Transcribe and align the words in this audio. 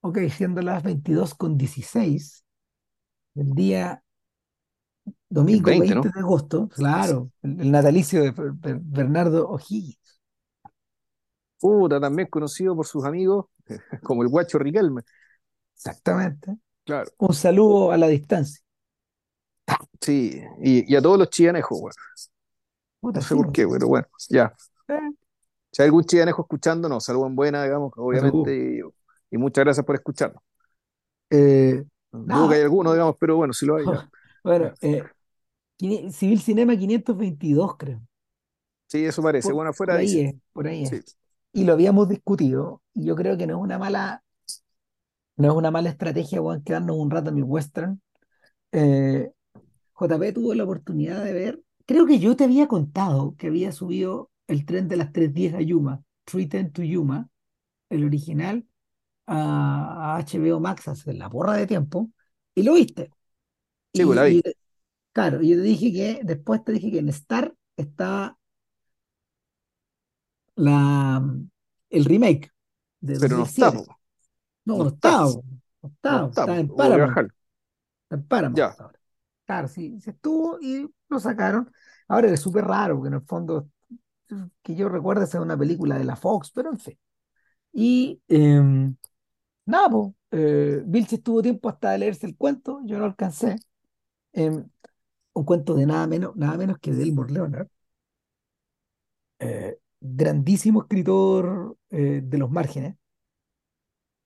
Ok, 0.00 0.18
siendo 0.30 0.60
las 0.62 0.82
22 0.82 1.34
con 1.34 1.56
16 1.58 2.44
del 3.34 3.52
día 3.54 4.02
El 5.36 5.36
domingo 5.36 5.70
20, 5.70 5.94
20 5.94 5.94
¿no? 5.94 6.12
de 6.12 6.20
agosto, 6.20 6.68
claro, 6.68 7.30
el, 7.42 7.60
el 7.60 7.70
natalicio 7.70 8.22
de 8.22 8.32
Bernardo 8.82 9.48
O'Higgins. 9.48 9.98
Puta, 11.60 12.00
también 12.00 12.28
conocido 12.28 12.76
por 12.76 12.86
sus 12.86 13.04
amigos 13.04 13.46
como 14.02 14.22
el 14.22 14.28
Guacho 14.28 14.58
Riquelme. 14.58 15.02
Exactamente. 15.76 16.58
Claro, 16.84 17.12
Un 17.18 17.34
saludo 17.34 17.92
a 17.92 17.96
la 17.96 18.08
distancia. 18.08 18.60
sí. 20.00 20.40
Y, 20.62 20.92
y 20.92 20.96
a 20.96 21.02
todos 21.02 21.18
los 21.18 21.30
chianejos, 21.30 21.78
weón. 21.80 21.92
No 23.12 23.22
sé 23.22 23.36
por 23.36 23.46
pues. 23.46 23.52
qué, 23.52 23.66
pero 23.66 23.88
bueno, 23.88 24.06
ya. 24.28 24.54
Eh, 24.88 25.12
Si 25.70 25.82
hay 25.82 25.86
algún 25.86 26.04
chianejo 26.04 26.42
escuchando, 26.42 26.88
nos 26.88 27.04
saludan 27.04 27.34
buena, 27.36 27.62
digamos, 27.64 27.92
obviamente, 27.96 28.82
y, 29.30 29.38
muchas 29.38 29.64
gracias 29.64 29.84
por 29.84 29.94
escucharnos. 29.94 30.42
Eh, 31.30 31.84
Dudo 32.10 32.48
que 32.48 32.54
hay 32.54 32.60
nada, 32.60 32.64
alguno, 32.64 32.92
digamos, 32.92 33.16
pero 33.20 33.36
bueno, 33.36 33.52
si 33.52 33.66
lo 33.66 33.76
hay, 33.76 33.84
ya. 33.84 34.10
bueno, 34.44 34.72
eh, 34.80 35.04
Civil 36.10 36.40
Cinema 36.40 36.76
522, 36.76 37.76
creo. 37.76 38.00
Sí, 38.88 39.04
eso 39.04 39.22
parece. 39.22 39.48
Por, 39.48 39.56
Bueno, 39.56 39.70
por 39.70 39.74
afuera 39.74 39.94
ahí 39.96 40.06
dice. 40.06 40.24
es, 40.24 40.34
por 40.52 40.66
ahí 40.66 40.82
es. 40.84 40.88
Sí. 40.88 41.00
Y 41.52 41.64
lo 41.64 41.74
habíamos 41.74 42.08
discutido, 42.08 42.82
y 42.94 43.04
yo 43.04 43.16
creo 43.16 43.36
que 43.36 43.46
no 43.46 43.56
es 43.56 43.62
una 43.62 43.78
mala, 43.78 44.22
no 45.36 45.48
es 45.48 45.54
una 45.54 45.70
mala 45.70 45.90
estrategia, 45.90 46.40
weón, 46.40 46.62
quedarnos 46.62 46.96
un 46.96 47.10
rato 47.10 47.30
en 47.30 47.38
el 47.38 47.44
western. 47.44 48.00
Eh, 48.72 49.30
JP 49.98 50.32
tuvo 50.34 50.54
la 50.54 50.64
oportunidad 50.64 51.24
de 51.24 51.32
ver, 51.32 51.62
creo 51.86 52.06
que 52.06 52.18
yo 52.18 52.36
te 52.36 52.44
había 52.44 52.68
contado 52.68 53.34
que 53.36 53.48
había 53.48 53.72
subido 53.72 54.30
el 54.46 54.64
tren 54.64 54.88
de 54.88 54.96
las 54.96 55.12
3.10 55.12 55.54
a 55.54 55.60
Yuma, 55.60 56.02
310 56.24 56.72
to 56.72 56.82
Yuma, 56.82 57.28
el 57.90 58.04
original, 58.04 58.64
a, 59.28 60.16
a 60.16 60.18
HBO 60.18 60.60
Max 60.60 60.88
hace 60.88 61.14
la 61.14 61.30
porra 61.30 61.54
de 61.54 61.66
tiempo, 61.68 62.10
y 62.54 62.64
lo 62.64 62.74
viste. 62.74 63.10
Sí, 63.94 64.04
pues 64.04 64.16
la 64.16 64.24
Y, 64.24 64.36
vi. 64.36 64.38
y, 64.38 64.42
claro, 65.12 65.42
yo 65.42 65.56
te 65.56 65.62
dije 65.62 65.92
que, 65.92 66.20
después 66.24 66.64
te 66.64 66.72
dije 66.72 66.90
que 66.92 66.98
en 67.00 67.08
Star 67.10 67.54
estaba 67.76 68.38
la, 70.56 71.22
el 71.90 72.04
remake 72.04 72.50
de 73.00 73.18
Pero 73.18 73.36
no 73.36 73.44
está, 73.44 73.72
po. 73.72 73.84
2007. 73.84 73.96
No, 74.64 74.78
No 74.78 74.84
no 74.84 74.88
está. 74.88 75.24
no 76.08 76.28
está, 76.30 76.58
en 76.58 76.74
Paramount, 76.74 77.20
está 78.04 78.16
en 78.16 78.24
Paramount 78.28 78.68
Ya. 78.68 78.78
ahora. 78.78 79.00
Claro, 79.46 79.68
sí, 79.68 80.00
se 80.00 80.10
estuvo 80.12 80.58
y 80.60 80.88
lo 81.08 81.20
sacaron. 81.20 81.72
Ahora 82.08 82.30
es 82.32 82.40
súper 82.40 82.64
raro, 82.66 82.96
porque 82.96 83.08
en 83.08 83.14
el 83.14 83.22
fondo, 83.22 83.70
que 84.62 84.74
yo 84.74 84.88
recuerdo, 84.88 85.24
es 85.24 85.34
una 85.34 85.56
película 85.58 85.98
de 85.98 86.04
la 86.04 86.16
Fox, 86.16 86.50
pero 86.54 86.70
en 86.70 86.78
fin. 86.78 86.98
Y 87.72 88.22
em, 88.28 88.96
nada, 89.68 89.88
pues, 89.90 90.14
eh, 90.32 90.82
Vilche 90.86 91.16
estuvo 91.16 91.42
tiempo 91.42 91.68
hasta 91.68 91.96
leerse 91.98 92.26
el 92.26 92.36
cuento, 92.36 92.80
yo 92.84 92.98
no 92.98 93.04
alcancé. 93.06 93.56
Em, 94.34 94.68
un 95.34 95.44
cuento 95.44 95.74
de 95.74 95.86
nada 95.86 96.06
menos, 96.08 96.36
nada 96.36 96.56
menos 96.58 96.78
que 96.80 96.92
de 96.92 97.04
Elmore 97.04 97.32
Leonard, 97.32 97.68
eh, 99.38 99.78
grandísimo 100.00 100.82
escritor 100.82 101.76
eh, 101.90 102.20
de 102.24 102.38
los 102.38 102.50
márgenes 102.50 102.96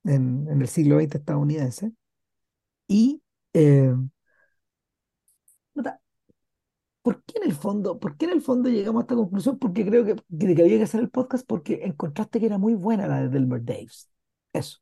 en, 0.05 0.47
en 0.49 0.61
el 0.63 0.69
siglo 0.69 0.97
XX 0.97 1.19
estadounidense. 1.19 1.93
Y 2.89 3.23
puta, 5.73 6.01
¿por 7.03 7.23
qué 7.25 7.39
en 7.39 7.45
el 7.51 7.55
fondo, 7.55 7.99
por 8.01 8.17
qué 8.17 8.27
en 8.27 8.33
el 8.33 8.43
fondo 8.43 8.69
llegamos 8.71 9.01
a 9.03 9.05
esta 9.05 9.15
conclusión? 9.17 9.59
Porque 9.59 9.87
creo 9.87 10.05
que, 10.05 10.17
que 10.17 10.63
había 10.63 10.79
que 10.79 10.85
hacer 10.85 11.01
el 11.01 11.11
podcast 11.11 11.47
porque 11.47 11.81
encontraste 11.85 12.41
que 12.41 12.47
era 12.47 12.59
muy 12.59 12.75
buena 12.75 13.09
la 13.09 13.23
de 13.23 13.29
Delmer 13.29 13.65
Daves. 13.65 14.11
Eso. 14.53 14.82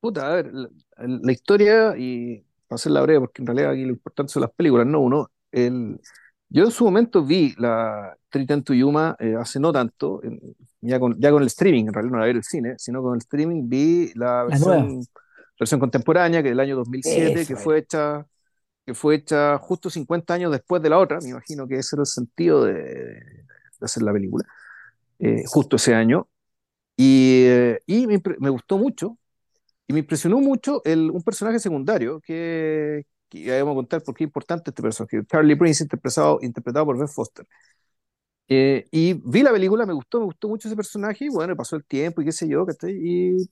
Puta, 0.00 0.30
a 0.30 0.34
ver, 0.36 0.50
la, 0.54 0.68
la 0.98 1.32
historia, 1.32 1.94
y 1.98 2.40
para 2.68 2.76
hacerla 2.76 3.00
breve, 3.02 3.20
porque 3.20 3.42
en 3.42 3.46
realidad 3.46 3.72
aquí 3.72 3.82
lo 3.84 3.90
importante 3.90 4.32
son 4.32 4.42
las 4.42 4.52
películas, 4.52 4.86
no 4.86 5.00
uno. 5.00 5.30
El, 5.50 6.00
yo 6.48 6.64
en 6.64 6.70
su 6.70 6.84
momento 6.84 7.24
vi 7.24 7.54
la 7.58 8.16
Triton 8.28 8.62
to 8.62 8.74
Yuma 8.74 9.16
eh, 9.18 9.34
hace 9.38 9.58
no 9.58 9.72
tanto, 9.72 10.22
en- 10.22 10.40
ya 10.80 11.00
con, 11.00 11.18
ya 11.20 11.30
con 11.32 11.42
el 11.42 11.48
streaming, 11.48 11.86
en 11.88 11.92
realidad 11.94 12.12
no 12.12 12.18
la 12.18 12.24
vi 12.26 12.30
en 12.30 12.36
el 12.36 12.44
cine, 12.44 12.74
sino 12.78 13.02
con 13.02 13.14
el 13.14 13.18
streaming 13.18 13.68
vi 13.68 14.12
la 14.14 14.44
versión, 14.44 15.08
versión 15.58 15.80
contemporánea, 15.80 16.42
que 16.42 16.50
del 16.50 16.60
año 16.60 16.76
2007, 16.76 17.44
que 17.46 17.56
Eso 17.56 17.56
fue 17.56 17.78
era. 17.78 17.78
hecha, 17.78 18.24
que 18.86 18.94
fue 18.94 19.16
hecha 19.16 19.58
justo 19.58 19.90
50 19.90 20.34
años 20.34 20.52
después 20.52 20.82
de 20.82 20.90
la 20.90 20.98
otra, 20.98 21.20
me 21.20 21.30
imagino 21.30 21.68
que 21.68 21.76
ese 21.76 21.96
era 21.96 22.02
el 22.02 22.06
sentido 22.06 22.64
de, 22.64 22.74
de 22.74 23.44
hacer 23.82 24.02
la 24.04 24.12
película, 24.12 24.44
eh, 25.20 25.44
justo 25.46 25.76
ese 25.76 25.94
año. 25.94 26.28
Y, 26.96 27.44
eh, 27.46 27.80
y 27.86 28.06
me, 28.06 28.20
me 28.40 28.50
gustó 28.50 28.78
mucho, 28.78 29.18
y 29.88 29.94
me 29.94 30.00
impresionó 30.00 30.40
mucho 30.40 30.82
el, 30.86 31.10
un 31.10 31.22
personaje 31.24 31.60
secundario 31.60 32.20
que, 32.22 33.06
que 33.30 33.42
ya 33.42 33.58
vamos 33.64 33.74
a 33.74 33.76
contar 33.76 34.04
por 34.04 34.14
qué 34.16 34.24
es 34.24 34.28
importante 34.28 34.70
este 34.70 34.82
personaje, 34.82 35.24
Charlie 35.26 35.56
Prince, 35.56 35.84
interpretado, 35.84 36.40
interpretado 36.42 36.86
por 36.86 36.98
Ben 36.98 37.08
Foster. 37.08 37.46
Eh, 38.50 38.86
y 38.90 39.14
vi 39.14 39.42
la 39.42 39.52
película, 39.52 39.84
me 39.86 39.92
gustó, 39.92 40.20
me 40.20 40.26
gustó 40.26 40.48
mucho 40.48 40.68
ese 40.68 40.76
personaje, 40.76 41.26
y 41.26 41.28
bueno, 41.28 41.54
pasó 41.56 41.76
el 41.76 41.84
tiempo 41.84 42.22
y 42.22 42.24
qué 42.26 42.32
sé 42.32 42.48
yo, 42.48 42.64
¿cachai? 42.66 42.92
Y, 42.94 43.50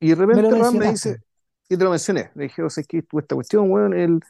y 0.00 0.08
de 0.10 0.16
Me 0.32 0.42
repente 0.42 0.56
Ram 0.58 0.76
me 0.76 0.90
dice, 0.92 1.18
y 1.68 1.76
te 1.76 1.84
lo 1.84 1.90
mencioné, 1.90 2.30
le 2.34 2.44
dije, 2.44 2.62
o 2.62 2.70
sea, 2.70 2.82
es 2.82 2.88
que 2.88 3.02
tuvo 3.02 3.20
esta 3.20 3.34
cuestión, 3.36 3.68
bueno, 3.70 3.96
el, 3.96 4.20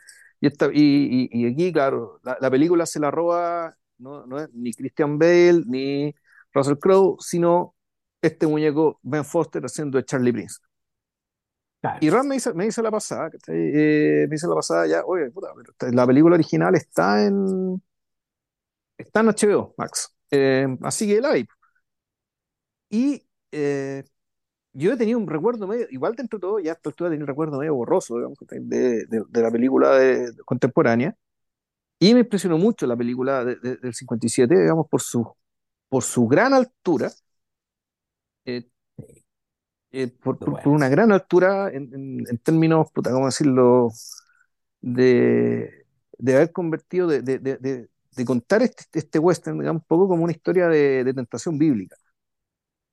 y, 0.41 0.47
esta, 0.49 0.67
y, 0.73 1.29
y, 1.33 1.43
y 1.47 1.53
aquí, 1.53 1.73
claro, 1.73 2.21
la, 2.25 2.39
la 2.41 2.51
película 2.51 2.87
se 2.87 3.01
la 3.01 3.11
roba, 3.11 3.77
no, 3.99 4.27
no 4.27 4.41
es 4.41 4.51
ni 4.55 4.73
Christian 4.75 5.19
Bale, 5.19 5.63
ni 5.67 6.15
Russell 6.53 6.79
Crowe, 6.79 7.17
sino 7.21 7.75
este 8.23 8.47
muñeco 8.47 9.01
Ben 9.03 9.25
Foster 9.25 9.65
haciendo 9.65 9.99
de 9.99 10.05
Charlie 10.05 10.33
Prince. 10.33 10.59
Y 12.01 12.11
Ram 12.11 12.27
me 12.29 12.37
hizo, 12.37 12.55
me 12.55 12.67
hizo 12.67 12.83
la 12.83 12.91
pasada. 12.91 13.31
Eh, 13.49 14.27
me 14.29 14.37
hizo 14.37 14.49
la 14.49 14.55
pasada 14.57 14.87
ya, 14.87 15.05
oye, 15.05 15.31
puta, 15.31 15.49
la 15.93 16.07
película 16.07 16.35
original 16.37 16.75
está 16.75 17.25
en, 17.25 17.81
está 18.99 19.21
en 19.21 19.29
HBO 19.29 19.75
Max. 19.79 20.15
Eh, 20.31 20.67
así 20.83 21.07
que 21.07 21.21
la 21.21 21.33
vi. 21.33 21.47
Y 22.91 23.23
eh, 23.53 24.05
yo 24.73 24.93
he 24.93 24.99
tenido 24.99 25.19
un 25.19 25.29
recuerdo 25.29 25.67
medio, 25.69 25.89
igual 25.91 26.17
dentro 26.17 26.39
de 26.39 26.43
todo, 26.43 26.61
ya 26.61 26.73
a 26.73 26.75
esta 26.77 26.91
altura 26.91 27.11
un 27.11 27.27
recuerdo 27.27 27.59
medio 27.61 27.75
borroso, 27.77 28.17
digamos, 28.17 28.39
de, 28.49 29.07
de, 29.07 29.25
de 29.29 29.43
la 29.43 29.51
película 29.51 29.97
de- 29.99 30.33
contemporánea. 30.47 31.17
Y 32.01 32.15
me 32.15 32.21
impresionó 32.23 32.59
mucho 32.59 32.87
la 32.87 32.97
película 32.97 33.45
de- 33.45 33.57
de- 33.57 33.77
del 33.79 33.95
57, 33.95 34.59
digamos, 34.61 34.89
por 34.91 35.03
su, 35.03 35.27
por 35.89 36.03
su 36.05 36.27
gran 36.29 36.55
altura, 36.55 37.13
eh, 38.45 38.65
eh, 40.03 40.09
por, 40.23 40.41
por- 40.41 40.59
por 40.61 40.73
una 40.75 40.89
gran 40.89 41.13
altura 41.13 41.69
en, 41.71 41.93
en- 41.95 42.25
en 42.29 42.39
términos, 42.39 42.91
puta, 42.93 43.11
¿cómo 43.13 43.27
decirlo? 43.27 43.91
de, 44.81 45.87
de 46.19 46.37
haber 46.37 46.53
convertido, 46.53 47.09
de, 47.09 47.23
de, 47.23 47.39
de, 47.39 47.57
de- 47.59 47.89
de 48.17 48.25
contar 48.25 48.63
este, 48.63 48.85
este 48.99 49.19
western, 49.19 49.59
digamos, 49.61 49.83
un 49.83 49.87
poco 49.89 50.09
como 50.09 50.25
una 50.25 50.33
historia 50.33 50.69
de, 50.69 51.05
de 51.05 51.15
tentación 51.15 51.59
bíblica. 51.59 51.97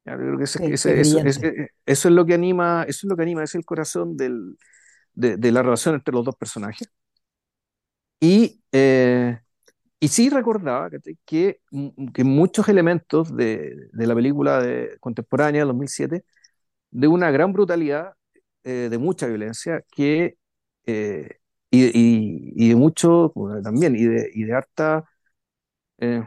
Ya, 0.05 0.13
yo 0.13 0.17
creo 0.19 0.37
que 0.37 0.43
ese- 0.45 0.61
Sí, 0.61 0.73
ese- 0.73 0.91
es 0.91 0.97
eso, 0.99 1.21
es- 1.23 1.37
brillante. 1.37 1.43
eh, 1.43 1.69
eso 1.85 2.07
es 2.09 2.13
lo 2.15 2.25
que 2.25 2.33
anima, 2.33 2.83
eso 2.87 3.05
es 3.07 3.09
lo 3.09 3.15
que 3.15 3.23
anima, 3.23 3.43
es 3.43 3.53
el 3.55 3.65
corazón 3.65 4.17
del, 4.17 4.57
de, 5.13 5.37
de 5.37 5.51
la 5.51 5.63
relación 5.63 5.95
entre 5.95 6.13
los 6.13 6.25
dos 6.25 6.35
personajes. 6.37 6.89
Y, 8.19 8.61
eh, 8.71 9.39
y 9.99 10.07
sí 10.09 10.29
recordaba 10.29 10.89
que, 11.25 11.61
mm, 11.71 12.07
que 12.13 12.23
muchos 12.25 12.69
elementos 12.69 13.35
de, 13.35 13.89
de 13.93 14.07
la 14.07 14.15
película 14.15 14.61
de, 14.61 14.97
contemporánea, 14.99 15.65
2007, 15.65 16.25
de 16.91 17.07
una 17.07 17.31
gran 17.31 17.53
brutalidad, 17.53 18.13
eh, 18.63 18.87
de 18.91 18.97
mucha 18.97 19.27
violencia, 19.27 19.83
que, 19.91 20.37
eh, 20.85 21.29
y, 21.71 21.85
y- 21.87 22.53
y 22.55 22.69
de 22.69 22.75
mucho, 22.75 23.31
bueno, 23.35 23.61
también, 23.61 23.95
y 23.95 24.05
de, 24.05 24.29
y 24.33 24.43
de 24.43 24.53
harta, 24.53 25.05
eh, 25.99 26.23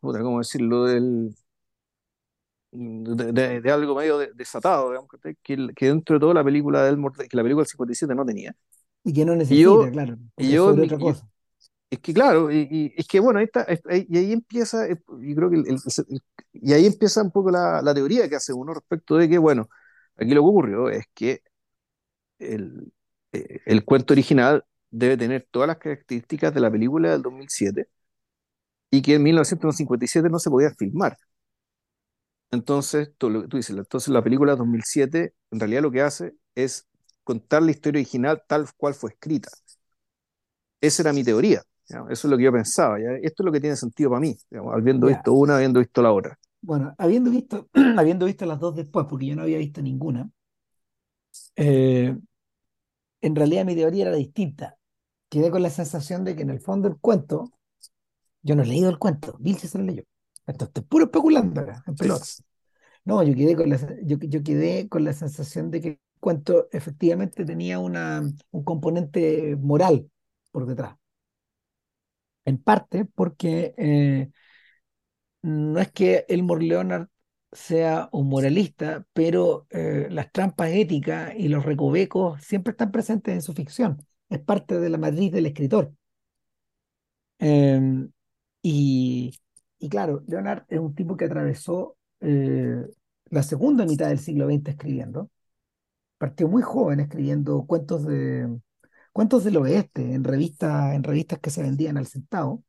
¿cómo 0.00 0.38
decirlo? 0.40 0.84
Del, 0.84 1.34
de, 2.72 3.32
de- 3.32 3.60
de 3.60 3.72
algo 3.72 3.94
medio 3.94 4.18
de- 4.18 4.32
desatado, 4.34 4.90
digamos, 4.90 5.10
que, 5.42 5.56
que 5.74 5.86
dentro 5.86 6.16
de 6.16 6.20
toda 6.20 6.34
la 6.34 6.44
película 6.44 6.82
del 6.84 6.96
que 7.28 7.36
la 7.36 7.42
película 7.42 7.62
del 7.62 7.66
57 7.68 8.14
no 8.14 8.24
tenía. 8.26 8.54
Y 9.04 9.12
que 9.14 9.24
no 9.24 9.34
necesita, 9.36 9.90
yo, 9.90 9.90
claro, 9.90 10.18
y 10.36 10.52
yo, 10.52 10.74
sobre 10.74 10.82
otra 10.82 10.98
cosa. 10.98 11.26
es 11.90 12.00
que 12.00 12.14
claro, 12.14 12.50
y, 12.52 12.68
y- 12.70 12.94
es 12.96 13.06
que 13.08 13.20
bueno, 13.20 13.38
ahí 13.40 13.46
está, 13.46 13.66
y 14.08 14.18
ahí 14.18 14.32
empieza, 14.32 14.86
eh, 14.88 14.98
y 15.22 15.34
creo 15.34 15.50
que 15.50 15.56
el- 15.56 15.68
el- 15.68 16.22
y 16.52 16.72
ahí 16.72 16.86
empieza 16.86 17.22
un 17.22 17.30
poco 17.32 17.50
la, 17.50 17.82
la 17.82 17.94
teoría 17.94 18.28
que 18.28 18.36
hace 18.36 18.52
uno 18.52 18.74
respecto 18.74 19.16
de 19.16 19.28
que, 19.28 19.38
bueno, 19.38 19.68
aquí 20.16 20.30
lo 20.34 20.42
que 20.42 20.48
ocurrió 20.48 20.88
es 20.90 21.06
que 21.14 21.42
el, 22.38 22.92
eh, 23.32 23.60
el 23.66 23.84
cuento 23.84 24.14
original 24.14 24.64
debe 24.90 25.16
tener 25.16 25.48
todas 25.50 25.68
las 25.68 25.78
características 25.78 26.54
de 26.54 26.60
la 26.60 26.70
película 26.70 27.10
del 27.12 27.22
2007 27.22 27.88
y 28.90 29.02
que 29.02 29.14
en 29.16 29.24
1957 29.24 30.30
no 30.30 30.38
se 30.40 30.50
podía 30.50 30.70
filmar. 30.72 31.16
Entonces, 32.50 33.12
tú, 33.18 33.48
tú 33.48 33.56
dices, 33.56 33.76
entonces 33.76 34.08
la 34.12 34.22
película 34.22 34.52
del 34.52 34.58
2007 34.58 35.34
en 35.50 35.60
realidad 35.60 35.82
lo 35.82 35.90
que 35.90 36.02
hace 36.02 36.34
es 36.54 36.86
contar 37.24 37.62
la 37.62 37.72
historia 37.72 38.00
original 38.00 38.42
tal 38.48 38.66
cual 38.76 38.94
fue 38.94 39.10
escrita. 39.10 39.50
Esa 40.80 41.02
era 41.02 41.12
mi 41.12 41.24
teoría. 41.24 41.62
¿ya? 41.88 42.04
Eso 42.10 42.26
es 42.28 42.30
lo 42.30 42.36
que 42.36 42.44
yo 42.44 42.52
pensaba. 42.52 42.98
¿ya? 43.00 43.10
Esto 43.22 43.42
es 43.42 43.46
lo 43.46 43.52
que 43.52 43.60
tiene 43.60 43.76
sentido 43.76 44.10
para 44.10 44.20
mí, 44.20 44.36
digamos, 44.50 44.74
habiendo 44.74 45.06
Ya, 45.06 45.08
visto 45.08 45.32
una, 45.32 45.56
habiendo 45.56 45.80
visto 45.80 46.02
la 46.02 46.12
otra. 46.12 46.38
Bueno, 46.66 46.94
habiendo 46.98 47.30
visto, 47.30 47.68
habiendo 47.98 48.26
visto 48.26 48.46
las 48.46 48.60
dos 48.60 48.74
después, 48.76 49.06
porque 49.08 49.26
yo 49.26 49.36
no 49.36 49.42
había 49.42 49.58
visto 49.58 49.82
ninguna, 49.82 50.30
Eh, 51.56 52.14
en 53.20 53.36
realidad 53.36 53.64
mi 53.64 53.74
teoría 53.74 54.06
era 54.08 54.16
distinta. 54.16 54.78
Quedé 55.30 55.50
con 55.50 55.62
la 55.62 55.70
sensación 55.70 56.24
de 56.24 56.36
que 56.36 56.42
en 56.42 56.50
el 56.50 56.60
fondo 56.60 56.88
el 56.88 56.98
cuento, 56.98 57.52
yo 58.42 58.56
no 58.56 58.62
he 58.62 58.66
leído 58.66 58.90
el 58.90 58.98
cuento, 58.98 59.36
Vilche 59.40 59.68
se 59.68 59.78
lo 59.78 59.84
leyó. 59.84 60.04
Esto 60.46 60.66
estoy 60.66 60.84
puro 60.84 61.06
especulando 61.06 61.60
acá, 61.62 61.84
en 61.86 61.96
Sí. 61.96 61.96
pelota. 61.98 62.28
No, 63.04 63.22
yo 63.22 63.34
quedé 63.34 63.56
con 63.56 63.70
la, 63.70 63.78
yo, 64.04 64.18
yo 64.20 64.42
quedé 64.44 64.88
con 64.88 65.04
la 65.04 65.12
sensación 65.14 65.70
de 65.70 65.80
que 65.82 65.88
el 65.90 66.00
cuento 66.20 66.68
efectivamente 66.72 67.44
tenía 67.46 67.78
una, 67.80 68.22
un 68.52 68.64
componente 68.64 69.56
moral 69.60 70.10
por 70.52 70.66
detrás. 70.66 70.96
En 72.44 72.58
parte 72.62 73.04
porque 73.04 73.74
eh, 73.76 74.30
no 75.46 75.80
es 75.80 75.92
que 75.92 76.24
Elmore 76.28 76.64
Leonard 76.66 77.08
sea 77.52 78.08
un 78.12 78.28
moralista, 78.28 79.06
pero 79.12 79.66
eh, 79.70 80.08
las 80.10 80.32
trampas 80.32 80.70
éticas 80.70 81.34
y 81.36 81.48
los 81.48 81.64
recovecos 81.64 82.42
siempre 82.42 82.72
están 82.72 82.90
presentes 82.92 83.34
en 83.34 83.42
su 83.42 83.54
ficción. 83.54 84.04
Es 84.28 84.40
parte 84.40 84.80
de 84.80 84.90
la 84.90 84.98
matriz 84.98 85.32
del 85.32 85.46
escritor. 85.46 85.92
Eh, 87.38 88.08
y, 88.62 89.32
y 89.78 89.88
claro, 89.88 90.22
Leonard 90.26 90.64
es 90.68 90.78
un 90.80 90.94
tipo 90.94 91.16
que 91.16 91.26
atravesó 91.26 91.96
eh, 92.20 92.84
la 93.26 93.42
segunda 93.42 93.84
mitad 93.86 94.08
del 94.08 94.18
siglo 94.18 94.46
XX 94.46 94.68
escribiendo. 94.70 95.30
Partió 96.18 96.48
muy 96.48 96.62
joven 96.62 97.00
escribiendo 97.00 97.66
cuentos 97.66 98.06
de 98.06 98.58
cuentos 99.12 99.44
del 99.44 99.58
oeste 99.58 100.14
en 100.14 100.24
revistas, 100.24 100.94
en 100.94 101.02
revistas 101.04 101.38
que 101.40 101.50
se 101.50 101.62
vendían 101.62 101.98
al 101.98 102.06
centavo 102.06 102.64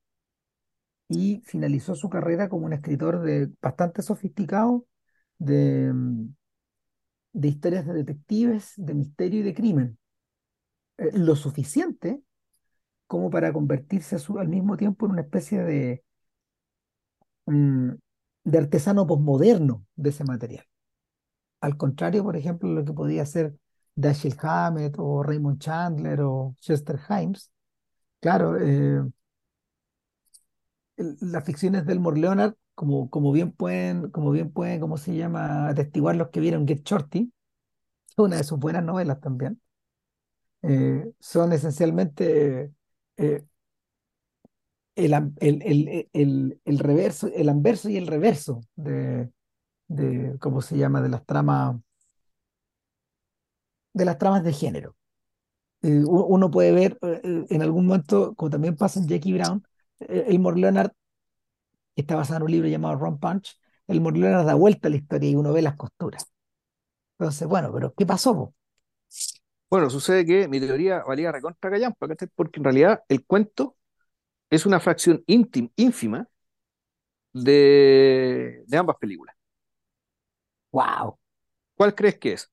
y 1.09 1.41
finalizó 1.45 1.95
su 1.95 2.09
carrera 2.09 2.49
como 2.49 2.65
un 2.65 2.73
escritor 2.73 3.21
de, 3.21 3.49
bastante 3.61 4.01
sofisticado 4.01 4.85
de, 5.39 5.91
mm, 5.93 6.35
de 7.33 7.47
historias 7.47 7.85
de 7.85 7.93
detectives, 7.93 8.73
de 8.77 8.93
misterio 8.93 9.39
y 9.41 9.43
de 9.43 9.53
crimen. 9.53 9.97
Eh, 10.97 11.11
lo 11.13 11.35
suficiente 11.35 12.21
como 13.07 13.29
para 13.29 13.53
convertirse 13.53 14.17
al 14.39 14.49
mismo 14.49 14.77
tiempo 14.77 15.05
en 15.05 15.13
una 15.13 15.21
especie 15.21 15.63
de, 15.63 16.03
mm, 17.45 17.91
de 18.43 18.57
artesano 18.57 19.07
posmoderno 19.07 19.85
de 19.95 20.09
ese 20.09 20.23
material. 20.23 20.65
Al 21.61 21.77
contrario, 21.77 22.23
por 22.23 22.35
ejemplo, 22.37 22.69
lo 22.69 22.85
que 22.85 22.93
podía 22.93 23.23
hacer 23.23 23.55
Dashiell 23.95 24.37
Hammett 24.41 24.95
o 24.99 25.23
Raymond 25.23 25.59
Chandler 25.59 26.21
o 26.21 26.55
Chester 26.59 26.99
Himes. 27.09 27.51
Claro, 28.19 28.57
eh, 28.59 29.03
las 30.97 31.43
ficciones 31.45 31.85
del 31.85 31.97
Elmore 31.97 32.19
Leonard, 32.19 32.55
como, 32.75 33.09
como 33.09 33.31
bien 33.31 33.51
pueden, 33.51 34.09
como 34.11 34.31
bien 34.31 34.51
pueden, 34.51 34.79
¿cómo 34.81 34.97
se 34.97 35.15
llama? 35.15 35.69
Atestiguar 35.69 36.15
los 36.15 36.29
que 36.29 36.39
vieron 36.39 36.67
Get 36.67 36.83
Shorty, 36.83 37.31
una 38.17 38.37
de 38.37 38.43
sus 38.43 38.59
buenas 38.59 38.83
novelas 38.83 39.21
también, 39.21 39.61
eh, 40.63 41.11
son 41.19 41.53
esencialmente 41.53 42.71
eh, 43.17 43.45
el, 44.95 45.13
el, 45.39 46.07
el, 46.13 46.59
el, 46.65 46.79
reverso, 46.79 47.27
el 47.33 47.49
anverso 47.49 47.89
y 47.89 47.97
el 47.97 48.07
reverso 48.07 48.61
de, 48.75 49.29
de, 49.87 50.37
¿cómo 50.39 50.61
se 50.61 50.77
llama? 50.77 51.01
De 51.01 51.09
las 51.09 51.25
tramas, 51.25 51.77
de 53.93 54.05
las 54.05 54.17
tramas 54.17 54.43
de 54.43 54.53
género. 54.53 54.95
Eh, 55.83 56.03
uno 56.05 56.51
puede 56.51 56.73
ver 56.73 56.99
en 57.03 57.61
algún 57.63 57.87
momento, 57.87 58.35
como 58.35 58.51
también 58.51 58.77
pasa 58.77 58.99
en 58.99 59.07
Jackie 59.07 59.33
Brown, 59.33 59.63
Elmore 59.99 60.59
Leonard 60.59 60.91
que 61.95 62.01
está 62.01 62.15
basado 62.15 62.37
en 62.37 62.43
un 62.43 62.51
libro 62.51 62.67
llamado 62.69 62.95
Ron 62.95 63.19
Punch, 63.19 63.59
el 63.87 64.03
Leonard 64.03 64.45
da 64.45 64.53
vuelta 64.55 64.87
a 64.87 64.91
la 64.91 64.97
historia 64.97 65.29
y 65.29 65.35
uno 65.35 65.53
ve 65.53 65.61
las 65.61 65.75
costuras. 65.75 66.25
Entonces, 67.19 67.47
bueno, 67.47 67.71
pero 67.73 67.93
¿qué 67.95 68.05
pasó? 68.05 68.35
po? 68.35 68.55
Bueno, 69.69 69.89
sucede 69.89 70.25
que 70.25 70.47
mi 70.47 70.59
teoría 70.59 71.03
valía 71.03 71.31
recontra 71.31 71.69
callampa. 71.69 72.07
Porque 72.35 72.59
en 72.59 72.63
realidad 72.63 73.03
el 73.09 73.25
cuento 73.25 73.75
es 74.49 74.65
una 74.67 74.79
fracción 74.81 75.23
íntim- 75.27 75.71
ínfima 75.77 76.27
de, 77.33 78.63
de 78.67 78.77
ambas 78.77 78.97
películas. 78.97 79.35
¡Wow! 80.71 81.17
¿Cuál 81.75 81.95
crees 81.95 82.19
que 82.19 82.33
es? 82.33 82.51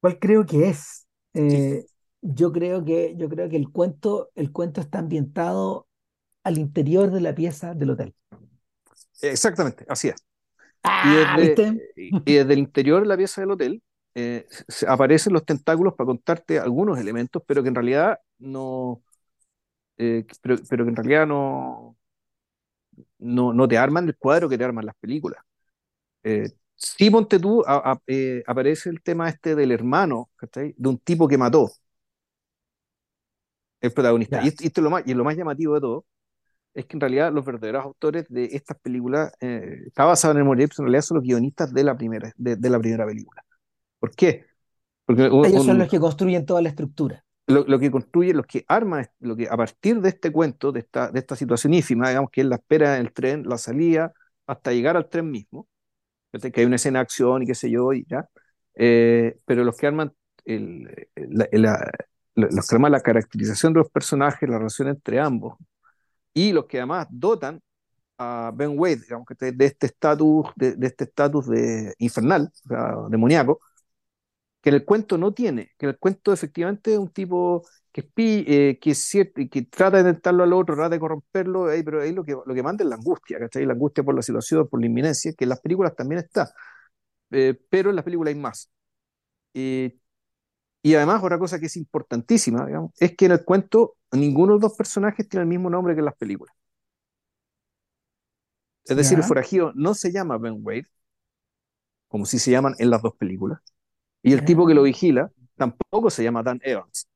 ¿Cuál 0.00 0.18
creo 0.18 0.46
que 0.46 0.68
es? 0.68 1.06
Sí, 1.48 1.62
Eh, 1.64 1.86
yo 2.34 2.52
creo 2.52 2.84
que, 2.84 3.14
yo 3.16 3.28
creo 3.28 3.48
que 3.48 3.56
el 3.56 3.70
cuento, 3.70 4.30
el 4.34 4.52
cuento 4.52 4.80
está 4.80 4.98
ambientado 5.00 5.88
al 6.44 6.58
interior 6.58 7.10
de 7.12 7.20
la 7.22 7.34
pieza 7.34 7.74
del 7.74 7.90
hotel. 7.90 8.14
exactamente, 9.22 9.84
así 9.88 10.08
es. 10.08 10.16
Y 11.00 11.12
¡Ah! 11.12 11.36
desde, 11.36 11.62
¿Viste? 11.62 11.82
y 11.96 12.34
desde 12.36 12.54
el 12.54 12.60
interior 12.60 13.02
de 13.02 13.08
la 13.08 13.16
pieza 13.16 13.40
del 13.42 13.52
hotel 13.52 13.82
eh, 14.14 14.46
aparecen 14.88 15.32
los 15.34 15.44
tentáculos 15.46 15.94
para 15.94 16.06
contarte 16.08 16.60
algunos 16.60 16.98
elementos, 17.00 17.42
pero 17.46 17.62
que 17.62 17.70
en 17.70 17.76
realidad 17.76 18.18
no, 18.38 19.02
eh, 19.98 20.26
pero, 20.42 20.56
pero 20.68 20.84
que 20.84 20.90
en 20.90 20.96
realidad 20.96 21.26
no, 21.26 21.96
no, 23.18 23.52
no 23.52 23.68
te 23.68 23.78
arman 23.78 24.06
el 24.08 24.16
cuadro 24.16 24.48
que 24.48 24.58
te 24.58 24.64
arman 24.64 24.86
las 24.86 24.96
películas. 24.96 25.42
Eh, 26.24 26.50
sí, 26.76 27.10
ponte 27.10 27.38
tú, 27.40 27.62
a- 27.66 27.92
a- 27.92 28.02
eh, 28.08 28.44
aparece 28.46 28.90
el 28.90 29.02
tema 29.02 29.28
este 29.28 29.54
del 29.54 29.72
hermano, 29.72 30.30
¿cachai? 30.36 30.74
De 30.78 30.88
un 30.88 30.98
tipo 31.00 31.28
que 31.28 31.38
mató 31.38 31.70
el 33.86 33.92
protagonista. 33.94 34.38
Y 34.40 34.48
esto, 34.48 34.64
y 34.64 34.68
esto 34.68 34.80
es 34.80 34.84
lo 34.84 34.90
más, 34.90 35.02
y 35.06 35.14
lo 35.14 35.24
más 35.24 35.36
llamativo 35.36 35.74
de 35.74 35.80
todo, 35.80 36.06
es 36.74 36.86
que 36.86 36.96
en 36.96 37.00
realidad 37.00 37.32
los 37.32 37.44
verdaderos 37.44 37.84
autores 37.84 38.26
de 38.28 38.46
estas 38.52 38.78
películas, 38.80 39.32
eh, 39.40 39.84
está 39.86 40.04
basado 40.04 40.38
en 40.38 40.46
el 40.48 40.58
Gibson, 40.58 40.84
en 40.86 40.88
realidad 40.92 41.02
son 41.06 41.16
los 41.18 41.24
guionistas 41.24 41.72
de 41.74 41.84
la 41.84 41.96
primera, 41.96 42.32
de, 42.36 42.56
de 42.56 42.70
la 42.70 42.78
primera 42.80 43.06
película. 43.06 43.44
¿Por 44.00 44.12
qué? 44.16 44.46
Porque 45.06 45.24
un- 45.28 45.50
ellos 45.50 45.62
son 45.62 45.78
los 45.78 45.88
que 45.88 45.98
construyen 45.98 46.44
toda 46.44 46.60
la 46.60 46.68
estructura. 46.68 47.24
lo, 47.46 47.64
lo 47.66 47.78
que 47.78 47.90
construye, 47.90 48.34
lo 48.34 48.42
que 48.44 48.64
arma, 48.68 49.06
lo 49.20 49.36
que 49.36 49.48
a 49.48 49.56
partir 49.56 50.00
de 50.00 50.08
este 50.08 50.32
cuento, 50.32 50.72
de 50.72 50.80
esta, 50.80 51.10
de 51.10 51.20
esta 51.20 51.36
situación 51.36 51.74
ínfima, 51.74 52.08
digamos 52.08 52.30
que 52.30 52.40
es 52.40 52.46
la 52.46 52.56
espera 52.56 52.94
del 52.94 53.12
tren, 53.12 53.44
la 53.46 53.58
salida, 53.58 54.12
hasta 54.46 54.72
llegar 54.72 54.96
al 54.96 55.08
tren 55.08 55.30
mismo, 55.30 55.68
que 56.52 56.60
hay 56.60 56.66
una 56.66 56.76
escena 56.76 56.98
de 57.00 57.02
acción 57.04 57.42
y 57.42 57.46
qué 57.46 57.54
sé 57.54 57.70
yo, 57.70 57.92
y 57.92 58.04
ya, 58.08 58.28
eh, 58.74 59.38
pero 59.46 59.64
los 59.64 59.76
que 59.76 59.86
arman 59.86 60.12
el, 60.44 61.08
la, 61.16 61.48
la- 61.52 61.92
los 62.36 62.66
que 62.66 62.76
arman 62.76 62.92
la 62.92 63.00
caracterización 63.00 63.72
de 63.72 63.80
los 63.80 63.90
personajes, 63.90 64.48
la 64.48 64.58
relación 64.58 64.88
entre 64.88 65.20
ambos, 65.20 65.56
y 66.34 66.52
los 66.52 66.66
que 66.66 66.78
además 66.78 67.08
dotan 67.10 67.60
a 68.18 68.52
Ben 68.54 68.78
Wade, 68.78 68.96
digamos, 68.98 69.26
que 69.26 69.52
de 69.52 69.66
este 69.66 69.86
estatus 69.86 70.46
de, 70.56 70.76
de 70.76 70.86
este 70.86 71.04
estatus 71.04 71.48
de 71.48 71.94
infernal, 71.98 72.52
o 72.66 72.68
sea, 72.68 72.94
demoníaco, 73.10 73.60
que 74.60 74.70
en 74.70 74.76
el 74.76 74.84
cuento 74.84 75.18
no 75.18 75.32
tiene, 75.32 75.70
que 75.78 75.86
en 75.86 75.90
el 75.90 75.98
cuento 75.98 76.32
efectivamente 76.32 76.92
es 76.92 76.98
un 76.98 77.10
tipo 77.10 77.64
que 77.92 78.10
eh, 78.18 78.78
que, 78.80 78.90
es 78.90 78.98
cierto, 78.98 79.40
que 79.50 79.62
trata 79.62 80.02
de 80.02 80.12
tentarlo 80.12 80.42
al 80.44 80.52
otro, 80.52 80.74
trata 80.74 80.90
de 80.90 81.00
corromperlo, 81.00 81.70
eh, 81.72 81.82
pero 81.84 82.02
ahí 82.02 82.12
lo 82.12 82.24
que, 82.24 82.32
lo 82.32 82.54
que 82.54 82.62
manda 82.62 82.84
es 82.84 82.90
la 82.90 82.96
angustia, 82.96 83.38
¿cachai? 83.38 83.64
La 83.64 83.72
angustia 83.72 84.04
por 84.04 84.14
la 84.14 84.22
situación, 84.22 84.68
por 84.68 84.80
la 84.80 84.86
inminencia, 84.86 85.32
que 85.32 85.44
en 85.44 85.48
las 85.50 85.60
películas 85.60 85.94
también 85.96 86.20
está, 86.20 86.52
eh, 87.30 87.54
pero 87.70 87.90
en 87.90 87.96
las 87.96 88.04
películas 88.04 88.34
hay 88.34 88.40
más. 88.40 88.70
Y 90.86 90.94
además, 90.94 91.20
otra 91.24 91.36
cosa 91.36 91.58
que 91.58 91.66
es 91.66 91.76
importantísima, 91.76 92.64
digamos, 92.64 92.92
es 93.00 93.16
que 93.16 93.26
en 93.26 93.32
el 93.32 93.44
cuento 93.44 93.96
ninguno 94.12 94.52
de 94.52 94.60
los 94.60 94.70
dos 94.70 94.78
personajes 94.78 95.28
tiene 95.28 95.42
el 95.42 95.48
mismo 95.48 95.68
nombre 95.68 95.94
que 95.94 95.98
en 95.98 96.04
las 96.04 96.14
películas. 96.16 96.54
Es 98.86 98.96
decir, 98.96 99.18
el 99.18 99.24
forajido 99.24 99.72
no 99.74 99.94
se 99.94 100.10
llama 100.12 100.38
Ben 100.38 100.56
Wade, 100.60 100.86
como 102.08 102.26
si 102.26 102.38
se 102.38 102.50
llaman 102.50 102.74
en 102.78 102.90
las 102.90 103.02
dos 103.02 103.14
películas, 103.16 103.60
y 104.22 104.32
el 104.32 104.44
tipo 104.44 104.66
que 104.66 104.74
lo 104.74 104.84
vigila 104.84 105.32
tampoco 105.56 106.10
se 106.10 106.24
llama 106.24 106.42
Dan 106.42 106.60
Evans. 106.64 107.08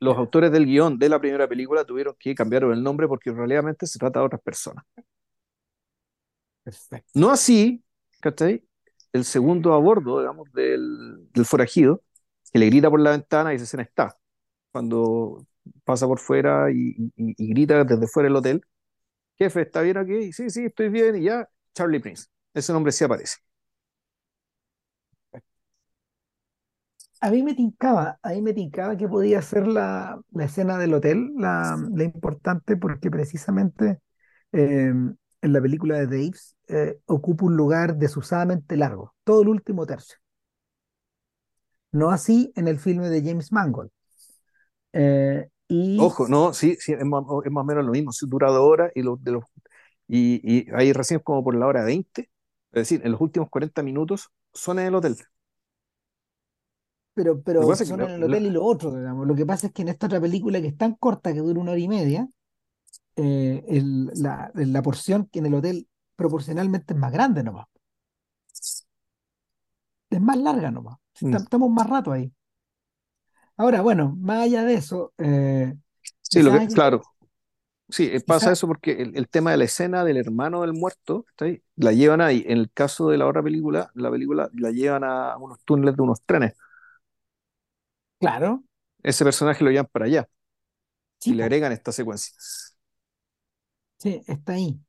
Los 0.00 0.16
autores 0.16 0.50
del 0.50 0.66
guion 0.66 0.98
de 0.98 1.08
la 1.08 1.20
primera 1.20 1.48
película 1.48 1.84
tuvieron 1.84 2.16
que 2.18 2.34
cambiar 2.34 2.64
el 2.64 2.82
nombre 2.82 3.06
porque 3.06 3.30
realmente 3.30 3.86
se 3.86 3.98
trata 4.00 4.18
de 4.20 4.26
otras 4.26 4.42
personas. 4.42 4.84
perfecto. 6.62 7.10
No 7.14 7.30
así, 7.30 7.82
¿cachai? 8.20 8.67
El 9.12 9.24
segundo 9.24 9.74
a 9.74 9.78
bordo, 9.78 10.20
digamos, 10.20 10.52
del, 10.52 11.28
del 11.32 11.44
forajido, 11.46 12.02
que 12.52 12.58
le 12.58 12.66
grita 12.66 12.90
por 12.90 13.00
la 13.00 13.10
ventana 13.12 13.52
y 13.52 13.56
esa 13.56 13.64
escena 13.64 13.82
está. 13.84 14.16
Cuando 14.72 15.46
pasa 15.84 16.06
por 16.06 16.18
fuera 16.20 16.70
y, 16.72 16.94
y- 17.16 17.34
y 17.38 17.48
grita 17.50 17.84
desde 17.84 18.06
fuera 18.08 18.28
del 18.28 18.36
hotel, 18.36 18.62
jefe, 19.38 19.62
¿está 19.62 19.82
bien 19.82 19.98
aquí? 19.98 20.32
Sí, 20.32 20.50
sí, 20.50 20.66
estoy 20.66 20.88
bien, 20.90 21.16
y 21.16 21.24
ya, 21.24 21.48
Charlie 21.74 22.00
Prince. 22.00 22.26
Ese 22.54 22.72
nombre 22.72 22.92
sí 22.92 23.04
aparece. 23.04 23.38
A 27.20 27.30
mí 27.30 27.42
me 27.42 27.54
tincaba, 27.54 28.18
a 28.22 28.30
mí 28.30 28.42
me 28.42 28.54
tincaba 28.54 28.96
que 28.96 29.08
podía 29.08 29.42
ser 29.42 29.66
la, 29.66 30.20
la 30.30 30.44
escena 30.44 30.78
del 30.78 30.94
hotel, 30.94 31.32
la, 31.36 31.76
la 31.92 32.04
importante, 32.04 32.76
porque 32.76 33.10
precisamente 33.10 34.00
eh, 34.52 34.92
en 35.42 35.52
la 35.52 35.60
película 35.60 35.96
de 35.98 36.06
Daves 36.06 36.56
eh, 36.68 36.98
ocupa 37.06 37.46
un 37.46 37.56
lugar 37.56 37.96
desusadamente 37.96 38.76
largo, 38.76 39.14
todo 39.24 39.42
el 39.42 39.48
último 39.48 39.86
tercio. 39.86 40.18
No 41.92 42.10
así 42.10 42.50
en 42.56 42.66
el 42.66 42.78
filme 42.78 43.10
de 43.10 43.22
James 43.22 43.52
Mangold. 43.52 43.90
Eh, 44.92 45.48
y 45.68 46.00
Ojo, 46.00 46.28
no, 46.28 46.54
sí, 46.54 46.76
sí, 46.78 46.92
es 46.92 47.04
más, 47.04 47.24
es 47.44 47.50
más 47.50 47.62
o 47.62 47.64
menos 47.64 47.84
lo 47.84 47.90
mismo, 47.92 48.12
dura 48.28 48.50
dos 48.50 48.60
horas 48.60 48.92
y, 48.94 49.02
lo, 49.02 49.16
de 49.16 49.32
los, 49.32 49.44
y, 50.08 50.40
y 50.44 50.66
ahí 50.74 50.92
recién 50.92 51.20
como 51.20 51.42
por 51.44 51.56
la 51.56 51.66
hora 51.66 51.84
20 51.84 52.30
Es 52.72 52.82
decir, 52.82 53.02
en 53.04 53.12
los 53.12 53.20
últimos 53.20 53.50
40 53.50 53.82
minutos 53.82 54.30
son 54.52 54.78
en 54.78 54.86
el 54.88 54.94
hotel. 54.96 55.16
pero, 57.14 57.42
Lo 57.56 57.66
que 57.66 57.74
pero 57.74 57.84
que 57.84 57.84
son 57.84 58.00
la- 58.00 58.08
en 58.08 58.10
el 58.10 58.22
hotel 58.24 58.46
y 58.46 58.50
lo 58.50 58.64
otro, 58.64 58.94
digamos. 58.96 59.26
Lo 59.26 59.34
que 59.34 59.46
pasa 59.46 59.66
es 59.68 59.72
que 59.72 59.82
en 59.82 59.88
esta 59.88 60.06
otra 60.06 60.20
película 60.20 60.60
que 60.60 60.68
es 60.68 60.76
tan 60.76 60.94
corta, 60.94 61.32
que 61.32 61.40
dura 61.40 61.60
una 61.60 61.72
hora 61.72 61.80
y 61.80 61.88
media, 61.88 62.28
eh, 63.18 63.64
el- 63.68 64.06
la, 64.16 64.50
la 64.54 64.82
porción 64.82 65.28
que 65.32 65.40
en 65.40 65.46
el 65.48 65.54
hotel 65.56 65.88
proporcionalmente 66.16 66.94
es 66.94 67.00
más 67.00 67.12
grande 67.12 67.44
nomás. 67.44 67.66
Es 70.10 70.20
más 70.20 70.36
larga 70.36 70.70
nomás. 70.70 70.98
Mm, 71.22 71.38
Estamos 71.44 71.70
más 71.70 71.88
rato 71.88 72.12
ahí. 72.12 72.30
Ahora, 73.56 73.80
bueno, 73.82 74.14
más 74.20 74.42
allá 74.44 74.64
de 74.64 74.74
eso, 74.74 75.12
eh, 75.18 75.74
sí, 76.22 76.42
lo 76.42 76.50
quizás 76.50 76.60
que, 76.60 76.60
hay 76.60 76.68
que- 76.68 76.72
claro, 76.72 77.02
sí, 77.90 78.10
eh, 78.12 78.20
pasa 78.20 78.52
quizás, 78.52 78.52
eso 78.52 78.66
porque 78.68 78.92
el, 79.02 79.16
el 79.16 79.28
tema 79.30 79.52
de 79.52 79.58
la 79.58 79.64
escena 79.64 80.04
del 80.04 80.16
hermano 80.18 80.62
del 80.62 80.72
muerto, 80.74 81.26
¿está 81.30 81.46
ahí? 81.46 81.62
La 81.76 81.92
llevan 81.92 82.20
ahí. 82.20 82.44
En 82.48 82.58
el 82.58 82.72
caso 82.72 83.10
de 83.10 83.18
la 83.18 83.26
otra 83.28 83.42
película, 83.42 83.90
la 83.94 84.10
película 84.12 84.50
la 84.54 84.72
llevan 84.72 85.04
a 85.04 85.36
unos 85.38 85.60
túneles 85.64 85.96
de 85.96 86.02
unos 86.02 86.22
trenes. 86.24 86.54
claro, 88.20 88.64
Ese 89.02 89.24
personaje 89.24 89.64
lo 89.64 89.70
llevan 89.70 89.86
para 89.90 90.06
allá 90.06 90.28
y 91.24 91.34
le 91.34 91.44
agregan 91.44 91.72
esta 91.72 91.92
secuencia. 91.92 92.34
Sí, 93.98 94.22
está 94.26 94.54
ahí. 94.54 94.80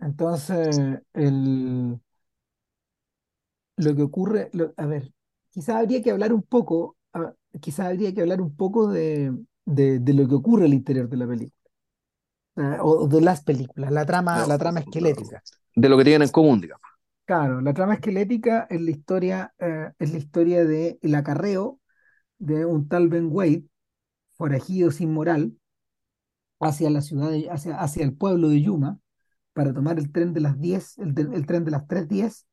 Entonces, 0.00 1.00
el, 1.14 2.00
lo 3.76 3.94
que 3.94 4.02
ocurre, 4.02 4.50
lo- 4.52 4.72
a 4.76 4.86
ver, 4.86 5.12
quizás 5.50 5.76
habría 5.76 6.02
que 6.02 6.10
hablar 6.10 6.32
un 6.32 6.42
poco, 6.42 6.96
a- 7.12 7.34
quizás 7.60 7.86
habría 7.86 8.12
que 8.14 8.20
hablar 8.22 8.40
un 8.40 8.54
poco 8.56 8.88
de, 8.88 9.32
de, 9.64 9.98
de 10.00 10.14
lo 10.14 10.28
que 10.28 10.34
ocurre 10.34 10.64
al 10.66 10.74
interior 10.74 11.08
de 11.08 11.16
la 11.16 11.26
película, 11.26 11.70
eh, 12.56 12.78
o, 12.80 13.04
o 13.04 13.08
de 13.08 13.20
las 13.20 13.42
películas, 13.44 13.92
la 13.92 14.06
trama, 14.06 14.46
la 14.46 14.58
trama 14.58 14.80
esquelética. 14.80 15.44
de 15.74 15.88
lo 15.88 15.96
que 15.98 16.04
tienen 16.04 16.22
en 16.22 16.28
común, 16.30 16.60
digamos. 16.60 16.82
Claro, 17.24 17.60
la 17.60 17.74
trama 17.74 17.94
esquelética 17.94 18.66
es 18.70 18.80
la 18.80 18.90
historia, 18.92 19.52
eh, 19.58 19.90
es 19.98 20.12
la 20.12 20.18
historia 20.18 20.64
de 20.64 20.98
el 21.02 21.14
acarreo 21.16 21.80
de 22.38 22.66
un 22.66 22.88
tal 22.88 23.08
Ben 23.08 23.28
Wade, 23.32 23.64
forajido 24.34 24.90
sin 24.92 25.12
moral, 25.14 25.58
hacia 26.60 26.90
la 26.90 27.00
ciudad, 27.02 27.30
de- 27.30 27.50
hacia, 27.50 27.78
hacia 27.80 28.04
el 28.04 28.14
pueblo 28.14 28.48
de 28.48 28.62
Yuma, 28.62 28.98
para 29.54 29.72
tomar 29.74 29.98
el 29.98 30.12
tren 30.12 30.32
de 30.34 30.40
las 30.40 30.60
10 30.60 30.98
el, 30.98 31.14
el 31.34 31.46
tren 31.46 31.64
de 31.64 31.70
las 31.70 31.86
tres 31.88 32.08
diez 32.08 32.46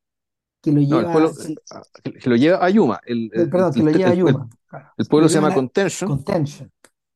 que 0.62 0.72
lo 0.72 0.82
No, 0.82 1.00
el 1.00 1.06
pueblo 1.08 1.32
lleva, 1.32 1.34
que- 1.34 1.56
ah, 1.72 1.82
que, 2.04 2.30
lo 2.30 2.36
lleva 2.36 2.66
a 2.66 2.70
Yuma. 2.70 3.00
El, 3.06 3.26
eh, 3.26 3.30
el- 3.42 3.50
perdón, 3.50 3.74
que 3.74 3.84
lo 3.84 3.92
lleva 3.92 4.12
a 4.12 4.14
Yuma, 4.16 4.50
claro, 4.68 4.90
el 4.98 5.06
pueblo 5.08 5.30
se 5.30 5.36
llama 5.36 5.54
Contention. 5.54 6.10
Contention. 6.10 6.72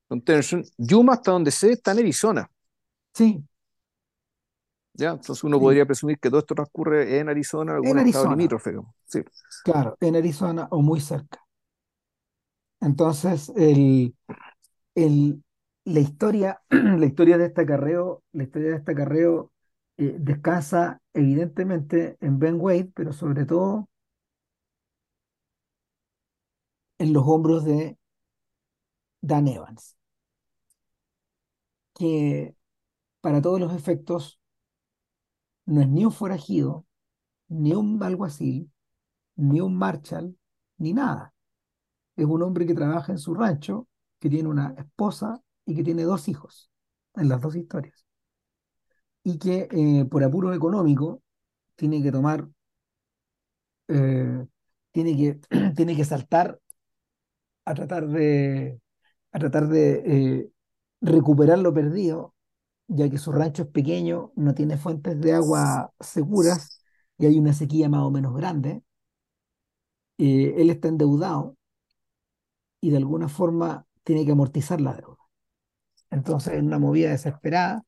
Contention. 0.07 0.63
Yuma, 0.77 1.13
hasta 1.13 1.31
donde 1.31 1.51
sé, 1.51 1.71
está 1.73 1.91
en 1.91 1.99
Arizona. 1.99 2.49
Sí, 3.13 3.43
¿ya? 4.93 5.11
Entonces 5.11 5.43
uno 5.43 5.57
sí, 5.57 5.61
podría 5.61 5.85
presumir 5.85 6.19
que 6.19 6.29
todo 6.29 6.39
esto 6.39 6.55
transcurre 6.55 7.19
en 7.19 7.29
Arizona, 7.29 7.73
en 7.73 7.77
en 7.83 7.97
algún 7.97 7.99
estado 7.99 8.25
Arizona, 8.25 8.35
limítrofe. 8.35 8.75
Sí. 9.05 9.21
claro, 9.63 9.97
en 10.01 10.15
Arizona 10.15 10.67
o 10.71 10.81
muy 10.81 10.99
cerca. 10.99 11.39
Entonces, 12.79 13.49
el, 13.55 14.15
el, 14.95 15.43
la 15.87 16.01
historia, 16.01 16.61
la 16.69 17.05
historia 17.05 17.37
de 17.37 17.45
este 17.45 17.61
acarreo, 17.61 18.23
la 18.33 18.43
historia 18.43 18.71
de 18.71 18.75
este 18.77 18.91
acarreo 18.91 19.53
eh, 19.97 20.17
descansa 20.19 21.01
evidentemente 21.13 22.17
en 22.19 22.39
Ben 22.39 22.59
Wade, 22.59 22.91
pero 22.93 23.13
sobre 23.13 23.45
todo 23.45 23.87
en 26.99 27.13
los 27.13 27.23
hombros 27.25 27.63
de 27.63 27.97
Dan 29.21 29.47
Evans, 29.47 29.95
que 31.93 32.55
para 33.21 33.41
todos 33.41 33.59
los 33.59 33.73
efectos 33.73 34.39
no 35.65 35.81
es 35.81 35.87
ni 35.87 36.03
un 36.03 36.11
forajido, 36.11 36.85
ni 37.47 37.73
un 37.73 38.03
alguacil, 38.03 38.71
ni 39.37 39.61
un 39.61 39.77
marshal, 39.77 40.37
ni 40.77 40.93
nada. 40.93 41.33
Es 42.17 42.25
un 42.25 42.43
hombre 42.43 42.65
que 42.65 42.73
trabaja 42.73 43.13
en 43.13 43.19
su 43.19 43.33
rancho, 43.33 43.87
que 44.19 44.29
tiene 44.29 44.49
una 44.49 44.75
esposa 44.77 45.41
y 45.67 45.75
que 45.75 45.83
tiene 45.83 46.03
dos 46.03 46.27
hijos 46.29 46.71
en 47.15 47.29
las 47.29 47.41
dos 47.41 47.55
historias. 47.55 48.05
Y 49.23 49.37
que 49.37 49.67
eh, 49.71 50.05
por 50.05 50.23
apuro 50.23 50.53
económico 50.53 51.21
tiene 51.75 52.01
que 52.03 52.11
tomar, 52.11 52.47
eh, 53.87 54.45
tiene 54.91 55.15
que, 55.17 55.39
tiene 55.75 55.95
que 55.95 56.05
saltar 56.05 56.59
a 57.65 57.73
tratar 57.73 58.07
de, 58.07 58.79
a 59.31 59.39
tratar 59.39 59.67
de 59.67 60.03
eh, 60.05 60.51
recuperar 61.01 61.59
lo 61.59 61.73
perdido, 61.73 62.35
ya 62.87 63.09
que 63.09 63.17
su 63.17 63.31
rancho 63.31 63.63
es 63.63 63.69
pequeño, 63.69 64.33
no 64.35 64.53
tiene 64.55 64.77
fuentes 64.77 65.19
de 65.21 65.33
agua 65.33 65.93
seguras 65.99 66.81
y 67.17 67.27
hay 67.27 67.39
una 67.39 67.53
sequía 67.53 67.89
más 67.89 68.03
o 68.03 68.11
menos 68.11 68.35
grande. 68.35 68.83
Él 70.19 70.69
está 70.69 70.89
endeudado 70.89 71.57
y 72.81 72.89
de 72.89 72.97
alguna 72.97 73.29
forma 73.29 73.85
tiene 74.03 74.25
que 74.25 74.31
amortizar 74.31 74.81
la 74.81 74.93
deuda. 74.95 75.16
Entonces, 76.09 76.53
en 76.53 76.67
una 76.67 76.79
movida 76.79 77.09
desesperada, 77.09 77.83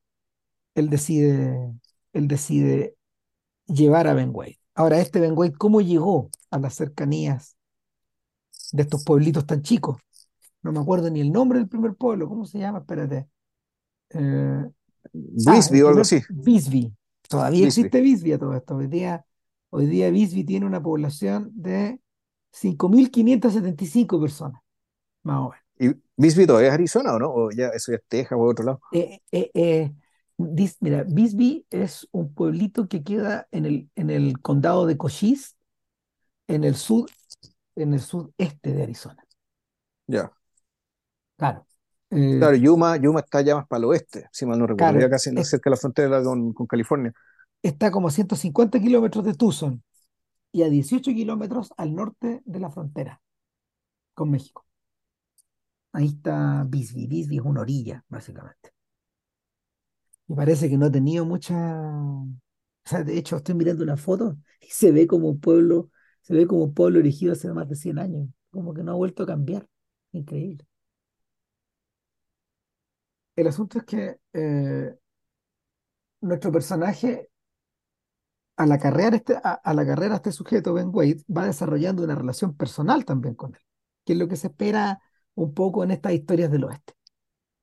él 0.75 0.89
decide, 0.89 1.73
él 2.13 2.27
decide 2.27 2.95
llevar 3.67 4.07
a 4.07 4.13
Ben. 4.13 4.33
Ahora, 4.75 4.99
este 4.99 5.19
Ben 5.19 5.35
¿cómo 5.57 5.81
llegó 5.81 6.29
a 6.51 6.59
las 6.59 6.75
cercanías 6.75 7.57
de 8.71 8.83
estos 8.83 9.03
pueblitos 9.03 9.45
tan 9.45 9.61
chicos? 9.61 9.97
No 10.61 10.71
me 10.71 10.79
acuerdo 10.79 11.09
ni 11.09 11.21
el 11.21 11.31
nombre 11.31 11.59
del 11.59 11.67
primer 11.67 11.95
pueblo, 11.95 12.27
¿cómo 12.27 12.45
se 12.45 12.59
llama? 12.59 12.79
Espérate. 12.79 13.27
Eh, 14.11 14.65
ah, 15.47 15.59
o 15.59 15.87
algo 15.87 16.01
así. 16.01 16.21
Bisbee. 16.29 16.93
Todavía 17.27 17.67
existe 17.67 18.01
Bisbee 18.01 18.33
a 18.33 18.39
todo 18.39 18.55
esto. 18.55 18.75
Hoy 18.75 18.87
día, 18.87 19.25
hoy 19.69 19.85
día 19.85 20.09
Bisbee 20.09 20.43
tiene 20.43 20.65
una 20.65 20.81
población 20.81 21.51
de 21.53 21.99
5.575 22.51 24.19
personas, 24.19 24.61
más 25.23 25.37
o 25.37 25.49
menos. 25.49 25.68
¿Y 25.79 25.91
Brisby 26.17 26.45
todavía 26.47 26.69
es 26.69 26.73
Arizona 26.75 27.13
o 27.15 27.19
no? 27.19 27.31
¿O 27.33 27.51
ya 27.51 27.69
eso 27.69 27.91
ya 27.91 27.97
es 27.97 28.03
Texas 28.07 28.37
o 28.37 28.43
otro 28.43 28.65
lado? 28.65 28.81
Eh, 28.91 29.21
eh, 29.31 29.51
eh, 29.53 29.91
dis- 30.37 30.77
mira, 30.81 31.03
Bisbee 31.03 31.65
es 31.69 32.07
un 32.11 32.33
pueblito 32.33 32.87
que 32.87 33.03
queda 33.03 33.47
en 33.51 33.65
el, 33.65 33.89
en 33.95 34.09
el 34.09 34.41
condado 34.41 34.85
de 34.87 34.97
Cochise, 34.97 35.53
en 36.47 36.63
el 36.65 36.75
sur, 36.75 37.09
en 37.75 37.93
el 37.93 38.01
sudeste 38.01 38.73
de 38.73 38.83
Arizona. 38.83 39.25
Ya. 40.07 40.31
Claro. 41.37 41.65
Claro, 42.37 42.55
Yuma, 42.55 42.95
Yuma 42.97 43.19
está 43.19 43.41
ya 43.41 43.55
más 43.55 43.67
para 43.67 43.79
el 43.79 43.85
oeste, 43.85 44.27
si 44.31 44.45
mal 44.45 44.57
no 44.59 44.65
recuerdo, 44.67 44.93
claro, 44.93 44.99
ya 44.99 45.09
casi 45.09 45.29
es- 45.35 45.45
cerca 45.45 45.69
de 45.69 45.71
la 45.75 45.77
frontera 45.77 46.23
con, 46.23 46.53
con 46.53 46.67
California. 46.67 47.13
está 47.63 47.91
como 47.91 48.07
a 48.07 48.11
150 48.11 48.79
kilómetros 48.79 49.23
de 49.25 49.33
Tucson 49.33 49.83
y 50.53 50.63
a 50.63 50.69
18 50.69 51.11
kilómetros 51.13 51.73
al 51.77 51.95
norte 51.95 52.41
de 52.45 52.59
la 52.61 52.71
frontera 52.71 53.21
con 54.15 54.31
México. 54.31 54.65
Ahí 55.91 56.07
está 56.07 56.63
Bisbee. 56.67 57.07
Bisbee 57.07 57.37
es 57.37 57.43
una 57.45 57.61
orilla, 57.61 58.03
básicamente. 58.09 58.71
Y 60.27 60.35
parece 60.35 60.69
que 60.69 60.77
no 60.77 60.85
ha 60.87 60.91
tenido 60.91 61.25
mucha. 61.25 61.55
O 61.55 62.27
sea, 62.85 63.03
de 63.03 63.17
hecho, 63.17 63.37
estoy 63.37 63.55
mirando 63.55 63.83
una 63.83 63.97
foto 63.97 64.37
y 64.61 64.67
se 64.67 64.91
ve 64.91 65.07
como 65.07 65.29
un 65.29 65.39
pueblo, 65.39 65.91
se 66.21 66.33
ve 66.33 66.47
como 66.47 66.63
un 66.65 66.73
pueblo 66.73 66.99
erigido 66.99 67.33
hace 67.33 67.51
más 67.53 67.67
de 67.69 67.75
100 67.75 67.99
años. 67.99 68.29
Como 68.51 68.73
que 68.73 68.83
no 68.83 68.91
ha 68.93 68.95
vuelto 68.95 69.23
a 69.23 69.27
cambiar. 69.27 69.67
Increíble. 70.11 70.65
El 73.35 73.47
asunto 73.47 73.79
es 73.79 73.85
que 73.85 74.19
eh, 74.33 74.95
nuestro 76.21 76.51
personaje, 76.51 77.29
al 78.57 78.71
acarrear 78.71 79.15
este, 79.15 79.35
a, 79.35 79.53
al 79.53 79.79
acarrear 79.79 80.11
a 80.13 80.15
este 80.15 80.31
sujeto, 80.31 80.73
Ben 80.73 80.89
Wade, 80.91 81.23
va 81.35 81.45
desarrollando 81.45 82.03
una 82.03 82.15
relación 82.15 82.55
personal 82.55 83.05
también 83.05 83.35
con 83.35 83.55
él, 83.55 83.61
que 84.05 84.13
es 84.13 84.19
lo 84.19 84.27
que 84.27 84.35
se 84.35 84.47
espera 84.47 85.01
un 85.35 85.53
poco 85.53 85.83
en 85.83 85.91
estas 85.91 86.13
historias 86.13 86.51
del 86.51 86.65
oeste. 86.65 86.93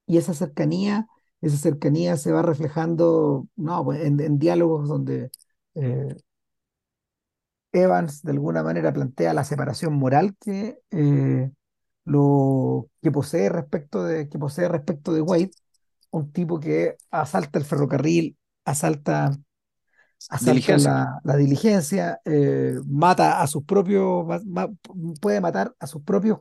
Y 0.07 0.19
esa 0.19 0.35
cercanía, 0.35 1.09
esa 1.41 1.57
cercanía 1.59 2.17
se 2.17 2.33
va 2.33 2.43
reflejando 2.43 3.49
no, 3.57 3.85
pues, 3.85 4.05
en, 4.05 4.21
en 4.21 4.39
diálogos 4.39 4.89
donde 4.89 5.31
eh, 5.75 6.17
Evans 7.73 8.23
de 8.23 8.33
alguna 8.33 8.63
manera 8.63 8.93
plantea 8.93 9.35
la 9.35 9.45
separación 9.45 9.95
moral 9.95 10.35
que, 10.41 10.79
eh, 10.91 11.51
lo, 12.05 12.89
que 13.03 13.11
posee 13.13 13.49
respecto 13.51 14.05
de, 14.05 14.29
que 14.29 14.39
posee 14.39 14.69
respecto 14.69 15.13
de 15.13 15.23
Wade, 15.23 15.51
un 16.11 16.33
tipo 16.33 16.61
que 16.61 16.97
asalta 17.11 17.59
el 17.59 17.65
ferrocarril, 17.67 18.39
asalta, 18.65 19.33
asalta 20.29 20.79
Diligencia. 20.79 20.79
la, 20.79 21.21
la 21.25 21.37
diligencia, 21.37 22.21
eh, 22.25 22.77
mata 22.87 23.43
a 23.43 23.47
sus 23.49 23.65
propios, 23.65 24.27
ma- 24.27 24.41
ma- 24.47 24.71
puede 25.21 25.41
matar 25.41 25.75
a 25.81 25.87
sus 25.87 26.03
propios 26.03 26.41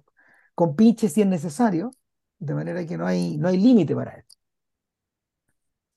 compinches 0.55 1.13
si 1.13 1.21
es 1.21 1.27
necesario, 1.27 1.91
de 2.39 2.53
manera 2.55 2.85
que 2.85 2.97
no 2.97 3.05
hay, 3.07 3.37
no 3.37 3.47
hay 3.49 3.57
límite 3.57 3.95
para 3.95 4.15
él. 4.15 4.25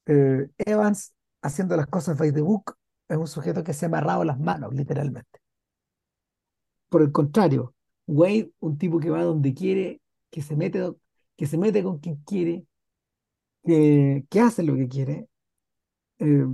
Eh, 0.07 0.51
Evans, 0.59 1.15
haciendo 1.43 1.77
las 1.77 1.87
cosas 1.87 2.19
by 2.19 2.33
the 2.33 2.41
book, 2.41 2.77
es 3.09 3.17
un 3.17 3.27
sujeto 3.27 3.63
que 3.65 3.73
se 3.75 3.87
ha 3.87 3.89
amarrado 3.89 4.25
las 4.25 4.39
manos, 4.39 4.75
literalmente. 4.75 5.41
Por 6.89 7.03
el 7.03 7.13
contrario, 7.13 7.75
Wade, 8.07 8.53
un 8.61 8.79
tipo 8.79 8.99
que 9.01 9.11
va 9.11 9.23
donde 9.23 9.55
quiere, 9.55 10.01
que 10.31 10.43
se 10.43 10.57
mete, 10.57 10.93
que 11.37 11.47
se 11.47 11.59
mete 11.59 11.83
con 11.83 11.99
quien 11.99 12.17
quiere, 12.25 12.67
que, 13.65 14.25
que 14.31 14.41
hace 14.41 14.63
lo 14.63 14.75
que 14.77 14.89
quiere, 14.89 15.29
eh, 16.19 16.47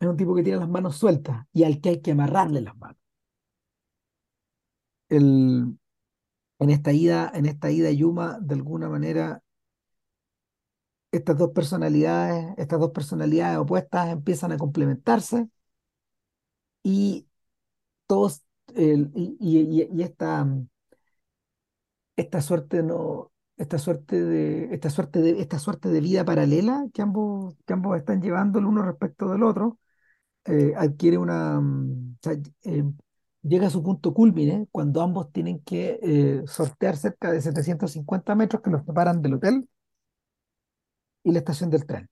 es 0.00 0.08
un 0.08 0.16
tipo 0.16 0.34
que 0.34 0.42
tiene 0.42 0.58
las 0.58 0.68
manos 0.68 0.96
sueltas 0.96 1.46
y 1.52 1.64
al 1.64 1.80
que 1.80 1.90
hay 1.90 2.00
que 2.02 2.12
amarrarle 2.12 2.60
las 2.60 2.76
manos. 2.76 2.98
El, 5.08 5.78
en 6.58 6.70
esta 6.70 6.92
ida, 6.92 7.30
en 7.34 7.46
esta 7.46 7.70
ida 7.70 7.90
Yuma, 7.92 8.38
de 8.40 8.54
alguna 8.56 8.88
manera, 8.88 9.42
estas 11.12 11.38
dos 11.38 11.50
personalidades, 11.52 12.54
estas 12.58 12.78
dos 12.80 12.90
personalidades 12.92 13.58
opuestas 13.58 14.10
empiezan 14.10 14.52
a 14.52 14.58
complementarse 14.58 15.48
y 16.82 17.26
todos, 18.06 18.42
y, 18.76 19.36
y- 19.40 20.02
esta, 20.02 20.46
esta 22.16 22.40
suerte 22.40 22.82
no, 22.82 23.32
esta 23.56 23.78
suerte 23.78 24.22
de, 24.22 24.74
esta 24.74 24.90
suerte 24.90 25.20
de, 25.20 25.40
esta 25.40 25.58
suerte 25.58 25.88
de 25.88 26.00
vida 26.00 26.24
paralela 26.24 26.86
que 26.92 27.02
ambos, 27.02 27.54
que 27.66 27.72
ambos 27.72 27.96
están 27.98 28.20
llevando 28.22 28.58
el 28.58 28.66
uno 28.66 28.82
respecto 28.82 29.28
del 29.30 29.42
otro, 29.42 29.78
eh, 30.46 30.74
adquiere 30.76 31.18
una, 31.18 31.60
mm, 31.60 32.16
llega 33.44 33.66
a 33.68 33.70
su 33.70 33.82
punto 33.82 34.14
culmine 34.14 34.66
cuando 34.72 35.02
ambos 35.02 35.30
tienen 35.32 35.60
que 35.60 36.00
eh, 36.02 36.42
sortear 36.46 36.96
cerca 36.96 37.30
de 37.30 37.40
750 37.40 38.34
metros 38.34 38.62
que 38.62 38.70
los 38.70 38.84
separan 38.84 39.22
del 39.22 39.34
hotel 39.34 39.68
y 41.22 41.32
la 41.32 41.38
estación 41.38 41.70
del 41.70 41.86
tren. 41.86 42.08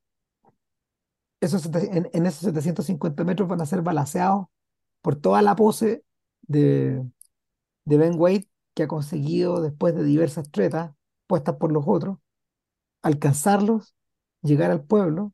Esos, 1.41 1.67
en, 1.75 2.09
en 2.13 2.27
esos 2.27 2.41
750 2.43 3.25
metros 3.25 3.49
van 3.49 3.61
a 3.61 3.67
ser 3.67 3.83
balaceados 3.83 4.47
por 5.01 5.17
toda 5.17 5.43
la 5.43 5.57
pose 5.57 6.05
de, 6.43 7.05
de 7.85 7.99
Ben 7.99 8.15
Wade 8.19 8.49
que 8.75 8.85
ha 8.85 8.89
conseguido 8.89 9.61
después 9.63 9.95
de 9.95 10.05
diversas 10.05 10.51
tretas 10.51 10.93
puestas 11.27 11.57
por 11.57 11.73
los 11.73 11.85
otros, 11.87 12.19
alcanzarlos, 13.03 13.95
llegar 14.43 14.71
al 14.71 14.85
pueblo 14.85 15.33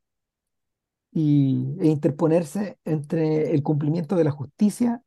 y, 1.12 1.76
e 1.81 1.88
interponerse 1.88 2.78
entre 2.85 3.52
el 3.55 3.62
cumplimiento 3.62 4.17
de 4.17 4.25
la 4.25 4.31
justicia 4.31 5.02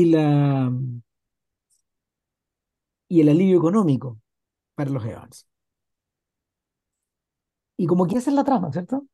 y, 0.00 0.04
la, 0.06 0.70
y 3.08 3.20
el 3.20 3.28
alivio 3.28 3.58
económico 3.58 4.20
para 4.76 4.90
los 4.90 5.04
Evans. 5.04 5.46
Y 7.78 7.86
como 7.86 8.06
que 8.06 8.18
esa 8.18 8.30
es 8.30 8.36
la 8.36 8.44
trama, 8.44 8.70
¿cierto? 8.72 9.06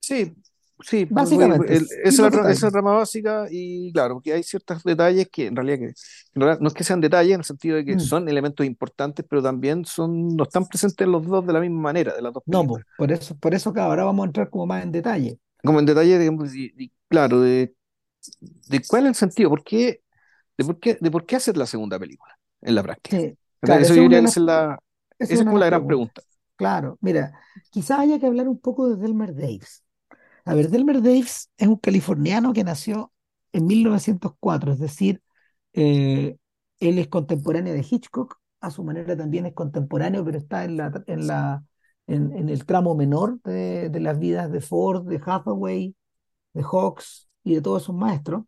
Sí, 0.00 0.34
sí, 0.84 1.06
pues, 1.06 1.30
Básicamente, 1.32 1.76
el- 1.76 1.88
esa 2.04 2.28
es 2.28 2.34
la, 2.34 2.50
esa 2.52 2.70
trama 2.70 2.92
básica 2.94 3.46
y 3.50 3.92
claro, 3.92 4.14
porque 4.14 4.32
hay 4.32 4.42
ciertos 4.42 4.82
detalles 4.84 5.28
que 5.30 5.46
en 5.46 5.56
realidad, 5.56 5.78
que, 5.78 5.84
en 5.86 6.40
realidad 6.40 6.60
no 6.60 6.68
es 6.68 6.74
que 6.74 6.84
sean 6.84 7.00
detalles 7.00 7.34
en 7.34 7.40
el 7.40 7.44
sentido 7.44 7.76
de 7.76 7.84
que 7.84 7.98
Mm, 7.98 7.98
son 7.98 8.28
elementos 8.28 8.64
importantes, 8.66 9.24
pero 9.28 9.42
también 9.42 9.84
son, 9.84 10.36
no 10.36 10.44
están 10.44 10.66
presentes 10.68 11.06
los 11.08 11.26
dos 11.26 11.46
de 11.46 11.52
la 11.52 11.60
misma 11.60 11.80
manera, 11.80 12.14
de 12.14 12.22
las 12.22 12.32
dos 12.32 12.44
No, 12.46 12.66
películas. 12.66 12.86
por 12.96 13.12
eso, 13.12 13.34
por 13.38 13.54
eso 13.54 13.72
que 13.72 13.80
ahora 13.80 14.04
vamos 14.04 14.24
a 14.24 14.26
entrar 14.26 14.50
como 14.50 14.66
más 14.66 14.82
en 14.84 14.92
detalle. 14.92 15.38
Como 15.64 15.78
en 15.80 15.86
detalle, 15.86 16.18
digamos, 16.18 16.54
y- 16.54 16.72
y 16.76 16.90
claro, 17.08 17.40
de, 17.40 17.74
de 18.40 18.80
cuál 18.86 19.04
es 19.04 19.08
el 19.10 19.14
sentido, 19.16 19.50
por 19.50 19.64
qué, 19.64 20.02
de 20.58 20.64
por 20.64 20.80
qué, 20.80 20.98
de 21.00 21.10
por 21.10 21.26
qué 21.26 21.36
hacer 21.36 21.56
la 21.56 21.66
segunda 21.66 21.98
película 21.98 22.38
en 22.62 22.74
la 22.74 22.82
práctica. 22.82 23.18
Sí, 23.18 23.36
claro, 23.60 23.82
Eso 23.82 23.94
yo 23.94 24.02
es 24.02 24.08
diría 24.08 24.22
que 24.22 24.40
la, 24.40 24.78
es 25.18 25.42
como 25.44 25.58
la 25.58 25.66
gran 25.66 25.86
pregunta. 25.86 26.22
Claro, 26.56 26.98
mira, 27.00 27.32
quizás 27.70 28.00
haya 28.00 28.18
que 28.18 28.26
hablar 28.26 28.46
un 28.48 28.58
poco 28.60 28.88
de 28.88 28.96
Delmer 29.00 29.34
Daves. 29.34 29.84
A 30.44 30.54
ver, 30.54 30.70
Delmer 30.70 31.02
Daves 31.02 31.50
es 31.58 31.68
un 31.68 31.76
californiano 31.76 32.52
que 32.52 32.64
nació 32.64 33.12
en 33.52 33.66
1904, 33.66 34.72
es 34.74 34.80
decir, 34.80 35.22
eh, 35.74 36.36
él 36.80 36.98
es 36.98 37.08
contemporáneo 37.08 37.74
de 37.74 37.86
Hitchcock, 37.88 38.38
a 38.60 38.70
su 38.72 38.84
manera 38.84 39.16
también 39.16 39.46
es 39.46 39.54
contemporáneo, 39.54 40.24
pero 40.24 40.38
está 40.38 40.64
en 40.64 40.76
la, 40.78 41.04
en 41.06 41.26
la, 41.28 41.64
en, 42.08 42.32
en 42.36 42.48
el 42.50 42.66
tramo 42.66 42.94
menor 42.96 43.40
de, 43.44 43.90
de 43.90 44.00
las 44.00 44.18
vidas 44.18 44.52
de 44.52 44.60
Ford, 44.62 45.06
de 45.08 45.20
Hathaway, 45.24 45.96
de 46.54 46.62
Hawks 46.64 47.29
y 47.44 47.54
de 47.54 47.62
todos 47.62 47.84
sus 47.84 47.94
maestros. 47.94 48.44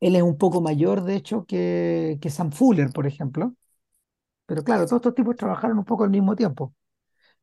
Él 0.00 0.16
es 0.16 0.22
un 0.22 0.36
poco 0.38 0.60
mayor, 0.60 1.02
de 1.04 1.16
hecho, 1.16 1.44
que, 1.46 2.18
que 2.20 2.30
Sam 2.30 2.52
Fuller, 2.52 2.90
por 2.92 3.06
ejemplo. 3.06 3.54
Pero 4.46 4.64
claro, 4.64 4.86
todos 4.86 5.00
estos 5.00 5.14
tipos 5.14 5.36
trabajaron 5.36 5.78
un 5.78 5.84
poco 5.84 6.04
al 6.04 6.10
mismo 6.10 6.36
tiempo. 6.36 6.74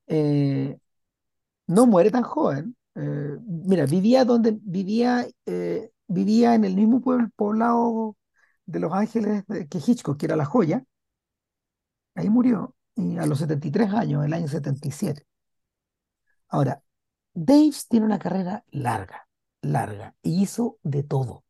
Eh, 0.07 0.77
no 1.67 1.87
muere 1.87 2.11
tan 2.11 2.23
joven. 2.23 2.75
Eh, 2.95 3.37
mira, 3.47 3.85
vivía 3.87 4.25
donde 4.25 4.57
vivía, 4.61 5.27
eh, 5.47 5.91
vivía 6.07 6.55
en 6.55 6.65
el 6.65 6.75
mismo 6.75 7.01
pueblo, 7.01 7.29
poblado 7.35 8.17
de 8.65 8.79
Los 8.79 8.93
Ángeles 8.93 9.43
que 9.69 9.79
Hitchcock, 9.79 10.17
que 10.19 10.27
era 10.27 10.35
La 10.37 10.45
Joya. 10.45 10.83
Ahí 12.15 12.29
murió 12.29 12.73
a 13.19 13.25
los 13.25 13.39
73 13.39 13.91
años, 13.93 14.23
el 14.25 14.31
año 14.33 14.47
77. 14.47 15.25
Ahora, 16.49 16.83
Daves 17.33 17.87
tiene 17.87 18.05
una 18.05 18.19
carrera 18.19 18.63
larga, 18.71 19.27
larga, 19.61 20.15
y 20.23 20.41
hizo 20.43 20.79
de 20.83 21.03
todo. 21.03 21.45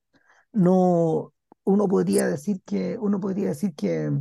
No, 0.54 1.34
uno 1.66 1.88
podría 1.90 2.28
decir 2.28 2.62
que, 2.66 2.98
uno 3.00 3.20
podría 3.22 3.50
decir 3.50 3.76
que, 3.76 4.12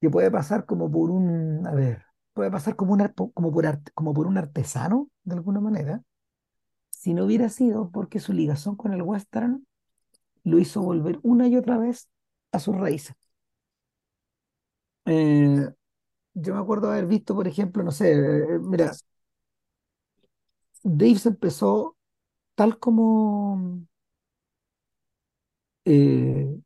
que 0.00 0.10
puede 0.10 0.30
pasar 0.30 0.66
como 0.66 0.90
por 0.90 1.10
un, 1.10 1.66
a 1.66 1.72
ver, 1.74 2.04
puede 2.32 2.50
pasar 2.50 2.76
como, 2.76 2.92
un 2.94 3.00
como, 3.34 3.52
por 3.52 3.66
arte- 3.66 3.92
como 3.94 4.14
por 4.14 4.26
un 4.26 4.38
artesano, 4.38 5.10
de 5.24 5.34
alguna 5.36 5.60
manera 5.60 6.02
si 6.90 7.14
no 7.14 7.24
hubiera 7.26 7.48
sido 7.50 7.90
porque 7.90 8.20
su 8.20 8.32
ligación 8.34 8.76
con 8.76 8.92
el 8.94 9.02
western 9.02 9.66
lo 10.44 10.58
hizo 10.60 10.82
volver 10.82 11.20
una 11.22 11.48
y 11.48 11.56
otra 11.56 11.78
vez 11.78 12.08
a 12.52 12.60
sus 12.60 12.76
raíces. 12.76 13.16
Eh, 15.06 15.68
yo 16.34 16.54
me 16.54 16.60
acuerdo 16.60 16.90
haber 16.90 17.06
visto, 17.06 17.34
por 17.34 17.48
ejemplo, 17.48 17.82
no 17.82 17.92
sé, 17.92 18.12
eh, 18.14 18.60
mira, 18.62 18.92
Dave 20.84 21.20
empezó 21.26 21.96
tal 22.60 22.72
como, 22.84 23.06
eh, 25.84 26.60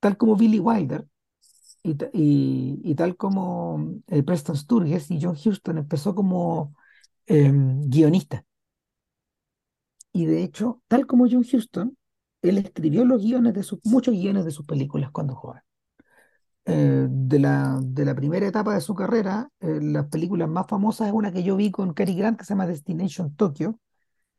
tal 0.00 0.16
como 0.16 0.36
Billy 0.36 0.58
Wilder 0.60 1.06
y, 1.84 1.92
y- 2.14 2.80
y 2.84 2.94
tal 2.94 3.16
como 3.18 3.94
eh, 4.08 4.22
Preston 4.22 4.56
Sturges 4.56 5.10
y 5.10 5.20
John 5.22 5.36
Huston 5.44 5.78
empezó 5.78 6.14
como 6.16 6.74
eh, 7.26 7.52
guionista. 7.54 8.44
Y 10.12 10.26
de 10.26 10.44
hecho, 10.44 10.82
tal 10.86 11.04
como 11.08 11.26
John 11.28 11.44
Huston, 11.52 11.96
él 12.42 12.58
escribió 12.58 13.04
los 13.04 13.22
guiones 13.22 13.54
de 13.54 13.64
sus, 13.64 13.80
muchos 13.84 14.14
guiones 14.14 14.44
de 14.44 14.52
sus 14.52 14.64
películas 14.64 15.10
cuando 15.10 15.34
joven. 15.34 15.62
eh, 16.66 17.06
de 17.10 17.38
la, 17.38 17.78
de 17.82 18.04
la 18.04 18.14
primera 18.14 18.46
etapa 18.46 18.74
de 18.74 18.80
su 18.80 18.94
carrera, 18.94 19.48
eh, 19.60 19.78
las 19.82 20.06
películas 20.08 20.48
más 20.48 20.66
famosas 20.68 21.08
es 21.08 21.12
una 21.14 21.32
que 21.32 21.42
yo 21.42 21.56
vi 21.56 21.70
con 21.70 21.94
Cary 21.94 22.14
Grant 22.14 22.38
que 22.38 22.44
se 22.44 22.50
llama 22.54 22.66
Destination 22.66 23.34
Tokyo, 23.36 23.78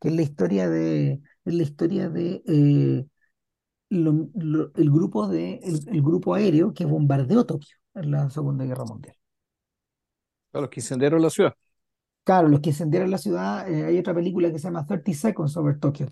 que 0.01 0.09
es 0.09 0.15
la 0.15 0.23
historia 0.23 0.69
de, 0.69 1.21
es 1.45 1.55
la 1.55 1.63
historia 1.63 2.09
de 2.09 2.43
eh, 2.47 3.07
lo- 3.89 4.29
lo- 4.35 4.73
el 4.75 4.91
grupo 4.91 5.27
de, 5.29 5.55
el, 5.63 5.87
el 5.89 6.01
grupo 6.03 6.35
aéreo 6.35 6.73
que 6.73 6.85
bombardeó 6.85 7.45
Tokio 7.45 7.77
en 7.95 8.11
la 8.11 8.29
Segunda 8.31 8.65
Guerra 8.65 8.85
Mundial. 8.85 9.15
A 10.53 10.61
los 10.61 10.69
que 10.69 10.79
incendiaron 10.79 11.21
la 11.21 11.29
ciudad. 11.29 11.55
Claro, 12.23 12.47
los 12.49 12.59
que 12.61 12.69
incendiaron 12.69 13.09
la 13.11 13.17
ciudad, 13.17 13.67
eh, 13.69 13.85
hay 13.85 13.97
otra 13.97 14.13
película 14.13 14.51
que 14.51 14.59
se 14.59 14.65
llama 14.65 14.85
30 14.85 15.11
Seconds 15.13 15.57
over 15.57 15.79
Tokyo, 15.79 16.07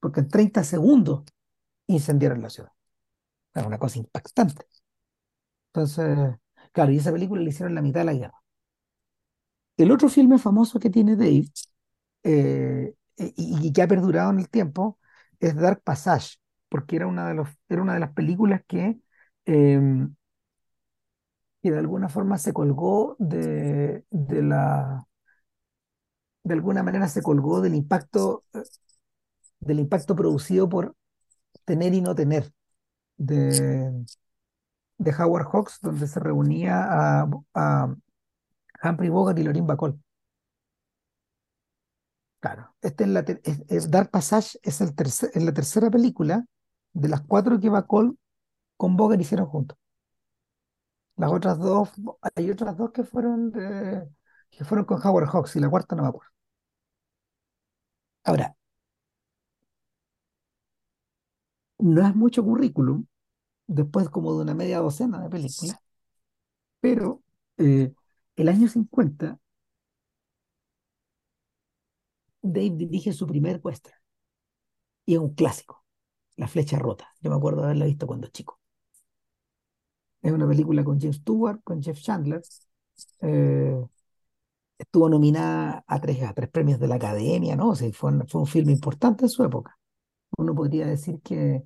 porque 0.00 0.20
en 0.20 0.28
30 0.28 0.62
segundos 0.64 1.24
incendiaron 1.88 2.42
la 2.42 2.50
ciudad. 2.50 2.72
Era 3.54 3.66
una 3.68 3.78
cosa 3.78 3.98
impactante. 3.98 4.66
Entonces, 5.72 6.36
claro, 6.72 6.92
y 6.92 6.96
esa 6.98 7.12
película 7.12 7.42
la 7.42 7.48
hicieron 7.50 7.74
la 7.74 7.82
mitad 7.82 8.00
de 8.00 8.04
la 8.06 8.14
guerra. 8.14 8.42
El 9.76 9.90
otro 9.92 10.08
filme 10.08 10.38
famoso 10.38 10.78
que 10.80 10.90
tiene 10.90 11.16
Dave 11.16 11.46
eh, 12.24 12.94
y, 13.18 13.34
y 13.68 13.72
que 13.72 13.82
ha 13.82 13.88
perdurado 13.88 14.30
en 14.30 14.40
el 14.40 14.48
tiempo 14.50 14.98
es 15.40 15.54
Dark 15.56 15.82
Passage, 15.82 16.36
porque 16.68 16.96
era 16.96 17.06
una 17.06 17.28
de, 17.28 17.34
los, 17.34 17.48
era 17.68 17.82
una 17.82 17.94
de 17.94 18.00
las 18.00 18.12
películas 18.12 18.62
que, 18.66 18.98
eh, 19.46 19.80
que 21.62 21.70
de 21.70 21.78
alguna 21.78 22.08
forma 22.08 22.38
se 22.38 22.52
colgó 22.52 23.16
de, 23.18 24.04
de 24.10 24.42
la, 24.42 25.06
de 26.42 26.54
alguna 26.54 26.82
manera 26.82 27.08
se 27.08 27.22
colgó 27.22 27.60
del 27.60 27.74
impacto, 27.74 28.44
eh, 28.54 28.62
del 29.60 29.80
impacto 29.80 30.14
producido 30.16 30.68
por 30.68 30.96
Tener 31.66 31.94
y 31.94 32.00
No 32.02 32.14
Tener 32.14 32.52
de, 33.18 33.92
de 34.98 35.12
Howard 35.18 35.46
Hawks, 35.52 35.78
donde 35.82 36.06
se 36.06 36.20
reunía 36.20 36.82
a, 37.22 37.28
a 37.54 37.94
Humphrey 38.84 39.10
Bogart 39.10 39.38
y 39.40 39.44
Lorin 39.44 39.66
Bacall. 39.68 40.00
Claro, 42.44 42.74
este 42.82 43.04
es 43.04 43.10
la 43.10 43.20
es- 43.20 43.62
es 43.68 43.90
Dark 43.90 44.10
Passage 44.10 44.58
es, 44.62 44.80
el 44.80 44.94
tercer- 44.94 45.30
es 45.34 45.42
la 45.42 45.52
tercera 45.54 45.90
película 45.90 46.44
de 46.92 47.08
las 47.08 47.22
cuatro 47.22 47.58
que 47.58 47.70
Bacall 47.70 48.16
con 48.78 48.96
Bogart 48.96 49.20
hicieron 49.22 49.46
juntos. 49.48 49.78
Las 51.16 51.32
otras 51.32 51.58
dos, 51.58 51.90
hay 52.36 52.50
otras 52.50 52.76
dos 52.76 52.92
que 52.92 53.02
fueron 53.04 53.50
de- 53.52 54.08
que 54.50 54.64
fueron 54.64 54.84
con 54.86 55.00
Howard 55.04 55.28
Hawks 55.28 55.56
y 55.56 55.60
la 55.60 55.68
cuarta 55.70 55.96
no 55.96 56.02
me 56.02 56.08
acuerdo. 56.08 56.30
Ahora, 58.24 58.54
no 61.78 62.06
es 62.06 62.14
mucho 62.16 62.44
currículum, 62.44 63.06
después 63.68 64.08
como 64.10 64.34
de 64.36 64.42
una 64.42 64.54
media 64.54 64.78
docena 64.80 65.20
de 65.22 65.30
películas, 65.30 65.78
pero 66.80 67.22
eh, 67.58 67.92
el 68.36 68.48
año 68.48 68.68
50 68.68 69.38
Dave 72.44 72.70
dirige 72.76 73.12
su 73.12 73.26
primer 73.26 73.60
western 73.62 73.96
y 75.06 75.14
es 75.14 75.20
un 75.20 75.34
clásico, 75.34 75.84
La 76.36 76.48
Flecha 76.48 76.78
Rota. 76.78 77.08
Yo 77.20 77.30
me 77.30 77.36
acuerdo 77.36 77.60
de 77.60 77.66
haberla 77.66 77.86
visto 77.86 78.06
cuando 78.06 78.28
chico. 78.28 78.60
Es 80.22 80.32
una 80.32 80.48
película 80.48 80.82
con 80.84 80.98
James 81.00 81.16
Stewart, 81.16 81.60
con 81.62 81.82
Jeff 81.82 82.00
Chandler. 82.00 82.42
eh, 83.22 83.84
estuvo 84.78 85.08
nominada 85.08 85.84
a 85.86 86.00
tres, 86.00 86.22
a 86.22 86.34
tres 86.34 86.48
premios 86.50 86.78
de 86.80 86.88
la 86.88 86.96
Academia, 86.96 87.56
¿no? 87.56 87.70
O 87.70 87.74
sea, 87.76 87.90
fue 87.92 88.12
un, 88.12 88.26
fue 88.28 88.46
filme 88.46 88.72
importante 88.72 89.24
en 89.24 89.28
su 89.30 89.44
época. 89.44 89.78
Uno 90.38 90.54
podría 90.54 90.86
decir 90.86 91.20
que 91.22 91.64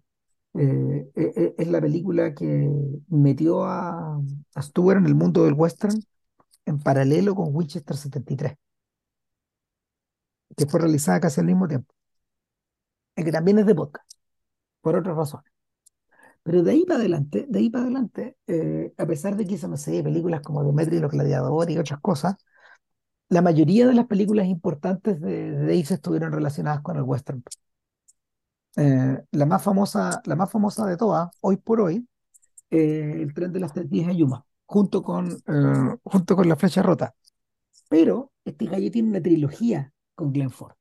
eh, 0.54 1.10
e- 1.16 1.32
e- 1.36 1.56
es 1.58 1.68
la 1.68 1.80
película 1.80 2.34
que 2.34 2.70
metió 3.08 3.64
a, 3.64 4.20
a 4.56 4.62
Stewart 4.62 4.98
en 4.98 5.06
el 5.06 5.14
mundo 5.16 5.44
del 5.44 5.54
western 5.54 5.94
en 6.66 6.78
paralelo 6.80 7.34
con 7.34 7.54
Winchester 7.54 7.96
73, 7.96 8.54
que 10.58 10.66
fue 10.66 10.80
realizada 10.80 11.20
casi 11.20 11.40
al 11.40 11.46
mismo 11.46 11.66
tiempo, 11.68 11.94
y 13.16 13.24
que 13.24 13.32
también 13.32 13.58
es 13.58 13.66
de 13.66 13.74
podcast, 13.74 14.10
por 14.82 14.96
otras 14.96 15.16
razones. 15.16 15.50
Pero 16.42 16.62
de 16.62 16.72
ahí 16.72 16.84
para 16.84 17.00
adelante, 17.00 17.46
de 17.48 17.58
ahí 17.58 17.70
para 17.70 17.84
adelante, 17.84 18.36
eh, 18.46 18.92
a 18.96 19.06
pesar 19.06 19.36
de 19.36 19.46
que 19.46 19.54
hizo, 19.54 19.68
no 19.68 19.76
sé, 19.76 20.02
películas 20.02 20.40
como 20.42 20.64
Demetri 20.64 20.96
y 20.96 21.00
los 21.00 21.12
Gladiadores 21.12 21.74
y 21.74 21.78
otras 21.78 22.00
cosas, 22.00 22.36
la 23.28 23.42
mayoría 23.42 23.86
de 23.86 23.94
las 23.94 24.06
películas 24.06 24.46
importantes 24.46 25.20
de, 25.20 25.50
de 25.52 25.60
Dave 25.60 25.80
estuvieron 25.80 26.32
relacionadas 26.32 26.80
con 26.82 26.96
el 26.96 27.02
western. 27.02 27.42
Eh, 28.76 29.22
la 29.32 29.46
más 29.46 29.62
famosa, 29.62 30.22
la 30.24 30.36
más 30.36 30.50
famosa 30.50 30.86
de 30.86 30.96
todas, 30.96 31.28
hoy 31.40 31.56
por 31.56 31.80
hoy, 31.80 32.08
eh, 32.70 33.18
el 33.22 33.34
tren 33.34 33.52
de 33.52 33.60
las 33.60 33.72
tres 33.72 33.90
días 33.90 34.06
de 34.06 34.16
Yuma, 34.16 34.44
junto 34.66 35.02
con, 35.02 35.30
eh, 35.30 35.96
junto 36.04 36.36
con 36.36 36.48
la 36.48 36.56
flecha 36.56 36.82
rota. 36.82 37.14
Pero 37.88 38.32
este 38.44 38.66
gallo 38.66 38.90
tiene 38.90 39.10
una 39.10 39.20
trilogía 39.20 39.92
con 40.18 40.32
Glenn 40.34 40.50
Ford. 40.50 40.74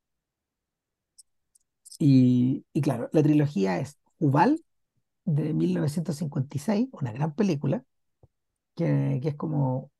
Y, 2.00 2.66
y 2.74 2.82
claro, 2.82 3.10
la 3.14 3.24
trilogía 3.24 3.80
es 3.80 3.98
Ubal 4.20 4.64
de 5.26 5.54
1956, 5.54 6.90
una 6.94 7.12
gran 7.14 7.36
película, 7.36 7.84
que, 8.76 9.20
que 9.24 9.30
es 9.30 9.36
como, 9.36 9.92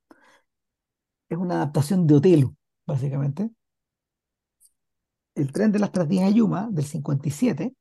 es 1.30 1.38
una 1.38 1.54
adaptación 1.56 2.06
de 2.06 2.14
Otelo, 2.16 2.54
básicamente. 2.86 3.50
El 5.34 5.52
tren 5.52 5.72
de 5.72 5.78
las 5.78 5.90
tres 5.90 6.06
días 6.06 6.26
de 6.26 6.34
Yuma 6.34 6.68
del 6.70 6.84
57 6.84 7.72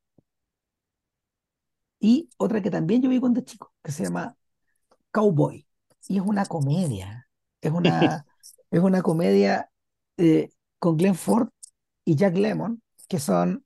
y 1.99 2.29
otra 2.37 2.61
que 2.61 2.71
también 2.71 3.01
yo 3.01 3.09
vi 3.09 3.19
cuando 3.19 3.41
chico, 3.41 3.73
que 3.83 3.91
se 3.91 4.03
llama 4.03 4.35
Cowboy. 5.11 5.67
Y 6.09 6.17
es 6.17 6.23
una 6.25 6.45
comedia. 6.45 7.29
Es 7.61 7.71
una, 7.71 8.25
es 8.71 8.81
una 8.81 9.01
comedia 9.03 9.71
eh, 10.17 10.51
con 10.79 10.97
Glenn 10.97 11.15
Ford 11.15 11.49
y 12.05 12.15
Jack 12.15 12.35
Lemmon, 12.37 12.81
que 13.09 13.19
son 13.19 13.65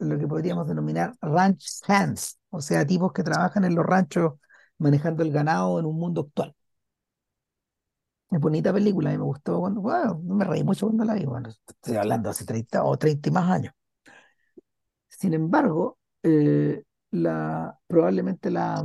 lo 0.00 0.18
que 0.18 0.26
podríamos 0.28 0.66
denominar 0.68 1.14
ranch 1.22 1.80
hands, 1.86 2.38
o 2.50 2.60
sea, 2.60 2.86
tipos 2.86 3.12
que 3.12 3.22
trabajan 3.22 3.64
en 3.64 3.74
los 3.74 3.86
ranchos 3.86 4.34
manejando 4.78 5.22
el 5.22 5.32
ganado 5.32 5.78
en 5.78 5.86
un 5.86 5.96
mundo 5.98 6.22
actual. 6.22 6.54
Es 8.30 8.38
bonita 8.40 8.70
película, 8.72 9.08
a 9.10 9.12
mí 9.12 9.18
me 9.18 9.24
gustó 9.24 9.60
cuando, 9.60 9.80
bueno, 9.80 10.20
me 10.24 10.44
reí 10.44 10.62
mucho 10.64 10.86
cuando 10.86 11.04
la 11.04 11.14
vi, 11.14 11.24
bueno, 11.24 11.48
estoy 11.48 11.96
hablando 11.96 12.28
hace 12.30 12.44
30 12.44 12.84
o 12.84 12.96
30 12.98 13.28
y 13.28 13.32
más 13.32 13.50
años. 13.50 13.72
Sin 15.08 15.34
embargo, 15.34 15.98
eh, 16.22 16.82
la, 17.10 17.78
probablemente 17.86 18.50
la, 18.50 18.84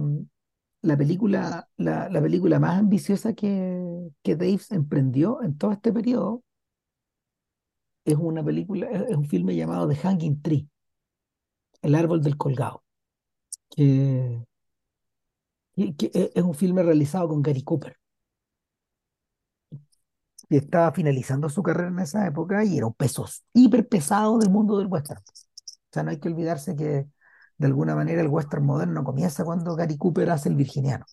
la 0.81 0.97
película, 0.97 1.69
la, 1.77 2.09
la 2.09 2.21
película 2.21 2.59
más 2.59 2.79
ambiciosa 2.79 3.33
que, 3.33 4.09
que 4.23 4.35
Dave 4.35 4.61
emprendió 4.71 5.41
en 5.43 5.57
todo 5.57 5.71
este 5.73 5.91
periodo 5.93 6.43
es 8.05 8.15
una 8.15 8.43
película, 8.43 8.87
es 8.89 9.15
un 9.15 9.25
filme 9.25 9.55
llamado 9.55 9.87
The 9.87 9.95
Hanging 9.95 10.41
Tree, 10.41 10.67
El 11.81 11.93
árbol 11.95 12.21
del 12.23 12.37
colgado, 12.37 12.83
que, 13.69 14.45
que 15.97 16.11
es 16.35 16.43
un 16.43 16.53
filme 16.53 16.83
realizado 16.83 17.27
con 17.29 17.41
Gary 17.41 17.63
Cooper, 17.63 17.97
que 20.49 20.57
estaba 20.57 20.91
finalizando 20.91 21.49
su 21.49 21.61
carrera 21.63 21.89
en 21.89 21.99
esa 21.99 22.25
época 22.27 22.63
y 22.63 22.77
era 22.77 22.87
un 22.87 22.93
peso 22.93 23.25
hiper 23.53 23.87
pesado 23.87 24.37
del 24.39 24.49
mundo 24.49 24.77
del 24.77 24.87
western. 24.87 25.19
O 25.21 25.91
sea, 25.93 26.03
no 26.03 26.11
hay 26.11 26.19
que 26.19 26.29
olvidarse 26.29 26.75
que 26.75 27.07
de 27.57 27.67
alguna 27.67 27.95
manera 27.95 28.21
el 28.21 28.27
western 28.29 28.65
moderno 28.65 29.03
comienza 29.03 29.43
cuando 29.45 29.75
Gary 29.75 29.97
Cooper 29.97 30.29
hace 30.31 30.49
El 30.49 30.55
Virginiano, 30.55 31.05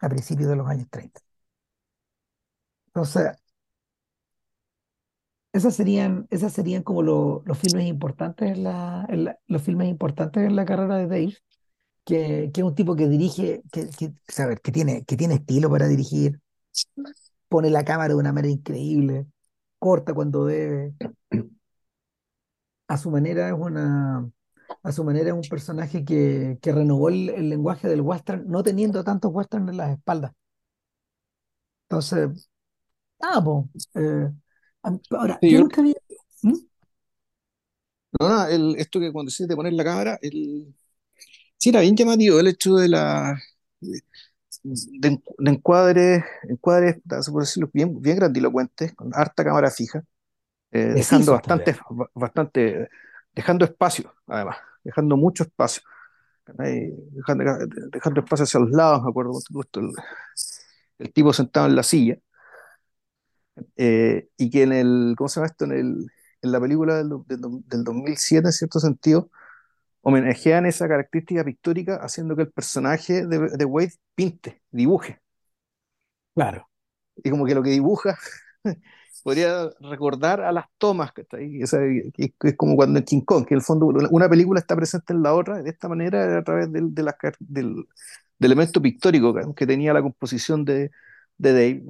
a 0.00 0.08
principios 0.08 0.48
de 0.50 0.56
los 0.56 0.66
años 0.68 0.88
30. 0.90 1.20
Entonces, 2.88 3.36
esas 5.52 5.74
serían, 5.74 6.26
esas 6.30 6.52
serían 6.52 6.82
como 6.82 7.02
lo- 7.02 7.42
los 7.46 7.58
filmes 7.58 7.86
importantes 7.86 8.50
en 8.52 8.64
la, 8.64 9.06
en 9.08 9.24
la- 9.24 9.38
los 9.46 9.62
filmes 9.62 9.88
importantes 9.88 10.44
en 10.44 10.56
la 10.56 10.64
carrera 10.64 10.96
de 10.96 11.06
Dave, 11.06 11.36
que, 12.04 12.50
que 12.54 12.62
es 12.62 12.66
un 12.66 12.74
tipo 12.74 12.96
que 12.96 13.08
dirige, 13.08 13.62
que, 13.72 13.90
que, 13.90 14.12
saber, 14.28 14.60
que 14.62 14.72
tiene, 14.72 15.04
que 15.04 15.16
tiene 15.16 15.34
estilo 15.36 15.70
para 15.70 15.88
dirigir, 15.88 16.40
pone 17.48 17.70
la 17.70 17.84
cámara 17.84 18.08
de 18.14 18.14
una 18.20 18.32
manera 18.32 18.52
increíble, 18.52 19.26
corta 19.78 20.14
cuando 20.14 20.44
debe, 20.46 20.94
a 22.88 22.96
su 22.98 23.10
manera 23.10 23.48
es 23.48 23.54
una, 23.54 24.30
a 24.82 24.92
su 24.92 25.04
manera 25.04 25.28
es 25.30 25.34
un 25.34 25.48
personaje 25.48 26.04
que, 26.04 26.58
que 26.62 26.72
renovó 26.72 27.08
el, 27.08 27.28
el 27.30 27.48
lenguaje 27.50 27.88
del 27.88 28.00
western, 28.02 28.46
no 28.48 28.62
teniendo 28.62 29.04
tantos 29.04 29.32
westerns 29.34 29.70
en 29.70 29.76
las 29.78 29.90
espaldas. 29.92 30.32
Entonces, 31.88 32.50
ah, 33.22 33.42
po, 33.44 33.70
eh, 33.96 34.30
ahora, 35.10 35.40
Sí, 35.40 35.48
yo 35.48 35.58
yo- 35.58 35.60
nunca 35.60 35.80
había... 35.80 35.94
¿Mm? 36.42 36.54
no, 38.20 38.28
nada, 38.28 38.50
el- 38.50 38.76
esto 38.78 39.00
que 39.00 39.12
cuando 39.12 39.30
decís 39.30 39.48
de 39.48 39.56
poner 39.56 39.72
la 39.72 39.84
cámara, 39.84 40.18
el, 40.22 40.74
sí 41.58 41.70
era 41.70 41.82
bien 41.82 41.96
llamativo 41.96 42.40
el 42.40 42.48
hecho 42.48 42.76
de 42.76 42.88
la 42.88 43.38
de, 44.62 45.08
en- 45.08 45.22
de 45.38 45.50
encuadres, 45.50 46.24
encuadres, 46.48 46.96
por 47.32 47.42
decirlo, 47.42 47.70
bien, 47.72 48.00
bien 48.00 48.16
grandilocuentes, 48.16 48.94
con 48.94 49.10
harta 49.14 49.44
cámara 49.44 49.70
fija, 49.70 50.04
eh, 50.72 50.96
dejando 50.96 51.32
Precisos 51.32 51.40
también. 51.40 51.66
bastante, 51.66 51.78
ba- 51.90 52.10
bastante, 52.14 52.88
dejando 53.34 53.64
espacio, 53.66 54.14
además, 54.26 54.58
dejando 54.84 55.16
mucho 55.16 55.44
espacio, 55.44 55.82
¿cachai? 56.44 56.92
dejando, 57.12 57.44
dejando 57.92 58.20
espacio 58.20 58.44
hacia 58.44 58.60
los 58.60 58.70
lados, 58.72 59.02
me 59.04 59.10
acuerdo, 59.10 59.32
el, 59.80 59.92
el 60.98 61.12
tipo 61.12 61.32
sentado 61.32 61.66
en 61.66 61.76
la 61.76 61.82
silla, 61.82 62.18
eh, 63.76 64.28
y 64.36 64.50
que 64.50 64.62
en 64.64 64.72
el, 64.72 65.14
¿cómo 65.16 65.28
se 65.28 65.36
llama 65.40 65.46
esto? 65.48 65.64
En 65.66 65.72
el, 65.72 66.06
en 66.42 66.52
la 66.52 66.60
película 66.60 66.96
del, 66.98 67.10
del, 67.26 67.40
do- 67.40 67.62
del 67.66 67.84
2007, 67.84 68.48
en 68.48 68.52
cierto 68.52 68.80
sentido, 68.80 69.30
homenajean 70.02 70.66
esa 70.66 70.88
característica 70.88 71.44
pictórica 71.44 71.96
haciendo 71.96 72.36
que 72.36 72.42
el 72.42 72.52
personaje 72.52 73.26
de, 73.26 73.50
de 73.50 73.64
Wade 73.66 73.94
pinte, 74.16 74.62
dibuje, 74.70 75.20
Claro. 76.34 76.68
y 77.16 77.30
como 77.30 77.44
que 77.46 77.54
lo 77.54 77.62
que 77.62 77.70
dibuja 77.70 78.18
podría 79.22 79.70
recordar 79.80 80.40
a 80.40 80.52
las 80.52 80.66
tomas, 80.78 81.12
que, 81.12 81.24
que 82.38 82.48
es 82.50 82.56
como 82.56 82.76
cuando 82.76 82.98
en 82.98 83.04
King 83.04 83.22
Kong, 83.22 83.46
que 83.46 83.54
en 83.54 83.58
el 83.58 83.64
fondo 83.64 83.86
una 84.10 84.28
película 84.28 84.60
está 84.60 84.76
presente 84.76 85.12
en 85.12 85.22
la 85.22 85.34
otra, 85.34 85.62
de 85.62 85.70
esta 85.70 85.88
manera 85.88 86.38
a 86.38 86.44
través 86.44 86.72
del, 86.72 86.94
de 86.94 87.02
del, 87.40 87.74
del 88.38 88.52
elemento 88.52 88.80
pictórico 88.82 89.34
que, 89.54 89.66
tenía 89.66 89.92
la 89.92 90.02
composición 90.02 90.64
de, 90.64 90.90
de 91.38 91.52
Dave, 91.52 91.84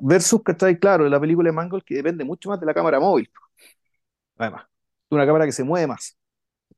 versus, 0.00 0.42
¿cachai? 0.42 0.78
Claro, 0.78 1.08
la 1.08 1.20
película 1.20 1.48
de 1.48 1.52
Mangold 1.52 1.84
que 1.84 1.96
depende 1.96 2.24
mucho 2.24 2.48
más 2.50 2.60
de 2.60 2.66
la 2.66 2.74
cámara 2.74 3.00
móvil, 3.00 3.30
además, 4.36 4.66
una 5.10 5.26
cámara 5.26 5.46
que 5.46 5.52
se 5.52 5.64
mueve 5.64 5.86
más. 5.86 6.16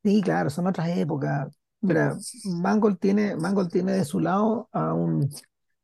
Sí, 0.03 0.23
claro, 0.23 0.49
son 0.51 0.67
otras 0.67 0.89
épocas. 0.97 1.55
Mira, 1.83 2.17
Mangold 2.45 2.99
tiene, 2.99 3.37
Mangold 3.37 3.71
tiene 3.71 3.93
de 3.93 4.05
su 4.05 4.21
lado 4.21 4.69
a 4.73 4.95
un, 4.95 5.29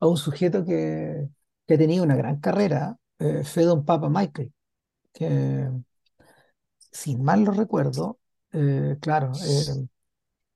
a 0.01 0.07
un 0.07 0.17
sujeto 0.17 0.65
que, 0.65 1.29
que 1.67 1.75
ha 1.75 1.79
tenido 1.79 2.05
una 2.05 2.17
gran 2.17 2.41
carrera, 2.41 2.97
eh, 3.19 3.45
Fedon 3.45 3.85
Papa 3.85 4.09
Michael, 4.09 4.53
que 5.13 5.71
si 6.93 7.17
mal 7.17 7.45
lo 7.45 7.53
recuerdo, 7.53 8.19
eh, 8.53 8.97
claro, 9.01 9.33
eh, 9.45 9.87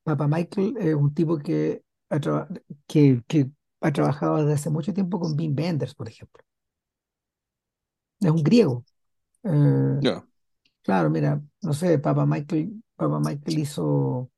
Papa 0.05 0.29
Michael 0.29 0.77
es 0.79 0.95
un 0.95 1.15
tipo 1.15 1.39
que 1.39 1.83
que, 2.87 3.23
que 3.27 3.51
ha 3.81 3.93
trabajado 3.93 4.39
desde 4.39 4.55
hace 4.55 4.71
mucho 4.71 4.93
tiempo 4.93 5.19
con 5.21 5.39
Wim 5.39 5.55
Wenders, 5.57 5.95
por 5.95 6.09
ejemplo. 6.09 6.45
Es 8.21 8.31
un 8.31 8.43
griego. 8.43 8.85
Eh, 9.45 10.01
claro, 10.83 11.11
mira, 11.11 11.41
no 11.63 11.73
sé, 11.73 11.99
Papa 11.99 12.27
Michael, 12.27 12.83
Papa 12.97 13.19
Michael 13.19 13.59
hizo 13.59 14.31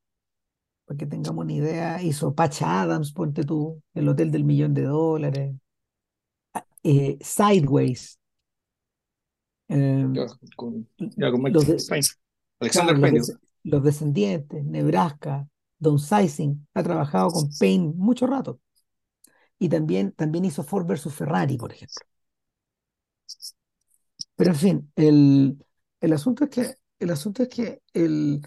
para 0.85 0.99
que 0.99 1.07
tengamos 1.07 1.45
una 1.45 1.53
idea, 1.53 2.03
hizo 2.03 2.35
Patch 2.35 2.63
Adams, 2.63 3.13
ponte 3.13 3.45
tú, 3.45 3.83
El 3.95 4.09
Hotel 4.09 4.31
del 4.31 4.45
Millón 4.45 4.75
de 4.75 4.83
Dólares, 4.83 5.55
eh, 6.83 7.19
Sideways, 7.21 8.19
eh, 9.69 10.07
Ya, 10.13 10.27
con, 10.57 10.89
los, 10.99 11.41
Michael 11.41 11.67
de- 11.67 11.85
Payne. 11.89 12.07
claro, 12.71 12.91
Alexander 12.91 13.13
los, 13.15 13.33
los 13.65 13.83
Descendientes, 13.83 14.65
Nebraska, 14.65 15.49
Downsizing, 15.79 16.67
ha 16.75 16.83
trabajado 16.83 17.31
con 17.31 17.49
Payne 17.59 17.93
mucho 17.97 18.27
rato. 18.27 18.61
Y 19.63 19.69
también, 19.71 20.13
también 20.13 20.45
hizo 20.45 20.63
Ford 20.65 20.87
versus 20.87 21.15
Ferrari, 21.15 21.57
por 21.57 21.73
ejemplo. 21.73 22.05
Pero 24.37 24.51
en 24.51 24.57
fin, 24.57 24.93
el, 24.97 25.65
el 26.01 26.13
asunto 26.13 26.45
es 26.45 26.51
que, 26.51 26.77
el 26.99 27.11
asunto 27.11 27.43
es 27.43 27.49
que 27.49 27.83
el, 27.95 28.43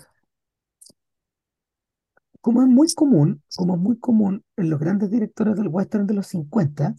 como 2.41 2.61
es 2.61 2.67
muy 2.67 2.93
común, 2.93 3.41
como 3.55 3.75
es 3.75 3.81
muy 3.81 3.99
común 3.99 4.43
en 4.57 4.69
los 4.69 4.79
grandes 4.79 5.09
directores 5.11 5.55
del 5.55 5.67
western 5.69 6.07
de 6.07 6.13
los 6.13 6.27
50, 6.27 6.95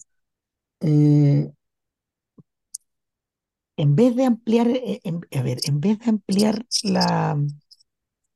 eh, 0.80 1.52
en 3.76 3.96
vez 3.96 4.16
de 4.16 4.24
ampliar, 4.24 4.68
eh, 4.68 5.00
en- 5.04 5.20
a 5.38 5.42
ver, 5.42 5.58
en 5.64 5.80
vez 5.80 5.98
de 5.98 6.10
ampliar 6.10 6.66
la, 6.82 7.38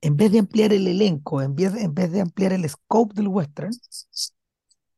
en 0.02 0.16
vez 0.16 0.32
de 0.32 0.38
ampliar 0.40 0.72
el 0.74 0.86
elenco, 0.88 1.42
en 1.42 1.54
vez 1.56 1.74
en 1.76 1.94
vez 1.94 2.12
de 2.12 2.20
ampliar 2.22 2.52
el 2.52 2.68
scope 2.68 3.14
del 3.14 3.28
western, 3.28 3.72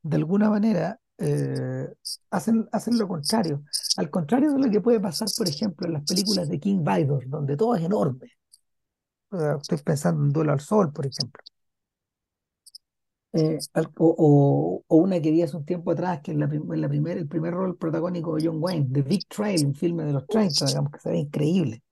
de 0.03 0.17
alguna 0.17 0.49
manera 0.49 0.99
eh, 1.17 1.87
hacen, 2.31 2.67
hacen 2.71 2.97
lo 2.97 3.07
contrario. 3.07 3.63
Al 3.95 4.09
contrario 4.09 4.53
de 4.53 4.59
lo 4.59 4.69
que 4.71 4.81
puede 4.81 4.99
pasar, 4.99 5.33
por 5.33 5.47
ejemplo, 5.49 5.87
en 5.87 5.93
las 5.93 6.03
películas 6.05 6.49
de 6.49 6.59
King 6.59 6.83
Vidor, 6.83 7.27
donde 7.29 7.57
todo 7.57 7.75
es 7.75 7.83
enorme. 7.83 8.31
Estoy 9.59 9.79
pensando 9.79 10.23
en 10.23 10.31
Duelo 10.31 10.53
al 10.53 10.61
Sol, 10.61 10.93
por 10.93 11.05
ejemplo. 11.05 11.43
Eh, 13.35 13.65
o, 13.97 14.07
o- 14.27 14.83
o 14.87 14.95
una 14.97 15.19
que 15.21 15.31
vi 15.31 15.41
hace 15.41 15.57
un 15.57 15.65
tiempo 15.65 15.91
atrás, 15.91 16.21
que 16.21 16.31
en 16.31 16.39
la, 16.39 16.47
prim- 16.47 16.71
en 16.71 16.81
la 16.81 16.89
primer, 16.89 17.17
el 17.17 17.27
primer 17.27 17.53
rol 17.53 17.77
protagónico 17.77 18.35
de 18.35 18.45
John 18.47 18.57
Wayne, 18.61 18.89
The 18.91 19.01
Big 19.01 19.27
Trail, 19.27 19.65
un 19.65 19.73
filme 19.75 20.03
de 20.05 20.13
los 20.13 20.27
30 20.27 20.67
digamos, 20.67 20.91
que 20.91 20.99
se 20.99 21.09
ve 21.09 21.17
increíble. 21.17 21.83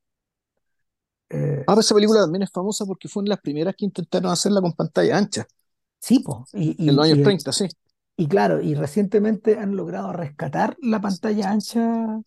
Eh, 1.30 1.66
Ahora 1.66 1.82
esa 1.82 1.96
película 1.96 2.22
también 2.22 2.44
es 2.44 2.52
famosa 2.52 2.86
porque 2.86 3.08
fue 3.08 3.22
una 3.22 3.30
de 3.30 3.36
las 3.36 3.42
primeras 3.42 3.76
que 3.76 3.86
intentaron 3.86 4.32
hacerla 4.32 4.62
con 4.62 4.74
pantalla 4.74 5.18
ancha, 5.18 5.48
sí, 6.00 6.20
po, 6.20 6.46
y, 6.54 6.76
en 6.86 6.96
los 6.96 7.06
y, 7.06 7.06
años 7.06 7.22
y, 7.22 7.22
30, 7.22 7.52
sí. 7.52 7.68
Y 8.22 8.28
claro, 8.28 8.62
y 8.62 8.76
recientemente 8.76 9.58
han 9.58 9.76
logrado 9.76 10.14
rescatar 10.14 10.78
la 10.80 11.02
pantalla 11.02 11.50
ancha 11.50 12.22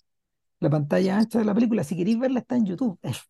la 0.59 0.71
pantalla 0.71 1.19
ancha 1.19 1.39
de 1.39 1.45
la 1.45 1.55
película. 1.55 1.85
Si 1.85 1.97
queréis 1.97 2.19
verla, 2.19 2.41
está 2.41 2.57
en 2.57 2.67
YouTube. 2.67 2.99
Es, 3.03 3.23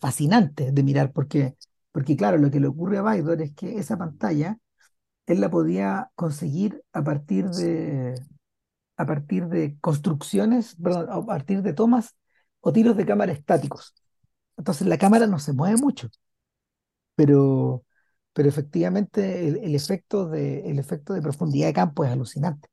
fascinante 0.00 0.70
de 0.70 0.82
mirar 0.84 1.12
porque, 1.12 1.56
porque, 1.90 2.16
claro, 2.16 2.38
lo 2.38 2.48
que 2.50 2.60
le 2.60 2.68
ocurre 2.68 2.98
a 2.98 3.02
Baydor 3.02 3.42
es 3.42 3.52
que 3.54 3.76
esa 3.78 3.98
pantalla 3.98 4.56
él 5.26 5.40
la 5.40 5.50
podía 5.50 6.10
conseguir 6.14 6.80
a 6.92 7.02
partir 7.02 7.50
de, 7.50 8.14
a 8.96 9.04
partir 9.04 9.48
de 9.48 9.76
construcciones, 9.80 10.76
perdón, 10.76 11.08
a 11.10 11.26
partir 11.26 11.62
de 11.62 11.72
tomas 11.72 12.14
o 12.60 12.72
tiros 12.72 12.96
de 12.96 13.04
cámara 13.04 13.32
estáticos. 13.32 13.94
Entonces 14.56 14.86
la 14.86 14.96
cámara 14.96 15.26
no 15.26 15.40
se 15.40 15.52
mueve 15.52 15.76
mucho, 15.78 16.08
pero, 17.16 17.84
pero 18.36 18.50
efectivamente 18.50 19.48
el, 19.48 19.58
el 19.64 19.76
efecto 19.76 20.28
de, 20.28 20.70
el 20.70 20.78
efecto 20.80 21.14
de 21.14 21.22
profundidad 21.22 21.68
de 21.68 21.74
campo 21.74 22.04
es 22.06 22.12
alucinante. 22.12 22.68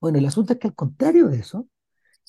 Bueno, 0.00 0.18
el 0.18 0.26
asunto 0.26 0.52
es 0.54 0.58
que 0.58 0.68
al 0.68 0.74
contrario 0.74 1.28
de 1.28 1.38
eso, 1.38 1.68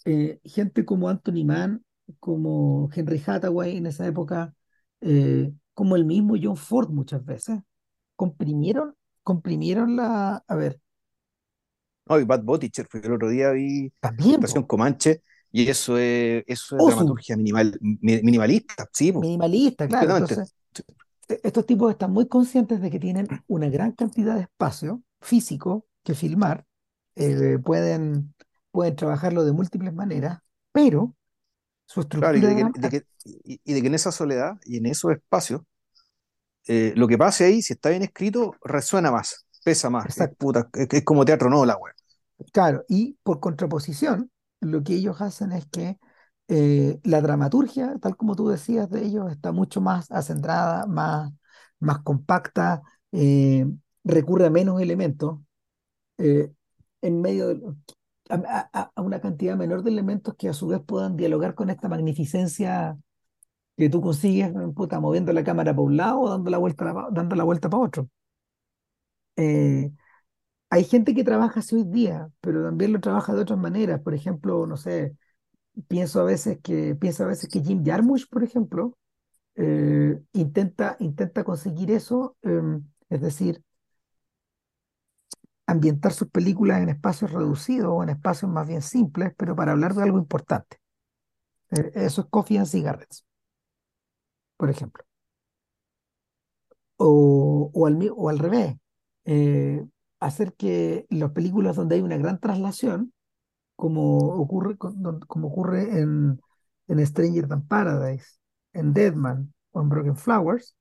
eh, 0.06 0.40
gente 0.46 0.86
como 0.86 1.10
Anthony 1.10 1.46
Mann, 1.46 1.86
como 2.20 2.90
Henry 2.96 3.24
Hathaway 3.26 3.78
en 3.78 3.88
esa 3.88 4.08
época, 4.08 4.56
eh, 5.02 5.54
como 5.74 5.96
el 5.98 6.06
mismo 6.06 6.36
John 6.42 6.58
Ford 6.58 6.90
muchas 6.92 7.26
veces, 7.26 7.60
comprimieron, 8.18 8.96
comprimieron 9.24 9.96
la, 9.98 10.44
a 10.48 10.56
ver, 10.56 10.82
No, 12.08 12.20
y 12.20 12.24
Bad 12.26 12.44
Butcher, 12.44 12.88
fue 12.90 13.00
el 13.02 13.14
otro 13.14 13.30
día 13.30 13.52
vi 13.52 13.92
también, 14.00 14.42
Comanche 14.68 15.22
y 15.52 15.70
eso 15.70 15.98
es, 15.98 16.44
eso 16.48 16.78
es 16.78 16.86
Osu, 16.86 16.86
dramaturgia 16.86 17.38
minimal, 17.38 17.78
mi- 17.82 18.22
minimalista, 18.24 18.88
sí, 18.94 19.14
minimalista, 19.20 19.88
claro, 19.88 20.12
entonces 20.12 20.54
estos 21.44 21.66
tipos 21.66 21.92
están 21.92 22.12
muy 22.12 22.28
conscientes 22.28 22.82
de 22.82 22.92
que 22.92 23.00
tienen 23.00 23.28
una 23.48 23.70
gran 23.70 23.92
cantidad 23.94 24.36
de 24.36 24.42
espacio 24.44 25.04
físico 25.22 25.88
que 26.04 26.16
filmar, 26.16 26.66
eh, 27.16 27.60
pueden, 27.64 28.34
pueden 28.72 28.96
trabajarlo 28.96 29.44
de 29.46 29.52
múltiples 29.54 29.94
maneras, 29.94 30.40
pero 30.72 31.16
su 31.88 32.02
Claro, 32.18 32.38
y 32.38 32.42
estructura 32.42 32.50
de 32.50 32.56
que, 32.56 32.72
de 32.80 32.90
que- 32.90 33.04
y- 33.64 33.74
de 33.74 33.82
que 33.82 33.88
en 33.88 33.96
esa 33.96 34.12
soledad 34.12 34.58
y 34.66 34.78
en 34.78 34.86
esos 34.86 35.12
espacios, 35.12 35.62
eh, 36.68 36.94
lo 36.96 37.08
que 37.08 37.18
pase 37.18 37.46
ahí, 37.46 37.62
si 37.62 37.74
está 37.74 37.90
bien 37.90 38.04
escrito, 38.04 38.56
resuena 38.64 39.12
más, 39.12 39.46
pesa 39.64 39.90
más, 39.90 40.18
es, 40.18 40.30
puta, 40.38 40.70
es, 40.74 40.88
es 40.92 41.04
como 41.04 41.26
teatro 41.26 41.50
no, 41.50 41.66
la 41.66 41.78
wea. 41.78 41.94
Claro, 42.54 42.84
y 42.90 43.18
por 43.24 43.40
contraposición, 43.40 44.32
lo 44.62 44.84
que 44.84 44.96
ellos 44.96 45.22
hacen 45.22 45.52
es 45.52 45.66
que 45.68 46.00
eh, 46.52 47.00
la 47.06 47.22
dramaturgia, 47.22 47.98
tal 48.02 48.18
como 48.18 48.36
tú 48.36 48.50
decías 48.50 48.90
de 48.92 49.06
ellos, 49.06 49.32
está 49.32 49.54
mucho 49.54 49.82
más 49.82 50.12
acentrada, 50.12 50.88
más, 50.88 51.34
más 51.80 52.00
compacta, 52.02 52.84
eh, 53.14 53.68
recurre 54.06 54.48
a 54.48 54.52
menos 54.52 54.82
elementos, 54.82 55.40
eh, 56.20 56.52
en 57.02 57.22
medio 57.22 57.76
a, 58.30 58.70
a- 58.74 58.92
a 58.96 59.02
una 59.04 59.22
cantidad 59.22 59.58
menor 59.58 59.84
de 59.84 59.92
elementos 59.92 60.36
que 60.38 60.50
a 60.50 60.54
su 60.54 60.68
vez 60.68 60.82
puedan 60.86 61.18
dialogar 61.18 61.56
con 61.56 61.70
esta 61.70 61.90
magnificencia 61.90 62.98
que 63.78 63.90
tú 63.90 64.02
consigues, 64.02 64.54
moviendo 65.02 65.34
la 65.34 65.44
cámara 65.44 65.74
para 65.74 65.84
un 65.84 65.98
lado 65.98 66.22
o 66.22 66.30
dando 66.32 66.52
la 66.52 66.58
vuelta, 66.60 66.94
dando 67.12 67.36
la 67.38 67.44
vuelta 67.46 67.70
para 67.70 67.84
otro. 67.84 68.10
Hay 70.70 70.86
gente 70.86 71.14
que 71.14 71.24
trabaja 71.24 71.60
así 71.60 71.76
hoy 71.76 71.84
día, 71.84 72.30
pero 72.42 72.64
también 72.64 72.94
lo 72.94 73.02
trabaja 73.02 73.34
de 73.34 73.42
otras 73.42 73.60
maneras. 73.60 74.02
Por 74.02 74.14
ejemplo, 74.14 74.66
no 74.68 74.78
sé, 74.78 75.16
pienso 75.88 76.22
a 76.22 76.24
veces 76.24 76.60
que, 76.62 76.96
pienso 76.96 77.24
a 77.24 77.28
veces 77.28 77.50
que 77.50 77.62
Jim 77.62 77.84
Jarmusch, 77.86 78.28
por 78.30 78.44
ejemplo, 78.44 78.98
eh, 79.56 80.20
intenta, 80.34 80.98
intenta 81.00 81.44
conseguir 81.44 81.92
eso, 81.92 82.38
em, 82.42 82.84
es 83.10 83.22
decir, 83.22 83.64
ambientar 85.68 86.14
sus 86.14 86.30
películas 86.30 86.82
en 86.82 86.90
espacios 86.90 87.32
reducidos 87.32 87.90
o 87.92 88.04
en 88.04 88.10
espacios 88.10 88.52
más 88.52 88.68
bien 88.68 88.82
simples, 88.82 89.34
pero 89.38 89.56
para 89.56 89.72
hablar 89.72 89.94
de 89.96 90.04
algo 90.04 90.18
importante. 90.20 90.78
Eh, 91.72 91.92
eso 91.96 92.22
es 92.22 92.28
Coffee 92.30 92.58
and 92.60 92.68
Cigarettes, 92.68 93.26
por 94.58 94.70
ejemplo. 94.70 95.04
O, 96.98 97.72
o 97.74 98.30
al, 98.30 98.40
revés, 98.40 98.76
eh, 99.26 99.84
hacer 100.20 100.54
que 100.54 101.08
las 101.10 101.32
películas 101.32 101.76
donde 101.76 101.96
hay 101.96 102.02
una 102.02 102.18
gran 102.18 102.40
traslación 102.40 103.14
como 103.82 104.18
ocurre, 104.18 104.78
como 104.78 105.48
ocurre 105.48 106.00
en, 106.00 106.40
en 106.88 107.08
Stranger 107.08 107.48
Than 107.48 107.68
Paradise, 107.68 108.38
en 108.74 108.94
Deadman 108.94 109.52
o 109.72 109.82
en 109.82 109.90
Broken 109.90 110.18
Flowers, 110.18 110.76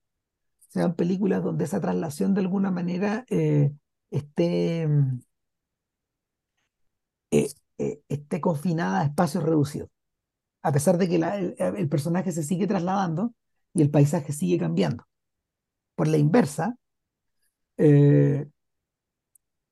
sean 0.69 0.95
películas 0.95 1.43
donde 1.43 1.65
esa 1.65 1.81
traslación 1.81 2.35
de 2.35 2.43
alguna 2.43 2.71
manera 2.71 3.25
eh, 3.31 3.73
esté, 4.11 4.87
mm, 4.87 5.21
eh, 7.31 7.49
eh, 7.79 8.01
esté 8.09 8.41
confinada 8.43 9.01
a 9.01 9.05
espacios 9.05 9.45
reducidos, 9.45 9.89
a 10.63 10.73
pesar 10.73 10.99
de 10.99 11.09
que 11.09 11.17
el, 11.17 11.57
el 11.59 11.89
personaje 11.89 12.33
se 12.33 12.43
sigue 12.45 12.67
trasladando 12.67 13.35
y 13.75 13.83
el 13.83 13.91
paisaje 13.91 14.33
sigue 14.33 14.59
cambiando. 14.59 15.07
Por 15.97 16.09
la 16.09 16.19
inversa, 16.19 16.77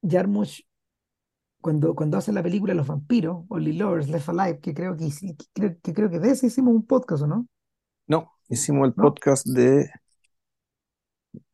Jarmusch, 0.02 0.62
cuando, 1.60 1.94
cuando 1.94 2.18
hace 2.18 2.32
la 2.32 2.42
película 2.42 2.74
Los 2.74 2.86
vampiros, 2.86 3.44
Only 3.48 3.72
Lovers 3.74 4.08
Left 4.08 4.28
Alive, 4.30 4.60
que 4.60 4.74
creo 4.74 4.96
que, 4.96 5.08
que 5.10 5.36
creo, 5.54 5.76
que 5.82 5.94
creo 5.94 6.10
que 6.10 6.20
de 6.20 6.30
ese 6.32 6.46
hicimos 6.48 6.74
un 6.74 6.86
podcast, 6.86 7.22
¿o 7.24 7.26
no? 7.26 7.48
No, 8.06 8.32
hicimos 8.48 8.88
el 8.88 8.94
¿No? 8.96 9.14
podcast 9.14 9.46
de, 9.46 9.88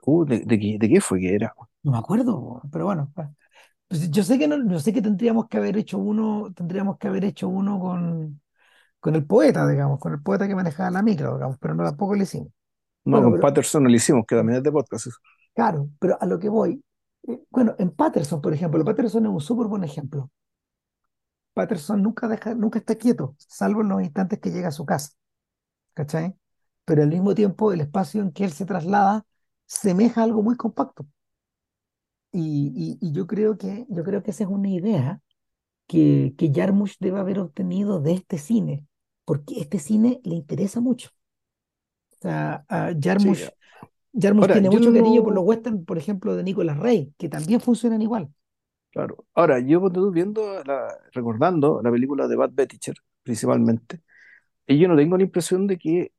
uh, 0.07 0.25
de, 0.25 0.40
de, 0.45 0.59
qué- 0.59 0.77
de 0.79 0.88
qué 0.88 1.01
fue 1.01 1.21
que 1.21 1.35
era? 1.35 1.55
No 1.83 1.93
me 1.93 1.99
acuerdo, 1.99 2.62
pero 2.73 2.87
bueno, 2.87 3.12
pues 3.88 4.11
yo 4.11 4.23
sé 4.25 4.38
que 4.38 4.49
no, 4.49 4.57
yo 4.71 4.81
sé 4.81 4.93
que 4.93 5.03
tendríamos 5.03 5.49
que 5.49 5.59
haber 5.59 5.77
hecho 5.79 5.99
uno, 5.99 6.53
tendríamos 6.55 6.99
que 6.99 7.09
haber 7.09 7.25
hecho 7.25 7.49
uno 7.49 7.81
con, 7.81 8.40
con 9.01 9.14
el 9.17 9.27
poeta, 9.27 9.69
digamos, 9.69 10.01
con 10.01 10.12
el 10.14 10.23
poeta 10.23 10.49
que 10.49 10.55
manejaba 10.57 10.90
la 10.90 11.03
micro, 11.03 11.35
digamos, 11.37 11.59
pero 11.61 11.75
no 11.75 11.85
tampoco 11.85 12.17
lo 12.17 12.23
hicimos. 12.25 12.49
No, 13.05 13.23
Bueno, 13.23 13.31
con 13.31 13.38
pero 13.38 13.38
Patterson 13.38 13.83
no 13.85 13.88
lo 13.88 13.97
hicimos, 13.97 14.25
que 14.27 14.37
también 14.37 14.59
es 14.59 14.62
de 14.64 14.73
podcast. 14.73 15.07
claro, 15.55 15.88
pero 16.01 16.17
a 16.21 16.27
lo 16.27 16.38
que 16.38 16.49
voy, 16.49 16.83
bueno, 17.50 17.74
en 17.78 17.90
Patterson, 17.90 18.40
por 18.40 18.52
ejemplo, 18.54 18.84
Patterson 18.84 19.26
es 19.26 19.32
un 19.32 19.40
súper 19.40 19.66
buen 19.66 19.84
ejemplo. 19.84 20.30
Patterson 21.54 22.02
nunca 22.02 22.26
deja, 22.28 22.54
nunca 22.54 22.78
está 22.80 22.96
quieto, 22.96 23.37
salvo 23.38 23.82
en 23.82 23.88
los 23.88 24.02
instantes 24.02 24.40
que 24.40 24.50
llega 24.50 24.68
a 24.68 24.72
su 24.72 24.84
casa, 24.87 25.10
¿cachai? 25.94 26.34
Pero 26.84 27.02
al 27.02 27.08
mismo 27.10 27.34
tiempo 27.34 27.72
el 27.72 27.80
espacio 27.82 28.22
en 28.22 28.32
que 28.32 28.44
él 28.44 28.52
se 28.52 28.66
traslada 28.66 29.26
semeja 29.66 30.22
a 30.22 30.24
algo 30.24 30.42
muy 30.42 30.56
compacto. 30.56 31.06
Y, 32.32 32.98
y, 33.00 33.08
y 33.08 33.12
yo 33.12 33.26
creo 33.26 33.56
que, 33.58 33.87
yo 33.88 34.02
creo 34.04 34.22
que 34.22 34.32
esa 34.32 34.44
es 34.44 34.50
una 34.50 34.68
idea 34.68 35.20
que, 35.88 36.34
que 36.38 36.52
Jarmusch 36.54 36.96
debe 37.00 37.20
haber 37.20 37.40
obtenido 37.40 38.00
de 38.00 38.14
este 38.14 38.38
cine, 38.38 38.87
porque 39.24 39.60
este 39.60 39.78
cine 39.80 40.20
le 40.24 40.37
interesa 40.37 40.80
mucho. 40.80 41.10
O 42.12 42.16
sea, 42.22 42.64
a 42.68 42.92
Sí. 43.16 43.34
Jarmusch, 43.34 43.44
Jarmusch 43.44 43.50
Ahora, 44.38 44.61
tiene 44.61 44.70
mucho 44.70 44.92
cariño 44.92 45.22
por 45.24 45.33
no, 45.33 45.35
los 45.35 45.44
westerns, 45.44 45.85
por 45.87 45.98
ejemplo, 45.98 46.37
de 46.37 46.42
Nicolas 46.44 46.79
Rey, 46.79 47.12
que 47.18 47.29
también 47.29 47.61
funcionan 47.61 48.03
igual. 48.03 48.31
claro. 48.90 49.27
Ahora, 49.35 49.59
yo 49.61 49.81
cuando 49.81 50.11
viendo, 50.11 50.62
la, 50.64 50.96
recordando 51.12 51.81
la 51.83 51.90
película 51.90 52.27
de 52.29 52.37
Bad 52.37 52.50
Butcher, 52.53 52.94
principalmente, 53.22 54.00
y 54.66 54.79
yo 54.81 54.88
no 54.88 54.96
tengo 54.96 55.16
la 55.16 55.24
impresión 55.24 55.66
de 55.66 55.79
que 55.79 56.12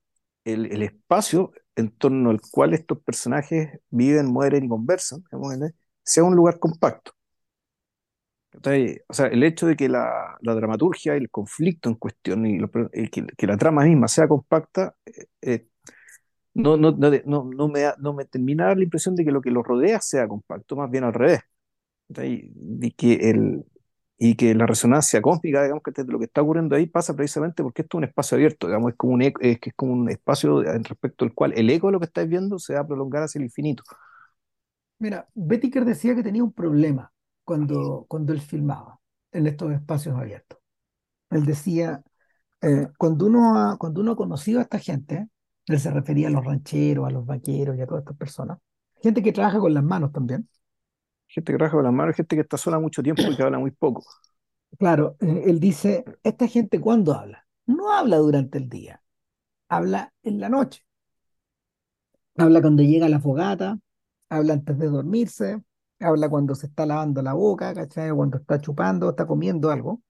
el, 0.46 0.68
el 0.72 0.84
espacio 0.84 1.54
en 1.76 1.92
torno 1.92 2.32
al 2.32 2.42
cual 2.42 2.74
estos 2.74 3.00
personajes 3.04 3.80
viven, 3.90 4.28
mueren 4.28 4.66
y 4.66 4.70
conversan, 4.70 5.24
digamos, 5.32 5.56
sea 6.04 6.24
un 6.26 6.36
lugar 6.36 6.60
compacto. 6.60 7.14
O 9.08 9.14
sea, 9.14 9.28
el 9.28 9.44
hecho 9.44 9.68
de 9.68 9.76
que 9.76 9.90
la, 9.90 10.38
la 10.42 10.56
dramaturgia, 10.56 11.16
el 11.16 11.30
conflicto 11.30 11.90
en 11.90 11.96
cuestión 11.96 12.46
y, 12.46 12.58
lo- 12.60 12.72
que, 12.72 13.10
que 13.38 13.48
la 13.48 13.58
trama 13.58 13.84
misma 13.84 14.08
sea 14.08 14.28
compacta, 14.28 14.96
eh, 15.06 15.26
eh, 15.42 15.68
no, 16.56 16.78
no, 16.78 16.92
no, 17.26 17.44
no, 17.56 17.68
me, 17.70 17.82
da- 17.82 17.96
no 18.00 18.14
me 18.14 18.26
termina 18.26 18.68
dar 18.68 18.78
la 18.78 18.84
impresión 18.86 19.16
de 19.16 19.26
que 19.26 19.32
lo 19.32 19.42
que 19.42 19.52
lo 19.52 19.64
rodea 19.64 20.02
sea 20.02 20.28
compacto, 20.28 20.76
más 20.76 20.90
bien 20.92 21.04
al 21.06 21.14
revés. 21.14 21.42
Y 22.24 22.92
que, 22.92 23.14
el, 23.32 23.66
y 24.18 24.36
que 24.36 24.54
la 24.56 24.66
resonancia 24.68 25.22
cósmica, 25.22 25.64
digamos, 25.64 25.84
que 25.84 25.92
de 25.92 26.12
lo 26.12 26.20
que 26.20 26.26
está 26.26 26.42
ocurriendo 26.42 26.76
ahí 26.76 26.86
pasa 26.88 27.16
precisamente 27.16 27.64
porque 27.64 27.82
esto 27.84 27.98
es 27.98 28.00
un 28.00 28.04
espacio 28.06 28.36
abierto, 28.36 28.68
digamos, 28.68 28.92
es 28.92 28.98
como 28.98 29.14
un, 29.14 29.22
eco- 29.24 29.42
es, 29.42 29.58
es 29.62 29.74
como 29.76 29.94
un 29.94 30.10
espacio 30.10 30.62
respecto 30.64 31.26
al 31.26 31.34
cual 31.34 31.54
el 31.58 31.70
eco 31.70 31.88
de 31.88 31.94
lo 31.94 32.00
que 32.00 32.06
estáis 32.06 32.30
viendo 32.30 32.60
se 32.60 32.76
va 32.76 32.82
a 32.82 32.88
prolongar 32.88 33.24
hacia 33.24 33.40
el 33.40 33.46
infinito. 33.46 33.84
Mira, 35.00 35.28
Bettiker 35.36 35.86
decía 35.86 36.16
que 36.16 36.24
tenía 36.24 36.44
un 36.44 36.54
problema 36.54 37.12
cuando, 37.44 38.06
cuando 38.08 38.34
él 38.34 38.42
filmaba 38.42 39.00
en 39.32 39.48
estos 39.48 39.72
espacios 39.74 40.18
abiertos. 40.18 40.60
Él 41.32 41.46
decía, 41.46 42.04
eh, 42.62 42.90
cuando 42.98 43.28
uno 43.28 43.58
ha, 43.72 43.78
cuando 43.78 44.02
uno 44.02 44.14
ha 44.14 44.16
conocido 44.18 44.60
a 44.60 44.64
esta 44.64 44.80
gente, 44.80 45.28
él 45.68 45.80
se 45.80 45.92
refería 45.92 46.28
a 46.28 46.32
los 46.32 46.46
rancheros, 46.46 47.08
a 47.08 47.12
los 47.12 47.26
vaqueros 47.26 47.78
y 47.78 47.82
a 47.82 47.88
todas 47.88 48.02
estas 48.04 48.18
personas, 48.18 48.60
gente 49.02 49.22
que 49.24 49.32
trabaja 49.32 49.60
con 49.60 49.74
las 49.74 49.84
manos 49.84 50.12
también. 50.12 50.48
Gente 51.28 51.52
que 51.52 51.58
trabaja 51.58 51.78
con 51.78 51.84
las 51.84 51.94
manos, 51.94 52.16
gente 52.16 52.36
que 52.36 52.42
está 52.42 52.58
sola 52.58 52.80
mucho 52.80 53.04
tiempo 53.04 53.24
y 53.24 53.36
que 53.36 53.44
habla 53.44 53.60
muy 53.60 53.72
poco. 53.72 54.04
Claro, 54.78 55.18
eh, 55.22 55.44
él 55.46 55.60
dice, 55.60 56.04
esta 56.24 56.48
gente 56.48 56.80
¿cuándo 56.80 57.14
habla? 57.14 57.46
No 57.66 57.92
habla 57.92 58.18
durante 58.18 58.58
el 58.58 58.70
día, 58.70 59.02
habla 59.70 60.14
en 60.24 60.40
la 60.40 60.50
noche. 60.50 60.84
Habla 62.38 62.62
cuando 62.62 62.84
llega 62.84 63.06
a 63.06 63.10
la 63.10 63.20
fogata, 63.20 63.78
habla 64.30 64.54
antes 64.54 64.78
de 64.78 64.88
dormirse, 64.88 65.62
habla 66.00 66.30
cuando 66.30 66.56
se 66.56 66.68
está 66.68 66.86
lavando 66.86 67.22
la 67.22 67.34
boca, 67.34 67.74
¿cachai? 67.74 68.12
Cuando 68.12 68.38
está 68.38 68.60
chupando, 68.60 69.10
está 69.10 69.26
comiendo 69.26 69.72
algo. 69.72 70.02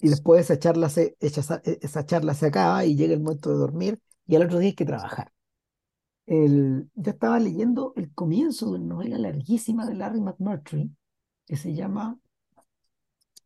Y 0.00 0.08
después 0.08 0.42
esa 0.42 0.58
charla 0.58 0.88
se, 0.88 1.16
esa, 1.20 1.62
esa 1.64 2.06
charla 2.06 2.34
se 2.34 2.46
acaba 2.46 2.84
y 2.84 2.96
llega 2.96 3.14
el 3.14 3.20
momento 3.20 3.50
de 3.50 3.56
dormir 3.58 4.00
y 4.26 4.36
al 4.36 4.44
otro 4.44 4.58
día 4.58 4.68
hay 4.70 4.74
que 4.74 4.84
trabajar. 4.86 5.32
El, 6.26 6.90
yo 6.94 7.10
estaba 7.12 7.38
leyendo 7.40 7.92
el 7.96 8.12
comienzo 8.14 8.66
de 8.72 8.78
una 8.78 8.94
novela 8.96 9.18
larguísima 9.18 9.86
de 9.86 9.94
Larry 9.96 10.20
McMurtry 10.22 10.90
que 11.46 11.56
se 11.56 11.74
llama 11.74 12.18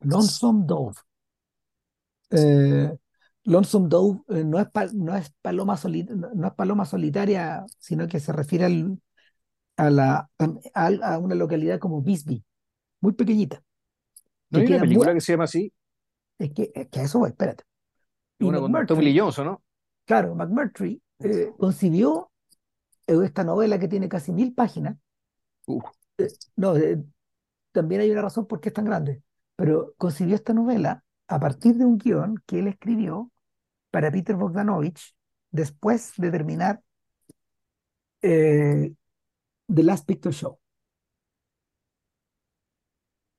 Lonesome 0.04 0.66
Dove. 0.68 0.94
Eh, 2.30 2.90
Lonesome 3.44 3.88
Dove 3.88 4.20
eh, 4.28 4.44
no, 4.44 4.58
es 4.60 4.68
pa- 4.70 4.86
no, 4.92 5.14
es 5.16 5.30
paloma 5.42 5.76
soli- 5.76 6.04
no 6.04 6.30
no 6.34 6.46
es 6.48 6.54
paloma 6.54 6.84
solitaria, 6.86 7.64
sino 7.78 8.08
que 8.08 8.20
se 8.20 8.32
refiere 8.32 8.64
al, 8.66 8.98
a, 9.78 9.90
la, 9.90 10.30
a, 10.74 10.86
a 11.14 11.18
una 11.18 11.34
localidad 11.36 11.78
como 11.80 12.02
Bisbee, 12.02 12.44
muy 13.00 13.14
pequeñita, 13.14 13.62
¿No 14.50 14.58
hay 14.58 14.66
una 14.66 14.78
muy... 14.84 14.84
película 14.86 15.12
que 15.14 15.20
se 15.20 15.32
llama 15.32 15.44
así? 15.44 15.72
Es 16.38 16.52
que, 16.52 16.70
es 16.74 16.88
que 16.88 17.02
eso 17.02 17.18
voy, 17.20 17.30
espérate. 17.30 17.64
Es 18.38 18.46
Y 18.46 18.48
una 18.48 18.60
con 18.60 18.86
Tommy 18.86 19.04
Lee 19.06 19.18
McMurtry, 19.18 19.18
Jones, 19.18 19.38
¿o 19.40 19.44
¿no? 19.44 19.64
claro, 20.06 20.34
McMurtry 20.34 21.02
eh, 21.22 21.52
concibió 21.58 22.32
eh, 23.08 23.16
esta 23.24 23.44
novela 23.44 23.78
que 23.80 23.88
tiene 23.88 24.08
casi 24.08 24.32
mil 24.32 24.54
páginas. 24.54 24.96
Uh, 25.66 25.80
No, 26.56 26.76
eh, 26.76 27.02
también 27.72 28.00
hay 28.02 28.10
una 28.10 28.22
razón 28.22 28.46
por 28.46 28.60
qué 28.60 28.70
es 28.70 28.74
tan 28.74 28.84
grande, 28.86 29.22
pero 29.56 29.94
concibió 29.98 30.34
esta 30.36 30.54
novela 30.54 31.04
a 31.28 31.40
partir 31.40 31.76
de 31.76 31.84
un 31.86 31.98
guion 31.98 32.36
que 32.46 32.60
él 32.60 32.68
escribió 32.68 33.32
para 33.90 34.10
Peter 34.12 34.36
Bogdanovich 34.36 35.16
después 35.52 36.12
de 36.18 36.30
terminar 36.30 36.82
eh, 38.22 38.92
The 39.68 39.82
Last 39.82 40.06
Picture 40.06 40.32
Show. 40.34 40.58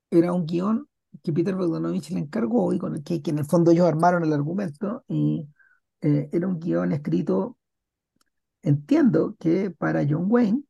Era 0.09 0.33
un 0.33 0.45
guion 0.47 0.87
que 1.23 1.33
Peter 1.33 1.55
Bogdanovich 1.55 2.11
le 2.11 2.19
encargó 2.19 2.73
y 2.73 2.79
con 2.79 2.95
el 2.95 3.03
que, 3.03 3.21
que 3.21 3.31
en 3.31 3.39
el 3.39 3.45
fondo 3.45 3.71
ellos 3.71 3.87
armaron 3.87 4.23
el 4.23 4.33
argumento 4.33 5.03
y 5.07 5.47
eh, 6.01 6.29
era 6.31 6.47
un 6.47 6.59
guion 6.59 6.91
escrito, 6.93 7.57
entiendo 8.63 9.35
que 9.39 9.71
para 9.71 10.05
John 10.07 10.25
Wayne 10.29 10.63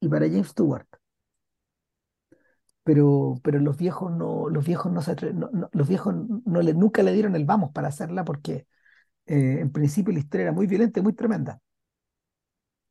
y 0.00 0.08
para 0.08 0.26
James 0.28 0.48
Stewart, 0.48 0.86
pero, 2.84 3.34
pero 3.42 3.58
los 3.60 3.76
viejos 3.76 4.12
no, 4.12 4.48
los 4.48 4.64
viejos 4.66 4.92
no 4.92 5.02
se 5.02 5.12
atre- 5.16 5.34
no- 5.34 5.50
no- 5.52 5.68
los 5.72 5.88
viejos 5.88 6.14
no 6.44 6.62
le, 6.62 6.74
nunca 6.74 7.02
le 7.02 7.12
dieron 7.12 7.36
el 7.36 7.44
vamos 7.44 7.70
para 7.72 7.88
hacerla 7.88 8.24
porque 8.24 8.66
eh, 9.26 9.58
en 9.60 9.72
principio 9.72 10.12
la 10.14 10.20
historia 10.20 10.44
era 10.44 10.52
muy 10.52 10.66
violenta 10.68 11.00
y 11.00 11.02
muy 11.02 11.14
tremenda. 11.14 11.60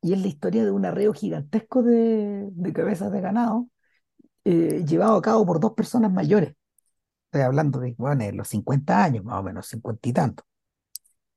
Y 0.02 0.14
es 0.14 0.20
la 0.22 0.28
historia 0.28 0.64
de 0.64 0.72
un 0.72 0.86
arreo 0.86 1.14
gigantesco 1.14 1.84
de, 1.84 2.48
de 2.52 2.74
cabezas 2.74 3.12
de 3.12 3.22
ganado 3.22 3.68
eh, 4.48 4.84
llevado 4.86 5.18
a 5.18 5.22
cabo 5.22 5.46
por 5.46 5.60
dos 5.60 5.74
personas 5.74 6.12
mayores. 6.14 6.56
Estoy 7.28 7.42
hablando 7.44 7.80
de, 7.82 7.96
bueno, 7.98 8.24
de 8.26 8.34
los 8.34 8.48
50 8.50 9.04
años, 9.04 9.24
más 9.26 9.40
o 9.40 9.44
menos, 9.44 9.68
50 9.68 10.10
y 10.10 10.14
tanto. 10.14 10.44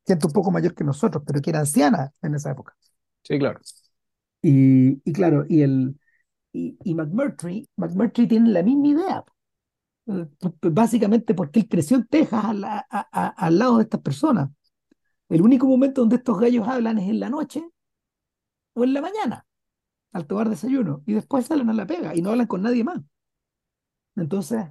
Gente 0.07 0.27
un 0.27 0.33
poco 0.35 0.51
mayor 0.51 0.75
que 0.75 0.85
nosotros, 0.85 1.23
pero 1.27 1.41
que 1.41 1.51
era 1.51 1.61
anciana 1.61 2.13
en 2.23 2.35
esa 2.35 2.51
época. 2.53 2.77
sí, 3.23 3.39
claro. 3.39 3.61
Y, 4.43 5.03
y 5.09 5.13
claro, 5.13 5.45
y, 5.49 5.63
el, 5.63 5.99
y, 6.53 6.79
y 6.85 6.95
McMurtry, 6.95 7.69
McMurtry 7.77 8.29
tiene 8.29 8.51
la 8.51 8.63
misma 8.63 8.89
idea. 8.89 9.25
eh, 10.09 10.27
Básicamente 10.63 11.35
porque 11.35 11.61
él 11.61 11.69
creció 11.69 11.97
en 11.99 12.07
Texas 12.09 12.45
al, 12.45 12.65
a- 12.65 12.87
a- 12.91 13.29
al 13.29 13.59
lado 13.61 13.79
de 13.79 13.85
estas 13.85 14.01
personas. 14.03 14.51
El 15.31 15.43
único 15.43 15.67
momento 15.67 16.03
donde 16.03 16.17
estos 16.19 16.39
gallos 16.41 16.69
hablan 16.69 16.99
es 16.99 17.09
en 17.11 17.21
la 17.21 17.31
noche 17.31 17.65
o 18.75 18.85
en 18.85 18.93
la 18.95 19.01
mañana, 19.01 19.47
al 20.13 20.27
tomar 20.27 20.49
desayuno, 20.51 21.03
y 21.07 21.15
después 21.15 21.47
salen 21.47 21.71
a 21.71 21.75
la 21.75 21.87
pega 21.87 22.15
y 22.15 22.23
no 22.23 22.31
hablan 22.31 22.47
con 22.47 22.63
nadie 22.63 22.85
más. 22.85 23.01
Entonces, 24.17 24.65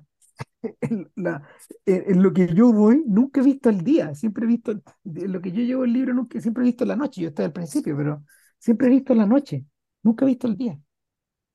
en, 0.82 1.12
la- 1.16 1.44
en- 1.86 2.24
lo 2.24 2.34
que 2.34 2.54
yo 2.54 2.72
voy, 2.74 3.04
nunca 3.08 3.42
he 3.42 3.44
visto 3.44 3.70
el 3.70 3.84
día, 3.84 4.16
siempre 4.16 4.46
he 4.46 4.48
visto, 4.48 4.72
en 4.74 5.32
lo 5.34 5.42
que 5.42 5.52
yo 5.52 5.62
llevo 5.64 5.84
el 5.86 5.94
libro, 5.94 6.14
nunca, 6.14 6.40
siempre 6.42 6.64
he 6.64 6.68
visto 6.68 6.86
la 6.86 6.96
noche, 6.96 7.22
yo 7.22 7.30
estoy 7.30 7.46
al 7.46 7.54
principio, 7.54 7.96
pero 7.98 8.24
siempre 8.60 8.88
he 8.88 8.92
visto 8.92 9.16
la 9.16 9.26
noche, 9.26 9.66
nunca 10.04 10.26
he 10.26 10.30
visto 10.30 10.48
el 10.48 10.58
día. 10.58 10.80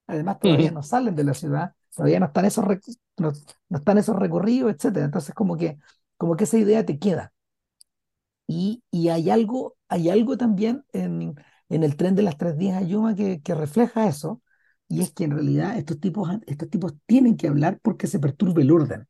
Además, 0.09 0.41
todavía 0.41 0.71
no 0.73 0.83
salen 0.83 1.17
de 1.17 1.25
la 1.25 1.35
ciudad, 1.35 1.75
todavía 1.97 2.21
no 2.21 2.27
están 2.29 2.47
esos, 2.47 2.65
no, 3.19 3.33
no 3.71 3.79
están 3.79 3.99
esos 3.99 4.17
recorridos, 4.19 4.75
etcétera. 4.75 5.07
Entonces, 5.07 5.35
como 5.35 5.57
que, 5.57 5.79
como 6.19 6.37
que 6.37 6.45
esa 6.45 6.59
idea 6.59 6.87
te 6.87 6.99
queda. 6.99 7.33
Y, 8.47 8.83
y 8.91 9.09
hay 9.09 9.31
algo, 9.31 9.77
hay 9.89 10.11
algo 10.11 10.37
también 10.37 10.85
en, 10.93 11.35
en 11.69 11.83
el 11.85 11.97
tren 11.97 12.15
de 12.15 12.23
las 12.23 12.37
tres 12.39 12.57
días 12.59 12.83
a 12.83 12.87
Yuma 12.87 13.15
que, 13.15 13.43
que 13.43 13.55
refleja 13.55 14.09
eso, 14.09 14.43
y 14.89 15.03
es 15.03 15.13
que 15.13 15.25
en 15.25 15.33
realidad 15.33 15.79
estos 15.79 16.01
tipos, 16.01 16.31
estos 16.47 16.71
tipos 16.71 16.95
tienen 17.07 17.37
que 17.37 17.49
hablar 17.49 17.81
porque 17.83 18.07
se 18.07 18.21
perturbe 18.21 18.63
el 18.63 18.71
orden. 18.73 19.07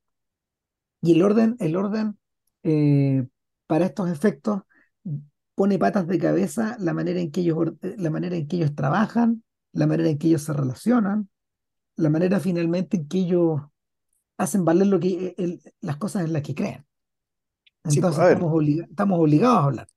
Y 1.02 1.12
el 1.12 1.22
orden, 1.22 1.56
el 1.60 1.76
orden 1.76 2.18
eh, 2.62 3.26
para 3.66 3.86
estos 3.86 4.10
efectos 4.10 4.62
pone 5.54 5.78
patas 5.78 6.06
de 6.08 6.18
cabeza 6.18 6.76
la 6.80 6.94
manera 6.94 7.20
en 7.20 7.30
que 7.30 7.40
ellos, 7.42 7.58
eh, 7.82 7.94
la 7.98 8.10
manera 8.10 8.36
en 8.36 8.48
que 8.48 8.56
ellos 8.56 8.74
trabajan, 8.74 9.44
la 9.72 9.86
manera 9.86 10.08
en 10.10 10.18
que 10.18 10.28
ellos 10.28 10.42
se 10.42 10.52
relacionan, 10.52 11.28
la 11.96 12.10
manera 12.10 12.40
finalmente 12.40 12.98
en 12.98 13.08
que 13.08 13.18
ellos 13.20 13.62
hacen 14.38 14.64
valer 14.66 14.88
lo 14.88 15.00
que, 15.00 15.08
eh, 15.28 15.34
el- 15.38 15.62
las 15.80 15.96
cosas 15.98 16.24
en 16.26 16.32
las 16.34 16.42
que 16.42 16.54
creen. 16.56 16.86
Sí, 17.88 18.02
pues, 18.02 18.12
Entonces 18.12 18.20
a 18.20 18.24
ver, 18.26 18.44
estamos, 18.44 18.52
obliga- 18.52 18.86
estamos 18.90 19.20
obligados 19.20 19.58
a 19.58 19.64
hablar. 19.64 19.88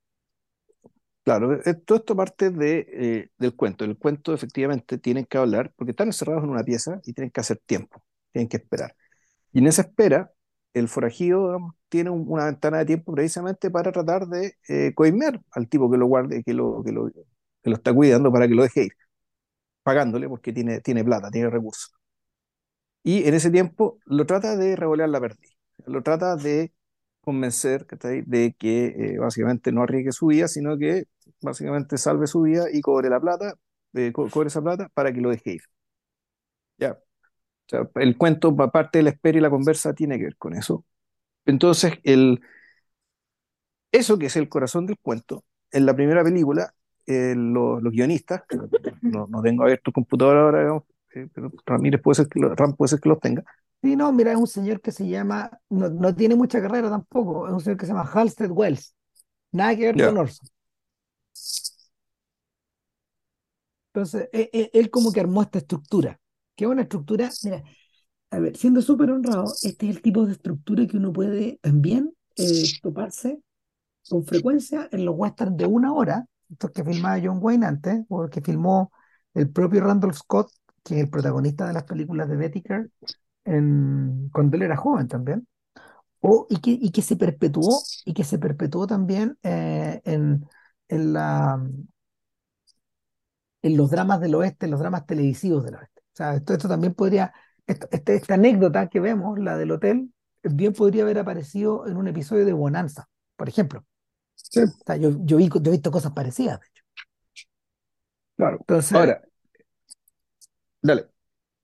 Claro, 1.28 1.60
eh, 1.64 1.74
todo 1.74 1.98
esto 1.98 2.16
parte 2.16 2.50
de, 2.50 2.86
eh, 2.92 3.30
del 3.38 3.54
cuento. 3.54 3.84
El 3.84 3.98
cuento 3.98 4.34
efectivamente 4.34 4.98
tienen 4.98 5.24
que 5.26 5.38
hablar 5.38 5.72
porque 5.76 5.90
están 5.92 6.08
encerrados 6.08 6.44
en 6.44 6.50
una 6.50 6.64
pieza 6.64 7.00
y 7.04 7.12
tienen 7.12 7.30
que 7.30 7.40
hacer 7.40 7.58
tiempo, 7.66 8.02
tienen 8.32 8.48
que 8.48 8.56
esperar. 8.58 8.94
Y 9.52 9.60
en 9.60 9.68
esa 9.68 9.82
espera, 9.82 10.32
el 10.74 10.88
forajido, 10.88 11.46
digamos, 11.48 11.74
tiene 11.88 12.10
un- 12.10 12.26
una 12.28 12.46
ventana 12.46 12.78
de 12.78 12.86
tiempo 12.86 13.14
precisamente 13.14 13.70
para 13.70 13.92
tratar 13.92 14.26
de 14.28 14.54
eh, 14.68 14.94
coimear 14.94 15.40
al 15.52 15.68
tipo 15.68 15.90
que 15.90 15.98
lo 15.98 16.06
guarde, 16.06 16.42
que 16.44 16.54
lo, 16.54 16.82
que 16.84 16.92
lo, 16.92 17.08
que 17.12 17.70
lo 17.70 17.76
está 17.76 17.94
cuidando 17.94 18.32
para 18.32 18.48
que 18.48 18.54
lo 18.54 18.62
deje 18.64 18.84
ir, 18.86 18.92
pagándole 19.84 20.28
porque 20.28 20.52
tiene, 20.52 20.80
tiene 20.82 21.04
plata, 21.04 21.30
tiene 21.30 21.50
recursos. 21.50 21.92
Y 23.02 23.24
en 23.28 23.34
ese 23.34 23.50
tiempo 23.50 23.98
lo 24.06 24.26
trata 24.26 24.56
de 24.56 24.76
revolear 24.76 25.08
la 25.08 25.20
perdiz, 25.20 25.56
lo 25.86 26.02
trata 26.02 26.36
de 26.36 26.72
convencer 27.28 27.86
¿cachai? 27.86 28.22
de 28.26 28.54
que 28.58 28.86
eh, 29.14 29.18
básicamente 29.18 29.72
no 29.72 29.82
arriesgue 29.82 30.12
su 30.12 30.26
vida, 30.28 30.48
sino 30.48 30.78
que 30.78 31.04
básicamente 31.42 31.98
salve 31.98 32.26
su 32.26 32.42
vida 32.42 32.66
y 32.72 32.80
cobre 32.82 33.10
la 33.10 33.20
plata, 33.20 33.54
eh, 33.94 34.12
co- 34.12 34.28
cobre 34.30 34.48
esa 34.48 34.62
plata 34.62 34.90
para 34.94 35.12
que 35.12 35.20
lo 35.20 35.30
deje 35.30 35.52
ir. 35.54 35.62
Ya. 36.78 36.92
O 36.92 36.98
sea, 37.68 37.90
el 37.96 38.16
cuento, 38.18 38.56
aparte 38.60 38.98
de 39.00 39.04
la 39.04 39.10
espera 39.10 39.38
y 39.38 39.40
la 39.40 39.50
conversa, 39.50 39.94
tiene 39.94 40.18
que 40.18 40.24
ver 40.24 40.36
con 40.36 40.54
eso. 40.54 40.84
Entonces, 41.46 41.94
el, 42.04 42.40
eso 43.92 44.18
que 44.18 44.26
es 44.26 44.36
el 44.36 44.48
corazón 44.48 44.86
del 44.86 44.98
cuento, 44.98 45.44
en 45.70 45.86
la 45.86 45.94
primera 45.94 46.22
película, 46.24 46.74
eh, 47.06 47.34
lo- 47.36 47.80
los 47.80 47.92
guionistas, 47.92 48.42
no, 49.02 49.26
no 49.28 49.42
tengo 49.42 49.62
abierto 49.64 49.90
el 49.90 49.94
computador 49.94 50.36
ahora, 50.36 50.60
digamos, 50.60 50.84
eh, 51.14 51.28
pero 51.34 51.50
Ramírez 51.66 52.00
puede 52.02 52.16
ser 52.16 52.28
que 52.28 52.40
lo- 52.40 52.54
Ram 52.54 52.74
puede 52.76 52.90
ser 52.90 53.00
que 53.00 53.08
los 53.08 53.20
tenga. 53.20 53.44
Sí, 53.82 53.94
no, 53.96 54.12
mira, 54.12 54.32
es 54.32 54.38
un 54.38 54.46
señor 54.48 54.80
que 54.80 54.90
se 54.90 55.06
llama, 55.08 55.50
no, 55.70 55.88
no 55.88 56.14
tiene 56.14 56.34
mucha 56.34 56.60
carrera 56.60 56.90
tampoco, 56.90 57.46
es 57.46 57.52
un 57.52 57.60
señor 57.60 57.76
que 57.78 57.86
se 57.86 57.92
llama 57.92 58.10
Halstead 58.12 58.50
Wells, 58.50 58.94
nada 59.52 59.76
que 59.76 59.86
ver 59.86 60.00
con. 60.00 60.16
Orson. 60.18 60.48
Entonces, 63.92 64.28
e- 64.32 64.50
e- 64.52 64.70
él 64.74 64.90
como 64.90 65.12
que 65.12 65.20
armó 65.20 65.42
esta 65.42 65.58
estructura, 65.58 66.20
que 66.56 66.64
es 66.64 66.70
una 66.70 66.82
estructura, 66.82 67.36
mira, 67.42 67.62
a 68.30 68.38
ver, 68.38 68.56
siendo 68.56 68.82
súper 68.82 69.10
honrado, 69.10 69.58
este 69.62 69.88
es 69.90 69.96
el 69.96 70.02
tipo 70.02 70.26
de 70.26 70.32
estructura 70.32 70.86
que 70.86 70.96
uno 70.98 71.12
puede 71.12 71.58
también 71.62 72.14
eh, 72.36 72.72
toparse 72.82 73.40
con 74.08 74.24
frecuencia 74.26 74.88
en 74.92 75.04
los 75.06 75.16
westerns 75.18 75.56
de 75.56 75.66
una 75.66 75.92
hora, 75.94 76.26
estos 76.50 76.72
que 76.72 76.84
filmaba 76.84 77.20
John 77.22 77.38
Wayne 77.42 77.66
antes, 77.66 78.04
o 78.08 78.28
que 78.28 78.40
filmó 78.42 78.92
el 79.34 79.50
propio 79.50 79.82
Randall 79.82 80.14
Scott, 80.14 80.50
que 80.84 80.96
es 80.96 81.00
el 81.02 81.10
protagonista 81.10 81.66
de 81.68 81.74
las 81.74 81.84
películas 81.84 82.28
de 82.28 82.36
Whittaker, 82.38 82.90
en, 83.44 84.30
cuando 84.32 84.56
él 84.56 84.62
era 84.64 84.76
joven 84.76 85.08
también, 85.08 85.46
o, 86.20 86.46
y, 86.50 86.60
que, 86.60 86.72
y 86.72 86.90
que 86.92 87.02
se 87.02 87.16
perpetuó, 87.16 87.90
y 88.04 88.14
que 88.14 88.24
se 88.24 88.38
perpetuó 88.38 88.86
también 88.86 89.38
eh, 89.44 90.00
en, 90.04 90.46
en, 90.88 91.12
la, 91.14 91.60
en 93.62 93.76
los 93.76 93.90
dramas 93.90 94.20
del 94.20 94.34
oeste, 94.34 94.66
en 94.66 94.70
los 94.72 94.80
dramas 94.80 95.06
televisivos 95.06 95.64
del 95.64 95.76
oeste. 95.76 96.00
O 96.12 96.16
sea, 96.16 96.34
esto, 96.34 96.52
esto 96.54 96.68
también 96.68 96.94
podría, 96.94 97.32
esto- 97.66 97.88
este- 97.90 98.16
esta 98.16 98.34
anécdota 98.34 98.88
que 98.88 99.00
vemos, 99.00 99.38
la 99.38 99.56
del 99.56 99.70
hotel, 99.72 100.12
bien 100.42 100.72
podría 100.72 101.02
haber 101.02 101.18
aparecido 101.18 101.86
en 101.86 101.96
un 101.96 102.08
episodio 102.08 102.44
de 102.44 102.52
Bonanza, 102.52 103.08
por 103.36 103.48
ejemplo. 103.48 103.84
Sí, 104.36 104.60
O 104.80 104.84
sea, 104.86 104.96
yo, 104.96 105.10
yo, 105.24 105.36
vi, 105.36 105.48
yo 105.48 105.60
he 105.66 105.70
visto 105.72 105.90
cosas 105.92 106.12
parecidas, 106.12 106.60
de 106.60 106.66
hecho. 106.66 106.82
claro. 108.36 108.66
Entonces, 108.66 108.92
Ahora, 108.92 109.22
dale. 110.82 111.10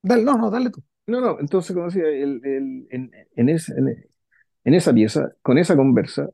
dale, 0.03 0.25
no, 0.25 0.39
no, 0.39 0.51
dale 0.51 0.71
tú. 0.71 0.83
No, 1.07 1.21
no, 1.21 1.39
entonces, 1.41 1.75
como 1.75 1.87
decía, 1.87 2.05
el- 2.09 2.41
el- 2.45 2.87
en, 2.91 3.11
en, 3.37 3.49
ese- 3.51 3.75
en- 3.77 3.89
en 4.65 4.75
esa 4.75 4.93
pieza, 4.95 5.33
con 5.43 5.59
esa 5.59 5.77
conversa 5.77 6.31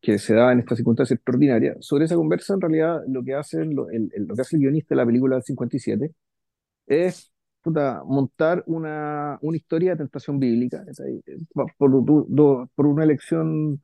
que 0.00 0.18
se 0.18 0.34
da 0.34 0.52
en 0.52 0.60
esta 0.60 0.76
circunstancia 0.76 1.14
extraordinaria, 1.14 1.76
sobre 1.80 2.06
esa 2.06 2.16
conversa, 2.16 2.54
en 2.54 2.60
realidad, 2.62 3.02
lo 3.08 3.22
que 3.24 3.34
hace, 3.34 3.60
el, 3.62 3.70
lo 3.74 3.86
que 4.36 4.42
hace 4.42 4.56
el 4.56 4.62
guionista 4.62 4.94
de 4.94 4.96
la 5.02 5.06
película 5.06 5.36
del 5.36 5.44
57 5.44 6.12
es 6.86 7.32
puta, 7.62 8.02
montar 8.06 8.64
una, 8.66 9.38
una 9.42 9.56
historia 9.58 9.92
de 9.92 9.98
tentación 9.98 10.38
bíblica, 10.40 10.84
por, 11.78 11.90
do- 12.28 12.70
por 12.74 12.86
una 12.86 13.04
elección, 13.04 13.80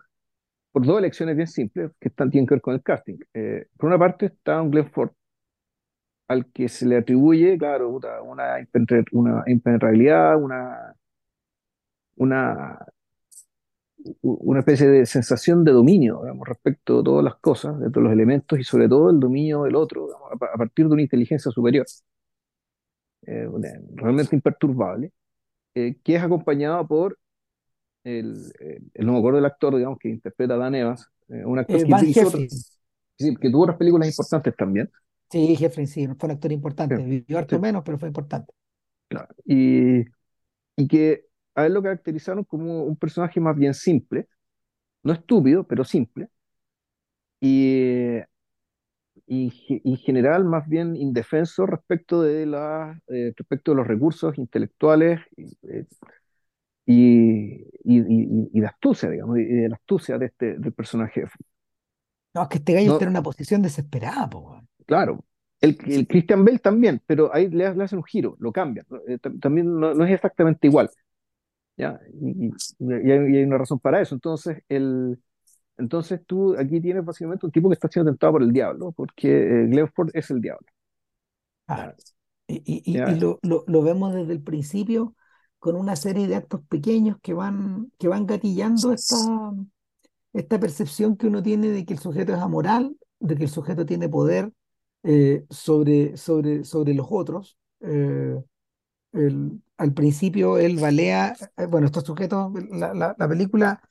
por 0.72 0.86
dos 0.86 0.98
elecciones 1.00 1.36
bien 1.36 1.48
simples 1.48 1.92
que 2.00 2.08
están, 2.08 2.30
tienen 2.30 2.46
que 2.48 2.54
ver 2.56 2.62
con 2.62 2.74
el 2.74 2.82
casting. 2.82 3.18
Eh, 3.34 3.66
por 3.78 3.88
una 3.88 3.98
parte 3.98 4.26
está 4.28 4.62
un 4.62 4.70
Glenn 4.72 4.90
Ford, 4.90 5.10
al 6.30 6.46
que 6.52 6.68
se 6.70 6.86
le 6.86 6.96
atribuye, 6.98 7.58
claro, 7.58 7.90
una, 7.90 8.22
una 9.12 9.44
impenetrabilidad, 9.48 10.36
una, 10.42 10.96
una, 12.16 12.78
una 14.22 14.60
especie 14.60 14.88
de 14.88 15.06
sensación 15.06 15.64
de 15.64 15.72
dominio, 15.72 16.20
digamos, 16.22 16.48
respecto 16.48 16.98
de 16.98 17.04
todas 17.04 17.24
las 17.24 17.36
cosas, 17.36 17.78
de 17.80 17.90
todos 17.90 18.04
los 18.04 18.12
elementos 18.12 18.58
y 18.58 18.64
sobre 18.64 18.88
todo 18.88 19.10
el 19.10 19.20
dominio 19.20 19.64
del 19.64 19.76
otro, 19.76 20.06
digamos, 20.06 20.32
a, 20.32 20.36
pa- 20.36 20.50
a 20.54 20.56
partir 20.58 20.86
de 20.86 20.92
una 20.94 21.02
inteligencia 21.02 21.50
superior, 21.50 21.86
eh, 23.26 23.48
realmente 23.94 24.34
imperturbable, 24.36 25.12
eh, 25.74 25.96
que 26.04 26.16
es 26.16 26.22
acompañado 26.22 26.86
por 26.86 27.18
el, 28.04 28.52
el- 28.60 28.92
el- 28.94 29.06
no 29.06 29.14
me 29.14 29.18
acuerdo 29.18 29.38
del 29.38 29.46
actor, 29.46 29.76
digamos, 29.76 29.98
que 30.00 30.10
interpreta 30.10 30.54
a 30.54 30.58
Dan 30.58 30.76
Evans, 30.76 31.08
eh, 31.30 31.44
un 31.44 31.58
actor 31.58 31.82
Eh, 31.82 31.86
que 31.86 31.92
hizo 32.10 32.30
que 33.18 33.50
tuvo 33.50 33.62
otras 33.64 33.78
películas 33.78 34.08
importantes 34.08 34.54
también. 34.56 34.90
Sí, 35.30 35.56
Heflin, 35.60 35.86
sí, 35.88 36.06
fue 36.18 36.26
un 36.28 36.32
actor 36.32 36.52
Sí, 36.88 36.94
importante. 36.94 37.02
Vivió 37.04 37.38
sí, 37.38 37.38
harto 37.38 37.58
menos, 37.58 37.82
pero 37.84 37.98
fue 37.98 38.08
importante. 38.08 38.52
claro. 39.08 39.34
Y, 39.44 40.00
y 40.76 40.88
que 40.88 41.26
a 41.54 41.66
él 41.66 41.74
lo 41.74 41.82
caracterizaron 41.82 42.44
como 42.44 42.84
un 42.84 42.96
personaje 42.96 43.40
más 43.40 43.56
bien 43.56 43.74
simple, 43.74 44.28
no 45.04 45.14
estúpido, 45.14 45.66
pero 45.66 45.84
simple, 45.84 46.28
y, 47.40 48.18
y 49.26 49.80
en 49.84 49.96
general 49.98 50.44
más 50.44 50.68
bien 50.68 50.96
indefenso 50.96 51.66
respecto 51.66 52.22
de, 52.22 52.46
la, 52.46 53.00
eh, 53.08 53.32
respecto 53.36 53.70
de 53.72 53.76
los 53.78 53.86
recursos 53.86 54.36
intelectuales 54.38 55.20
y, 55.36 55.44
eh, 55.68 55.86
y, 56.86 57.62
y- 57.84 58.48
y- 58.52 58.60
de 58.60 58.66
astucia, 58.66 59.08
digamos, 59.10 59.38
y 59.38 59.44
de 59.44 59.68
la 59.68 59.76
astucia 59.76 60.18
de 60.18 60.26
este, 60.26 60.58
del 60.58 60.72
personaje. 60.72 61.24
No, 62.34 62.42
es 62.42 62.48
que 62.48 62.58
este 62.58 62.72
gallo 62.74 62.88
está 62.90 63.04
en 63.04 63.10
una 63.10 63.22
posición 63.22 63.62
desesperada, 63.62 64.28
po. 64.30 64.60
Claro, 64.90 65.24
el, 65.62 65.78
el 65.86 66.06
Christian 66.08 66.44
Bale 66.44 66.58
también, 66.60 67.02
pero 67.06 67.34
ahí 67.34 67.48
le, 67.50 67.74
le 67.74 67.84
hacen 67.84 67.98
un 68.00 68.04
giro, 68.04 68.36
lo 68.40 68.52
cambian. 68.52 68.86
Eh, 69.08 69.18
tam- 69.20 69.40
también 69.40 69.78
no, 69.80 69.94
no 69.94 70.04
es 70.04 70.12
exactamente 70.12 70.66
igual, 70.68 70.90
¿ya? 71.78 72.00
Y, 72.14 72.48
y- 72.48 72.52
y 72.80 73.12
hay, 73.12 73.34
y 73.34 73.38
hay 73.38 73.44
una 73.44 73.58
razón 73.58 73.80
para 73.80 74.00
eso. 74.02 74.14
Entonces, 74.16 74.62
el, 74.68 75.18
entonces 75.78 76.22
tú 76.26 76.56
aquí 76.58 76.80
tienes 76.80 77.04
básicamente 77.04 77.46
un 77.46 77.52
tipo 77.52 77.68
que 77.70 77.74
está 77.74 77.88
siendo 77.88 78.12
tentado 78.12 78.34
por 78.34 78.42
el 78.44 78.52
diablo, 78.52 78.92
porque 78.92 79.28
eh, 79.64 79.66
Glenn 79.68 79.88
Ford 79.92 80.10
es 80.14 80.30
el 80.30 80.40
diablo. 80.40 80.66
¿ya? 82.92 83.06
Y, 83.06 83.14
lo- 83.42 83.64
lo 83.66 83.82
vemos 83.82 84.12
desde 84.14 84.32
el 84.32 84.42
principio 84.42 85.14
con 85.58 85.76
una 85.76 85.94
serie 85.96 86.26
de 86.26 86.34
actos 86.36 86.62
pequeños 86.68 87.18
que 87.22 87.32
van, 87.34 87.92
que 87.98 88.08
van 88.08 88.26
gatillando 88.26 88.92
esta, 88.92 89.16
esta 90.32 90.58
percepción 90.60 91.16
que 91.16 91.26
uno 91.28 91.42
tiene 91.42 91.68
de 91.70 91.84
que 91.84 91.94
el 91.94 91.98
sujeto 92.00 92.34
es 92.34 92.40
amoral, 92.40 92.96
de 93.20 93.36
que 93.36 93.44
el 93.44 93.50
sujeto 93.50 93.86
tiene 93.86 94.08
poder 94.08 94.52
eh, 95.02 95.46
sobre, 95.50 96.16
sobre, 96.16 96.64
sobre 96.64 96.94
los 96.94 97.06
otros. 97.10 97.58
Eh, 97.80 98.36
el- 99.12 99.62
al 99.78 99.94
principio 99.94 100.58
él 100.58 100.78
balea, 100.78 101.36
eh, 101.58 101.66
bueno, 101.66 101.86
estos 101.86 102.04
sujetos, 102.04 102.52
la, 102.70 102.94
la- 102.94 103.16
la 103.18 103.28
película, 103.28 103.82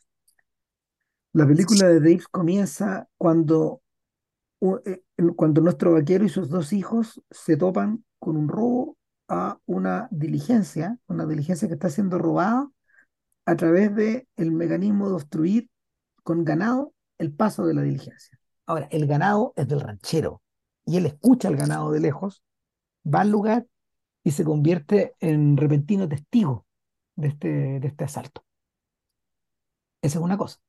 la 1.34 1.48
película 1.48 1.88
de 1.88 2.00
Dave 2.00 2.22
comienza 2.32 3.08
cuando, 3.18 3.82
el- 5.18 5.36
cuando 5.36 5.62
nuestro 5.62 5.94
vaquero 5.94 6.26
y 6.26 6.30
sus 6.30 6.50
dos 6.50 6.74
hijos 6.74 7.22
se 7.32 7.58
topan 7.58 8.04
con 8.20 8.38
un 8.38 8.48
robo 8.50 8.98
a 9.28 9.60
una 9.66 10.08
diligencia, 10.12 10.98
una 11.08 11.26
diligencia 11.26 11.68
que 11.68 11.76
está 11.76 11.90
siendo 11.90 12.18
robada 12.18 12.70
a 13.46 13.56
través 13.56 13.96
del 13.96 14.52
mecanismo 14.52 15.10
de 15.10 15.16
obstruir 15.16 15.70
con 16.24 16.46
ganado 16.46 16.94
el 17.20 17.34
paso 17.34 17.66
de 17.66 17.74
la 17.76 17.84
diligencia. 17.84 18.40
Ahora, 18.68 18.88
el 18.92 19.08
ganado 19.08 19.54
es 19.56 19.68
del 19.68 19.82
ranchero 19.82 20.42
y 20.86 20.98
él 20.98 21.06
escucha 21.06 21.48
al 21.48 21.56
ganado 21.58 21.92
de 21.92 22.00
lejos, 22.02 22.44
va 23.06 23.22
al 23.22 23.32
lugar 23.32 23.68
y 24.24 24.32
se 24.32 24.46
convierte 24.46 25.16
en 25.22 25.58
repentino 25.58 26.10
testigo 26.10 26.68
de 27.16 27.30
este, 27.30 27.50
de 27.82 27.88
este 27.88 28.06
asalto. 28.06 28.46
Esa 30.02 30.20
es 30.20 30.24
una 30.24 30.38
cosa. 30.38 30.60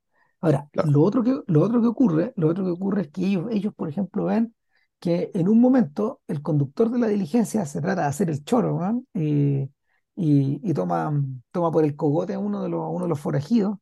Ahora, 0.41 0.69
Claro. 0.73 0.91
lo 0.91 1.03
otro 1.03 1.23
que, 1.23 1.41
lo 1.47 1.63
otro 1.63 1.81
que 1.81 1.87
ocurre, 1.89 2.33
lo 2.37 2.49
otro 2.49 2.65
que 2.65 2.71
ocurre 2.71 3.03
es 3.03 3.09
que 3.11 3.27
ellos, 3.27 3.47
ellos, 3.51 3.75
por 3.75 3.89
ejemplo, 3.89 4.25
ven 4.27 4.55
que 4.99 5.31
en 5.35 5.49
un 5.49 5.61
momento 5.61 6.21
el 6.29 6.43
conductor 6.43 6.91
de 6.91 6.99
la 6.99 7.09
diligencia 7.09 7.65
se 7.67 7.81
trata 7.81 8.03
de 8.03 8.09
hacer 8.09 8.31
el 8.31 8.45
choro, 8.45 8.79
¿no? 8.81 9.05
y, 9.15 9.71
y- 10.17 10.61
y 10.63 10.75
toma, 10.75 11.13
toma 11.53 11.71
por 11.71 11.85
el 11.85 11.97
cogote 11.97 12.35
a 12.35 12.39
uno 12.39 12.63
de 12.63 12.69
los, 12.69 12.83
uno 12.91 13.05
de 13.05 13.09
los 13.09 13.21
forajidos, 13.21 13.79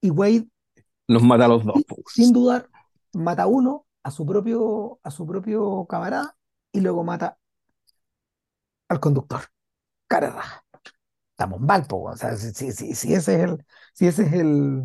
y 0.00 0.10
Wade, 0.10 0.48
Los 1.06 1.22
mata 1.22 1.44
a 1.46 1.48
los 1.48 1.64
dos, 1.66 1.82
sin 1.84 1.84
pues. 1.86 2.04
sin 2.06 2.32
dudar, 2.32 2.70
mata 3.12 3.44
a 3.44 3.46
uno, 3.46 3.86
a 4.02 4.10
su 4.10 4.26
propio, 4.26 5.00
a 5.02 5.10
su 5.10 5.26
propio 5.26 5.86
camarada, 5.88 6.36
y 6.72 6.80
luego 6.80 7.04
mata 7.04 7.38
al 8.88 9.00
conductor. 9.00 9.40
Cara 10.08 10.30
raja. 10.30 10.64
Estamos 11.32 11.60
mal, 11.60 11.86
o 11.90 12.16
sea, 12.16 12.36
si, 12.36 12.52
si, 12.54 12.72
si, 12.72 12.94
si 12.94 13.14
ese 13.14 13.36
es 13.36 13.40
el, 13.50 13.66
si 13.94 14.06
ese 14.08 14.24
es 14.24 14.32
el, 14.34 14.84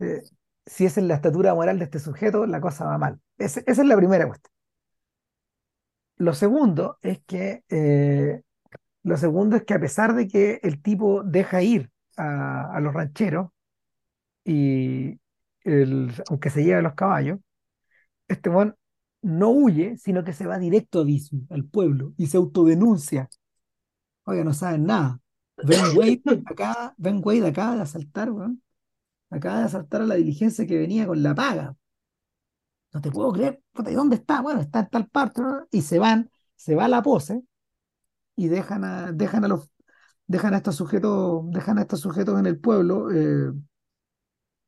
eh, 0.00 0.22
si 0.66 0.86
esa 0.86 1.00
es 1.00 1.06
la 1.06 1.14
estatura 1.16 1.54
moral 1.54 1.78
de 1.78 1.84
este 1.84 1.98
sujeto, 1.98 2.46
la 2.46 2.60
cosa 2.60 2.84
va 2.86 2.98
mal. 2.98 3.20
Ese- 3.38 3.64
esa 3.66 3.82
es 3.82 3.88
la 3.88 3.96
primera 3.96 4.26
cuestión. 4.26 4.52
Lo 6.16 6.34
segundo 6.34 6.98
es 7.02 7.20
que, 7.26 7.64
eh, 7.70 8.42
lo 9.04 9.16
segundo 9.18 9.56
es 9.56 9.64
que 9.64 9.74
a 9.74 9.80
pesar 9.80 10.14
de 10.14 10.28
que 10.28 10.60
el 10.64 10.82
tipo 10.82 11.22
deja 11.24 11.62
ir 11.62 11.90
a, 12.16 12.76
a 12.76 12.80
los 12.80 12.94
rancheros 12.94 13.50
y 14.44 15.20
el- 15.64 16.12
aunque 16.30 16.50
se 16.50 16.64
lleve 16.64 16.82
los 16.82 16.94
caballos, 16.94 17.40
este 18.30 18.50
weón 18.50 18.76
no 19.22 19.50
huye, 19.50 19.96
sino 19.98 20.24
que 20.24 20.32
se 20.32 20.46
va 20.46 20.58
directo 20.58 21.00
a 21.00 21.04
Visu, 21.04 21.46
al 21.50 21.64
pueblo, 21.64 22.14
y 22.16 22.28
se 22.28 22.36
autodenuncia. 22.36 23.28
Oiga, 24.24 24.44
no 24.44 24.54
saben 24.54 24.84
nada. 24.84 25.20
Ben 25.56 25.80
Wade 25.96 26.22
acá, 26.46 26.94
Ben 26.96 27.20
Wade 27.24 27.46
acaba 27.48 27.76
de 27.76 27.82
asaltar, 27.82 28.30
weón. 28.30 28.62
Acaba 29.30 29.58
de 29.60 29.64
asaltar 29.64 30.02
a 30.02 30.06
la 30.06 30.16
diligencia 30.16 30.66
que 30.66 30.78
venía 30.78 31.06
con 31.06 31.22
la 31.22 31.34
paga. 31.34 31.76
No 32.92 33.00
te 33.00 33.10
puedo 33.10 33.32
creer. 33.32 33.62
Puta, 33.72 33.90
¿y 33.90 33.94
dónde 33.94 34.16
está? 34.16 34.40
Bueno, 34.40 34.60
está 34.60 34.80
en 34.80 34.88
tal 34.88 35.08
parte, 35.08 35.42
¿no? 35.42 35.66
Y 35.70 35.82
se 35.82 35.98
van, 35.98 36.30
se 36.56 36.74
va 36.74 36.86
a 36.86 36.88
la 36.88 37.02
pose 37.02 37.42
y 38.36 38.48
dejan 38.48 38.84
a, 38.84 39.12
dejan 39.12 39.44
a 39.44 39.48
los, 39.48 39.70
dejan 40.26 40.54
a 40.54 40.58
estos 40.58 40.76
sujetos, 40.76 41.42
dejan 41.50 41.78
a 41.78 41.82
estos 41.82 42.00
sujetos 42.00 42.38
en 42.38 42.46
el 42.46 42.58
pueblo, 42.58 43.10
eh, 43.12 43.52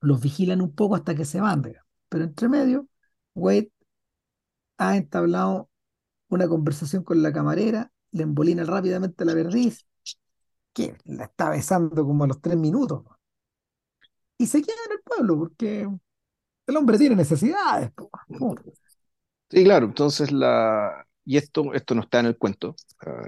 los 0.00 0.20
vigilan 0.20 0.60
un 0.60 0.74
poco 0.74 0.96
hasta 0.96 1.14
que 1.14 1.24
se 1.24 1.40
van, 1.40 1.62
digamos. 1.62 1.88
Pero 2.08 2.24
entre 2.24 2.48
medio, 2.48 2.86
Wade 3.34 3.70
ha 4.78 4.96
entablado 4.96 5.68
una 6.28 6.48
conversación 6.48 7.04
con 7.04 7.22
la 7.22 7.32
camarera, 7.32 7.90
le 8.10 8.22
embolina 8.24 8.64
rápidamente 8.64 9.24
la 9.24 9.34
perdiz, 9.34 9.86
que 10.72 10.96
la 11.04 11.24
está 11.24 11.50
besando 11.50 12.04
como 12.04 12.24
a 12.24 12.26
los 12.26 12.40
tres 12.40 12.56
minutos, 12.56 13.04
y 14.38 14.46
se 14.46 14.62
queda 14.62 14.76
en 14.86 14.92
el 14.92 15.02
pueblo 15.02 15.38
porque 15.38 15.88
el 16.66 16.76
hombre 16.76 16.98
tiene 16.98 17.16
necesidades. 17.16 17.90
Sí, 19.50 19.64
claro, 19.64 19.86
entonces 19.86 20.32
la, 20.32 21.06
y 21.24 21.36
esto, 21.36 21.74
esto 21.74 21.94
no 21.94 22.02
está 22.02 22.20
en 22.20 22.26
el 22.26 22.38
cuento, 22.38 22.74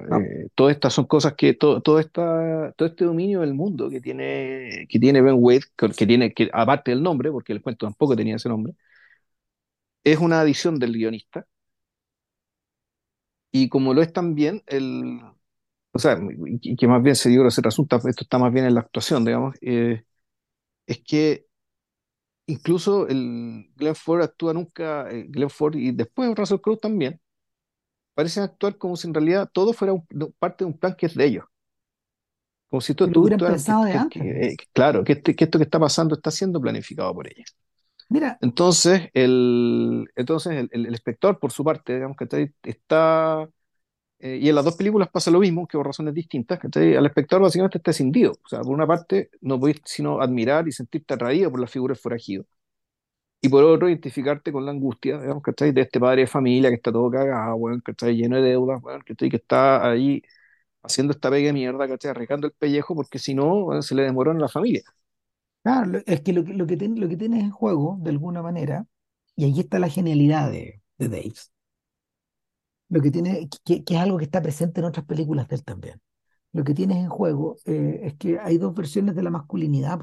No, 0.09 0.19
eh, 0.19 0.49
todas 0.55 0.75
estas 0.75 0.93
son 0.93 1.05
cosas 1.05 1.35
que, 1.35 1.55
todo, 1.55 1.83
todo, 1.83 1.99
esta, 1.99 2.73
todo 2.77 2.89
este 2.89 3.05
dominio 3.05 3.41
del 3.41 3.55
mundo 3.55 3.91
que 3.91 4.01
tiene, 4.01 4.87
que 4.89 4.99
tiene 4.99 5.21
Ben 5.21 5.37
Wade, 5.39 5.65
que, 5.77 5.89
que 5.91 6.07
tiene, 6.07 6.33
que 6.33 6.51
aparte 6.53 6.91
del 6.91 7.03
nombre, 7.03 7.31
porque 7.31 7.53
el 7.53 7.63
cuento 7.63 7.87
tampoco 7.87 8.17
tenía 8.17 8.37
ese 8.37 8.49
nombre, 8.49 8.75
es 10.05 10.19
una 10.19 10.41
adición 10.41 10.79
del 10.79 10.93
guionista, 10.95 11.47
y 13.53 13.69
como 13.69 13.95
lo 13.95 14.03
es 14.03 14.13
también 14.13 14.63
el, 14.67 15.21
o 15.93 15.99
sea, 15.99 16.19
y 16.63 16.77
que 16.77 16.89
más 16.89 17.03
bien 17.03 17.17
se 17.17 17.31
dio, 17.31 17.51
se 17.51 17.63
resulta, 17.63 17.97
esto 17.99 18.25
está 18.25 18.39
más 18.39 18.53
bien 18.53 18.67
en 18.67 18.75
la 18.75 18.81
actuación, 18.83 19.25
digamos, 19.25 19.57
eh, 19.63 20.05
es 20.87 21.03
que 21.05 21.47
incluso 22.47 23.09
el 23.09 23.71
Glenn 23.77 23.95
Ford 23.95 24.23
actúa 24.23 24.53
nunca, 24.55 25.11
eh, 25.11 25.27
Glenn 25.29 25.51
Ford 25.51 25.77
y 25.77 25.93
después 25.93 26.35
Russell 26.37 26.61
Crowe 26.61 26.79
también, 26.79 27.21
parecen 28.15 28.45
actuar 28.45 28.79
como 28.79 28.97
si 28.97 29.09
en 29.09 29.15
realidad 29.15 29.51
todo 29.53 29.73
fuera 29.73 29.95
un- 29.95 30.07
parte 30.39 30.65
de 30.65 30.71
un 30.71 30.79
plan 30.79 30.97
que 30.97 31.07
es 31.07 31.15
de 31.17 31.27
ellos. 31.27 31.45
Como 32.69 32.81
si 32.81 32.95
todo, 32.95 33.11
que, 33.13 33.31
pensado 33.45 33.85
de 33.85 33.95
antes. 33.95 34.23
que- 34.23 34.53
eh, 34.55 34.57
claro, 34.73 35.05
que, 35.05 35.13
este- 35.15 35.37
que 35.37 35.45
esto 35.45 35.59
que 35.59 35.65
está 35.65 35.79
pasando 35.81 36.15
está 36.17 36.31
siendo 36.31 36.61
planificado 36.61 37.15
por 37.15 37.29
ella. 37.29 37.45
Mira, 38.09 38.39
Entonces, 38.41 39.11
el, 39.15 40.09
entonces 40.17 40.69
el, 40.71 40.95
espectador, 40.95 41.39
por 41.39 41.53
su 41.53 41.65
parte, 41.65 41.95
digamos 41.95 42.17
que 42.17 42.53
está, 42.63 43.49
eh, 44.21 44.39
y 44.43 44.49
en 44.49 44.55
las 44.55 44.65
dos 44.65 44.77
películas 44.77 45.09
pasa 45.11 45.31
lo 45.31 45.41
mismo, 45.41 45.67
que 45.67 45.79
por 45.79 45.87
razones 45.87 46.15
distintas, 46.15 46.59
que 46.61 46.97
al 46.97 47.07
espectador 47.07 47.43
básicamente 47.43 47.79
está 47.79 47.91
escindido. 47.93 48.33
O 48.45 48.49
sea, 48.49 48.61
por 48.61 48.75
una 48.75 48.87
parte, 48.87 49.31
no 49.41 49.59
podéis 49.61 49.81
sino 49.85 50.21
admirar 50.21 50.69
y 50.69 50.73
sentirte 50.73 51.15
atraído 51.15 51.51
por 51.51 51.61
la 51.61 51.67
figura 51.67 51.93
del 51.95 52.01
forajido. 52.01 52.45
Y 53.41 53.49
por 53.51 53.63
otro, 53.65 53.89
identificarte 53.89 54.53
con 54.53 54.65
la 54.65 54.71
angustia, 54.73 55.21
digamos, 55.21 55.43
¿cachai? 55.43 55.73
De 55.73 55.83
este 55.83 56.01
padre 56.01 56.23
de 56.23 56.27
familia 56.27 56.71
que 56.71 56.77
está 56.77 56.91
todo 56.91 57.11
cagado, 57.11 57.57
weón, 57.57 57.81
¿cachai? 57.81 58.17
Lleno 58.17 58.37
de 58.37 58.43
deudas, 58.43 58.81
¿cachai? 59.05 59.29
Que 59.29 59.37
está 59.37 59.91
ahí 59.91 60.23
haciendo 60.83 61.13
esta 61.13 61.31
pega 61.31 61.49
de 61.49 61.55
mierda, 61.55 61.89
¿cachai? 61.89 62.13
Arrancando 62.13 62.47
el 62.49 62.55
pellejo 62.55 62.95
porque 62.97 63.19
si 63.19 63.35
no, 63.35 63.83
se 63.83 63.95
le 63.97 64.05
demoró 64.05 64.33
en 64.33 64.41
la 64.41 64.49
familia. 64.49 64.83
Claro, 65.65 66.01
es 66.07 66.21
que 66.23 66.33
lo, 66.33 66.45
que 66.45 66.55
lo 66.55 66.67
en 66.67 67.51
juego, 67.51 67.99
de 68.03 68.11
alguna 68.11 68.43
manera, 68.43 68.87
y 69.37 69.45
ahí 69.47 69.61
está 69.61 69.79
la 69.81 69.89
genialidad 69.89 70.51
de, 70.51 70.83
de 70.99 71.09
Dave, 71.09 71.35
lo 72.89 73.01
que 73.03 73.11
tiene, 73.11 73.49
que, 73.65 73.83
es 73.87 73.97
algo 73.99 74.19
que 74.19 74.25
está 74.25 74.43
presente 74.43 74.81
en 74.81 74.87
otras 74.87 75.07
películas 75.07 75.49
de 75.49 75.57
él 75.57 75.65
también. 75.65 76.01
Lo 76.53 76.65
que 76.65 76.75
tienes 76.75 76.99
en 76.99 77.09
juego 77.09 77.57
eh, 77.67 78.01
es 78.05 78.15
que 78.17 78.39
hay 78.39 78.59
dos 78.59 78.75
versiones 78.75 79.17
de 79.17 79.23
la 79.23 79.31
masculinidad, 79.31 80.01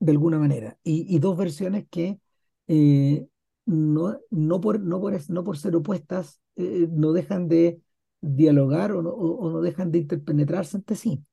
de 0.00 0.12
alguna 0.12 0.38
manera, 0.38 0.78
y, 0.82 1.18
dos 1.18 1.36
versiones 1.36 1.86
que 1.90 2.20
eh, 2.68 3.26
no, 3.66 4.18
no, 4.30 4.60
por, 4.60 4.80
no, 4.80 5.00
por, 5.00 5.30
no 5.30 5.44
por 5.44 5.58
ser 5.58 5.76
opuestas 5.76 6.40
eh, 6.56 6.88
no 6.90 7.12
dejan 7.12 7.48
de 7.48 7.80
dialogar 8.20 8.92
o 8.92 9.02
no, 9.02 9.10
o 9.10 9.50
no 9.50 9.60
dejan 9.60 9.90
de 9.92 9.98
interpenetrarse 9.98 10.76
entre 10.76 10.96
sí. 10.96 11.24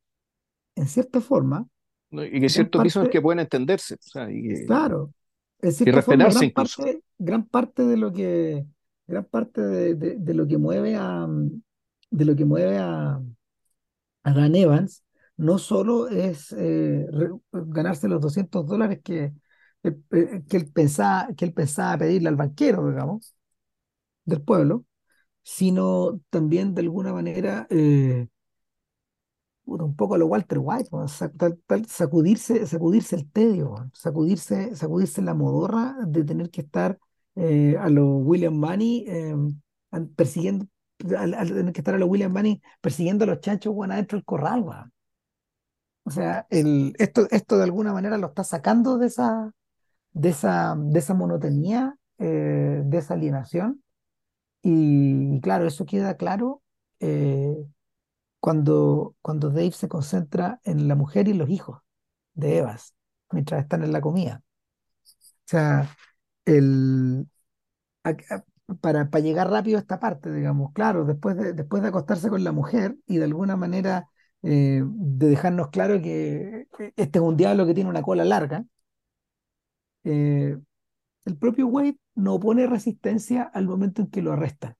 En 0.76 0.88
cierta 0.88 1.20
forma. 1.22 1.68
Y 2.12 2.50
que 2.50 2.50
ciertos 2.50 2.70
parte, 2.72 3.10
que 3.10 3.22
pueden 3.22 3.40
entenderse, 3.40 3.96
o 3.96 3.98
sea, 4.02 4.32
y, 4.32 4.42
que- 4.44 4.66
claro, 4.66 5.14
en 5.62 5.72
y 5.84 5.92
cierta 5.92 6.02
forma, 6.02 6.30
respetarse 6.30 6.30
gran 6.30 6.46
incluso. 6.46 6.78
parte, 6.78 7.02
gran 7.18 7.46
parte 7.48 7.84
de 7.86 7.98
lo 7.98 8.12
que, 8.14 8.66
gran 9.08 9.26
parte 9.26 9.62
de, 9.62 9.96
de- 9.96 10.16
de 10.18 10.34
lo 10.34 10.48
que 10.48 10.58
mueve 10.58 10.96
a, 10.98 11.28
de 12.12 12.26
lo 12.26 12.36
que 12.36 12.46
mueve 12.46 12.78
a, 12.80 13.22
a 14.24 14.34
Dan 14.34 14.56
Evans 14.56 15.04
no 15.38 15.58
solo 15.58 16.08
es 16.10 16.52
eh, 16.54 17.06
re- 17.12 17.30
ganarse 17.52 18.08
los 18.08 18.22
200 18.22 18.66
dólares 18.68 19.02
que, 19.04 19.34
él- 19.84 20.04
eh, 20.12 20.44
que 20.50 20.58
él 20.58 20.72
pensaba, 20.72 21.28
que 21.36 21.46
él 21.46 21.54
pensaba 21.54 21.98
pedirle 22.00 22.30
al 22.30 22.36
banquero, 22.38 22.88
digamos, 22.90 23.36
del 24.26 24.42
pueblo, 24.44 24.86
sino 25.44 26.22
también 26.32 26.76
de 26.76 26.82
alguna 26.84 27.14
manera 27.14 27.68
eh, 27.72 28.28
un 29.66 29.96
poco 29.96 30.16
a 30.16 30.18
lo 30.18 30.28
Walter 30.28 30.60
White, 30.62 30.90
sacudirse, 31.88 32.66
sacudirse 32.68 33.16
el 33.16 33.32
tedio, 33.32 33.76
sacudirse, 33.94 34.76
sacudirse 34.76 35.22
la 35.22 35.34
modorra 35.34 35.96
de 36.08 36.24
tener 36.24 36.50
que 36.50 36.62
estar 36.62 36.98
eh, 37.36 37.76
a 37.80 37.90
los 37.90 38.08
William 38.24 38.54
Money 38.56 39.06
eh, 39.08 39.36
an- 39.92 40.08
persiguiendo, 40.16 40.68
al, 41.18 41.34
al 41.34 41.48
tener 41.48 41.74
que 41.74 41.82
estar 41.82 41.96
a 41.96 41.98
los 41.98 42.10
William 42.10 42.32
Money 42.32 42.62
persiguiendo 42.82 43.24
a 43.24 43.28
los 43.28 43.40
chanchos 43.42 43.74
weón, 43.76 43.92
adentro 43.92 44.18
del 44.18 44.26
corral. 44.26 44.64
O 46.04 46.12
sea, 46.12 46.46
el, 46.50 46.94
esto, 47.00 47.28
esto 47.32 47.58
de 47.58 47.64
alguna 47.64 47.92
manera 47.94 48.18
lo 48.18 48.28
está 48.28 48.44
sacando 48.44 48.98
de 48.98 49.08
esa, 49.08 49.52
de 50.14 50.30
esa, 50.30 50.76
de 50.78 51.00
esa 51.00 51.14
monotonía, 51.16 51.98
eh, 52.20 52.84
de 52.86 52.98
esa 52.98 53.16
alienación. 53.16 53.84
Y, 54.64 55.40
claro, 55.42 55.68
eso 55.68 55.86
queda 55.86 56.18
claro 56.18 56.64
eh, 57.00 57.56
cuando, 58.46 59.16
cuando 59.24 59.50
Dave 59.50 59.72
se 59.72 59.88
concentra 59.88 60.60
en 60.66 60.88
la 60.88 60.94
mujer 60.94 61.28
y 61.28 61.34
los 61.34 61.50
hijos 61.50 61.82
de 62.36 62.60
Evas, 62.60 62.94
mientras 63.32 63.64
están 63.64 63.84
en 63.84 63.92
la 63.92 64.02
comida. 64.02 64.44
O 65.04 65.48
sea, 65.48 65.90
el, 66.46 67.28
para, 68.82 69.10
para 69.10 69.24
llegar 69.24 69.50
rápido 69.50 69.78
a 69.78 69.82
esta 69.82 70.00
parte, 70.00 70.32
digamos, 70.32 70.74
claro, 70.74 71.06
después 71.06 71.36
de, 71.38 71.54
después 71.54 71.82
de 71.82 71.90
acostarse 71.90 72.30
con 72.30 72.44
la 72.44 72.52
mujer 72.52 72.96
y 73.08 73.18
de 73.18 73.24
alguna 73.26 73.56
manera 73.56 74.10
eh, 74.44 74.84
de 74.86 75.28
dejarnos 75.28 75.70
claro 75.70 76.00
que 76.00 76.68
este 76.96 77.18
es 77.18 77.26
un 77.26 77.38
diablo 77.38 77.66
que 77.66 77.74
tiene 77.74 77.90
una 77.90 78.04
cola 78.04 78.26
larga, 78.26 78.64
eh, 80.04 80.56
el 81.26 81.38
propio 81.38 81.68
Wade 81.68 81.98
no 82.16 82.36
opone 82.36 82.68
resistencia 82.68 83.44
al 83.44 83.68
momento 83.68 84.04
en 84.04 84.12
que 84.12 84.22
lo 84.22 84.34
arrestan. 84.34 84.76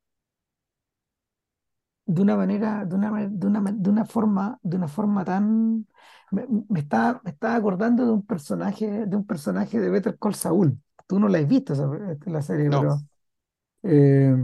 De 2.06 2.22
una 2.22 2.36
manera, 2.38 2.86
de 2.86 2.96
una, 2.96 3.12
de 3.30 3.48
una, 3.48 3.62
de 3.72 3.90
una 3.90 4.06
forma, 4.06 4.60
de 4.64 4.78
una 4.78 4.88
forma 4.88 5.26
tan. 5.26 5.88
Me, 6.32 6.46
me 6.70 6.80
está, 6.82 7.22
me 7.24 7.32
estaba 7.32 7.56
acordando 7.56 8.06
de 8.06 8.12
un 8.12 8.26
personaje, 8.26 9.06
de 9.08 9.16
un 9.16 9.26
personaje 9.26 9.80
de 9.80 9.90
Better 9.90 10.18
Call 10.20 10.36
Saul. 10.36 10.80
Tú 11.08 11.20
no 11.20 11.28
la 11.30 11.40
has 11.40 11.48
visto 11.48 11.74
esa, 11.74 11.86
esta- 12.12 12.30
la 12.32 12.42
serie, 12.42 12.70
No, 12.70 12.72
pero 12.72 13.04
eh, 13.84 14.36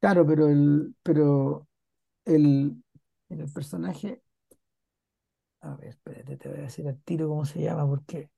claro, 0.00 0.26
pero 0.26 0.48
el, 0.48 0.94
pero 1.02 1.68
el, 2.26 2.82
el 3.30 3.52
personaje, 3.52 4.22
a 5.62 5.74
ver, 5.76 5.88
espérate, 5.88 6.36
te 6.36 6.48
voy 6.48 6.58
a 6.58 6.62
decir 6.62 6.86
al 6.88 7.00
tiro 7.02 7.28
cómo 7.28 7.44
se 7.44 7.60
llama, 7.62 7.86
porque 7.88 8.30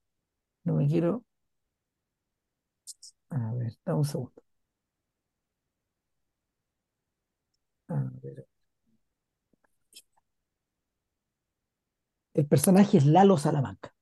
no 0.64 0.74
me 0.74 0.88
quiero. 0.88 1.24
A 3.30 3.52
ver, 3.54 3.72
dame 3.84 3.98
un 4.00 4.04
segundo. 4.04 4.42
A 7.88 7.94
ver. 8.22 8.46
El 12.34 12.46
personaje 12.46 12.98
es 12.98 13.04
Lalo 13.06 13.36
Salamanca. 13.36 13.92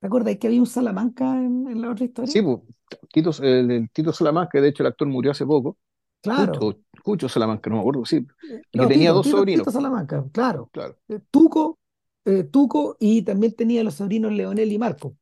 ¿Te 0.00 0.06
acuerdas 0.06 0.36
que 0.38 0.46
había 0.46 0.60
un 0.60 0.66
Salamanca 0.66 1.24
en, 1.38 1.66
en 1.68 1.80
la 1.82 1.90
otra 1.90 2.04
historia? 2.06 2.38
sí, 2.38 2.42
pues, 2.42 2.60
Tito, 3.12 3.30
el, 3.42 3.70
el 3.70 3.90
Tito 3.90 4.12
Salamanca, 4.12 4.60
de 4.60 4.68
hecho 4.68 4.82
el 4.82 4.88
actor 4.88 5.08
murió 5.08 5.30
hace 5.32 5.46
poco, 5.46 5.78
Claro. 6.20 6.56
Cucho, 6.56 6.80
Cucho 7.02 7.28
Salamanca, 7.28 7.70
no 7.70 7.76
me 7.76 7.80
acuerdo, 7.82 8.04
sí, 8.04 8.26
y 8.72 8.80
que 8.80 8.86
tenía 8.86 9.12
Tito, 9.12 9.12
dos 9.12 9.26
Tito, 9.26 9.28
sobrinos, 9.28 9.68
Tito 9.68 9.70
Salamanca, 9.70 10.24
claro. 10.32 10.70
claro, 10.72 10.98
Eh, 11.08 11.20
Tuco, 11.30 11.78
eh, 12.24 12.44
Tuco 12.44 12.96
y 13.00 13.22
también 13.22 13.54
tenía 13.54 13.84
los 13.84 13.94
sobrinos 13.94 14.32
Leonel 14.32 14.72
y 14.72 14.78
Marco. 14.78 15.16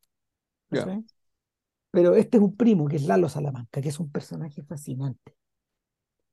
Pero 1.90 2.14
este 2.14 2.36
es 2.38 2.42
un 2.42 2.56
primo, 2.56 2.86
que 2.88 2.96
es 2.96 3.04
Lalo 3.04 3.28
Salamanca, 3.30 3.80
que 3.80 3.88
es 3.88 3.98
un 4.00 4.10
personaje 4.10 4.62
fascinante. 4.62 5.34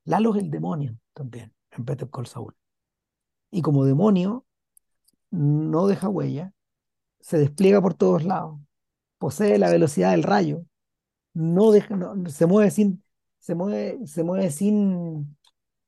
Lalo 0.06 0.36
es 0.36 0.44
el 0.44 0.52
demonio 0.52 0.98
también, 1.14 1.54
en 1.72 1.86
Better 1.86 2.10
Call 2.10 2.28
Saul. 2.28 2.56
Y 3.52 3.62
como 3.62 3.86
demonio, 3.86 4.46
no 5.32 5.88
deja 5.88 6.10
huella, 6.10 6.54
se 7.22 7.40
despliega 7.40 7.82
por 7.82 7.96
todos 7.96 8.24
lados, 8.26 8.60
posee 9.20 9.58
la 9.60 9.72
velocidad 9.72 10.12
del 10.12 10.24
rayo, 10.24 10.66
no 11.34 11.72
deja, 11.72 11.96
no- 11.98 12.30
se 12.30 12.46
mueve 12.48 12.72
sin, 12.72 13.04
se 13.40 13.56
mueve, 13.56 14.08
se 14.08 14.24
mueve 14.24 14.52
sin, 14.52 15.38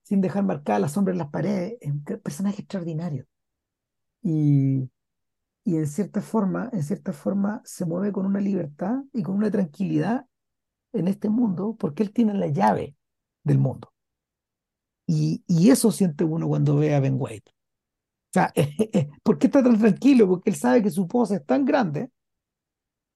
sin 0.04 0.22
dejar 0.22 0.44
marcada 0.46 0.80
la 0.80 0.90
sombra 0.90 1.14
en 1.14 1.20
las 1.20 1.30
paredes. 1.32 1.78
Es 1.82 1.92
un 1.92 2.04
personaje 2.06 2.62
extraordinario. 2.64 3.28
Y, 4.22 4.90
y 5.66 5.78
en 5.78 5.88
cierta 5.88 6.22
forma, 6.22 6.70
en 6.74 6.84
cierta 6.84 7.14
forma 7.14 7.62
se 7.66 7.86
mueve 7.86 8.12
con 8.14 8.26
una 8.28 8.42
libertad 8.42 9.04
y 9.14 9.24
con 9.24 9.36
una 9.38 9.52
tranquilidad 9.52 10.28
en 10.94 11.10
este 11.10 11.30
mundo 11.30 11.78
porque 11.80 12.04
él 12.04 12.14
tiene 12.14 12.36
la 12.36 12.48
llave 12.50 12.98
del 13.44 13.60
mundo. 13.60 13.93
Y, 15.08 15.44
eso 15.70 15.92
siente 15.92 16.24
uno 16.24 16.48
cuando 16.48 16.78
ve 16.78 16.96
a 16.96 17.00
Ben 17.00 17.16
Wade. 17.20 17.44
O 17.48 18.34
sea, 18.34 18.54
¿por 19.24 19.38
qué 19.38 19.48
está 19.48 19.64
tan 19.64 19.80
tranquilo? 19.80 20.28
Porque 20.28 20.50
él 20.50 20.56
sabe 20.56 20.84
que 20.84 20.92
su 20.92 21.08
pose 21.08 21.36
es 21.36 21.46
tan 21.46 21.66
grande 21.66 22.10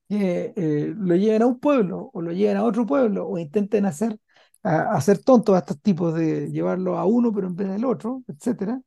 que 0.09 0.53
eh, 0.55 0.93
lo 0.95 1.15
lleven 1.15 1.41
a 1.41 1.47
un 1.47 1.59
pueblo 1.59 2.09
o 2.13 2.21
lo 2.21 2.31
lleven 2.31 2.57
a 2.57 2.63
otro 2.63 2.85
pueblo 2.85 3.27
o 3.27 3.38
intenten 3.38 3.85
hacer, 3.85 4.17
hacer 4.63 5.19
tontos 5.23 5.55
a 5.55 5.59
estos 5.59 5.81
tipos 5.81 6.13
de 6.13 6.49
llevarlo 6.51 6.97
a 6.97 7.05
uno 7.05 7.33
pero 7.33 7.47
en 7.47 7.55
vez 7.55 7.69
del 7.69 7.85
otro, 7.85 8.23
etcétera. 8.27 8.81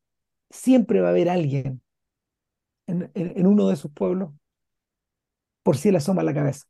Siempre 0.51 1.01
va 1.01 1.09
a 1.09 1.11
haber 1.11 1.28
alguien 1.28 1.82
en, 2.86 3.46
uno 3.46 3.68
de 3.68 3.74
esos 3.74 3.90
pueblos 3.92 4.32
por 5.62 5.76
si 5.76 5.90
le 5.90 5.98
asoma 5.98 6.22
la 6.22 6.34
cabeza. 6.34 6.66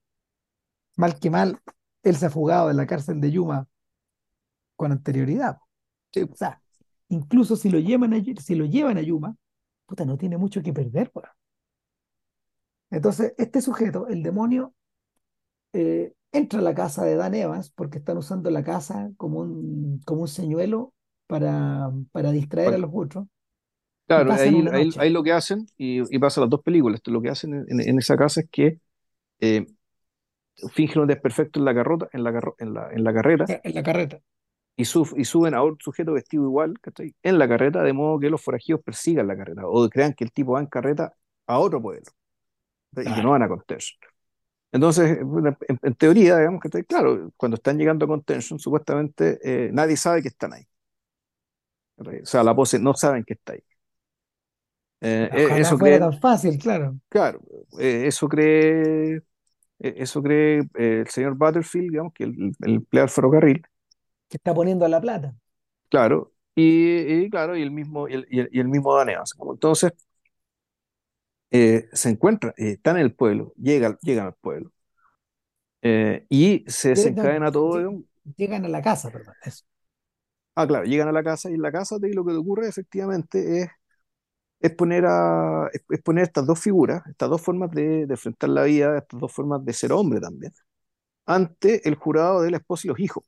Mal 0.96 1.18
que 1.18 1.30
mal, 1.30 1.60
él 2.02 2.16
se 2.16 2.26
ha 2.26 2.30
fugado 2.30 2.68
de 2.68 2.74
la 2.74 2.86
cárcel 2.86 3.20
de 3.20 3.30
Yuma 3.30 3.66
con 4.76 4.92
anterioridad. 4.92 5.58
Sí, 6.12 6.22
O 6.22 6.34
sea, 6.34 6.60
incluso 7.08 7.56
si 7.56 7.70
lo 7.70 7.78
llevan 7.78 8.14
a, 8.14 8.22
si 8.40 8.54
lo 8.54 8.64
llevan 8.64 8.98
a 8.98 9.02
Yuma, 9.02 9.36
puta, 9.86 10.04
no 10.04 10.16
tiene 10.16 10.36
mucho 10.36 10.62
que 10.62 10.72
perder, 10.72 11.10
weón. 11.14 11.28
Entonces, 12.90 13.34
este 13.38 13.60
sujeto, 13.60 14.08
el 14.08 14.22
demonio, 14.22 14.74
eh, 15.72 16.12
entra 16.32 16.58
a 16.58 16.62
la 16.62 16.74
casa 16.74 17.04
de 17.04 17.16
Dan 17.16 17.34
Evans 17.34 17.70
porque 17.70 17.98
están 17.98 18.18
usando 18.18 18.50
la 18.50 18.64
casa 18.64 19.10
como 19.16 19.40
un, 19.40 20.00
como 20.04 20.22
un 20.22 20.28
señuelo 20.28 20.92
para, 21.26 21.90
para 22.12 22.32
distraer 22.32 22.74
a 22.74 22.78
los 22.78 22.90
otros 22.92 23.26
claro, 24.06 24.32
ahí, 24.32 24.90
ahí, 24.98 25.10
lo 25.10 25.22
que 25.22 25.32
hacen, 25.32 25.66
y, 25.76 26.02
y 26.14 26.18
pasa 26.18 26.40
las 26.40 26.50
dos 26.50 26.62
películas, 26.62 27.00
lo 27.06 27.22
que 27.22 27.30
hacen 27.30 27.64
en, 27.68 27.98
esa 27.98 28.16
casa 28.16 28.40
es 28.40 28.48
que 28.50 28.80
eh, 29.38 29.66
fingen 30.72 31.00
un 31.00 31.06
desperfecto 31.06 31.60
en 31.60 31.64
la 31.64 31.74
carrota, 31.74 32.08
en 32.12 32.24
la, 32.24 32.30
en 32.58 32.74
la, 32.74 32.90
en 32.92 33.04
la 33.04 33.14
carreta, 33.14 33.60
En 33.62 33.74
la 33.74 33.82
carreta. 33.82 34.20
Y, 34.80 34.84
sub- 34.84 35.14
y 35.16 35.24
suben 35.24 35.54
a 35.54 35.62
otro 35.62 35.78
sujeto 35.80 36.12
vestido 36.14 36.44
igual, 36.44 36.78
¿cachai? 36.80 37.14
En 37.22 37.38
la 37.38 37.48
carreta, 37.48 37.82
de 37.82 37.92
modo 37.92 38.18
que 38.20 38.30
los 38.30 38.42
forajidos 38.42 38.82
persigan 38.82 39.26
la 39.28 39.36
carreta, 39.36 39.62
o 39.66 39.88
crean 39.88 40.14
que 40.14 40.24
el 40.24 40.32
tipo 40.32 40.52
va 40.52 40.60
en 40.60 40.66
carreta 40.66 41.14
a 41.46 41.58
otro 41.58 41.80
pueblo, 41.82 42.04
y 42.96 43.12
que 43.14 43.22
no 43.22 43.30
van 43.30 43.42
a 43.42 43.48
Contention. 43.48 43.98
Entonces, 44.72 45.18
en, 45.20 45.80
en 45.82 45.94
teoría, 45.94 46.38
digamos 46.38 46.60
que 46.60 46.84
claro, 46.84 47.32
cuando 47.36 47.56
están 47.56 47.78
llegando 47.78 48.04
a 48.04 48.08
Contention, 48.08 48.58
supuestamente 48.58 49.38
eh, 49.44 49.70
nadie 49.72 49.96
sabe 49.96 50.22
que 50.22 50.28
están 50.28 50.52
ahí. 50.54 50.66
O 51.98 52.26
sea, 52.26 52.42
la 52.42 52.54
pose 52.54 52.78
no 52.78 52.94
saben 52.94 53.24
que 53.24 53.34
está 53.34 53.52
ahí. 53.52 53.62
Eh, 55.02 55.30
eh, 55.32 55.44
Ojalá 55.46 55.60
eso 55.60 55.78
fuera 55.78 55.98
tan 55.98 56.20
fácil, 56.20 56.58
claro. 56.58 56.98
claro, 57.08 57.40
eh, 57.78 58.04
eso 58.06 58.28
cree, 58.28 59.22
eso 59.78 60.22
cree 60.22 60.62
el 60.74 61.08
señor 61.08 61.36
Butterfield, 61.36 61.90
digamos, 61.90 62.12
que 62.14 62.24
el, 62.24 62.52
el 62.60 62.74
empleado 62.76 63.06
del 63.06 63.14
ferrocarril, 63.14 63.62
Que 64.30 64.38
está 64.38 64.54
poniendo 64.54 64.88
la 64.88 65.00
plata. 65.02 65.34
claro, 65.88 66.32
y, 66.54 67.24
y, 67.24 67.30
claro, 67.30 67.56
y 67.56 67.62
el 67.62 67.70
mismo, 67.70 68.08
y 68.08 68.14
el, 68.14 68.48
y 68.52 68.64
mismo 68.64 68.94
Dan 68.96 69.08
Evans. 69.10 69.34
Como 69.34 69.52
Entonces, 69.52 69.92
eh, 71.50 71.88
se 71.92 72.10
encuentran, 72.10 72.52
eh, 72.56 72.72
están 72.72 72.96
en 72.96 73.02
el 73.02 73.14
pueblo, 73.14 73.52
llegan, 73.56 73.98
llegan 74.02 74.26
al 74.26 74.34
pueblo, 74.34 74.72
eh, 75.82 76.26
y 76.28 76.64
se 76.68 76.90
desencadena 76.90 77.50
todo, 77.52 77.78
digamos. 77.78 78.04
Llegan 78.36 78.64
a 78.64 78.68
la 78.68 78.82
casa, 78.82 79.10
perdón. 79.12 79.34
Eso. 79.44 79.64
Ah, 80.54 80.66
claro, 80.66 80.84
llegan 80.84 81.08
a 81.08 81.12
la 81.12 81.22
casa 81.22 81.50
y 81.50 81.54
en 81.54 81.62
la 81.62 81.72
casa 81.72 81.98
de 81.98 82.12
lo 82.12 82.24
que 82.24 82.32
ocurre 82.34 82.68
efectivamente 82.68 83.62
es, 83.62 83.68
es 84.60 84.72
poner 84.74 85.06
a, 85.06 85.68
es, 85.72 85.84
es 85.90 86.02
poner 86.02 86.24
estas 86.24 86.46
dos 86.46 86.60
figuras, 86.60 87.02
estas 87.08 87.30
dos 87.30 87.42
formas 87.42 87.70
de, 87.72 88.06
de 88.06 88.14
enfrentar 88.14 88.50
la 88.50 88.64
vida, 88.64 88.98
estas 88.98 89.20
dos 89.20 89.32
formas 89.32 89.64
de 89.64 89.72
ser 89.74 89.92
hombre 89.92 90.20
también, 90.20 90.52
ante 91.26 91.88
el 91.88 91.96
jurado 91.96 92.42
de 92.42 92.52
la 92.52 92.58
esposa 92.58 92.82
y 92.86 92.90
los 92.90 93.00
hijos. 93.00 93.24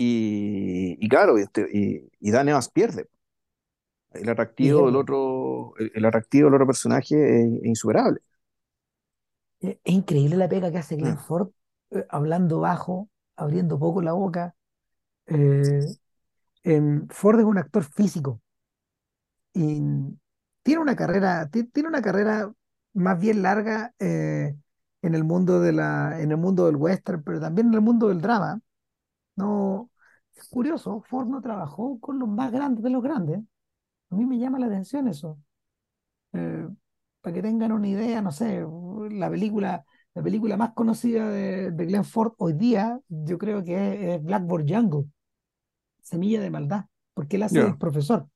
Y, 0.00 0.96
y 1.04 1.08
claro, 1.08 1.38
y, 1.38 1.42
este- 1.42 1.68
y, 1.72 2.10
y 2.20 2.30
Dan 2.30 2.48
Evans 2.48 2.70
pierde. 2.70 3.08
El 4.12 4.28
atractivo 4.28 4.86
del 4.86 4.96
otro, 4.96 5.74
el, 5.78 5.90
el 5.94 6.04
atractivo 6.04 6.46
del 6.46 6.54
otro 6.54 6.66
personaje 6.66 7.14
es, 7.42 7.46
es 7.62 7.64
insuperable. 7.66 8.20
Es 9.60 9.78
increíble 9.84 10.36
la 10.36 10.48
pega 10.48 10.70
que 10.70 10.78
hace 10.78 10.96
Glenn 10.96 11.16
Ah, 11.16 11.18
Ford, 11.18 11.50
eh, 11.90 12.06
hablando 12.10 12.60
bajo, 12.60 13.08
abriendo 13.36 13.78
poco 13.78 14.02
la 14.02 14.12
boca. 14.12 14.54
Eh, 15.26 15.94
em, 16.64 17.08
Ford 17.10 17.40
es 17.40 17.46
un 17.46 17.58
actor 17.58 17.84
físico 17.84 18.42
y 19.54 19.80
tiene 20.62 20.80
una 20.82 20.96
carrera, 20.96 21.48
ti- 21.50 21.64
tiene 21.64 21.88
una 21.88 22.02
carrera 22.02 22.52
más 22.94 23.18
bien 23.20 23.42
larga 23.42 23.94
eh, 23.98 24.56
en 25.02 25.14
el 25.14 25.24
mundo 25.24 25.60
de 25.60 25.72
la, 25.72 26.20
en 26.20 26.30
el 26.32 26.36
mundo 26.38 26.66
del 26.66 26.76
western, 26.76 27.22
pero 27.22 27.40
también 27.40 27.68
en 27.68 27.74
el 27.74 27.80
mundo 27.80 28.08
del 28.08 28.20
drama. 28.20 28.60
No, 29.40 29.90
es 30.36 30.48
curioso, 30.48 31.02
Ford 31.02 31.28
no 31.28 31.40
trabajó 31.40 31.98
con 32.00 32.18
los 32.18 32.28
más 32.28 32.52
grandes 32.52 32.82
de 32.84 32.90
los 32.90 33.02
grandes. 33.02 33.40
A 34.10 34.16
mí 34.16 34.26
me 34.26 34.38
llama 34.38 34.58
la 34.58 34.66
atención 34.66 35.08
eso. 35.08 35.38
Eh, 36.32 36.68
para 37.20 37.34
que 37.34 37.42
tengan 37.42 37.72
una 37.72 37.88
idea, 37.88 38.22
no 38.22 38.32
sé, 38.32 38.64
la 39.10 39.30
película, 39.30 39.84
la 40.14 40.22
película 40.22 40.56
más 40.56 40.72
conocida 40.74 41.28
de, 41.30 41.70
de 41.72 41.86
Glenn 41.86 42.04
Ford 42.04 42.32
hoy 42.38 42.54
día, 42.54 43.00
yo 43.08 43.38
creo 43.38 43.64
que 43.64 43.74
es, 43.74 44.16
es 44.16 44.24
Blackboard 44.24 44.66
Jungle, 44.68 45.06
Semilla 46.02 46.40
de 46.40 46.50
Maldad, 46.50 46.86
porque 47.14 47.36
él 47.36 47.42
hace 47.44 47.64
el 47.64 47.76
profesor, 47.78 48.28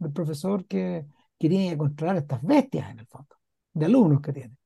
el 0.00 0.12
profesor 0.12 0.66
que, 0.66 1.06
que 1.38 1.48
tiene 1.48 1.70
que 1.70 1.78
controlar 1.78 2.16
estas 2.16 2.42
bestias 2.42 2.90
en 2.90 3.00
el 3.00 3.06
fondo, 3.06 3.36
de 3.74 3.86
alumnos 3.86 4.20
que 4.22 4.32
tiene. 4.32 4.56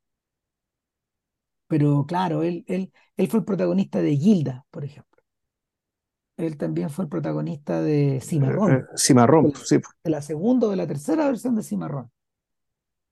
Pero 1.66 2.04
claro, 2.06 2.42
él, 2.42 2.64
él, 2.68 2.92
él 3.16 3.28
fue 3.28 3.40
el 3.40 3.44
protagonista 3.44 4.00
de 4.00 4.16
Gilda, 4.16 4.66
por 4.70 4.84
ejemplo. 4.84 5.13
Él 6.36 6.56
también 6.56 6.90
fue 6.90 7.04
el 7.04 7.08
protagonista 7.10 7.80
de 7.82 8.20
Eh, 8.40 8.58
eh, 8.66 8.80
Cimarrón, 8.80 8.88
Cimarrón, 8.96 9.46
de 9.46 9.50
la, 9.50 9.60
sí. 9.64 9.78
de 10.04 10.10
la 10.10 10.22
segunda 10.22 10.66
o 10.68 10.70
de 10.70 10.76
la 10.76 10.86
tercera 10.86 11.26
versión 11.28 11.54
de 11.56 11.62
Cimarrón. 11.64 12.10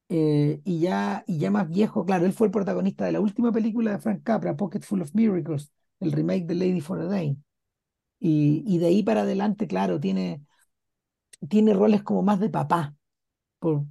Eh, 0.09 0.61
y 0.65 0.81
ya, 0.81 1.25
y 1.27 1.39
ya 1.39 1.51
más 1.51 1.69
viejo, 1.71 2.05
claro, 2.05 2.27
él 2.27 2.33
fue 2.35 2.47
el 2.49 2.51
protagonista 2.51 3.05
de 3.07 3.13
la 3.13 3.21
última 3.21 3.51
película 3.53 3.93
de 3.93 3.99
Frank 3.99 4.23
Capra, 4.23 4.57
Pocket 4.57 4.81
Full 4.83 5.01
of 5.01 5.15
Miracles, 5.15 5.73
el 6.01 6.13
remake 6.13 6.45
de 6.47 6.55
Lady 6.55 6.81
for 6.83 7.01
a 7.01 7.07
Day. 7.07 7.39
Y, 8.21 8.65
y 8.67 8.79
de 8.79 8.87
ahí 8.89 9.03
para 9.05 9.23
adelante, 9.23 9.67
claro, 9.69 10.01
tiene, 10.01 10.43
tiene 11.49 11.75
roles 11.75 12.03
como 12.03 12.23
más 12.23 12.41
de 12.41 12.51
papá, 12.51 12.95
por, 13.61 13.85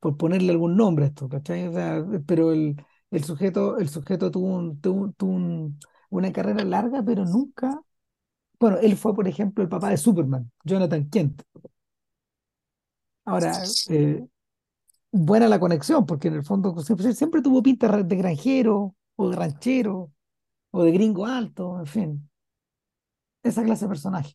por 0.00 0.18
ponerle 0.18 0.52
algún 0.52 0.76
nombre 0.76 1.06
a 1.06 1.08
esto, 1.08 1.28
¿cachai? 1.30 1.68
O 1.68 1.72
sea, 1.74 2.04
pero 2.26 2.52
el, 2.52 2.76
el 3.12 3.24
sujeto, 3.24 3.78
el 3.78 3.88
sujeto 3.90 4.30
tuvo, 4.32 4.48
un- 4.56 4.80
tuvo, 4.82 5.12
tuvo 5.12 5.32
un- 5.32 5.78
una 6.10 6.32
carrera 6.32 6.64
larga, 6.64 7.02
pero 7.04 7.24
nunca. 7.26 7.80
Bueno, 8.58 8.78
él 8.78 8.96
fue, 8.96 9.14
por 9.14 9.28
ejemplo, 9.28 9.62
el 9.62 9.68
papá 9.68 9.90
de 9.90 9.96
Superman, 9.96 10.50
Jonathan 10.64 11.08
Kent. 11.10 11.42
Ahora, 13.24 13.52
eh, 13.90 14.24
buena 15.12 15.48
la 15.48 15.60
conexión, 15.60 16.06
porque 16.06 16.28
en 16.28 16.34
el 16.34 16.44
fondo 16.44 16.78
siempre, 16.80 17.12
siempre 17.14 17.42
tuvo 17.42 17.62
pinta 17.62 17.88
de 18.02 18.16
granjero, 18.16 18.96
o 19.16 19.30
de 19.30 19.36
ranchero, 19.36 20.12
o 20.72 20.84
de 20.84 20.92
gringo 20.92 21.26
alto, 21.26 21.80
en 21.80 21.86
fin, 21.86 22.30
esa 23.42 23.62
clase 23.64 23.84
de 23.84 23.88
personaje. 23.88 24.34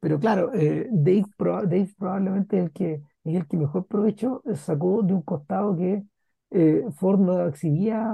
Pero 0.00 0.20
claro, 0.20 0.52
eh, 0.54 0.88
Dave, 0.92 1.26
Dave 1.38 1.94
probablemente 1.98 2.58
es 2.58 2.64
el 2.66 2.72
que, 2.72 2.94
es 3.24 3.36
el 3.36 3.46
que 3.48 3.56
mejor 3.56 3.86
provecho 3.86 4.42
sacó 4.56 5.02
de 5.02 5.14
un 5.14 5.22
costado 5.22 5.76
que 5.76 6.04
eh, 6.52 6.84
Ford 6.96 7.20
no 7.20 7.48
exhibía 7.48 8.06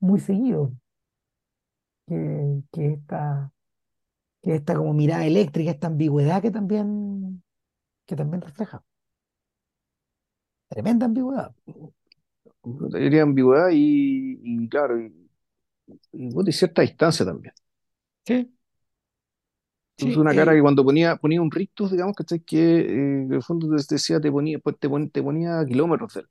muy 0.00 0.20
seguido, 0.20 0.72
que, 2.06 2.62
que 2.72 2.92
esta, 2.94 3.52
que 4.44 4.56
esta 4.56 4.76
como 4.76 4.94
mirada 4.94 5.26
eléctrica, 5.26 5.72
esta 5.72 5.88
ambigüedad 5.88 6.42
que 6.42 6.52
también, 6.52 7.44
que 8.06 8.16
también 8.16 8.42
refleja. 8.42 8.84
Tremenda 10.68 11.06
ambigüedad. 11.06 11.54
Tenía 12.92 13.22
ambigüedad 13.22 13.68
y, 13.72 14.38
y 14.42 14.68
claro, 14.68 15.00
y, 15.00 16.52
cierta 16.52 16.82
distancia 16.82 17.24
también. 17.26 17.54
Sí, 18.26 18.52
Entonces 19.96 20.16
sí. 20.18 20.20
una 20.20 20.34
cara 20.34 20.52
que 20.54 20.60
cuando 20.60 20.84
ponía, 20.84 21.16
ponía 21.16 21.40
un 21.42 21.50
rictus, 21.50 21.90
digamos, 21.92 22.14
¿cachai? 22.16 22.40
Que 22.40 22.58
eh, 22.80 22.84
en 23.24 23.32
el 23.32 23.42
fondo 23.42 23.68
te 23.76 23.94
decía, 23.94 24.20
te 24.20 24.30
ponía, 24.30 24.58
pues, 24.58 24.78
te, 24.78 24.88
pon- 24.88 25.10
te 25.10 25.22
ponía 25.22 25.64
kilómetros 25.66 26.14
de 26.14 26.20
él. 26.22 26.26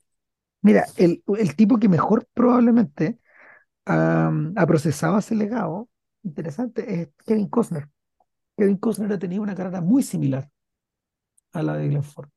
mira, 0.61 0.86
el, 0.95 1.24
el 1.38 1.55
tipo 1.55 1.78
que 1.80 1.89
mejor 1.89 2.28
probablemente 2.34 3.20
ha, 3.86 4.32
ha 4.57 4.68
procesado 4.68 5.20
ese 5.20 5.36
legado, 5.36 5.89
interesante, 6.24 7.01
es 7.03 7.09
Kevin 7.26 7.49
Costner. 7.49 7.89
Kevin 8.58 8.78
Costner 8.78 9.14
ha 9.14 9.20
tenido 9.20 9.43
una 9.43 9.54
carrera 9.56 9.80
muy 9.82 10.01
similar 10.04 10.49
a 11.54 11.64
la 11.64 11.78
de 11.78 11.88
Glenn 11.88 12.04
Ford. 12.04 12.30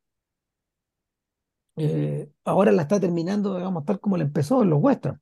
Eh, 1.76 2.30
ahora 2.44 2.72
la 2.72 2.82
está 2.82 2.98
terminando, 3.00 3.56
digamos, 3.56 3.84
tal 3.84 4.00
como 4.00 4.16
la 4.16 4.24
empezó 4.24 4.62
en 4.62 4.70
los 4.70 4.80
westerns, 4.82 5.20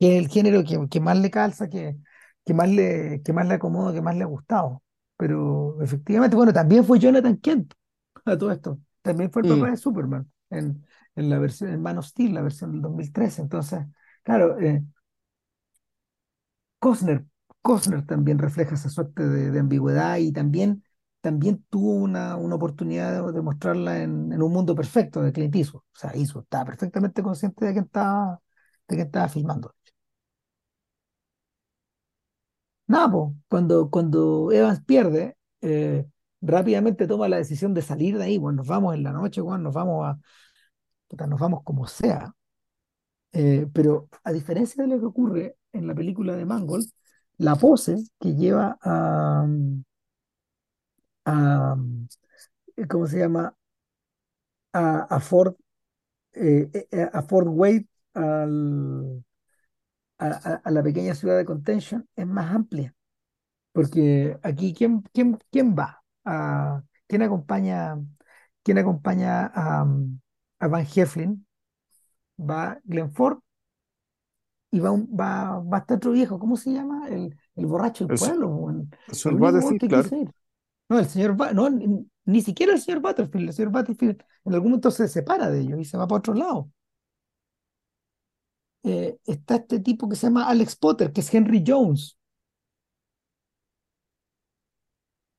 que 0.00 0.18
es 0.18 0.24
el 0.24 0.30
género 0.30 0.64
que, 0.64 0.88
que 0.90 1.00
más 1.00 1.18
le 1.18 1.30
calza, 1.30 1.68
que, 1.70 1.96
que 2.46 2.54
más 2.54 2.70
le, 2.70 3.22
que 3.24 3.32
más 3.34 3.46
le 3.48 3.54
acomoda, 3.54 3.94
que 3.94 4.02
más 4.02 4.16
le 4.16 4.24
ha 4.24 4.26
gustado. 4.26 4.82
Pero 5.16 5.80
efectivamente, 5.82 6.36
bueno, 6.36 6.52
también 6.52 6.84
fue 6.84 6.98
Jonathan 7.00 7.36
Kent 7.38 7.74
a 8.26 8.38
todo 8.38 8.52
esto. 8.52 8.80
También 9.02 9.30
fue 9.32 9.42
el 9.42 9.48
papá 9.48 9.68
Mm, 9.68 9.72
de 9.72 9.76
Superman 9.78 10.30
en, 10.50 10.84
en 11.16 11.30
la 11.30 11.38
versión, 11.40 11.70
en 11.72 11.82
Man 11.82 11.98
of 11.98 12.06
Steel, 12.06 12.34
la 12.34 12.42
versión 12.42 12.72
del 12.72 12.82
2013. 12.82 13.42
Entonces, 13.42 13.80
claro, 14.24 14.58
eh, 14.60 14.84
Costner, 16.80 17.24
Costner 17.62 18.04
también 18.06 18.38
refleja 18.38 18.74
esa 18.74 18.90
suerte 18.90 19.26
de, 19.28 19.58
ambigüedad 19.58 20.18
y 20.18 20.32
también, 20.32 20.84
también 21.20 21.64
tuvo 21.70 21.92
una, 21.94 22.36
una 22.36 22.56
oportunidad 22.56 23.32
de, 23.32 23.42
mostrarla 23.42 24.02
en, 24.02 24.42
un 24.42 24.52
mundo 24.52 24.74
perfecto 24.74 25.22
de 25.22 25.32
Clint 25.32 25.54
Eastwood. 25.54 25.82
O 25.82 25.98
sea, 25.98 26.12
Eastwood 26.14 26.44
estaba 26.44 26.66
perfectamente 26.66 27.22
consciente 27.22 27.64
de 27.66 27.74
que 27.74 27.80
estaba, 27.80 28.40
de 28.88 28.96
que 28.96 29.28
filmando. 29.28 29.74
Nada, 32.86 33.10
po, 33.10 33.34
cuando, 33.48 33.88
cuando 33.90 34.52
Evans 34.52 34.82
pierde, 34.84 35.36
eh, 35.62 36.04
rápidamente 36.40 37.06
toma 37.06 37.28
la 37.28 37.38
decisión 37.38 37.72
de 37.74 37.82
salir 37.82 38.18
de 38.18 38.24
ahí. 38.24 38.38
Bueno, 38.38 38.58
nos 38.58 38.66
vamos 38.68 38.94
en 38.94 39.02
la 39.02 39.12
noche, 39.12 39.40
bueno, 39.40 39.64
nos 39.64 39.74
vamos 39.74 40.06
a, 40.06 40.18
puta, 41.08 41.26
nos 41.26 41.40
vamos 41.40 41.62
como 41.64 41.86
sea. 41.86 42.34
Eh, 43.32 43.66
pero 43.72 44.08
a 44.24 44.32
diferencia 44.32 44.82
de 44.82 44.88
lo 44.90 45.00
que 45.00 45.06
ocurre 45.06 45.56
en 45.72 45.86
la 45.86 45.94
película 45.94 46.36
de 46.36 46.44
Mangold, 46.44 46.90
la 47.38 47.56
pose 47.56 47.96
que 48.20 48.34
lleva 48.34 48.78
a, 48.82 49.46
a, 51.24 51.76
¿cómo 52.88 53.06
se 53.06 53.18
llama? 53.18 53.56
A, 54.72 55.06
a 55.16 55.20
eh, 56.34 56.70
eh, 56.90 57.08
a 57.12 57.22
Fort 57.22 57.48
Wade, 57.50 57.86
al- 58.14 59.24
a- 60.44 60.60
a 60.64 60.70
la 60.70 60.82
pequeña 60.82 61.14
ciudad 61.14 61.36
de 61.36 61.44
Contention, 61.44 62.08
es 62.16 62.26
más 62.26 62.54
amplia. 62.54 62.94
Porque 63.72 64.38
aquí, 64.42 64.74
¿quién, 64.74 65.02
quién, 65.14 65.38
quién 65.50 65.76
va? 65.76 66.02
A, 66.24 66.82
¿quién 67.08 67.22
acompaña, 67.22 67.98
quién 68.64 68.78
acompaña 68.78 69.46
a, 69.54 69.86
a 70.60 70.68
Van 70.68 70.86
Heflin? 70.94 71.46
Va 72.50 72.80
Glenn 72.84 73.12
Ford 73.12 73.40
y 74.72 74.80
va, 74.80 74.90
un- 74.90 75.06
va, 75.08 75.60
va 75.60 75.78
este 75.78 75.94
otro 75.94 76.12
viejo, 76.12 76.38
¿cómo 76.38 76.56
se 76.56 76.72
llama? 76.72 77.06
El, 77.08 77.36
el 77.54 77.66
borracho 77.66 78.06
del 78.06 78.18
pueblo, 78.18 78.70
el 79.06 79.14
señor 79.14 79.78
claro. 79.78 80.02
quise 80.02 80.18
ir. 80.18 80.32
No, 80.88 80.98
el 80.98 81.06
señor, 81.06 81.54
no, 81.54 81.70
ni, 81.70 82.06
ni 82.24 82.40
siquiera 82.40 82.72
el 82.72 82.80
señor 82.80 83.00
Butterfield. 83.00 83.48
El 83.48 83.54
señor 83.54 83.70
Butterfield 83.70 84.22
en 84.44 84.54
algún 84.54 84.70
momento 84.70 84.90
se 84.90 85.08
separa 85.08 85.50
de 85.50 85.60
ellos 85.60 85.78
y 85.78 85.84
se 85.84 85.96
va 85.98 86.08
para 86.08 86.18
otro 86.18 86.34
lado. 86.34 86.70
Eh, 88.84 89.18
está 89.26 89.56
este 89.56 89.78
tipo 89.80 90.08
que 90.08 90.16
se 90.16 90.26
llama 90.26 90.48
Alex 90.48 90.74
Potter, 90.76 91.12
que 91.12 91.20
es 91.20 91.32
Henry 91.32 91.62
Jones, 91.66 92.18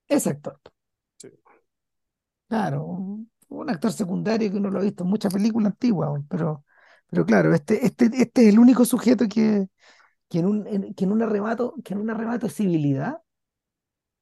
ese 0.08 0.30
actor. 0.30 0.60
Sí. 1.18 1.30
Claro, 2.48 2.86
un, 2.86 3.30
actor 3.70 3.92
secundario 3.92 4.52
que 4.52 4.58
uno 4.58 4.70
lo 4.70 4.80
ha 4.80 4.84
visto 4.84 5.04
en 5.04 5.10
muchas 5.10 5.34
películas 5.34 5.72
antiguas, 5.74 6.22
pero, 6.30 6.64
pero 7.14 7.26
claro, 7.26 7.54
este, 7.54 7.86
este, 7.86 8.06
este 8.14 8.44
es 8.48 8.54
el 8.54 8.60
único 8.60 8.86
sujeto 8.86 9.28
que, 9.28 9.68
que, 10.30 10.40
en 10.40 10.48
un, 10.48 10.68
en- 10.68 10.94
que 10.96 11.06
en 11.06 11.12
un 11.14 11.24
que 11.84 11.94
en 11.96 12.02
un 12.02 12.12
de 12.42 12.50
civilidad, 12.50 13.20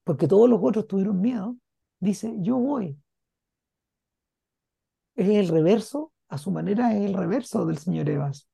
porque 0.04 0.28
todos 0.28 0.48
los 0.50 0.60
otros 0.62 0.88
tuvieron 0.88 1.20
miedo, 1.22 1.58
dice, 2.00 2.34
yo 2.40 2.58
voy. 2.58 2.98
Es 5.16 5.30
el 5.30 5.48
reverso, 5.48 6.12
a 6.28 6.38
su 6.38 6.52
manera 6.52 6.94
es 6.94 7.06
el 7.06 7.14
reverso 7.14 7.66
del 7.66 7.78
señor 7.78 8.10
Evans. 8.10 8.50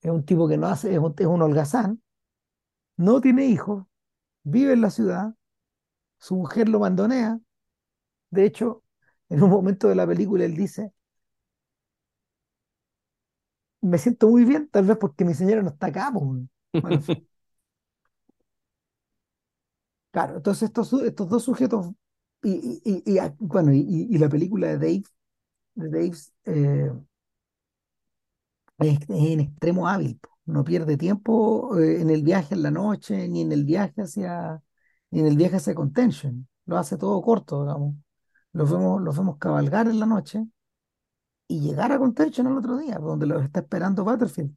Es 0.00 0.10
un 0.10 0.24
tipo 0.24 0.48
que 0.48 0.56
no 0.58 0.66
hace, 0.66 0.92
es 0.92 0.98
un, 0.98 1.14
es 1.18 1.26
un 1.26 1.42
holgazán, 1.42 2.02
no 2.96 3.20
tiene 3.20 3.46
hijos, 3.46 3.86
vive 4.44 4.74
en 4.74 4.82
la 4.82 4.90
ciudad, 4.90 5.34
su 6.18 6.36
mujer 6.36 6.68
lo 6.70 6.80
mandonea. 6.80 7.40
De 8.30 8.44
hecho, 8.46 8.84
en 9.30 9.42
un 9.42 9.50
momento 9.50 9.88
de 9.88 9.96
la 9.96 10.06
película 10.06 10.44
él 10.46 10.56
dice, 10.56 10.92
me 13.82 13.98
siento 13.98 14.28
muy 14.30 14.44
bien, 14.46 14.68
tal 14.70 14.86
vez 14.86 14.98
porque 14.98 15.24
mi 15.26 15.34
señora 15.34 15.62
no 15.62 15.70
está 15.70 15.88
acá. 15.88 16.10
pues". 16.14 16.24
Bueno, 16.80 16.98
en 16.98 17.02
fin. 17.04 17.28
Claro, 20.10 20.36
entonces 20.36 20.64
estos, 20.64 20.92
estos 20.92 21.28
dos 21.28 21.42
sujetos, 21.44 21.86
y, 22.42 22.80
y- 22.84 23.02
y- 23.06 23.12
y, 23.14 23.18
ah, 23.18 23.34
bueno, 23.38 23.72
y, 23.72 24.08
la 24.18 24.28
película 24.28 24.68
de 24.68 24.74
Dave, 24.78 25.02
de 25.76 25.90
Dave 25.90 26.12
eh, 26.46 26.92
es, 28.78 28.98
es 29.02 29.08
en 29.08 29.40
extremo 29.40 29.88
hábil, 29.88 30.20
no 30.46 30.64
pierde 30.64 30.96
tiempo 30.96 31.78
eh, 31.78 32.00
en 32.00 32.10
el 32.10 32.22
viaje 32.22 32.54
en 32.54 32.62
la 32.62 32.70
noche, 32.70 33.28
ni 33.28 33.42
en 33.42 33.52
el 33.52 33.64
viaje 33.64 34.02
hacia, 34.02 34.62
ni 35.10 35.20
en 35.20 35.26
el 35.26 35.36
viaje 35.36 35.56
hacia 35.56 35.74
Contention. 35.74 36.48
Lo 36.66 36.76
hace 36.78 36.96
todo 36.98 37.20
corto, 37.22 37.62
digamos. 37.62 37.96
Los 38.52 38.70
vemos, 38.72 39.02
los 39.02 39.16
vemos 39.16 39.38
cabalgar 39.38 39.88
en 39.88 40.00
la 40.00 40.06
noche 40.06 40.44
y 41.52 41.60
llegar 41.60 41.92
a 41.92 41.98
Contention 41.98 42.46
al 42.48 42.58
otro 42.58 42.78
día, 42.78 42.96
donde 42.98 43.26
los 43.26 43.42
está 43.44 43.60
esperando 43.60 44.04
Battlefield. 44.04 44.54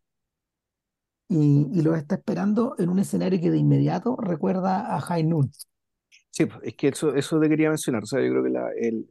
Y, 1.28 1.68
y 1.72 1.82
los 1.84 1.98
está 1.98 2.16
esperando 2.16 2.76
en 2.80 2.90
un 2.90 2.98
escenario 3.00 3.40
que 3.40 3.52
de 3.52 3.58
inmediato 3.60 4.16
recuerda 4.20 4.96
a 4.96 5.02
High 5.02 5.24
Noon. 5.24 5.52
Sí, 6.32 6.46
pues, 6.46 6.60
es 6.64 6.76
que 6.76 6.88
eso, 6.90 7.16
eso 7.16 7.40
te 7.40 7.50
quería 7.50 7.70
mencionar. 7.70 8.04
O 8.04 8.06
sea, 8.06 8.22
yo 8.22 8.30
creo 8.32 8.44
que 8.44 8.50
la, 8.50 8.70
el, 8.80 9.10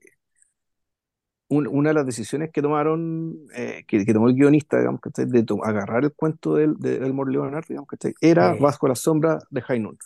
un- 1.49 1.67
una 1.69 1.91
de 1.91 1.95
las 1.95 2.07
decisiones 2.07 2.51
que 2.53 2.63
tomaron, 2.63 3.37
eh, 3.55 3.85
que, 3.87 4.05
que 4.05 4.13
tomó 4.15 4.29
el 4.29 4.35
guionista, 4.35 4.79
digamos, 4.79 5.01
¿cachai? 5.01 5.27
de 5.27 5.43
to- 5.45 5.65
agarrar 5.65 6.05
el 6.05 6.13
cuento 6.15 6.55
del, 6.57 6.75
de 6.79 6.97
Elmore 6.97 7.31
Leonard, 7.33 7.65
digamos, 7.69 7.89
¿cachai? 7.89 8.15
era 8.21 8.55
Eh, 8.55 8.57
Bajo 8.57 8.89
la 8.89 8.95
sombra 8.97 9.39
de 9.51 9.63
High 9.63 9.81
Noon. 9.81 9.99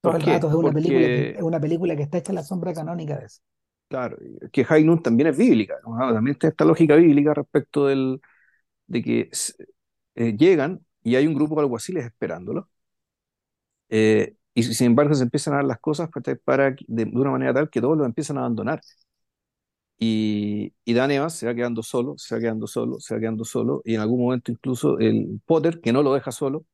todo 0.00 0.12
¿Por 0.12 0.16
el 0.16 0.22
rato 0.22 0.48
es 0.48 0.54
una 0.54 0.72
película 0.72 1.10
que, 1.10 1.22
es 1.22 1.28
Porque, 1.28 1.42
una 1.42 1.58
película 1.60 1.96
que 1.96 2.02
está 2.04 2.18
hecha 2.18 2.30
en 2.32 2.36
la 2.36 2.44
sombra 2.44 2.72
canónica 2.74 3.18
de 3.18 3.26
eso. 3.26 3.40
Claro, 3.88 4.16
que 4.52 4.64
High 4.64 4.84
Noon 4.84 5.02
también 5.02 5.28
es 5.28 5.36
bíblica, 5.38 5.76
¿no? 5.86 5.96
También 6.12 6.34
está 6.34 6.48
esta 6.48 6.64
lógica 6.64 6.96
bíblica 6.96 7.34
respecto 7.34 7.86
del, 7.86 8.20
de 8.88 9.02
que 9.02 9.30
eh, 10.16 10.36
llegan 10.36 10.86
y 11.02 11.16
hay 11.16 11.26
un 11.26 11.34
grupo 11.34 11.56
de 11.56 11.62
alguaciles 11.62 12.06
esperándolo, 12.06 12.70
eh, 13.88 14.36
y 14.54 14.62
sin 14.62 14.88
embargo 14.88 15.14
se 15.14 15.22
empiezan 15.24 15.54
a 15.54 15.56
dar 15.58 15.64
las 15.66 15.80
cosas 15.80 16.08
para, 16.44 16.74
que- 16.76 16.84
de, 16.88 17.04
de 17.06 17.10
una 17.18 17.30
manera 17.30 17.54
tal 17.54 17.70
que 17.70 17.80
todos 17.80 17.96
lo 17.98 18.04
empiezan 18.04 18.38
a 18.38 18.40
abandonar. 18.40 18.80
Y, 19.98 20.74
y 20.84 20.92
Dan 20.94 21.10
Evans 21.12 21.34
se 21.34 21.46
va 21.46 21.54
quedando 21.54 21.82
solo, 21.82 22.14
se 22.18 22.34
va 22.34 22.40
quedando 22.40 22.66
solo, 22.66 22.98
se 23.00 23.14
va 23.14 23.20
quedando 23.20 23.44
solo, 23.44 23.80
y 23.84 23.94
en 23.94 24.00
algún 24.00 24.20
momento 24.22 24.50
incluso 24.52 24.98
el 24.98 25.40
Potter, 25.46 25.80
que 25.80 25.92
no 25.92 26.02
lo 26.02 26.12
deja 26.14 26.32
solo, 26.32 26.66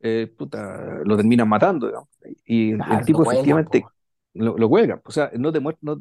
eh, 0.00 0.32
puta, 0.36 1.00
lo 1.04 1.16
terminan 1.16 1.48
matando, 1.48 1.86
digamos. 1.88 2.10
Y 2.46 2.72
el, 2.72 2.84
el 2.88 3.04
Claro, 3.04 3.08
lo 3.08 3.20
tipo 3.20 3.24
efectivamente 3.24 3.64
po. 3.64 3.92
Lo, 4.36 4.56
lo 4.58 4.68
cuelgan, 4.68 5.00
o 5.04 5.10
sea, 5.10 5.30
no 5.38 5.52
te, 5.52 5.60
no- 5.60 6.00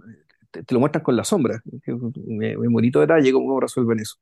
te, 0.51 0.63
lo 0.73 0.79
muestran 0.79 1.03
con 1.03 1.15
la 1.15 1.23
sombra, 1.23 1.61
un 1.87 2.73
bonito 2.73 2.99
detalle 3.01 3.31
cómo, 3.33 3.59
resuelven 3.59 3.99
eso. 3.99 4.15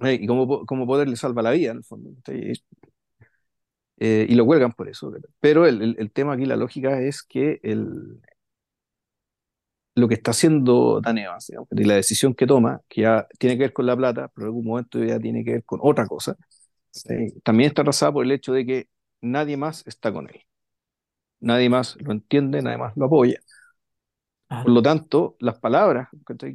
Y 0.00 0.26
cómo, 0.26 0.66
cómo 0.66 0.86
Potter 0.86 1.08
le 1.08 1.16
salva 1.16 1.42
la 1.42 1.50
vida, 1.52 1.70
en 1.72 1.78
el 1.78 1.84
fondo. 1.84 2.10
Eh, 3.98 4.26
y 4.28 4.34
lo 4.34 4.44
cuelgan 4.46 4.72
por 4.72 4.88
eso. 4.88 5.12
Pero 5.40 5.66
el, 5.66 5.96
el- 5.98 6.10
tema 6.12 6.34
aquí, 6.34 6.44
la 6.46 6.56
lógica 6.56 7.00
es 7.00 7.22
que 7.22 7.60
el, 7.62 8.20
lo 9.94 10.08
que 10.08 10.14
está 10.14 10.32
haciendo 10.32 11.00
Dan 11.00 11.18
y 11.70 11.84
la 11.84 11.94
decisión 11.94 12.34
que 12.34 12.46
toma, 12.46 12.80
que 12.88 13.02
ya 13.02 13.26
tiene 13.38 13.56
que 13.56 13.62
ver 13.64 13.72
con 13.72 13.86
la 13.86 13.96
plata, 13.96 14.28
pero 14.34 14.46
en 14.46 14.48
algún 14.48 14.64
momento 14.66 15.02
ya 15.04 15.20
tiene 15.20 15.44
que 15.44 15.52
ver 15.52 15.64
con 15.64 15.78
otra 15.82 16.06
cosa, 16.06 16.36
también 17.42 17.68
está 17.68 17.82
trazada 17.84 18.12
por 18.12 18.24
el 18.24 18.32
hecho 18.32 18.52
de 18.52 18.66
que 18.66 18.88
nadie 19.20 19.56
más 19.56 19.86
está 19.86 20.12
con 20.12 20.28
él. 20.28 20.40
Nadie 21.44 21.68
más 21.70 21.96
lo 22.00 22.12
entiende, 22.12 22.62
nadie 22.62 22.78
más 22.78 22.96
lo 22.96 23.06
apoya. 23.06 23.40
Por 24.60 24.72
Claro. 24.72 24.74
lo 24.74 24.82
tanto, 24.82 25.36
las 25.40 25.58
palabras 25.60 26.08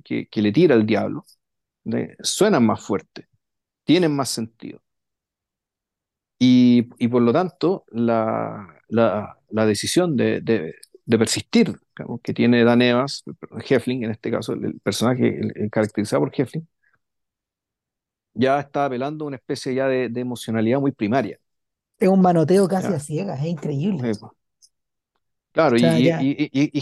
que, 0.03 0.27
que 0.27 0.41
le 0.41 0.51
tira 0.51 0.75
el 0.75 0.85
diablo 0.85 1.25
suenan 2.21 2.65
más 2.65 2.81
fuertes, 2.83 3.27
tienen 3.85 4.15
más 4.15 4.29
sentido. 4.29 4.81
Y, 6.37 6.89
y 6.99 7.07
por 7.09 7.21
lo 7.21 7.33
tanto, 7.33 7.85
la, 7.91 8.67
la, 8.87 9.37
la 9.49 9.65
decisión 9.65 10.15
de, 10.15 10.39
de, 10.41 10.75
de 11.05 11.17
persistir 11.17 11.77
digamos, 11.97 12.21
que 12.21 12.33
tiene 12.33 12.63
Dan 12.63 12.81
Evans, 12.81 13.23
Heflin 13.67 14.05
en 14.05 14.11
este 14.11 14.31
caso, 14.31 14.53
el, 14.53 14.79
personaje 14.81 15.27
el- 15.39 15.51
el 15.55 15.69
caracterizado 15.69 16.21
por 16.21 16.31
Heflin, 16.35 16.67
ya 18.33 18.59
está 18.59 18.85
apelando 18.85 19.25
a 19.25 19.27
una 19.27 19.37
especie 19.37 19.73
ya 19.75 19.87
de, 19.87 20.09
de 20.09 20.21
emocionalidad 20.21 20.79
muy 20.79 20.91
primaria. 20.91 21.39
Es 21.97 22.09
un 22.09 22.19
manoteo 22.21 22.67
casi 22.67 22.91
a 22.93 22.99
ciegas, 22.99 23.39
es 23.39 23.45
increíble. 23.47 24.11
Claro, 25.51 25.77
O 25.77 25.79
y, 25.79 25.81
sea, 25.81 25.99
y, 26.09 26.09
y, 26.17 26.49
y- 26.51 26.79
y 26.79 26.81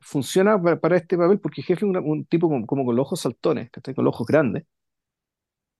funciona 0.00 0.60
para, 0.62 0.80
para 0.80 0.96
este 0.96 1.16
papel 1.18 1.40
porque 1.40 1.62
Heflin 1.66 1.96
es 1.96 2.02
un, 2.04 2.24
tipo 2.26 2.48
como, 2.48 2.66
como 2.66 2.84
con 2.84 2.96
los 2.96 3.04
ojos 3.06 3.20
saltones, 3.20 3.70
que 3.70 3.80
está 3.80 3.94
con 3.94 4.04
los 4.04 4.14
ojos 4.14 4.26
grandes, 4.26 4.64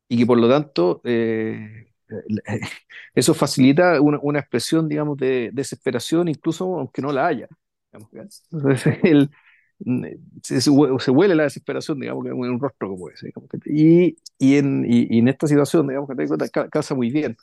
y 0.09 0.19
que 0.19 0.27
por 0.27 0.39
lo 0.39 0.49
tanto 0.49 1.01
eh, 1.05 1.93
eso 3.15 3.35
facilita 3.35 4.01
una, 4.01 4.19
una 4.23 4.41
expresión, 4.41 4.89
digamos, 4.89 5.17
de 5.19 5.51
desesperación, 5.53 6.29
incluso 6.29 6.65
aunque 6.79 7.03
no 7.03 7.13
la 7.13 7.27
haya. 7.27 7.49
Entonces, 7.93 8.43
él, 9.05 9.31
se, 10.43 10.61
se 10.61 10.71
hue- 10.71 10.99
se 11.01 11.11
huele 11.11 11.35
la 11.35 11.45
desesperación, 11.45 12.01
digamos, 12.01 12.27
en 12.27 12.33
un 12.35 12.61
rostro 12.61 12.89
como 12.89 13.09
ese. 13.11 13.27
digamos, 13.27 13.49
y, 13.65 14.57
en, 14.57 14.85
y, 14.89 15.19
en 15.19 15.29
esta 15.29 15.47
situación, 15.47 15.89
digamos, 15.89 16.09
que 16.09 16.15
te 16.17 16.23
das 16.23 16.29
cuenta, 16.31 16.49
ca- 16.49 16.69
casa 16.69 16.95
muy 16.95 17.11
bien. 17.11 17.37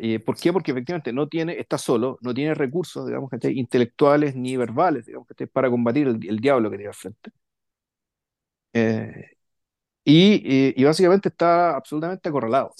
Y 0.00 0.18
¿por 0.18 0.36
qué? 0.36 0.52
Porque 0.52 0.72
efectivamente 0.72 1.12
no 1.12 1.28
tiene, 1.28 1.58
está 1.60 1.78
solo, 1.78 2.18
no 2.22 2.34
tiene 2.34 2.54
recursos, 2.54 3.06
digamos, 3.06 3.30
¿cachai? 3.30 3.56
intelectuales 3.58 4.34
ni 4.34 4.56
verbales, 4.56 5.06
digamos, 5.06 5.28
¿cachai? 5.28 5.46
para 5.46 5.70
combatir 5.70 6.08
el, 6.08 6.18
el 6.28 6.40
diablo 6.40 6.70
que 6.70 6.76
tiene 6.78 6.88
al 6.88 6.94
frente. 6.94 7.30
Eh, 8.72 9.24
y, 10.04 10.34
y, 10.76 10.82
y 10.82 10.84
básicamente 10.84 11.28
está 11.30 11.76
absolutamente 11.76 12.28
acorralado. 12.28 12.74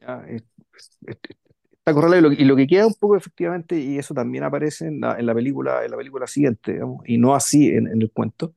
¿ya? 0.00 0.24
Es- 0.28 0.44
está 1.06 1.90
acorralado 1.92 2.18
y 2.20 2.22
lo, 2.22 2.32
y 2.42 2.44
lo 2.44 2.56
que 2.56 2.66
queda 2.66 2.86
un 2.86 2.94
poco 2.94 3.16
efectivamente, 3.16 3.78
y 3.78 3.98
eso 3.98 4.14
también 4.14 4.44
aparece 4.44 4.86
en 4.88 5.00
la, 5.00 5.18
en 5.18 5.26
la 5.26 5.34
película, 5.34 5.84
en 5.84 5.90
la 5.90 5.96
película 5.96 6.26
siguiente, 6.26 6.72
digamos, 6.74 7.02
y 7.06 7.18
no 7.18 7.34
así 7.34 7.68
en, 7.68 7.88
en 7.88 8.02
el 8.02 8.10
cuento, 8.12 8.54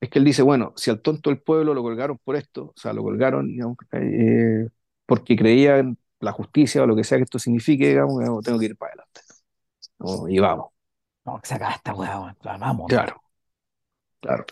es 0.00 0.10
que 0.10 0.18
él 0.20 0.24
dice, 0.26 0.42
bueno, 0.42 0.72
si 0.76 0.90
al 0.90 1.00
tonto 1.02 1.30
del 1.30 1.40
pueblo 1.42 1.74
lo 1.74 1.82
colgaron 1.82 2.18
por 2.24 2.36
esto, 2.36 2.66
o 2.76 2.80
sea, 2.80 2.92
lo 2.94 3.02
colgaron, 3.04 3.48
digamos, 3.48 3.76
eh, 3.94 4.68
porque 5.06 5.36
creía 5.36 5.78
en 5.78 5.98
la 6.22 6.32
justicia 6.32 6.82
o 6.82 6.86
lo 6.86 6.96
que 6.96 7.04
sea 7.04 7.18
que 7.18 7.24
esto 7.24 7.38
signifique, 7.38 7.88
digamos, 7.88 8.42
tengo 8.42 8.58
que 8.58 8.66
ir 8.66 8.76
para 8.76 8.92
adelante. 8.92 9.20
¿no? 9.98 10.28
Y 10.28 10.38
vamos. 10.38 10.72
no, 11.24 11.40
que 11.40 11.48
se 11.48 11.54
acaba 11.54 11.74
esta 11.74 11.94
weá. 11.94 12.36
Vamos. 12.58 12.86
Claro, 12.88 13.22
claro. 14.20 14.44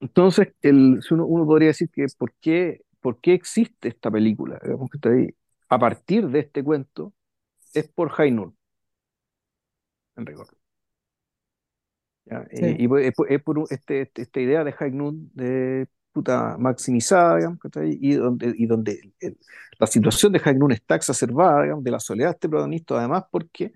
Entonces, 0.00 0.48
el, 0.62 1.00
uno, 1.10 1.26
uno 1.26 1.46
podría 1.46 1.68
decir 1.68 1.90
que 1.90 2.04
¿por 2.16 2.32
qué, 2.40 2.82
por 3.00 3.20
qué 3.20 3.34
existe 3.34 3.88
esta 3.88 4.10
película? 4.10 4.58
Digamos 4.62 4.90
que 4.90 4.98
está 4.98 5.10
ahí. 5.10 5.28
A 5.68 5.78
partir 5.78 6.28
de 6.28 6.40
este 6.40 6.62
cuento, 6.62 7.12
es 7.74 7.88
por 7.88 8.12
Noon, 8.32 8.56
en 10.16 10.26
rigor. 10.26 10.48
¿ya? 12.24 12.46
Sí, 12.52 12.76
Y, 12.78 12.84
y 12.84 13.06
es 13.06 13.14
por, 13.14 13.32
es 13.32 13.42
por 13.42 13.58
un- 13.58 13.66
este, 13.70 14.02
este- 14.02 14.22
esta 14.22 14.40
idea 14.40 14.64
de 14.64 14.74
Noon 14.92 15.30
de 15.34 15.88
puta 16.16 16.56
maximizada, 16.58 17.36
digamos. 17.38 17.58
Y 18.00 18.14
donde, 18.14 18.54
y 18.56 18.66
donde 18.66 19.12
el- 19.20 19.38
la 19.78 19.86
situación 19.86 20.32
de 20.32 20.40
High 20.40 20.56
Noon 20.58 20.72
está 20.72 20.96
exacerbada, 20.96 21.62
digamos, 21.64 21.84
de 21.84 21.90
la 21.90 22.00
soledad 22.00 22.28
de 22.30 22.32
este 22.34 22.48
protagonista, 22.48 22.98
además 22.98 23.24
porque 23.30 23.72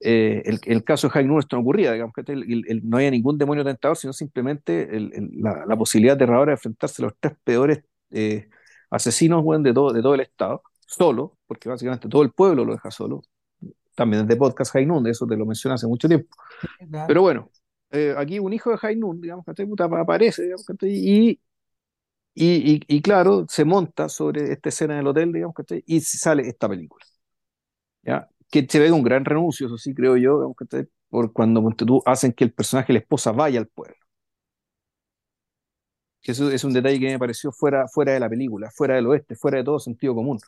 eh, 0.00 0.42
el, 0.44 0.60
el 0.64 0.84
caso 0.84 1.08
de 1.08 1.12
High 1.12 1.26
Noon 1.26 1.40
esto 1.40 1.56
no 1.56 1.62
ocurría, 1.62 1.92
digamos. 1.92 2.14
El- 2.26 2.80
no 2.88 2.96
había 2.98 3.10
ningún 3.10 3.38
demonio 3.38 3.64
tentador, 3.64 3.96
sino 3.96 4.12
simplemente 4.12 4.88
la, 5.34 5.64
la 5.66 5.76
posibilidad 5.76 6.14
aterradora 6.16 6.50
de 6.50 6.54
enfrentarse 6.54 7.02
a 7.02 7.06
los 7.06 7.14
tres 7.20 7.34
peores 7.44 7.84
eh, 8.10 8.48
asesinos, 8.90 9.42
weón, 9.44 9.62
de 9.62 9.74
todo, 9.74 9.92
de 9.92 10.02
todo 10.02 10.14
el 10.14 10.20
estado, 10.20 10.62
solo, 10.86 11.36
porque 11.46 11.68
básicamente 11.68 12.08
todo 12.08 12.22
el 12.22 12.32
pueblo 12.32 12.64
lo 12.64 12.72
deja 12.72 12.90
solo. 12.90 13.22
También 13.96 14.26
desde 14.26 14.38
podcast 14.38 14.72
High 14.72 14.86
Noon, 14.86 15.04
de 15.04 15.10
eso 15.12 15.26
te 15.26 15.36
lo 15.36 15.46
mencioné 15.46 15.74
hace 15.74 15.86
mucho 15.88 16.08
tiempo. 16.08 16.36
Pero 17.06 17.22
bueno, 17.22 17.50
eh, 17.90 18.14
aquí 18.16 18.38
un 18.38 18.52
hijo 18.52 18.70
de 18.76 18.96
Noon, 18.96 19.20
digamos, 19.20 19.44
aparece, 19.98 20.42
digamos. 20.44 20.66
Y, 20.82 21.40
y, 22.34 22.74
y, 22.74 22.80
y 22.88 23.02
claro, 23.02 23.46
se 23.48 23.64
monta 23.64 24.08
sobre 24.08 24.52
esta 24.52 24.68
escena 24.70 24.96
del 24.96 25.06
hotel, 25.08 25.32
digamos. 25.32 25.54
Y 25.86 26.00
sale 26.00 26.48
esta 26.48 26.68
película, 26.68 27.04
¿ya? 28.02 28.28
Que 28.50 28.66
se 28.68 28.78
ve 28.80 28.90
un 28.92 29.02
gran 29.02 29.24
renuncio, 29.24 29.66
eso 29.66 29.76
sí, 29.78 29.94
creo 29.94 30.16
yo, 30.16 30.34
digamos. 30.38 30.56
Por 31.10 31.32
cuando 31.32 31.62
ponte 31.62 31.84
tú, 31.86 32.02
hacen 32.06 32.32
que 32.32 32.44
el 32.44 32.52
personaje, 32.52 32.92
la 32.92 32.98
esposa, 33.00 33.32
vaya 33.32 33.60
al 33.60 33.68
pueblo. 33.68 33.94
Que 36.22 36.32
eso 36.32 36.50
es 36.50 36.62
un 36.64 36.72
detalle 36.72 37.00
que 37.00 37.06
me 37.10 37.18
pareció 37.18 37.50
fuera, 37.52 37.88
fuera 37.88 38.12
de 38.12 38.20
la 38.20 38.28
película, 38.28 38.70
fuera 38.70 38.94
del 38.96 39.06
oeste, 39.08 39.34
fuera 39.36 39.58
de 39.58 39.64
todo 39.64 39.78
sentido 39.80 40.14
común. 40.14 40.38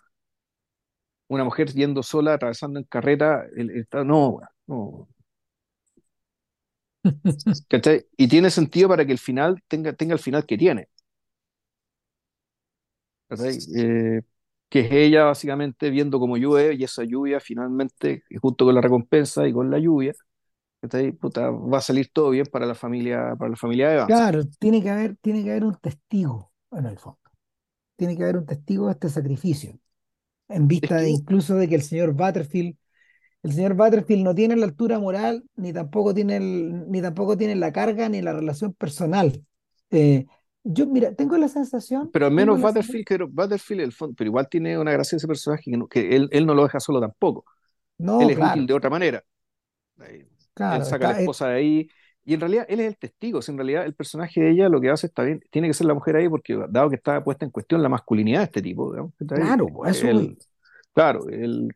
Una 1.29 1.45
mujer 1.45 1.73
yendo 1.73 2.03
sola, 2.03 2.35
atravesando 2.35 2.79
en 2.79 2.85
carreta, 2.85 3.45
el, 3.57 3.71
el- 3.71 3.89
no, 4.07 4.41
no, 4.67 5.09
¿cachai? 7.69 8.07
Y 8.17 8.29
tiene 8.29 8.51
sentido 8.51 8.89
para 8.89 9.05
que 9.05 9.13
el 9.13 9.19
final 9.19 9.63
tenga, 9.69 9.93
tenga 9.93 10.15
el 10.15 10.21
final 10.21 10.47
que 10.47 10.59
tiene. 10.59 10.89
¿cachai? 13.31 13.59
Eh, 13.77 14.23
que 14.69 14.81
es 14.81 14.93
ella 14.93 15.25
básicamente 15.25 15.91
viendo 15.91 16.19
cómo 16.19 16.37
llueve 16.37 16.75
y 16.75 16.85
esa 16.85 17.05
lluvia 17.05 17.41
finalmente, 17.41 18.25
junto 18.41 18.65
con 18.65 18.75
la 18.75 18.81
recompensa 18.81 19.47
y 19.47 19.53
con 19.53 19.71
la 19.71 19.79
lluvia, 19.79 20.13
¿cachai? 20.81 21.13
Puta, 21.13 21.51
va 21.51 21.79
a 21.79 21.83
salir 21.83 22.11
todo 22.13 22.31
bien 22.31 22.47
para 22.47 22.67
la 22.67 22.75
familia, 22.75 23.35
para 23.39 23.51
la 23.51 23.57
familia 23.57 23.95
Evans. 23.95 24.07
Claro, 24.07 24.45
tiene 24.59 24.83
que 24.83 24.91
haber, 24.91 25.17
tiene 25.17 25.43
que 25.43 25.51
haber 25.51 25.65
un 25.65 25.77
testigo, 25.77 26.53
en 26.73 26.87
el 26.87 26.99
fondo. 26.99 27.19
Tiene 27.97 28.17
que 28.17 28.23
haber 28.23 28.37
un 28.39 28.47
testigo 28.47 28.87
de 28.87 28.93
este 28.93 29.09
sacrificio, 29.09 29.79
en 30.49 30.69
vista 30.69 30.97
de 30.97 31.11
incluso 31.11 31.57
de 31.57 31.69
que 31.69 31.75
el 31.75 31.83
señor 31.83 32.13
Butterfield, 32.13 32.77
el 33.43 33.53
señor 33.53 33.75
Butterfield 33.75 34.23
no 34.25 34.35
tiene 34.35 34.57
la 34.57 34.67
altura 34.67 34.99
moral, 34.99 35.45
ni 35.57 35.73
tampoco 35.73 36.15
tiene 36.15 36.37
el- 36.37 36.91
ni 36.91 37.01
tampoco 37.03 37.37
tiene 37.37 37.55
la 37.57 37.73
carga 37.73 38.09
ni 38.09 38.23
la 38.23 38.33
relación 38.33 38.73
personal. 38.75 39.45
Eh, 39.91 40.27
yo, 40.65 40.87
mira, 40.87 41.15
tengo 41.15 41.37
la 41.39 41.49
sensación, 41.49 42.13
pero 42.13 42.27
al 42.27 42.33
menos 42.33 42.61
Butterfield, 42.61 43.05
que 43.07 43.19
Butterfield 43.19 43.83
el 43.83 43.93
fondo, 43.93 44.15
pero 44.17 44.29
igual 44.29 44.49
tiene 44.49 44.79
una 44.79 44.93
gracia 44.93 45.17
ese 45.17 45.29
personaje 45.29 45.65
que, 45.71 45.77
no- 45.77 45.87
que 45.89 46.17
él, 46.17 46.29
él 46.33 46.47
no 46.47 46.55
lo 46.55 46.65
deja 46.65 46.81
solo 46.81 47.01
tampoco. 47.01 47.45
Él 48.19 48.31
no, 48.31 48.33
es 48.33 48.39
útil 48.41 48.67
claro, 48.67 48.69
de 48.69 48.75
otra 48.75 48.91
manera. 48.91 49.25
Eh, 50.03 50.29
Él 50.69 50.85
claro, 50.85 50.87
saca 50.87 51.07
a 51.07 51.09
la 51.09 51.15
eh, 51.15 51.15
esposa 51.15 51.49
de 51.49 51.57
ahí. 51.57 51.89
Y 52.25 52.35
en 52.35 52.41
realidad 52.41 52.67
él 52.69 52.81
es 52.81 52.89
el 52.89 52.99
testigo. 52.99 53.43
Si 53.43 53.53
en 53.53 53.59
realidad 53.59 53.87
el 53.87 53.95
personaje 53.95 54.41
de 54.43 54.51
ella 54.53 54.69
lo 54.69 54.81
que 54.81 54.91
hace 54.91 55.09
está 55.09 55.25
bien, 55.25 55.41
tiene 55.51 55.69
que 55.69 55.75
ser 55.75 55.87
la 55.89 55.95
mujer 55.95 56.17
ahí 56.17 56.29
porque 56.29 56.59
dado 56.71 56.91
que 56.91 56.97
está 56.97 57.25
puesta 57.25 57.45
en 57.47 57.53
cuestión 57.53 57.83
la 57.83 57.89
masculinidad 57.91 58.41
de 58.41 58.45
este 58.47 58.63
tipo, 58.63 58.93
digamos, 58.93 59.15
ahí, 59.33 59.53
claro, 59.53 59.69
pues, 59.73 59.79
a 59.83 59.91
eso 59.91 60.07
él, 60.07 60.39
claro, 60.95 61.29
él 61.31 61.71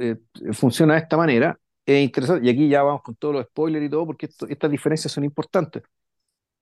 eh, 0.00 0.16
funciona 0.52 0.94
de 0.94 1.00
esta 1.00 1.16
manera. 1.16 1.58
Es 1.86 2.02
interesante, 2.04 2.46
y 2.46 2.50
aquí 2.50 2.68
ya 2.68 2.82
vamos 2.82 3.02
con 3.02 3.16
todos 3.16 3.34
los 3.34 3.44
spoilers 3.46 3.86
y 3.86 3.90
todo, 3.90 4.06
porque 4.06 4.26
esto- 4.26 4.46
estas 4.48 4.70
diferencias 4.70 5.12
son 5.12 5.24
importantes. 5.24 5.82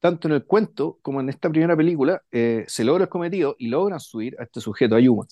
Tanto 0.01 0.29
en 0.29 0.35
el 0.35 0.45
cuento 0.45 0.99
como 1.03 1.21
en 1.21 1.29
esta 1.29 1.51
primera 1.51 1.77
película, 1.77 2.23
eh, 2.31 2.65
se 2.69 2.85
logra 2.85 3.05
el 3.05 3.11
cometido 3.11 3.57
y 3.59 3.69
logran 3.69 3.99
subir 4.01 4.37
a 4.39 4.45
este 4.45 4.61
sujeto 4.61 4.95
a 4.95 5.01
Yuma. 5.01 5.27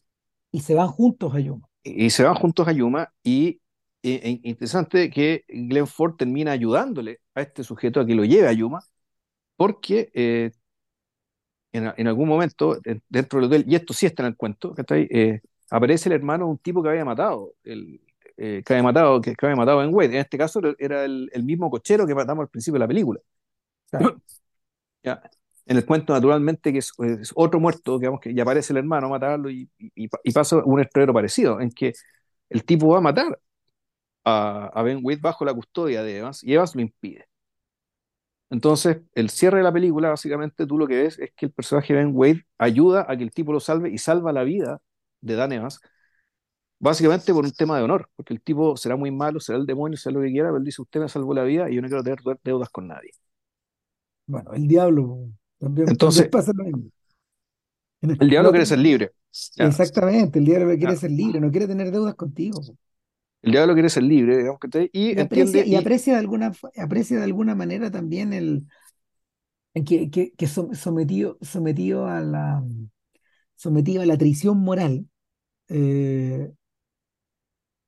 Y 0.51 0.61
se 0.61 0.75
van 0.75 0.89
juntos 0.89 1.35
a 1.35 1.41
Yuma. 1.41 1.69
Y, 1.85 2.07
y 2.07 2.11
se 2.11 2.25
van 2.25 2.35
juntos 2.35 2.67
a 2.67 2.73
Yuma 2.73 3.13
y 3.23 3.61
eh, 4.03 4.21
eh, 4.23 4.41
interesante 4.43 5.11
que 5.11 5.45
Glenn 5.49 5.87
Ford 5.87 6.17
termina 6.17 6.53
ayudándole 6.53 7.21
a 7.35 7.43
este 7.43 7.63
sujeto 7.65 8.01
a 8.01 8.07
que 8.07 8.15
lo 8.15 8.25
lleve 8.25 8.49
a 8.49 8.53
Yuma, 8.53 8.81
porque 9.57 10.11
eh, 10.15 10.53
en, 11.73 11.93
en 11.97 12.07
algún 12.09 12.29
momento 12.29 12.79
en- 12.85 13.03
dentro 13.09 13.39
del 13.41 13.47
hotel, 13.49 13.65
y 13.69 13.75
esto 13.75 13.93
sí 13.95 14.07
está 14.07 14.23
en 14.23 14.29
el 14.29 14.37
cuento, 14.37 14.75
¿cachai? 14.75 15.09
Eh, 15.11 15.41
aparece 15.71 16.09
el 16.09 16.15
hermano 16.15 16.47
de 16.47 16.51
un 16.53 16.59
tipo 16.59 16.83
que 16.83 16.91
había 16.91 17.05
matado, 17.05 17.55
el, 17.65 18.01
eh, 18.37 18.63
que 18.65 18.73
había 18.75 18.83
matado, 18.85 19.21
que, 19.21 19.35
que 19.35 19.47
había 19.47 19.57
matado 19.57 19.81
a 19.81 19.85
Ben 19.85 19.95
Wade. 19.95 20.15
En 20.15 20.21
este 20.21 20.39
caso 20.39 20.61
era 20.79 21.05
el, 21.05 21.31
el 21.33 21.45
mismo 21.45 21.71
cochero 21.71 22.07
que 22.07 22.15
matamos 22.15 22.43
al 22.45 22.49
principio 22.51 22.75
de 22.77 22.81
la 22.81 22.89
película. 22.89 23.21
Claro. 23.91 24.21
¿ya? 25.05 25.23
En 25.67 25.77
el 25.79 25.87
cuento, 25.87 26.13
naturalmente, 26.15 26.73
que 26.73 26.79
es, 26.81 26.93
es 27.01 27.33
otro 27.37 27.61
muerto, 27.61 27.99
digamos 27.99 28.21
que 28.21 28.35
ya 28.35 28.43
aparece 28.45 28.73
el 28.73 28.79
hermano 28.79 29.09
a 29.09 29.11
matarlo 29.11 29.51
y, 29.51 29.71
y, 29.79 30.09
y 30.25 30.33
pasa 30.33 30.59
un 30.65 30.81
estreno 30.81 31.13
parecido, 31.15 31.61
en 31.61 31.71
que 31.71 31.93
el 32.51 32.65
tipo 32.65 32.89
va 32.89 32.99
a 32.99 33.01
matar 33.03 33.39
a, 34.25 34.67
a 34.75 34.83
Ben 34.83 35.01
Wade 35.03 35.21
bajo 35.23 35.45
la 35.45 35.55
custodia 35.55 36.03
de 36.03 36.19
Evans 36.19 36.45
y 36.45 36.55
Evans 36.55 36.75
lo 36.77 36.83
impide. 36.83 37.27
Entonces, 38.51 38.99
el 39.15 39.31
cierre 39.31 39.59
de 39.59 39.65
la 39.65 39.73
película, 39.73 40.11
básicamente, 40.11 40.67
tú 40.67 40.79
lo 40.79 40.87
que 40.87 40.97
ves 41.03 41.19
es 41.19 41.33
que 41.37 41.47
el 41.47 41.53
personaje 41.53 41.93
de 41.95 42.01
Ben 42.05 42.13
Wade 42.15 42.47
ayuda 42.59 43.05
a 43.09 43.17
que 43.17 43.25
el 43.25 43.33
tipo 43.33 43.53
lo 43.53 43.59
salve 43.61 43.91
y 43.91 43.99
salva 43.99 44.33
la 44.33 44.45
vida 44.45 44.81
de 45.27 45.37
Dan 45.37 45.53
Evans, 45.53 45.81
básicamente 46.79 47.33
por 47.35 47.45
un 47.45 47.53
tema 47.53 47.77
de 47.79 47.85
honor, 47.85 48.11
porque 48.17 48.35
el 48.35 48.43
tipo 48.43 48.77
será 48.77 48.97
muy 48.97 49.11
malo, 49.11 49.41
será 49.41 49.59
el 49.59 49.67
demonio, 49.67 49.97
será 49.99 50.15
lo 50.17 50.23
que 50.23 50.31
quiera, 50.33 50.49
pero 50.49 50.59
él 50.59 50.65
dice, 50.65 50.83
usted 50.83 51.01
me 51.01 51.09
salvó 51.09 51.35
la 51.35 51.45
vida 51.45 51.71
y 51.71 51.77
yo 51.77 51.83
no 51.83 51.89
quiero 51.89 52.03
tener 52.05 52.21
deudas 52.45 52.71
con 52.71 52.89
nadie. 52.89 53.11
Bueno, 54.27 54.53
el 54.55 54.67
diablo 54.69 55.29
también, 55.59 55.99
también 55.99 56.27
Entonces, 56.27 56.31
pasa 56.31 56.53
lo 56.55 56.65
mismo. 56.65 56.91
En 58.01 58.11
el 58.11 58.19
el 58.19 58.29
diablo 58.31 58.51
quiere 58.51 58.67
ser 58.67 58.79
libre. 58.79 59.13
Ya, 59.57 59.69
exactamente, 59.69 60.39
el 60.39 60.45
diablo 60.47 60.77
quiere 60.79 60.97
ya. 60.97 60.97
ser 60.97 61.11
libre, 61.11 61.41
no 61.41 61.51
quiere 61.51 61.67
tener 61.69 61.91
deudas 61.91 62.15
contigo. 62.15 62.63
El 63.43 63.53
diablo 63.53 63.73
quiere 63.75 63.89
ser 63.89 64.03
libre, 64.03 64.37
digamos 64.39 64.61
que 64.61 64.91
y 64.93 65.19
Y 65.19 65.21
aprecia, 65.21 65.65
y 65.67 65.75
y 65.77 65.77
aprecia 65.77 66.15
de 66.15 66.19
alguna, 66.21 66.53
aprecia 66.77 67.19
de 67.19 67.25
alguna 67.25 67.55
manera 67.55 67.91
también 67.91 68.33
el 69.75 69.85
que, 69.87 70.11
que, 70.11 70.33
que 70.35 70.47
som- 70.47 70.75
sometido, 70.75 71.39
sometido 71.43 72.07
a 72.07 72.21
la 72.21 72.65
sometido 73.57 74.03
a 74.03 74.07
la 74.07 74.19
traición 74.19 74.59
moral, 74.61 75.09
eh, 75.69 76.53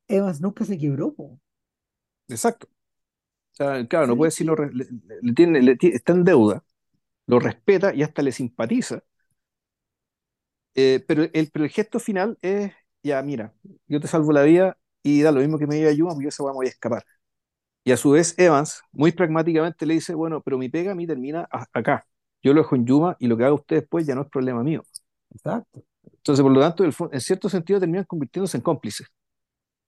Evans 0.07 0.41
nunca 0.43 0.65
se 0.67 0.77
quebró, 0.79 1.15
po. 1.15 1.41
exacto. 2.29 2.67
O 3.53 3.57
sea, 3.57 3.87
claro, 3.89 4.07
no 4.09 4.17
puede 4.17 4.29
¿Sabes 4.29 4.33
decirlo, 4.33 4.57
le, 4.57 4.87
le- 5.21 5.35
tiene, 5.35 5.63
le 5.63 5.79
está 5.83 6.13
en 6.15 6.25
deuda, 6.25 6.65
lo 7.27 7.41
respeta 7.41 7.95
y 7.95 8.03
hasta 8.05 8.23
le 8.23 8.33
simpatiza, 8.33 9.03
eh, 10.75 11.05
pero, 11.07 11.25
el, 11.33 11.51
pero 11.51 11.65
el 11.65 11.71
gesto 11.71 11.99
final 12.01 12.39
es, 12.43 12.73
ya, 13.03 13.23
mira, 13.23 13.55
yo 13.87 14.01
te 14.01 14.09
salvo 14.09 14.33
la 14.33 14.43
vida 14.43 14.79
y 15.03 15.23
da 15.23 15.33
lo 15.33 15.41
mismo 15.41 15.59
que 15.59 15.67
me 15.67 15.85
ayuda, 15.87 16.13
porque 16.15 16.29
yo 16.31 16.47
me 16.47 16.53
voy 16.53 16.67
a 16.67 16.69
escapar. 16.71 17.05
Y 17.85 17.93
a 17.93 17.99
su 17.99 18.13
vez 18.13 18.35
Evans, 18.39 18.83
muy 18.93 19.13
pragmáticamente, 19.13 19.87
le 19.87 19.95
dice, 19.95 20.15
bueno, 20.15 20.43
pero 20.43 20.59
mi 20.59 20.69
pega 20.71 20.93
a 20.93 20.95
mí 20.95 21.07
termina 21.07 21.49
a- 21.53 21.67
acá. 21.73 22.07
Yo 22.43 22.55
lo 22.55 22.63
dejo 22.63 22.77
en 22.77 22.87
Yuma 22.87 23.17
y 23.21 23.29
lo 23.29 23.37
que 23.37 23.45
haga 23.45 23.55
usted 23.55 23.77
después 23.79 24.07
ya 24.07 24.15
no 24.15 24.23
es 24.23 24.29
problema 24.31 24.65
mío. 24.65 24.85
Exacto. 25.35 25.85
Entonces, 26.19 26.43
por 26.43 26.53
lo 26.53 26.61
tanto, 26.61 26.85
el 26.85 26.95
en 27.13 27.21
cierto 27.21 27.49
sentido 27.49 27.81
terminan 27.81 28.05
convirtiéndose 28.05 28.57
en 28.59 28.63
cómplices, 28.63 29.09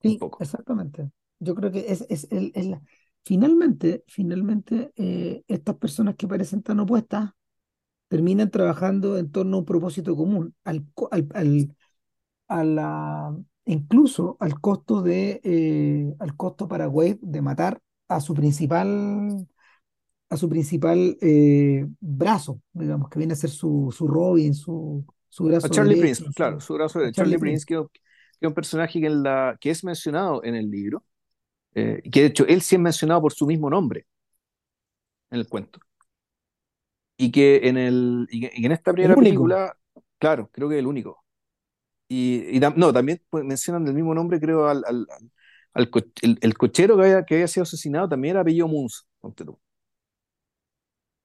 un 0.05 0.13
Sí, 0.13 0.17
poco. 0.17 0.39
exactamente. 0.39 1.11
Yo 1.39 1.55
creo 1.55 1.71
que 1.71 1.85
es, 1.91 2.05
es, 2.09 2.27
el- 2.31 2.51
es 2.55 2.65
la- 2.67 2.81
finalmente, 3.23 4.03
finalmente, 4.07 4.91
eh, 4.95 5.43
estas 5.47 5.75
personas 5.75 6.15
que 6.15 6.27
parecen 6.27 6.63
tan 6.63 6.79
opuestas 6.79 7.31
terminan 8.09 8.51
trabajando 8.51 9.17
en 9.17 9.31
torno 9.31 9.57
a 9.57 9.59
un 9.61 9.65
propósito 9.65 10.15
común, 10.15 10.55
al, 10.65 10.85
al, 11.11 11.27
al- 11.35 11.75
a 12.49 12.63
la, 12.65 13.37
incluso 13.65 14.37
al 14.39 14.59
costo 14.61 15.01
de, 15.03 15.41
eh, 15.43 16.15
al 16.19 16.37
costo 16.37 16.67
para 16.67 16.89
Wade 16.89 17.19
de 17.21 17.41
matar 17.41 17.81
a 18.09 18.21
su 18.21 18.33
principal, 18.35 19.47
a 20.29 20.37
su 20.37 20.49
principal 20.49 21.17
eh, 21.21 21.87
brazo, 21.99 22.61
digamos, 22.73 23.09
que 23.09 23.19
viene 23.19 23.33
a 23.33 23.35
ser 23.37 23.49
su, 23.49 23.93
su 23.95 24.07
Robin, 24.07 24.53
su, 24.55 25.05
su 25.31 25.45
brazo 25.45 25.69
Charlie 25.69 25.97
Prince, 25.97 26.23
claro, 26.35 26.61
su, 26.61 26.75
brazo 26.75 26.99
de 27.01 27.13
Charlie 27.13 27.37
Charlie 27.37 27.39
Prince, 27.39 27.65
Prince. 27.65 27.67
que, 27.67 27.75
que 27.93 28.01
es 28.41 28.47
un 28.49 28.55
personaje 28.55 29.01
que, 29.01 29.07
en 29.07 29.23
la, 29.23 29.57
que 29.61 29.71
es 29.71 29.83
mencionado 29.85 30.43
en 30.43 30.55
el 30.55 30.71
libro, 30.71 31.05
eh, 31.75 32.01
que 32.11 32.21
de 32.21 32.27
hecho 32.27 32.45
él 32.47 32.61
sí 32.63 32.75
es 32.75 32.81
mencionado 32.81 33.21
por 33.21 33.33
su 33.33 33.47
mismo 33.47 33.69
nombre 33.69 34.07
en 35.31 35.39
el 35.39 35.47
cuento. 35.49 35.79
Y 37.17 37.31
que 37.31 37.67
en, 37.67 37.77
el, 37.77 38.27
y 38.31 38.41
que- 38.41 38.51
y 38.55 38.61
que 38.61 38.65
en 38.67 38.71
esta 38.71 38.93
primera 38.93 39.17
película, 39.17 39.77
claro, 40.19 40.49
creo 40.51 40.69
que 40.69 40.75
es 40.75 40.79
el 40.79 40.87
único. 40.87 41.23
Y, 42.09 42.57
y 42.57 42.59
tam- 42.61 42.75
no, 42.77 42.93
también 42.93 43.21
pues, 43.29 43.45
mencionan 43.45 43.87
el 43.87 43.93
mismo 43.95 44.15
nombre, 44.15 44.39
creo, 44.41 44.67
al, 44.69 44.83
al, 44.87 45.07
el, 46.23 46.39
el 46.41 46.57
cochero 46.57 46.97
que 46.97 47.03
había, 47.03 47.25
que 47.25 47.35
había 47.35 47.47
sido 47.49 47.63
asesinado 47.63 48.09
también 48.09 48.33
era 48.33 48.41
apellido 48.41 48.67
tú. 49.45 49.59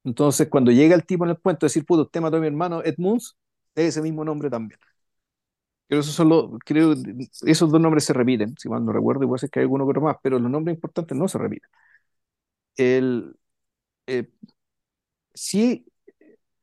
Entonces, 0.04 0.48
cuando 0.48 0.70
llega 0.70 0.94
el 0.94 1.04
tipo 1.04 1.24
en 1.24 1.30
el 1.30 1.38
cuento 1.40 1.66
a 1.66 1.68
decir, 1.68 1.84
puto, 1.84 2.02
usted 2.02 2.20
mató 2.20 2.36
a 2.36 2.40
mi 2.40 2.46
hermano 2.46 2.82
Ed 2.84 2.94
Moons, 2.98 3.36
es 3.76 3.86
ese 3.90 4.02
mismo 4.02 4.24
nombre 4.24 4.50
también. 4.50 4.80
Creo, 5.88 6.00
esos 6.00 6.14
son 6.14 6.58
creo 6.60 6.94
esos 7.46 7.70
dos 7.70 7.80
nombres 7.80 8.04
se 8.04 8.12
repiten, 8.12 8.56
si 8.58 8.68
mal 8.68 8.84
no 8.84 8.92
recuerdo, 8.92 9.22
y 9.24 9.26
puede 9.28 9.38
ser 9.40 9.50
que 9.50 9.60
hay 9.60 9.64
alguno 9.64 9.86
otro 9.86 10.00
más, 10.00 10.16
pero 10.22 10.38
los 10.38 10.50
nombres 10.50 10.74
importantes 10.76 11.16
no 11.16 11.28
se 11.28 11.38
repiten. 11.38 11.70
el, 12.76 13.34
eh, 14.06 14.28
sí, 15.34 15.86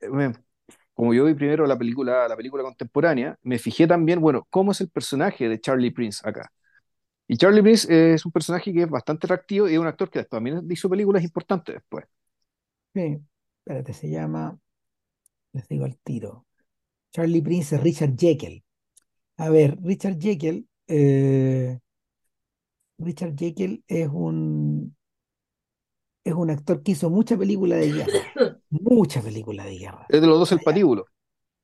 eh, 0.02 0.34
como 0.94 1.14
yo 1.14 1.26
vi 1.26 1.34
primero 1.36 1.68
la 1.68 1.78
película, 1.78 2.28
la 2.28 2.36
película 2.38 2.64
contemporánea, 2.64 3.38
me 3.44 3.60
fijé 3.60 3.88
también, 3.88 4.22
bueno, 4.22 4.48
cómo 4.52 4.74
es 4.74 4.82
el 4.82 4.90
personaje 4.92 5.50
de 5.50 5.60
Charlie 5.62 5.92
Prince 5.92 6.28
acá. 6.28 6.52
Y 7.28 7.38
Charlie 7.38 7.62
Prince 7.64 8.14
es 8.16 8.26
un 8.26 8.32
personaje 8.32 8.74
que 8.74 8.84
es 8.84 8.90
bastante 8.90 9.28
atractivo 9.28 9.70
y 9.70 9.74
es 9.76 9.80
un 9.80 9.88
actor 9.88 10.10
que 10.12 10.24
también 10.26 10.62
hizo 10.72 10.90
películas 10.90 11.24
importantes 11.24 11.76
después. 11.76 12.06
Sí. 12.94 13.20
Espérate, 13.60 13.94
se 13.94 14.10
llama, 14.10 14.58
les 15.54 15.68
digo 15.70 15.86
al 15.86 15.98
tiro. 16.00 16.46
Charlie 17.14 17.42
Prince 17.42 17.76
es 17.78 17.82
Richard 17.84 18.16
Jekyll. 18.18 18.64
A 19.38 19.50
ver, 19.50 19.78
Richard 19.84 20.20
Jekyll, 20.20 20.68
eh, 20.88 21.80
Richard 22.98 23.36
Jekyll 23.38 23.84
es 23.88 24.10
un, 24.12 24.96
es 26.24 26.34
un 26.34 26.50
actor 26.50 26.82
que 26.84 26.94
hizo 26.94 27.10
mucha 27.10 27.38
película 27.38 27.76
de 27.76 27.92
guerra, 27.92 28.12
mucha 28.70 29.22
película 29.22 29.66
de 29.66 29.78
guerra. 29.78 30.06
Es 30.10 30.22
de 30.22 30.28
los 30.28 30.40
dos 30.40 30.52
el 30.52 30.60
patíbulo. 30.62 31.06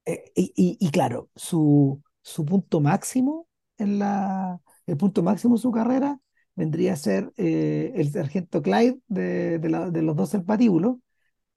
Eh, 0.06 0.32
y, 0.36 0.54
y- 0.56 0.78
y 0.80 0.91
claro, 0.91 1.30
su, 1.36 2.02
su 2.22 2.45
punto 2.45 2.82
máximo 2.82 3.47
en 3.78 4.00
la, 4.00 4.60
el 4.88 4.97
punto 4.97 5.24
máximo 5.24 5.56
de 5.56 5.62
su 5.62 5.72
carrera 5.72 6.20
vendría 6.56 6.93
a 6.93 6.95
ser 6.97 7.32
eh, 7.38 7.93
el 7.95 8.12
sargento 8.12 8.62
Clyde 8.62 9.00
de, 9.08 9.60
de, 9.60 9.70
la- 9.70 9.89
de 9.91 10.02
los 10.02 10.16
dos 10.16 10.34
el 10.34 10.43
patíbulo, 10.43 11.00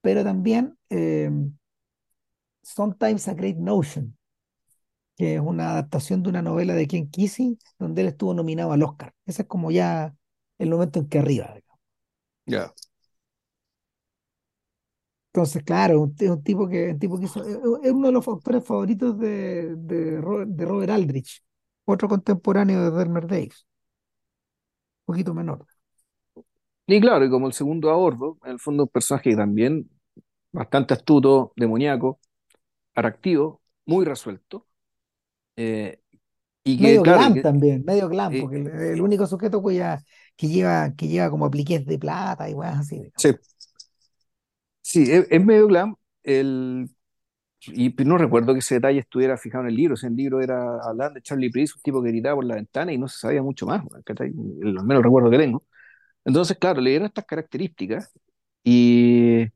pero 0.03 0.25
también 0.25 0.79
eh, 0.91 1.31
Sometimes 2.63 3.29
a 3.29 3.35
Great 3.35 3.57
Notion, 3.59 4.17
que 5.17 5.35
es 5.37 5.41
una 5.41 5.71
adaptación 5.73 6.23
de 6.23 6.31
una 6.31 6.43
novela 6.43 6.75
de 6.75 6.87
Ken 6.89 7.11
Kesey, 7.11 7.59
donde 7.79 8.03
él 8.03 8.09
estuvo 8.09 8.35
nominado 8.35 8.73
al 8.73 8.83
Oscar. 8.83 9.15
Ese 9.27 9.43
es 9.43 9.49
como 9.49 9.71
ya 9.71 10.15
el 10.59 10.71
momento 10.71 10.99
en 11.01 11.09
que 11.09 11.19
arriba. 11.19 11.55
Ya. 12.47 12.73
Entonces, 15.33 15.63
claro, 15.65 15.95
es 16.19 16.31
un 16.31 16.43
tipo 16.45 16.69
que, 16.69 16.91
un 16.91 16.99
tipo 16.99 17.19
que 17.19 17.25
hizo, 17.25 17.43
es 17.45 17.57
es 17.85 17.93
uno 17.93 18.09
de 18.09 18.13
los 18.13 18.29
autores 18.29 18.65
favoritos 18.65 19.19
de, 19.19 19.75
de, 19.77 20.21
Ro- 20.21 20.45
de 20.47 20.65
Robert 20.67 20.91
Aldrich, 20.93 21.43
otro 21.87 22.07
contemporáneo 22.09 22.91
de 22.91 22.99
Delmer 22.99 23.27
Daves, 23.27 23.67
un 25.07 25.15
poquito 25.15 25.35
menor. 25.35 25.67
Y 26.87 27.01
claro, 27.01 27.25
y 27.25 27.31
como 27.31 27.47
el 27.47 27.53
segundo 27.53 27.91
a 27.91 27.95
bordo, 27.97 28.39
en 28.45 28.53
el 28.53 28.59
fondo 28.61 28.85
un 28.85 28.89
personaje 28.89 29.35
también 29.37 29.89
bastante 30.53 30.95
astuto, 30.95 31.53
demoníaco, 31.57 32.21
atractivo, 32.95 33.63
muy 33.87 34.05
resuelto. 34.05 34.69
eh, 35.57 36.01
y 36.65 36.81
que, 36.81 36.83
Medio 36.83 37.03
claro, 37.03 37.25
glam 37.25 37.33
que, 37.33 37.47
también, 37.47 37.85
medio 37.85 38.09
glam, 38.09 38.37
y- 38.37 38.39
porque 38.39 38.57
el, 38.57 38.67
el 38.69 39.01
único 39.01 39.27
sujeto 39.27 39.63
cuya, 39.63 40.03
que 40.37 40.49
lleva, 40.49 40.95
que 40.97 41.07
lleva 41.09 41.31
como 41.31 41.47
apliques 41.47 41.87
de 41.87 41.99
plata 41.99 42.49
y 42.49 42.55
weas 42.55 42.79
así. 42.81 42.97
digamos. 42.97 43.13
sí, 43.17 43.33
sí, 44.83 45.03
es, 45.13 45.27
es 45.31 45.45
medio 45.45 45.67
glam. 45.67 45.97
El, 46.23 46.89
y 47.67 47.91
no 48.05 48.19
recuerdo 48.19 48.53
que 48.55 48.61
ese 48.61 48.77
detalle 48.77 49.01
estuviera 49.01 49.37
fijado 49.39 49.65
en 49.65 49.71
el 49.71 49.77
libro. 49.77 49.95
O 49.95 49.97
sea, 49.97 50.09
el 50.11 50.17
libro 50.17 50.41
era 50.43 50.79
hablando 50.85 51.15
de 51.17 51.23
Charlie 51.23 51.51
Prince, 51.51 51.75
un 51.77 51.83
tipo 51.83 52.03
que 52.03 52.11
gritaba 52.11 52.37
por 52.37 52.45
la 52.47 52.57
ventana 52.57 52.93
y 52.93 52.99
no 52.99 53.09
se 53.09 53.19
sabía 53.21 53.43
mucho 53.43 53.67
más, 53.67 53.83
al 54.21 54.35
menos 54.87 55.03
recuerdo 55.05 55.31
que 55.31 55.39
tengo. 55.39 55.65
Entonces, 56.25 56.59
claro, 56.59 56.81
le 56.83 56.91
dieron 56.91 57.07
estas 57.09 57.27
características 57.27 58.13
y, 58.65 59.47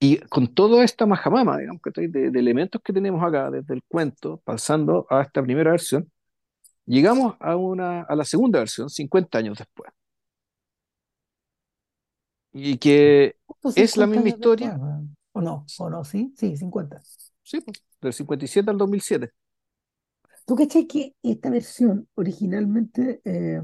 y 0.00 0.18
con 0.28 0.48
toda 0.54 0.84
esta 0.84 1.06
majamama, 1.06 1.58
digamos, 1.58 1.82
¿cachai? 1.82 2.08
De, 2.08 2.30
de 2.30 2.40
elementos 2.40 2.82
que 2.82 2.92
tenemos 2.94 3.22
acá, 3.24 3.50
desde 3.50 3.74
el 3.74 3.82
cuento, 3.88 4.40
pasando 4.44 5.06
a 5.10 5.22
esta 5.22 5.42
primera 5.42 5.72
versión, 5.72 6.10
llegamos 6.86 7.36
a, 7.40 7.56
una, 7.56 8.02
a 8.02 8.16
la 8.16 8.24
segunda 8.24 8.60
versión, 8.60 8.90
50 8.90 9.38
años 9.38 9.58
después. 9.58 9.92
Y 12.52 12.78
que 12.78 13.36
es 13.74 13.96
la 13.96 14.06
50 14.06 14.20
misma 14.20 14.28
después, 14.30 14.36
historia. 14.36 14.78
¿O 15.32 15.40
no? 15.40 15.66
¿O 15.78 15.90
no? 15.90 16.04
¿Sí? 16.04 16.32
Sí, 16.36 16.56
50. 16.56 17.00
sí, 17.42 17.60
pues, 17.60 17.82
del 18.00 18.12
57 18.14 18.70
al 18.70 18.78
2007. 18.78 19.30
¿Tú 20.46 20.56
cachai 20.56 20.86
que 20.86 21.14
esta 21.22 21.50
versión 21.50 22.08
originalmente, 22.14 23.20
eh, 23.24 23.62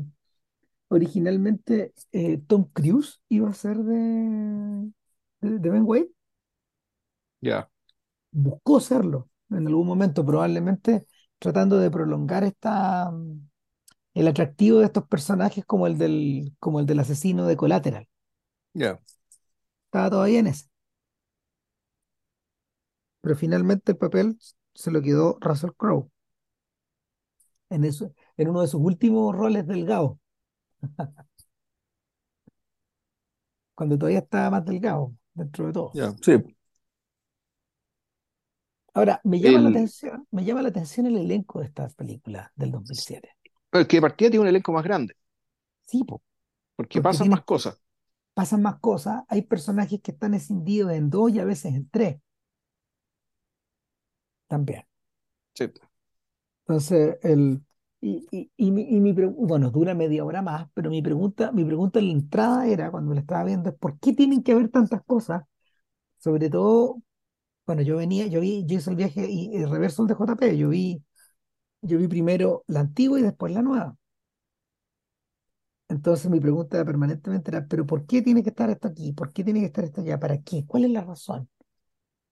originalmente 0.88 1.94
eh, 2.12 2.38
Tom 2.46 2.64
Cruise 2.72 3.20
iba 3.28 3.50
a 3.50 3.54
ser 3.54 3.78
de, 3.78 4.90
de, 5.40 5.58
de 5.58 5.70
Ben 5.70 5.82
Wade? 5.84 6.10
Ya, 7.40 7.70
Buscó 8.30 8.80
serlo 8.80 9.28
en 9.50 9.66
algún 9.66 9.86
momento, 9.86 10.24
probablemente 10.24 11.06
tratando 11.38 11.78
de 11.78 11.90
prolongar 11.90 12.44
esta, 12.44 13.10
mm, 13.10 13.48
el 14.14 14.28
atractivo 14.28 14.80
de 14.80 14.86
estos 14.86 15.06
personajes 15.08 15.64
como 15.66 15.86
el 15.88 15.98
del, 15.98 16.54
como 16.60 16.80
el 16.80 16.86
del 16.86 17.00
asesino 17.00 17.46
de 17.46 17.56
Collateral. 17.56 18.08
ya. 18.74 19.00
Estaba 19.86 20.10
todavía 20.10 20.38
en 20.40 20.46
ese. 20.48 20.66
Pero 23.20 23.36
finalmente 23.36 23.92
el 23.92 23.98
papel 23.98 24.38
se 24.74 24.90
lo 24.90 25.02
quedó 25.02 25.36
Russell 25.42 25.72
Crowe 25.76 26.10
en, 27.70 27.84
eso, 27.84 28.12
en 28.36 28.48
uno 28.48 28.62
de 28.62 28.68
sus 28.68 28.80
últimos 28.80 29.34
roles 29.34 29.66
delgado, 29.66 30.18
cuando 33.74 33.96
todavía 33.98 34.20
estaba 34.20 34.50
más 34.50 34.64
delgado 34.64 35.14
dentro 35.34 35.66
de 35.66 35.72
todo. 35.72 35.92
Ya, 35.92 36.14
sí. 36.22 36.55
Ahora, 38.96 39.20
me 39.24 39.40
llama 39.40 39.60
la 39.62 39.68
atención, 39.68 40.26
me 40.32 40.44
llama 40.44 40.62
la 40.62 40.70
atención 40.70 41.06
el 41.06 41.16
elenco 41.18 41.60
de 41.60 41.66
esta 41.66 41.88
película 41.90 42.52
del 42.56 42.72
2007. 42.72 43.36
el 43.72 43.86
que 43.86 43.98
de 43.98 44.00
partida 44.02 44.30
tiene 44.30 44.42
un 44.42 44.48
elenco 44.48 44.72
más 44.72 44.82
grande, 44.84 45.14
Sí, 45.86 46.04
po, 46.04 46.22
porque 46.74 47.00
porque 47.00 47.02
pasan 47.02 47.28
más 47.28 47.42
cosas. 47.44 47.78
pasan 48.34 48.62
más 48.62 48.78
cosas, 48.80 49.24
hay 49.28 49.42
personajes 49.42 50.00
que 50.02 50.12
están 50.12 50.34
escindidos 50.34 50.92
en 50.92 51.10
dos 51.10 51.32
y 51.32 51.40
a 51.40 51.44
veces 51.44 51.74
en 51.74 51.88
tres 51.90 52.18
también. 54.48 54.84
Sí. 55.54 55.72
Entonces, 56.66 57.18
el, 57.22 57.62
y, 58.00 58.26
y, 58.30 58.50
y 58.56 58.70
mi, 58.72 58.82
y 58.82 59.00
mi 59.00 59.12
bueno, 59.12 59.70
dura 59.70 59.94
media 59.94 60.24
hora 60.24 60.42
más, 60.42 60.68
pero 60.74 60.90
mi 60.90 61.00
pregunta, 61.02 61.52
mi 61.52 61.64
pregunta 61.64 61.98
en 62.00 62.06
la 62.08 62.12
entrada 62.12 62.66
era, 62.66 62.90
cuando 62.90 63.14
la 63.14 63.20
estaba 63.20 63.44
viendo, 63.44 63.70
es 63.70 63.76
¿por 63.76 63.98
qué 64.00 64.12
tienen 64.12 64.42
que 64.42 64.52
haber 64.52 64.68
tantas 64.70 65.02
cosas? 65.04 65.44
Sobre 66.18 66.50
todo, 66.50 67.02
bueno, 67.66 67.82
yo 67.82 67.96
venía, 67.96 68.26
yo 68.26 68.40
vi, 68.40 68.64
yo 68.66 68.76
hice 68.78 68.90
el 68.90 68.96
viaje 68.96 69.26
y 69.30 69.56
el 69.56 69.68
reverso 69.70 70.04
del 70.04 70.08
de 70.08 70.14
JP, 70.14 70.56
yo 70.58 70.68
vi, 70.70 71.02
yo 71.82 71.98
vi 71.98 72.08
primero 72.08 72.64
la 72.68 72.80
antigua 72.80 73.20
y 73.20 73.22
después 73.24 73.52
la 73.54 73.62
nueva. 73.62 73.96
Entonces 75.88 76.30
mi 76.30 76.40
pregunta 76.40 76.84
permanentemente 76.84 77.50
era, 77.50 77.66
¿pero 77.66 77.86
por 77.86 78.06
qué 78.06 78.20
tiene 78.22 78.42
que 78.42 78.48
estar 78.50 78.68
esto 78.70 78.88
aquí? 78.88 79.12
¿Por 79.12 79.32
qué 79.32 79.44
tiene 79.44 79.60
que 79.60 79.66
estar 79.66 79.84
esto 79.84 80.00
allá? 80.00 80.18
¿Para 80.18 80.42
qué? 80.42 80.64
¿Cuál 80.66 80.84
es 80.84 80.90
la 80.90 81.02
razón? 81.04 81.48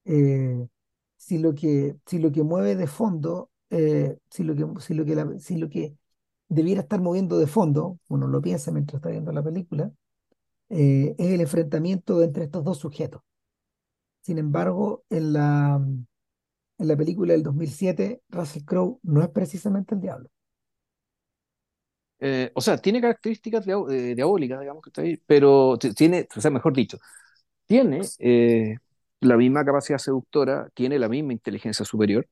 Eh, 0.07 0.68
si 1.16 1.39
lo 1.39 1.55
que, 1.55 1.97
si 2.07 2.18
lo 2.20 2.32
que 2.32 2.43
mueve 2.45 2.76
de 2.76 2.87
fondo, 2.89 3.51
eh, 3.70 4.18
si 4.30 4.45
lo 4.45 4.55
que, 4.57 4.66
si 4.82 4.95
lo 4.95 5.05
que, 5.07 5.41
si 5.41 5.57
lo 5.59 5.68
que 5.70 5.97
debiera 6.49 6.82
estar 6.82 7.01
moviendo 7.03 7.39
de 7.39 7.47
fondo, 7.49 7.99
uno 8.09 8.28
lo 8.28 8.43
piensa 8.43 8.72
mientras 8.72 8.97
está 9.01 9.11
viendo 9.11 9.32
la 9.32 9.43
película, 9.45 9.93
eh, 10.70 11.14
es 11.18 11.28
el 11.32 11.41
enfrentamiento 11.43 12.22
entre 12.22 12.45
estos 12.45 12.64
dos 12.64 12.78
sujetos. 12.78 13.22
Sin 14.25 14.39
embargo, 14.39 15.05
en 15.11 15.33
la, 15.35 15.77
en 16.79 16.89
la 16.89 16.97
película 16.97 17.33
del 17.33 17.43
2007, 17.43 18.22
Russell 18.29 18.64
Crowe 18.64 19.01
no 19.03 19.22
es 19.22 19.29
precisamente 19.31 19.95
el 19.97 20.01
diablo. 20.03 20.31
Eh, 22.20 22.51
o 22.55 22.61
sea, 22.61 22.79
tiene 22.79 23.01
características 23.01 23.66
eh, 23.68 24.14
diabólicas, 24.14 24.61
digamos 24.61 24.83
que 24.83 24.89
está 24.91 25.03
ahí, 25.03 25.16
pero 25.27 25.77
tiene, 25.97 26.27
o 26.37 26.41
sea, 26.41 26.51
mejor 26.51 26.72
dicho, 26.72 26.99
tiene 27.66 28.12
eh, 28.20 28.79
la 29.20 29.37
misma 29.37 29.64
capacidad 29.64 29.99
seductora, 29.99 30.68
tiene 30.75 30.99
la 30.99 31.09
misma 31.09 31.33
inteligencia 31.35 31.85
superior, 31.87 32.29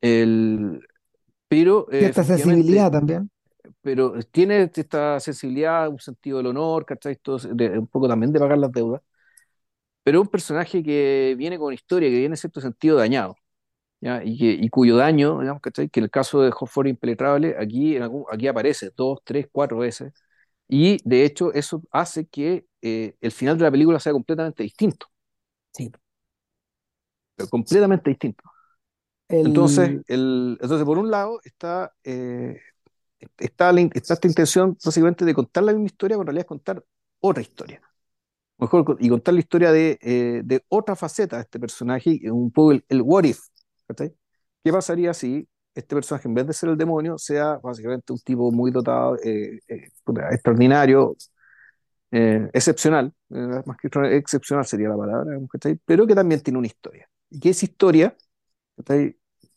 el, 0.00 0.80
pero 1.48 1.88
eh, 1.92 2.14
Cierta 2.14 2.24
sensibilidad 2.24 2.90
también. 2.92 3.28
pero 3.82 4.14
tiene 4.30 4.70
esta 4.74 5.20
sensibilidad, 5.20 5.88
un 5.88 5.98
sentido 6.00 6.38
del 6.38 6.48
honor, 6.48 6.84
¿cachai? 6.86 7.12
Esto 7.12 7.38
de- 7.38 7.78
un 7.78 7.86
poco 7.88 8.08
también 8.08 8.32
de 8.32 8.40
pagar 8.40 8.58
las 8.58 8.72
deudas, 8.72 9.02
pero 10.06 10.22
un 10.22 10.28
personaje 10.28 10.84
que 10.84 11.34
viene 11.38 11.58
con 11.58 11.74
historia, 11.74 12.08
que 12.10 12.16
viene 12.18 12.34
en 12.34 12.38
cierto 12.38 12.62
sentido 12.62 12.96
dañado. 12.98 13.36
¿ya? 14.00 14.22
Y, 14.24 14.38
que, 14.38 14.52
y 14.52 14.68
cuyo 14.70 14.96
daño, 14.96 15.40
digamos, 15.40 15.62
¿cachai? 15.62 15.88
Que 15.90 16.00
en 16.00 16.04
el 16.04 16.10
caso 16.10 16.42
de 16.42 16.50
Hotford 16.52 16.88
Impenetrable, 16.88 17.56
aquí, 17.58 17.96
en 17.96 18.02
algún- 18.04 18.24
aquí 18.32 18.48
aparece 18.48 18.90
dos, 18.96 19.20
tres, 19.24 19.48
cuatro 19.52 19.78
veces, 19.78 20.12
y 20.68 20.98
de 21.08 21.24
hecho 21.24 21.52
eso 21.54 21.82
hace 21.92 22.26
que 22.28 22.66
eh, 22.82 23.16
el 23.20 23.32
final 23.32 23.58
de 23.58 23.64
la 23.64 23.70
película 23.72 24.00
sea 24.00 24.12
completamente 24.12 24.62
distinto, 24.64 25.08
Sí. 25.72 25.90
pero 27.34 27.48
completamente 27.48 28.10
distinto. 28.10 28.44
Entonces, 29.42 29.90
El, 29.90 30.04
el, 30.08 30.58
entonces 30.60 30.84
por 30.86 30.98
un 30.98 31.10
lado 31.10 31.40
está, 31.44 31.94
eh, 32.04 32.60
está, 33.38 33.72
la 33.72 33.82
está 33.94 34.14
esta 34.14 34.28
intención 34.28 34.78
básicamente 34.84 35.24
de 35.24 35.34
contar 35.34 35.64
la 35.64 35.72
misma 35.72 35.86
historia, 35.86 36.16
pero 36.16 36.22
en 36.22 36.26
realidad 36.28 36.42
es 36.44 36.48
contar 36.48 36.84
otra 37.20 37.42
historia. 37.42 37.82
Mejor, 38.58 38.96
y 39.00 39.08
contar 39.10 39.34
la 39.34 39.40
historia 39.40 39.72
de, 39.72 39.98
eh, 40.00 40.40
de 40.44 40.64
otra 40.68 40.96
faceta 40.96 41.36
de 41.36 41.42
este 41.42 41.60
personaje, 41.60 42.18
y 42.22 42.28
un 42.28 42.50
poco 42.50 42.72
el, 42.72 43.02
what 43.02 43.24
if. 43.24 43.38
¿Qué 44.64 44.72
pasaría 44.72 45.14
si 45.14 45.48
este 45.74 45.94
personaje, 45.94 46.28
en 46.28 46.34
vez 46.34 46.46
de 46.46 46.52
ser 46.52 46.70
el 46.70 46.76
demonio, 46.76 47.18
sea 47.18 47.58
básicamente 47.58 48.12
un 48.12 48.18
tipo 48.20 48.50
muy 48.50 48.70
dotado, 48.70 49.16
eh, 49.22 49.60
eh, 49.68 49.88
extraordinario, 50.32 51.16
eh, 52.10 52.48
excepcional, 52.52 53.12
eh, 53.30 53.62
más 53.66 53.76
que 53.78 53.88
excepcional 54.16 54.66
sería 54.66 54.88
la 54.88 54.96
palabra, 54.96 55.38
pero 55.84 56.06
que 56.06 56.14
también 56.14 56.40
tiene 56.42 56.58
una 56.58 56.66
historia. 56.68 57.08
Y 57.30 57.40
que 57.40 57.50
esa 57.50 57.66
historia. 57.66 58.16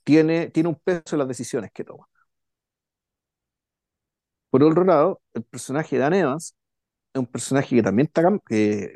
Tiene, 0.03 0.49
tiene 0.49 0.69
un 0.69 0.75
peso 0.75 1.15
en 1.15 1.19
las 1.19 1.27
decisiones 1.27 1.71
que 1.71 1.83
toma. 1.83 2.07
Por 4.49 4.63
otro 4.63 4.83
lado, 4.83 5.21
el 5.33 5.43
personaje 5.43 5.95
de 5.97 6.01
Dan 6.01 6.13
es 7.21 7.27
un 7.27 7.31
personaje 7.31 7.75
que 7.75 7.83
también 7.83 8.07
está, 8.07 8.23
que 8.47 8.93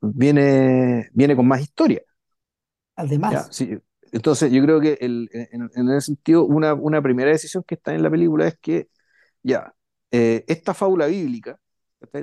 viene, 0.00 1.08
viene 1.12 1.36
con 1.36 1.46
más 1.48 1.60
historia. 1.62 2.02
¿ya? 3.22 3.46
Además, 3.46 3.50
Sí, 3.50 3.78
entonces, 4.12 4.52
yo 4.52 4.62
creo 4.62 4.80
que 4.80 4.98
el- 5.00 5.28
en, 5.32 5.70
en 5.74 5.88
ese 5.90 6.06
sentido, 6.06 6.44
una, 6.44 6.74
una 6.74 7.02
primera 7.02 7.30
decisión 7.30 7.64
que 7.66 7.74
está 7.76 7.94
en 7.94 8.02
la 8.02 8.10
película 8.10 8.46
es 8.48 8.58
que, 8.60 8.88
ya, 9.42 9.74
eh, 10.10 10.44
esta 10.48 10.74
fábula 10.74 11.06
bíblica, 11.06 11.58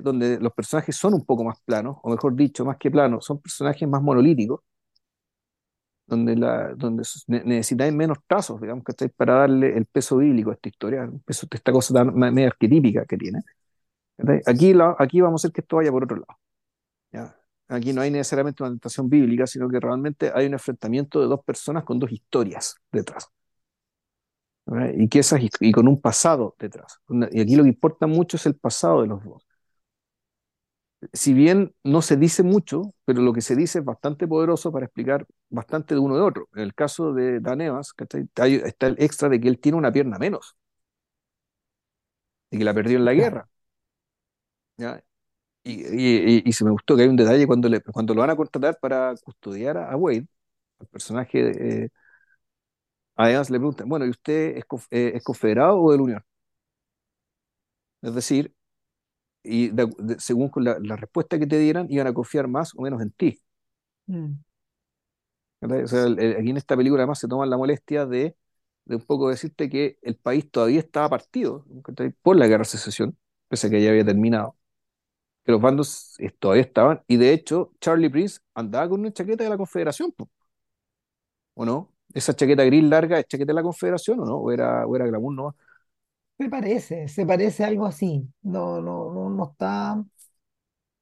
donde 0.04 0.40
los 0.40 0.54
personajes 0.54 0.96
son 0.96 1.14
un 1.16 1.26
poco 1.26 1.44
más 1.44 1.60
planos, 1.66 1.98
o 2.04 2.12
mejor 2.12 2.36
dicho, 2.36 2.66
más 2.66 2.78
que 2.78 2.92
planos, 2.92 3.26
son 3.26 3.42
personajes 3.42 3.88
más 3.90 4.02
monolíticos, 4.02 4.62
donde, 6.06 6.36
la, 6.36 6.74
donde 6.76 7.04
necesitáis 7.28 7.94
menos 7.94 8.18
trazos, 8.28 8.60
digamos, 8.62 8.84
¿cachai? 8.84 9.10
para 9.10 9.36
darle 9.36 9.78
el 9.78 9.86
peso 9.86 10.18
bíblico 10.18 10.52
a 10.52 10.54
esta 10.56 10.70
historia, 10.70 11.04
el 11.04 11.20
peso 11.22 11.48
de 11.50 11.58
esta 11.58 11.72
cosa 11.72 11.94
tan 11.94 12.14
me- 12.16 12.32
medio 12.32 12.48
arquetípica 12.50 13.06
que 13.06 13.18
tiene. 13.18 13.40
Aquí, 14.46 14.74
la, 14.74 14.96
aquí 15.00 15.22
vamos 15.22 15.42
a 15.44 15.48
hacer 15.48 15.54
que 15.54 15.62
esto 15.62 15.78
vaya 15.78 15.92
por 15.92 16.04
otro 16.04 16.18
lado. 16.18 16.40
¿ya? 17.12 17.38
Aquí 17.70 17.94
no 17.94 18.02
hay 18.02 18.12
necesariamente 18.12 18.64
una 18.64 18.72
tentación 18.72 19.10
bíblica, 19.10 19.48
sino 19.48 19.70
que 19.70 19.80
realmente 19.80 20.32
hay 20.36 20.48
un 20.48 20.54
enfrentamiento 20.54 21.22
de 21.22 21.28
dos 21.28 21.44
personas 21.46 21.84
con 21.86 22.00
dos 22.00 22.12
historias 22.12 22.76
detrás. 22.92 23.30
¿verdad? 24.66 24.94
Y, 24.98 25.10
que 25.10 25.20
esas, 25.20 25.42
y 25.60 25.72
con 25.72 25.88
un 25.88 26.00
pasado 26.02 26.56
detrás. 26.60 27.00
Y 27.32 27.42
aquí 27.42 27.56
lo 27.56 27.64
que 27.64 27.70
importa 27.70 28.08
mucho 28.08 28.38
es 28.38 28.46
el 28.46 28.56
pasado 28.56 29.02
de 29.02 29.08
los 29.08 29.24
dos. 29.24 29.46
Si 31.14 31.34
bien 31.34 31.74
no 31.84 32.02
se 32.04 32.16
dice 32.16 32.44
mucho, 32.44 32.94
pero 33.06 33.22
lo 33.24 33.34
que 33.34 33.42
se 33.42 33.56
dice 33.56 33.80
es 33.80 33.86
bastante 33.86 34.28
poderoso 34.28 34.72
para 34.72 34.86
explicar 34.86 35.26
bastante 35.50 35.96
de 35.96 36.00
uno 36.00 36.16
de 36.16 36.22
otro. 36.22 36.48
En 36.56 36.62
el 36.62 36.76
caso 36.76 37.14
de 37.14 37.40
Dan 37.40 37.62
Evans. 37.62 37.94
Hay- 38.36 38.56
está 38.64 38.88
el 38.88 38.96
extra 39.00 39.28
de 39.30 39.42
que 39.42 39.48
él 39.48 39.60
tiene 39.60 39.78
una 39.80 39.92
pierna 39.92 40.20
menos, 40.20 40.56
y 42.52 42.58
que 42.58 42.64
la 42.64 42.74
perdió 42.74 42.98
en 42.98 43.06
la 43.06 43.14
guerra. 43.14 43.50
¿Ya? 44.82 45.04
Y, 45.64 45.74
y, 45.84 46.38
y- 46.40 46.44
y 46.46 46.54
se 46.54 46.66
me 46.66 46.72
gustó 46.72 46.96
que 46.98 47.04
hay 47.04 47.10
un 47.10 47.18
detalle 47.18 47.48
cuando, 47.48 47.70
le, 47.70 47.82
cuando 47.82 48.14
lo 48.16 48.22
van 48.22 48.32
a 48.32 48.36
contratar 48.38 48.80
para 48.82 49.16
custodiar 49.24 49.78
a, 49.78 49.96
Wade, 49.98 50.28
el 50.82 50.88
personaje, 50.88 51.84
eh, 51.86 51.90
a 53.16 53.30
Evans 53.32 53.50
le 53.50 53.60
preguntan, 53.60 53.88
bueno, 53.90 54.06
¿y 54.06 54.10
usted 54.10 54.58
es, 54.58 54.66
eh, 54.92 55.12
es 55.16 55.24
confederado 55.24 55.80
o 55.82 55.92
de 55.92 55.98
la 55.98 56.04
Unión? 56.04 56.24
Es 58.02 58.14
decir, 58.16 58.54
y 59.44 59.70
de- 59.70 59.88
de- 60.00 60.20
según 60.20 60.50
con 60.50 60.64
la, 60.66 60.78
la 60.82 60.96
respuesta 60.98 61.40
que 61.40 61.48
te 61.48 61.60
dieran, 61.60 61.88
iban 61.92 62.08
a 62.08 62.14
confiar 62.16 62.48
más 62.50 62.74
o 62.76 62.82
menos 62.84 63.02
en 63.02 63.12
ti. 63.12 63.42
Mm. 64.10 64.40
O 65.62 65.88
sea, 65.88 66.06
el- 66.06 66.20
el- 66.20 66.38
aquí 66.38 66.50
en 66.50 66.58
esta 66.58 66.76
película 66.76 67.02
además 67.04 67.20
se 67.20 67.28
toman 67.28 67.50
la 67.50 67.58
molestia 67.58 68.06
de, 68.06 68.36
de 68.86 68.96
un 68.96 69.02
poco 69.06 69.30
decirte 69.30 69.70
que 69.70 69.98
el 70.02 70.16
país 70.16 70.50
todavía 70.50 70.80
estaba 70.80 71.10
partido 71.10 71.66
por 72.24 72.36
la 72.38 72.48
guerra 72.48 72.60
de 72.64 72.66
secesión, 72.70 73.18
pese 73.48 73.68
a 73.68 73.70
que 73.70 73.82
ya 73.84 73.92
había 73.92 74.06
terminado, 74.06 74.56
que 75.52 75.54
los 75.54 75.62
bandos 75.62 76.16
eh, 76.20 76.32
todavía 76.40 76.64
estaban, 76.64 77.04
y 77.08 77.18
de 77.18 77.34
hecho 77.34 77.74
Charlie 77.82 78.10
Prince 78.10 78.40
andaba 78.56 78.90
con 78.90 79.02
una 79.02 79.12
chaqueta 79.14 79.44
de 79.44 79.50
la 79.50 79.58
Confederación, 79.58 80.14
¿o 81.54 81.66
no? 81.66 81.94
Esa 82.14 82.34
chaqueta 82.36 82.64
gris 82.66 82.84
larga 82.84 83.20
es 83.20 83.28
chaqueta 83.28 83.52
de 83.52 83.56
la 83.56 83.64
Confederación, 83.64 84.20
¿o 84.22 84.26
no? 84.26 84.36
¿O 84.38 84.52
era, 84.52 84.86
o 84.88 84.96
era 84.96 85.06
glamour, 85.08 85.34
no? 85.34 85.56
Se 86.38 86.50
parece, 86.50 87.08
se 87.08 87.26
parece 87.26 87.64
a 87.64 87.68
algo 87.68 87.86
así. 87.86 88.28
No, 88.42 88.82
no, 88.82 89.12
no, 89.14 89.30
no 89.30 89.52
está, 89.52 90.04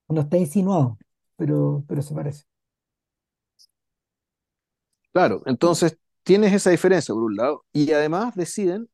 no 0.09 0.21
está 0.21 0.37
insinuado, 0.37 0.97
pero, 1.37 1.83
pero 1.87 2.01
se 2.01 2.13
parece. 2.13 2.43
Claro, 5.11 5.41
entonces 5.45 5.97
tienes 6.23 6.53
esa 6.53 6.69
diferencia 6.69 7.13
por 7.13 7.23
un 7.23 7.35
lado, 7.35 7.65
y 7.73 7.91
además 7.91 8.35
deciden 8.35 8.89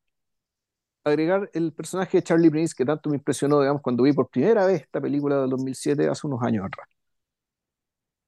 agregar 1.06 1.50
el 1.54 1.72
personaje 1.72 2.18
de 2.18 2.22
Charlie 2.24 2.50
Prince 2.50 2.74
que 2.76 2.84
tanto 2.84 3.10
me 3.10 3.16
impresionó, 3.16 3.60
digamos, 3.60 3.82
cuando 3.82 4.02
vi 4.04 4.12
por 4.12 4.28
primera 4.30 4.66
vez 4.66 4.82
esta 4.82 5.00
película 5.00 5.40
del 5.40 5.50
2007, 5.50 6.08
hace 6.08 6.26
unos 6.26 6.42
años 6.42 6.64
atrás. 6.66 6.88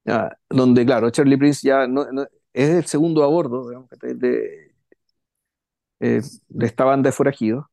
Ya, 0.05 0.37
donde, 0.49 0.85
claro, 0.85 1.09
Charlie 1.11 1.37
Prince 1.37 1.67
ya 1.67 1.85
no, 1.87 2.05
no- 2.11 2.25
es 2.53 2.69
el 2.69 2.85
segundo 2.85 3.23
a 3.23 3.27
bordo, 3.27 3.67
digamos, 3.69 3.89
de, 4.01 4.15
de, 4.15 4.71
eh, 5.99 6.21
de 6.49 6.65
esta 6.65 6.83
banda 6.85 7.09
de 7.09 7.13
forajidos, 7.13 7.65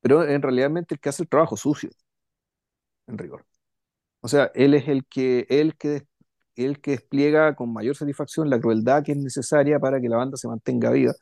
pero 0.00 0.24
en 0.28 0.42
realidad 0.42 0.72
el 0.78 1.00
que 1.00 1.10
hace 1.10 1.24
el 1.24 1.30
trabajo 1.30 1.56
sucio, 1.58 1.90
en 3.06 3.18
rigor. 3.18 3.44
O 4.20 4.28
sea, 4.28 4.52
él 4.54 4.74
es 4.74 4.88
el 4.88 5.06
que, 5.06 5.46
el 5.50 5.76
que, 5.76 6.04
el 6.56 6.80
que 6.80 6.92
despliega 6.92 7.54
con 7.56 7.72
mayor 7.72 7.96
satisfacción 7.96 8.50
la 8.50 8.60
crueldad 8.60 9.04
que 9.04 9.12
es 9.12 9.18
necesaria 9.18 9.78
para 9.80 10.00
que 10.00 10.08
la 10.10 10.18
banda 10.18 10.36
se 10.36 10.48
mantenga 10.48 10.90
viva. 10.92 11.14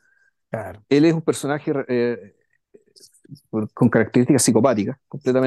Claro. 0.51 0.83
Él 0.89 1.05
es 1.05 1.13
un 1.13 1.23
personaje 1.23 1.73
eh, 1.89 2.35
con 3.73 3.89
características 3.89 4.43
psicopáticas, 4.43 4.97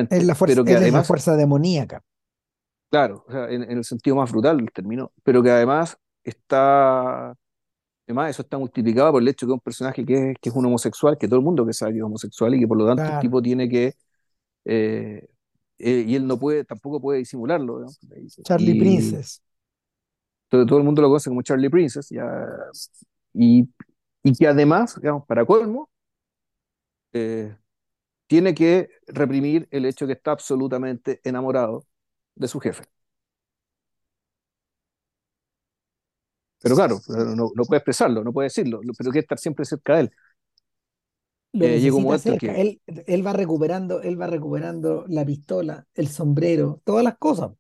Es 0.09 0.23
completamente, 0.23 0.23
la 0.23 0.37
fuerza, 0.37 0.63
pero 0.63 0.65
que 0.65 0.75
él 0.75 0.83
es 0.83 0.93
la 0.93 1.03
además 1.03 1.03
fuerza 1.03 1.35
demoníaca. 1.35 2.05
Claro, 2.91 3.25
o 3.27 3.33
sea, 3.33 3.49
en, 3.49 3.63
en 3.63 3.79
el 3.79 3.85
sentido 3.85 4.17
más 4.17 4.31
brutal 4.31 4.59
del 4.59 4.71
término, 4.71 5.13
pero 5.23 5.43
que 5.43 5.51
además 5.51 5.97
está, 6.25 7.35
además 8.07 8.31
eso 8.31 8.43
está 8.43 8.59
multiplicado 8.59 9.13
por 9.13 9.23
el 9.23 9.29
hecho 9.29 9.47
que 9.47 9.53
es 9.53 9.55
un 9.55 9.61
personaje 9.61 10.05
que 10.07 10.33
es, 10.33 10.37
que 10.41 10.51
es 10.51 10.57
un 10.57 10.67
homosexual, 10.67 11.19
que 11.19 11.29
todo 11.29 11.39
el 11.41 11.45
mundo 11.45 11.67
que 11.67 11.73
sabe 11.75 11.93
que 11.93 11.99
es 11.99 12.05
homosexual 12.05 12.55
y 12.55 12.61
que 12.61 12.69
por 12.69 12.79
lo 12.79 12.87
tanto 12.87 13.11
el 13.11 13.19
tipo 13.19 13.43
tiene 13.43 13.69
que, 13.69 13.95
eh, 14.67 15.29
eh, 15.79 16.05
y 16.09 16.17
él 16.17 16.27
no 16.27 16.39
puede, 16.39 16.65
tampoco 16.65 17.01
puede 17.01 17.21
disimularlo, 17.21 17.81
¿no? 17.81 17.97
Charlie 18.45 18.75
Y 18.75 18.77
Princess. 18.77 19.41
todo, 20.49 20.67
todo 20.67 20.79
el 20.79 20.85
mundo 20.85 21.03
lo 21.03 21.09
conoce 21.09 21.31
como 21.31 21.43
Charlie 21.43 21.71
Princess, 21.71 22.09
ya, 22.11 22.25
y, 23.35 23.69
y 24.23 24.33
que 24.35 24.47
además, 24.49 24.97
digamos, 25.01 25.27
para 25.27 25.45
colmo, 25.47 25.91
eh, 27.13 27.57
tiene 28.33 28.55
que 28.55 28.89
reprimir 29.09 29.69
el 29.71 29.85
hecho 29.85 30.07
que 30.07 30.15
está 30.15 30.31
absolutamente 30.31 31.21
enamorado 31.23 31.87
de 32.35 32.49
su 32.49 32.61
jefe. 32.61 32.85
Pero 36.63 36.75
claro, 36.75 36.99
no, 37.09 37.51
no 37.55 37.65
puede 37.65 37.81
expresarlo, 37.81 38.25
no 38.25 38.33
puede 38.33 38.47
decirlo, 38.47 38.81
pero 38.97 39.11
quiere 39.11 39.21
estar 39.25 39.39
siempre 39.39 39.67
cerca 39.67 39.97
de 39.97 40.01
él. 40.01 40.11
Eh, 41.53 41.79
llega 41.79 41.97
un 41.97 42.05
momento 42.05 42.39
que, 42.39 42.59
Él, 42.59 42.81
él 42.87 43.27
va 43.27 43.35
recuperando, 43.35 44.01
él 44.01 44.19
va 44.19 44.29
recuperando 44.29 45.05
la 45.09 45.27
pistola, 45.27 45.87
el 45.93 46.09
sombrero, 46.09 46.81
todas 46.87 47.05
las 47.05 47.19
cosas. 47.19 47.51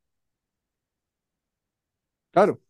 claro, 2.30 2.60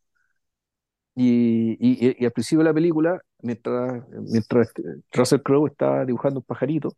y, 1.14 1.72
y, 1.80 2.16
y 2.18 2.24
al 2.24 2.32
principio 2.32 2.60
de 2.60 2.64
la 2.70 2.74
película, 2.74 3.22
mientras, 3.42 4.02
mientras 4.10 4.72
Russell 5.12 5.42
Crowe 5.42 5.68
está 5.68 6.04
dibujando 6.04 6.40
un 6.40 6.44
pajarito, 6.46 6.96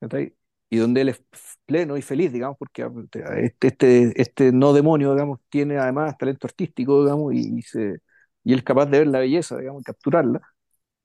¿cachai? 0.00 0.34
y 0.70 0.76
donde 0.78 1.00
él 1.02 1.08
es 1.10 1.22
pleno 1.66 1.96
y 1.96 2.02
feliz, 2.02 2.32
digamos, 2.32 2.56
porque 2.58 2.88
este, 3.38 3.66
este, 3.68 4.20
este 4.22 4.52
no 4.52 4.72
demonio, 4.72 5.12
digamos, 5.14 5.40
tiene 5.48 5.78
además 5.78 6.16
talento 6.18 6.46
artístico, 6.46 7.02
digamos, 7.04 7.34
y, 7.34 7.58
y 7.58 7.62
se, 7.62 7.98
y 8.44 8.52
él 8.52 8.58
es 8.60 8.64
capaz 8.64 8.86
de 8.86 8.98
ver 9.00 9.08
la 9.08 9.18
belleza, 9.20 9.58
digamos, 9.58 9.82
capturarla. 9.82 10.40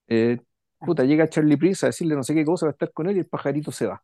Eh, 0.07 0.39
puta, 0.79 1.03
llega 1.05 1.29
Charlie 1.29 1.57
Prince 1.57 1.85
a 1.85 1.89
decirle 1.89 2.15
no 2.15 2.23
sé 2.23 2.35
qué 2.35 2.45
cosa, 2.45 2.65
va 2.67 2.71
a 2.71 2.73
estar 2.73 2.91
con 2.93 3.09
él 3.09 3.17
y 3.17 3.19
el 3.21 3.27
pajarito 3.27 3.71
se 3.71 3.87
va. 3.87 4.03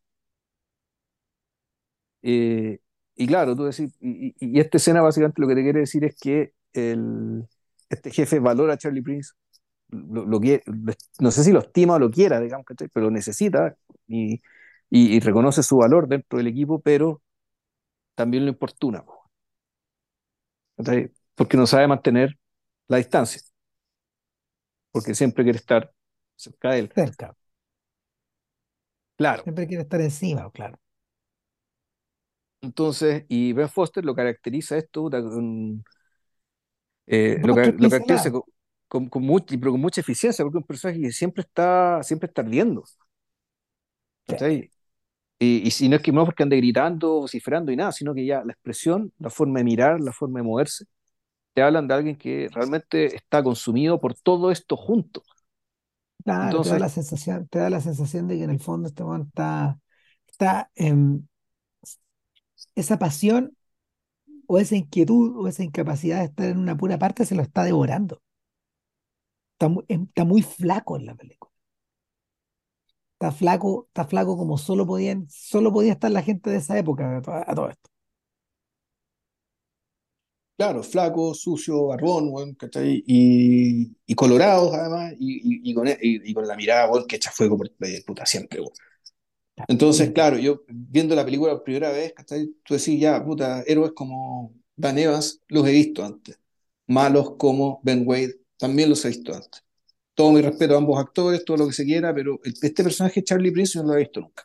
Eh, 2.21 2.79
y 3.15 3.27
claro, 3.27 3.55
tú 3.55 3.65
decís, 3.65 3.95
y, 3.99 4.29
y- 4.39 4.57
y 4.57 4.59
esta 4.59 4.77
escena 4.77 5.01
básicamente 5.01 5.41
lo 5.41 5.47
que 5.47 5.55
te 5.55 5.63
quiere 5.63 5.79
decir 5.81 6.03
es 6.05 6.15
que 6.19 6.53
el, 6.73 7.43
este 7.89 8.11
jefe 8.11 8.39
valora 8.39 8.73
a 8.73 8.77
Charlie 8.77 9.01
Prince, 9.01 9.31
lo, 9.89 10.25
lo 10.25 10.39
quiere- 10.41 10.63
lo- 10.67 10.93
no 11.19 11.31
sé 11.31 11.43
si 11.43 11.51
lo 11.51 11.59
estima 11.61 11.95
o 11.95 11.99
lo 11.99 12.11
quiera, 12.11 12.39
digamos, 12.41 12.65
pero 12.93 13.05
lo 13.07 13.11
necesita 13.11 13.75
y, 14.07 14.41
y- 14.91 15.15
y 15.17 15.21
reconoce 15.21 15.63
su 15.63 15.77
valor 15.79 16.09
dentro 16.09 16.39
del 16.39 16.47
equipo, 16.49 16.81
pero 16.81 17.23
también 18.15 18.45
lo 18.45 18.51
importuna, 18.51 19.03
porque 21.35 21.57
no 21.57 21.67
sabe 21.67 21.87
mantener 21.87 22.37
la 22.87 22.97
distancia, 22.97 23.41
porque 24.91 25.15
siempre 25.15 25.43
quiere 25.43 25.57
estar 25.59 25.91
cerca 26.35 26.71
de 26.71 26.79
él. 26.79 26.91
Cerca. 26.95 27.35
Claro. 29.17 29.43
Siempre 29.43 29.67
quiere 29.67 29.83
estar 29.83 30.01
encima, 30.01 30.49
claro. 30.51 30.79
Entonces, 32.61 33.25
y 33.27 33.53
Ben 33.53 33.69
Foster 33.69 34.05
lo 34.05 34.15
caracteriza 34.15 34.77
esto, 34.77 35.09
eh, 37.07 37.39
lo, 37.43 37.55
caracteriza 37.55 38.31
con, 38.31 38.43
con, 39.09 39.09
pero 39.59 39.71
con 39.71 39.81
mucha 39.81 40.01
eficiencia, 40.01 40.43
porque 40.45 40.57
es 40.59 40.61
un 40.61 40.67
personaje 40.67 41.01
que 41.01 41.11
siempre 41.11 41.41
está, 41.43 42.01
siempre 42.03 42.27
está 42.27 42.41
ardiendo. 42.41 42.83
Y, 45.41 45.67
y 45.67 45.71
si 45.71 45.89
no 45.89 45.95
es 45.95 46.03
que 46.03 46.11
no 46.11 46.23
porque 46.23 46.43
ande 46.43 46.57
gritando, 46.57 47.21
vociferando 47.21 47.71
y 47.71 47.75
nada, 47.75 47.91
sino 47.91 48.13
que 48.13 48.25
ya 48.25 48.43
la 48.43 48.53
expresión, 48.53 49.11
la 49.17 49.31
forma 49.31 49.59
de 49.59 49.63
mirar, 49.65 49.99
la 49.99 50.13
forma 50.13 50.39
de 50.39 50.43
moverse, 50.45 50.85
te 51.53 51.63
hablan 51.63 51.87
de 51.87 51.93
alguien 51.95 52.15
que 52.15 52.47
realmente 52.53 53.15
está 53.15 53.43
consumido 53.43 53.99
por 53.99 54.13
todo 54.15 54.51
esto 54.51 54.77
junto. 54.77 55.23
claro, 56.23 56.61
te 56.61 56.69
da 56.69 56.79
la 56.79 56.89
sensación, 56.89 57.47
te 57.47 57.59
da 57.59 57.69
la 57.71 57.81
sensación 57.81 58.27
de 58.27 58.37
que 58.37 58.43
en 58.43 58.51
el 58.51 58.59
fondo 58.59 58.87
este 58.87 59.03
man 59.03 59.23
está, 59.29 59.79
está, 60.27 60.71
em, 60.75 61.25
esa 62.75 62.99
pasión 62.99 63.55
o 64.47 64.59
esa 64.59 64.75
inquietud 64.75 65.37
o 65.37 65.47
esa 65.47 65.63
incapacidad 65.63 66.19
de 66.19 66.25
estar 66.25 66.47
en 66.47 66.59
una 66.59 66.77
pura 66.77 66.97
parte 66.99 67.25
se 67.25 67.35
lo 67.35 67.41
está 67.43 67.63
devorando. 67.63 68.21
Está 69.53 69.69
muy, 69.69 69.85
está 69.87 70.25
muy 70.25 70.41
flaco 70.41 70.97
en 70.97 71.05
la 71.05 71.15
película. 71.15 71.50
Está 73.21 73.31
flaco, 73.31 73.85
está 73.89 74.05
flaco 74.05 74.35
como 74.37 74.57
solo 74.57 74.85
podían, 74.87 75.27
solo 75.29 75.71
podía 75.71 75.93
estar 75.93 76.09
la 76.11 76.23
gente 76.23 76.49
de 76.49 76.57
esa 76.57 76.77
época 76.79 77.17
a 77.17 77.21
todo, 77.21 77.35
a 77.35 77.55
todo 77.55 77.69
esto. 77.69 77.89
Claro, 80.57 80.83
flaco, 80.83 81.33
sucio, 81.33 81.87
barbón, 81.87 82.53
¿cachai? 82.53 83.03
Y, 83.07 83.97
y 84.05 84.13
colorados 84.15 84.71
además, 84.73 85.13
y, 85.19 85.71
y, 85.71 85.73
con, 85.73 85.87
y, 85.87 85.95
y 86.01 86.33
con 86.35 86.47
la 86.47 86.55
mirada, 86.55 86.89
weón, 86.91 87.07
que 87.07 87.15
echa 87.15 87.31
fuego 87.31 87.57
por 87.57 87.71
puta 88.05 88.25
siempre. 88.27 88.59
Entonces, 89.67 90.11
claro, 90.11 90.37
yo 90.37 90.63
viendo 90.67 91.15
la 91.15 91.25
película 91.25 91.53
por 91.53 91.63
primera 91.63 91.91
vez, 91.91 92.13
¿cachai? 92.13 92.47
Tú 92.63 92.73
decís, 92.75 92.99
ya, 92.99 93.23
puta, 93.23 93.63
héroes 93.67 93.91
como 93.95 94.53
Van 94.75 94.97
Evans 94.97 95.41
los 95.47 95.67
he 95.67 95.71
visto 95.71 96.03
antes. 96.03 96.39
Malos 96.87 97.35
como 97.37 97.79
Ben 97.83 98.03
Wade 98.07 98.41
también 98.57 98.89
los 98.89 99.03
he 99.05 99.09
visto 99.09 99.33
antes. 99.33 99.63
Todo 100.13 100.31
mi 100.31 100.41
respeto 100.41 100.75
a 100.75 100.77
ambos 100.77 100.99
actores, 100.99 101.43
todo 101.45 101.57
lo 101.57 101.67
que 101.67 101.73
se 101.73 101.85
quiera, 101.85 102.13
pero 102.13 102.39
este 102.43 102.83
personaje, 102.83 103.23
Charlie 103.23 103.51
Prince, 103.51 103.73
yo 103.73 103.83
no 103.83 103.89
lo 103.89 103.95
he 103.95 103.99
visto 103.99 104.19
nunca. 104.21 104.43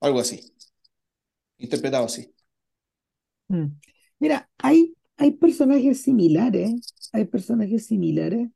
Algo 0.00 0.20
así, 0.20 0.52
interpretado 1.58 2.06
así. 2.06 2.32
Mm. 3.48 3.66
Mira, 4.18 4.48
hay, 4.58 4.94
hay 5.16 5.32
personajes 5.32 6.02
similares, 6.02 6.94
hay 7.12 7.24
personajes 7.26 7.86
similares 7.86 8.48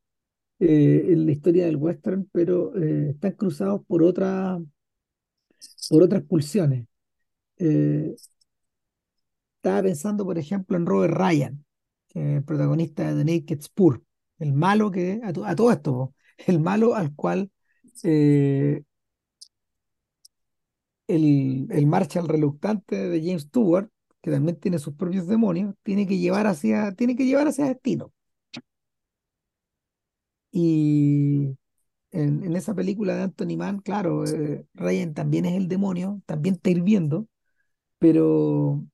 eh, 0.59 1.07
en 1.09 1.27
la 1.27 1.32
historia 1.32 1.66
del 1.66 1.77
western, 1.77 2.28
pero 2.32 2.74
eh, 2.77 3.11
están 3.11 3.32
cruzados 3.32 3.85
por 3.86 4.03
otra, 4.03 4.59
por 5.89 6.03
otras 6.03 6.23
pulsiones. 6.23 6.86
Eh, 7.59 8.15
estaba 9.57 9.82
pensando, 9.82 10.24
por 10.24 10.39
ejemplo, 10.39 10.77
en 10.77 10.86
Robert 10.86 11.15
Ryan, 11.15 11.65
protagonista 12.47 13.12
de 13.12 13.24
The 13.24 13.40
Naked 13.40 13.61
Spur, 13.61 14.03
el 14.39 14.53
malo 14.53 14.91
que, 14.91 15.21
a, 15.25 15.33
to- 15.33 15.45
a 15.47 15.55
todo 15.57 15.73
esto, 15.73 16.15
el 16.47 16.61
malo 16.61 16.95
al 16.95 17.15
cual 17.15 17.51
eh, 18.05 18.83
el, 21.09 21.67
el 21.71 21.87
Marshall 21.87 22.29
reluctante 22.29 22.97
de 23.09 23.21
James 23.23 23.43
Stewart, 23.43 23.89
que 24.23 24.31
también 24.31 24.59
tiene 24.59 24.79
sus 24.79 24.95
propios 24.95 25.27
demonios, 25.27 25.75
tiene 25.83 26.07
que 26.07 26.19
llevar 26.19 26.47
hacia, 26.47 26.93
tiene 26.95 27.17
que 27.17 27.27
llevar 27.27 27.49
hacia 27.49 27.67
destino. 27.67 28.13
Y 30.51 31.57
en, 32.13 32.45
en 32.45 32.57
esa 32.57 32.75
película 32.75 33.17
de 33.17 33.23
Anthony 33.25 33.57
Mann, 33.59 33.81
claro, 33.81 34.27
eh, 34.27 34.67
Ryan 34.75 35.15
también 35.15 35.47
es 35.47 35.55
el 35.57 35.69
demonio, 35.69 36.23
también 36.27 36.57
está 36.57 36.71
hirviendo, 36.71 37.29
pero, 37.99 38.85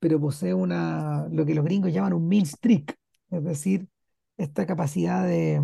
pero 0.00 0.20
posee 0.20 0.54
una, 0.54 1.28
lo 1.30 1.46
que 1.46 1.54
los 1.54 1.64
gringos 1.64 1.92
llaman 1.92 2.14
un 2.14 2.28
mean 2.28 2.46
streak, 2.46 2.96
es 3.30 3.44
decir, 3.44 3.88
esta 4.38 4.66
capacidad 4.66 5.26
de, 5.26 5.60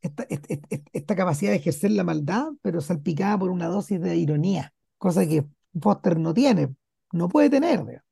esta, 0.00 0.24
est- 0.28 0.46
est- 0.50 0.64
est- 0.70 0.88
esta 0.92 1.14
capacidad 1.16 1.52
de 1.52 1.56
ejercer 1.58 1.90
la 1.90 2.04
maldad, 2.04 2.48
pero 2.62 2.80
salpicada 2.80 3.38
por 3.38 3.50
una 3.50 3.66
dosis 3.68 4.00
de 4.00 4.16
ironía, 4.16 4.72
cosa 4.98 5.26
que 5.26 5.44
Foster 5.80 6.18
no 6.18 6.34
tiene, 6.34 6.74
no 7.12 7.28
puede 7.28 7.50
tener, 7.50 7.84
digamos, 7.84 8.02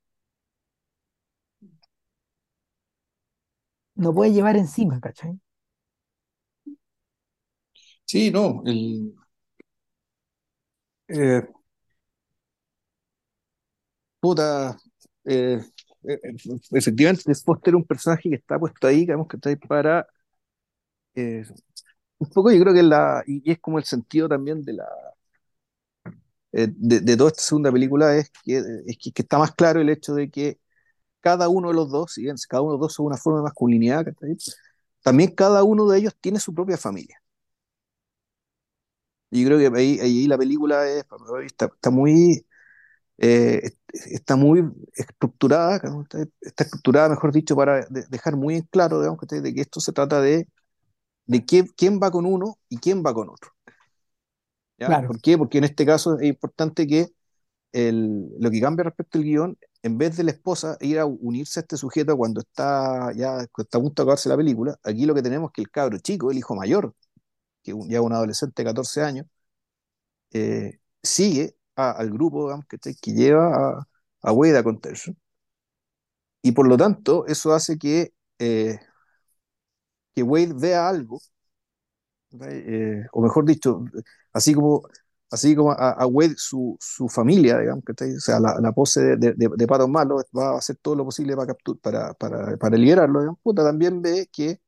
no 3.95 4.13
puede 4.13 4.31
llevar 4.31 4.55
encima, 4.55 5.01
¿cachai? 5.01 5.39
Sí, 8.05 8.31
no, 8.31 8.61
el, 8.65 9.13
eh, 11.07 11.41
puta, 14.19 14.77
eh, 15.25 15.61
efectivamente, 16.71 17.33
Foster 17.35 17.73
es 17.73 17.77
un 17.77 17.85
personaje 17.85 18.29
que 18.29 18.35
está 18.35 18.59
puesto 18.59 18.87
ahí, 18.87 19.01
digamos, 19.01 19.27
que 19.27 19.37
está 19.37 19.49
ahí 19.49 19.55
para, 19.57 20.07
eh, 21.15 21.43
un 22.19 22.29
poco 22.29 22.51
yo 22.51 22.61
creo 22.61 22.73
que 22.73 22.83
la, 22.83 23.23
y 23.27 23.49
es 23.51 23.59
como 23.59 23.77
el 23.79 23.85
sentido 23.85 24.29
también 24.29 24.63
de 24.63 24.73
la, 24.73 24.85
eh, 26.51 26.67
de, 26.71 27.01
de 27.01 27.17
toda 27.17 27.29
esta 27.29 27.43
segunda 27.43 27.71
película 27.71 28.15
es 28.17 28.31
que, 28.43 28.57
es 28.85 28.97
que, 28.97 29.11
que 29.11 29.21
está 29.21 29.37
más 29.37 29.53
claro 29.55 29.81
el 29.81 29.89
hecho 29.89 30.13
de 30.15 30.29
que 30.29 30.59
cada 31.21 31.49
uno 31.49 31.69
de 31.69 31.75
los 31.75 31.91
dos, 31.91 32.13
si 32.13 32.23
bien 32.23 32.35
cada 32.49 32.61
uno 32.63 32.73
de 32.73 32.75
los 32.77 32.81
dos 32.81 32.93
son 32.95 33.07
una 33.07 33.17
forma 33.17 33.39
de 33.39 33.45
masculinidad, 33.45 34.05
también 35.03 35.31
cada 35.35 35.63
uno 35.63 35.87
de 35.89 35.99
ellos 35.99 36.15
tiene 36.21 36.39
su 36.39 36.53
propia 36.53 36.77
familia. 36.77 37.21
Y 39.29 39.45
creo 39.45 39.57
que 39.59 39.77
ahí, 39.77 39.99
ahí 39.99 40.27
la 40.27 40.37
película 40.37 40.87
es, 40.87 41.05
está, 41.45 41.65
está 41.67 41.89
muy, 41.89 42.45
eh, 43.17 43.71
está 43.93 44.35
muy 44.35 44.63
estructurada, 44.95 45.77
está, 46.41 46.63
estructurada, 46.63 47.09
mejor 47.09 47.31
dicho, 47.33 47.55
para 47.55 47.85
de- 47.87 48.05
dejar 48.09 48.35
muy 48.37 48.55
en 48.55 48.63
claro, 48.63 48.99
digamos, 49.01 49.19
de 49.27 49.53
que 49.53 49.61
esto 49.61 49.79
se 49.79 49.93
trata 49.93 50.21
de, 50.21 50.47
de 51.27 51.45
quién, 51.45 51.67
quién 51.77 51.99
va 52.01 52.11
con 52.11 52.25
uno 52.25 52.57
y 52.69 52.77
quién 52.79 53.03
va 53.05 53.13
con 53.13 53.29
otro. 53.29 53.51
¿ya? 54.77 54.95
Claro, 54.95 55.05
¿Por 55.05 55.21
qué? 55.21 55.37
Porque 55.37 55.57
en 55.59 55.63
este 55.65 55.85
caso 55.85 56.17
es 56.19 56.27
importante 56.27 56.87
que 56.87 57.07
el, 57.73 58.29
lo 58.39 58.51
que 58.51 58.61
cambia 58.61 58.85
respecto 58.85 59.17
al 59.19 59.25
guion, 59.25 59.59
en 59.83 59.97
vez 59.97 60.17
de 60.17 60.23
la 60.25 60.31
esposa 60.31 60.77
ir 60.81 60.99
a 60.99 61.05
unirse 61.07 61.59
a 61.59 61.63
este 61.63 61.77
sujeto 61.77 62.17
cuando 62.17 62.41
está 62.41 63.11
ya 63.15 63.39
está 63.41 63.79
a 63.79 63.81
punto 63.81 64.03
de 64.03 64.05
acabarse 64.05 64.29
la 64.29 64.37
película, 64.37 64.77
aquí 64.83 65.05
lo 65.07 65.15
que 65.15 65.23
tenemos 65.23 65.49
es 65.51 65.53
que 65.55 65.61
el 65.63 65.71
cabro 65.71 65.99
chico, 65.99 66.31
el 66.31 66.37
hijo 66.39 66.55
mayor, 66.55 66.95
que 67.63 67.73
un- 67.73 67.89
ya 67.89 67.99
es 67.99 68.03
un 68.05 68.13
adolescente 68.13 68.63
de 68.63 68.67
14 68.69 69.03
años, 69.03 69.27
eh, 70.33 70.79
sigue 71.03 71.56
a- 71.77 71.91
al 71.93 72.11
grupo 72.11 72.45
digamos, 72.45 72.67
que, 72.67 72.77
que 72.79 73.13
lleva 73.13 73.79
a, 73.79 73.87
a 74.23 74.33
Wade 74.33 74.57
a 74.59 74.63
Contention. 74.63 75.17
Y 76.41 76.51
por 76.53 76.67
lo 76.67 76.77
tanto, 76.77 77.25
eso 77.27 77.53
hace 77.53 77.77
que, 77.77 78.13
eh, 78.39 78.79
que 80.15 80.23
Wade 80.23 80.53
vea 80.53 80.87
algo. 80.89 81.19
Eh, 82.41 83.05
o 83.13 83.21
mejor 83.21 83.45
dicho, 83.45 83.83
así 84.33 84.53
como, 84.53 84.83
así 85.31 85.55
como 85.55 85.71
a, 85.71 85.91
a 85.91 86.05
Wade 86.07 86.35
su, 86.37 86.77
su 86.79 87.07
familia, 87.09 87.57
digamos, 87.59 87.83
¿cachai? 87.85 88.13
O 88.15 88.19
sea, 88.19 88.39
la, 88.39 88.59
la 88.59 88.71
pose 88.73 89.01
de, 89.01 89.15
de, 89.17 89.33
de, 89.35 89.49
de 89.55 89.67
patos 89.67 89.89
malos 89.89 90.25
va 90.37 90.49
a 90.55 90.57
hacer 90.57 90.75
todo 90.77 90.95
lo 90.95 91.05
posible 91.05 91.35
para, 91.37 91.53
captur- 91.53 91.79
para, 91.81 92.13
para, 92.15 92.57
para 92.57 92.77
liberarlo, 92.77 93.19
digamos, 93.21 93.39
puta, 93.41 93.63
también 93.63 94.01
ve 94.01 94.27
que 94.31 94.59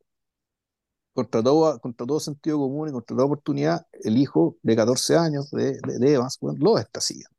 contra 1.13 1.43
todo, 1.43 1.79
contra 1.79 2.05
todo 2.07 2.19
sentido 2.19 2.57
común 2.59 2.89
y 2.89 2.91
contra 2.93 3.15
toda 3.15 3.25
oportunidad, 3.27 3.87
el 4.03 4.17
hijo 4.17 4.57
de 4.63 4.75
14 4.75 5.17
años 5.17 5.51
de, 5.51 5.73
de, 5.85 5.99
de 5.99 6.13
Evans, 6.15 6.37
bueno, 6.41 6.59
lo 6.63 6.77
está 6.79 7.01
siguiendo. 7.01 7.31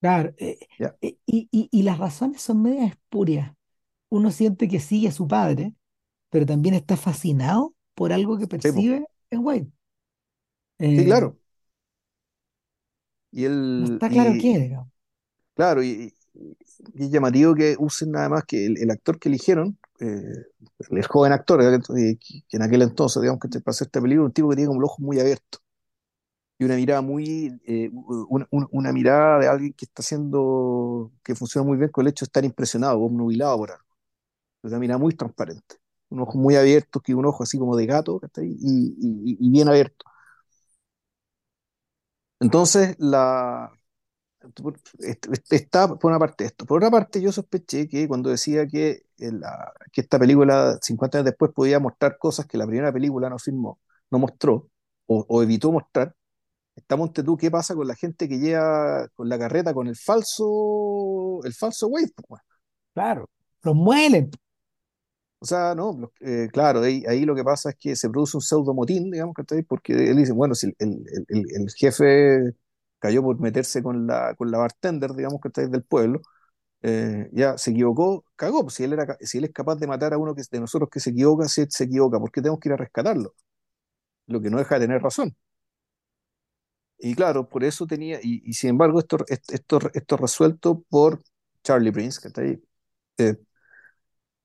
claro. 0.00 0.34
eh, 0.38 0.58
eh, 1.00 1.16
y, 1.26 1.48
y, 1.50 1.68
y 1.70 1.82
las 1.82 1.98
razones 1.98 2.42
son 2.42 2.62
medias 2.62 2.90
espurias. 2.92 3.52
Uno 4.10 4.30
siente 4.30 4.68
que 4.68 4.80
sigue 4.80 5.08
a 5.08 5.12
su 5.12 5.28
padre, 5.28 5.74
pero 6.30 6.46
también 6.46 6.76
está 6.76 6.96
fascinado 6.96 7.74
por 7.94 8.12
algo 8.12 8.38
que 8.38 8.48
Sí, 8.58 8.70
percibe 8.70 9.06
en 9.30 9.40
Wade. 9.46 9.68
Sí, 10.94 11.04
Eh, 11.04 11.04
claro. 11.04 11.38
Y 13.30 13.44
no 13.76 13.84
el, 13.84 13.88
está 13.88 14.08
claro 14.10 14.34
y, 14.34 14.50
digamos. 14.60 14.88
claro, 15.54 15.82
y, 15.82 16.14
es 16.94 17.10
llamativo 17.10 17.54
que 17.54 17.76
usen 17.78 18.12
nada 18.12 18.28
más 18.28 18.44
que 18.46 18.66
el, 18.66 18.78
el 18.78 18.90
actor 18.90 19.18
que 19.18 19.28
eligieron, 19.28 19.78
el 19.98 21.06
joven 21.06 21.32
actor, 21.32 21.62
eh, 21.62 22.18
que, 22.18 22.56
en 22.56 22.62
aquel 22.62 22.82
entonces, 22.82 23.22
digamos, 23.22 23.40
que 23.40 23.48
para 23.60 23.72
hacer 23.72 23.86
esta 23.88 24.00
película, 24.00 24.26
un 24.26 24.32
tipo 24.32 24.48
que 24.50 24.56
tiene 24.56 24.68
como 24.68 24.80
los 24.80 24.90
ojos 24.90 25.00
muy 25.00 25.20
abiertos 25.20 25.62
y 26.58 26.64
una 26.64 26.76
mirada 26.76 27.02
muy, 27.02 27.60
eh, 27.66 27.90
una, 28.70 28.92
mirada 28.92 29.38
de 29.40 29.48
alguien 29.48 29.72
que 29.74 29.84
está 29.84 30.02
haciendo, 30.02 31.12
que 31.24 31.34
funciona 31.34 31.66
muy 31.66 31.76
bien 31.76 31.90
con 31.90 32.06
el 32.06 32.10
hecho 32.10 32.24
de 32.24 32.28
estar 32.28 32.44
impresionado 32.44 32.98
o 32.98 33.06
obnubilado 33.06 33.56
por 33.58 33.72
algo. 33.72 33.84
Una 34.62 34.78
mirada 34.78 34.98
muy 34.98 35.14
transparente. 35.14 35.76
Un 36.10 36.20
ojo 36.20 36.38
muy 36.38 36.56
abierto, 36.56 37.00
que 37.00 37.14
un 37.14 37.26
ojo 37.26 37.42
así 37.44 37.58
como 37.58 37.76
de 37.76 37.86
gato, 37.86 38.20
y, 38.42 39.36
y 39.40 39.50
bien 39.50 39.68
abierto. 39.68 40.06
Entonces, 42.40 42.96
la, 42.98 43.72
está 45.50 45.88
por 45.96 46.10
una 46.10 46.18
parte 46.18 46.44
esto. 46.44 46.66
Por 46.66 46.78
otra 46.78 46.90
parte, 46.90 47.20
yo 47.20 47.32
sospeché 47.32 47.88
que 47.88 48.08
cuando 48.08 48.30
decía 48.30 48.66
que, 48.66 49.02
la, 49.18 49.72
que 49.92 50.00
esta 50.02 50.18
película 50.18 50.78
50 50.80 51.18
años 51.18 51.26
después 51.26 51.52
podía 51.54 51.78
mostrar 51.80 52.18
cosas 52.18 52.46
que 52.46 52.58
la 52.58 52.66
primera 52.66 52.92
película 52.92 53.28
no 53.30 53.38
filmó, 53.38 53.78
no 54.10 54.18
mostró 54.18 54.68
o, 55.06 55.24
o 55.28 55.42
evitó 55.42 55.72
mostrar, 55.72 56.14
está 56.76 56.96
monte 56.96 57.22
tú, 57.24 57.36
¿qué 57.36 57.50
pasa 57.50 57.74
con 57.76 57.88
la 57.88 57.94
gente 57.96 58.28
que 58.28 58.38
lleva 58.38 59.08
con 59.14 59.28
la 59.28 59.38
carreta 59.38 59.74
con 59.74 59.88
el 59.88 59.96
falso, 59.96 61.40
el 61.44 61.54
falso 61.54 61.88
Wave? 61.88 62.12
Claro, 62.94 63.28
los 63.62 63.74
muelen. 63.74 64.30
O 65.38 65.44
sea, 65.44 65.74
no, 65.74 66.12
eh, 66.20 66.48
claro, 66.52 66.80
ahí, 66.82 67.02
ahí 67.08 67.24
lo 67.24 67.34
que 67.34 67.42
pasa 67.42 67.70
es 67.70 67.76
que 67.76 67.96
se 67.96 68.08
produce 68.08 68.36
un 68.36 68.40
pseudo 68.42 68.74
motín, 68.74 69.10
digamos. 69.10 69.34
Porque 69.68 69.92
él 69.92 70.16
dice, 70.16 70.32
bueno, 70.32 70.54
si 70.54 70.68
el, 70.68 70.76
el- 70.78 71.04
el- 71.28 71.44
el 71.62 71.70
jefe 71.76 72.52
cayó 73.02 73.22
por 73.22 73.40
meterse 73.40 73.82
con 73.84 74.08
la, 74.08 74.34
con 74.36 74.52
la 74.52 74.58
bartender, 74.60 75.12
digamos, 75.14 75.42
que 75.42 75.48
está 75.50 75.66
del 75.68 75.84
pueblo, 75.84 76.22
eh, 76.82 77.28
ya 77.32 77.58
se 77.58 77.72
equivocó, 77.72 78.24
cagó, 78.36 78.62
pues 78.64 78.74
si 78.76 78.84
él, 78.84 78.94
era, 78.94 79.16
si 79.20 79.38
él 79.38 79.44
es 79.46 79.52
capaz 79.52 79.76
de 79.76 79.86
matar 79.88 80.14
a 80.14 80.18
uno 80.18 80.34
que, 80.34 80.42
de 80.50 80.60
nosotros 80.60 80.90
que 80.90 81.00
se 81.00 81.10
equivoca, 81.10 81.48
si 81.48 81.62
él 81.62 81.68
se 81.70 81.84
equivoca, 81.84 82.18
¿por 82.20 82.32
qué 82.32 82.42
tenemos 82.42 82.60
que 82.60 82.70
ir 82.70 82.74
a 82.74 82.76
rescatarlo? 82.78 83.34
Lo 84.26 84.40
que 84.42 84.50
no 84.50 84.58
deja 84.58 84.76
de 84.76 84.82
tener 84.86 85.02
razón. 85.02 85.36
y 86.98 87.14
claro, 87.14 87.48
por 87.48 87.64
eso 87.64 87.86
tenía, 87.86 88.20
y, 88.22 88.52
sin 88.52 88.70
embargo, 88.70 89.00
esto, 89.00 89.18
esto, 89.28 89.80
esto 89.92 90.16
resuelto 90.16 90.82
por 90.88 91.20
Charlie 91.64 91.90
Prince, 91.92 92.20
que 92.20 92.28
está 92.28 92.42
ahí. 92.42 92.62
eh, 93.18 93.36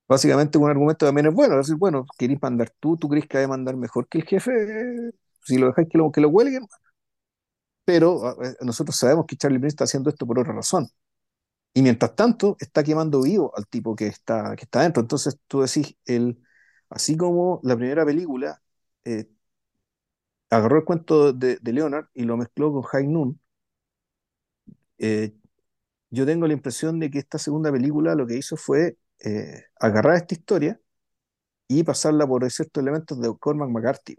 básicamente 0.08 0.58
un 0.58 0.70
argumento 0.70 1.06
también 1.06 1.28
es 1.28 1.34
bueno, 1.34 1.56
es 1.60 1.68
decir, 1.68 1.76
bueno, 1.78 2.06
querés 2.18 2.42
mandar 2.42 2.72
tú, 2.80 2.98
tú 2.98 3.10
crees 3.10 3.28
que 3.28 3.38
va 3.40 3.44
a 3.46 3.48
mandar 3.48 3.76
mejor 3.78 4.08
que 4.08 4.20
el 4.20 4.26
jefe, 4.26 4.52
si 5.44 5.58
lo 5.58 5.68
dejáis 5.68 5.90
que 5.90 5.98
lo, 5.98 6.12
que 6.12 6.22
lo 6.22 6.30
huelguen, 6.30 6.64
pero 7.88 8.43
eh, 8.43 8.57
nosotros 8.61 8.97
sabemos 8.97 9.26
que 9.27 9.38
Charlie 9.38 9.59
Prince 9.59 9.76
está 9.76 9.85
haciendo 9.85 10.09
esto 10.09 10.27
por 10.27 10.39
otra 10.39 10.53
razón. 10.53 10.89
Y 11.73 11.81
mientras 11.84 12.15
tanto, 12.15 12.57
está 12.59 12.84
quemando 12.84 13.22
vivo 13.23 13.53
al 13.57 13.68
tipo 13.68 13.95
que 13.95 14.07
está, 14.07 14.55
que 14.57 14.65
está 14.65 14.81
dentro. 14.84 15.01
Entonces 15.01 15.39
tú 15.47 15.61
decís, 15.61 15.95
el, 16.05 16.39
así 16.89 17.18
como 17.18 17.61
la 17.64 17.77
primera 17.77 18.05
película 18.05 18.61
eh, 19.05 19.30
agarró 20.49 20.77
el 20.80 20.84
cuento 20.85 21.31
de, 21.34 21.57
de, 21.61 21.73
Leonard 21.73 22.07
y 22.14 22.23
lo 22.23 22.35
mezcló 22.38 22.72
con 22.73 22.81
High 22.84 23.07
Noon, 23.07 23.39
eh, 24.97 25.34
yo 26.09 26.26
tengo 26.26 26.47
la 26.47 26.53
impresión 26.53 26.99
de 26.99 27.09
que 27.11 27.19
esta 27.19 27.38
segunda 27.39 27.72
película 27.72 28.15
lo 28.15 28.27
que 28.27 28.38
hizo 28.38 28.57
fue 28.57 28.97
agarrar 29.80 30.15
esta 30.18 30.35
historia 30.35 30.80
y 31.68 31.84
pasarla 31.84 32.27
por 32.27 32.49
ciertos 32.51 32.81
elementos 32.81 33.19
de 33.22 33.35
Cormac 33.39 33.69
McCarthy. 33.69 34.18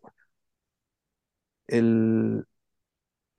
El, 1.67 2.45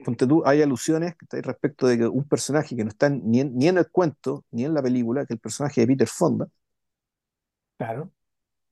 ponte 0.04 0.28
tú, 0.28 0.44
hay 0.46 0.62
alusiones 0.62 1.16
respecto 1.32 1.88
de 1.88 1.98
que 1.98 2.08
un 2.08 2.28
personaje 2.28 2.76
que 2.76 2.84
no 2.84 2.90
está 2.90 3.10
ni 3.10 3.42
en, 3.42 3.56
ni 3.56 3.68
en, 3.68 3.78
el 3.78 3.90
cuento 3.90 4.46
ni 4.52 4.66
en 4.66 4.74
la 4.74 4.82
película, 4.82 5.22
que 5.22 5.34
es 5.34 5.38
el 5.38 5.40
personaje 5.40 5.82
de 5.82 5.88
Peter 5.88 6.08
Fonda, 6.08 6.48
claro. 7.78 8.12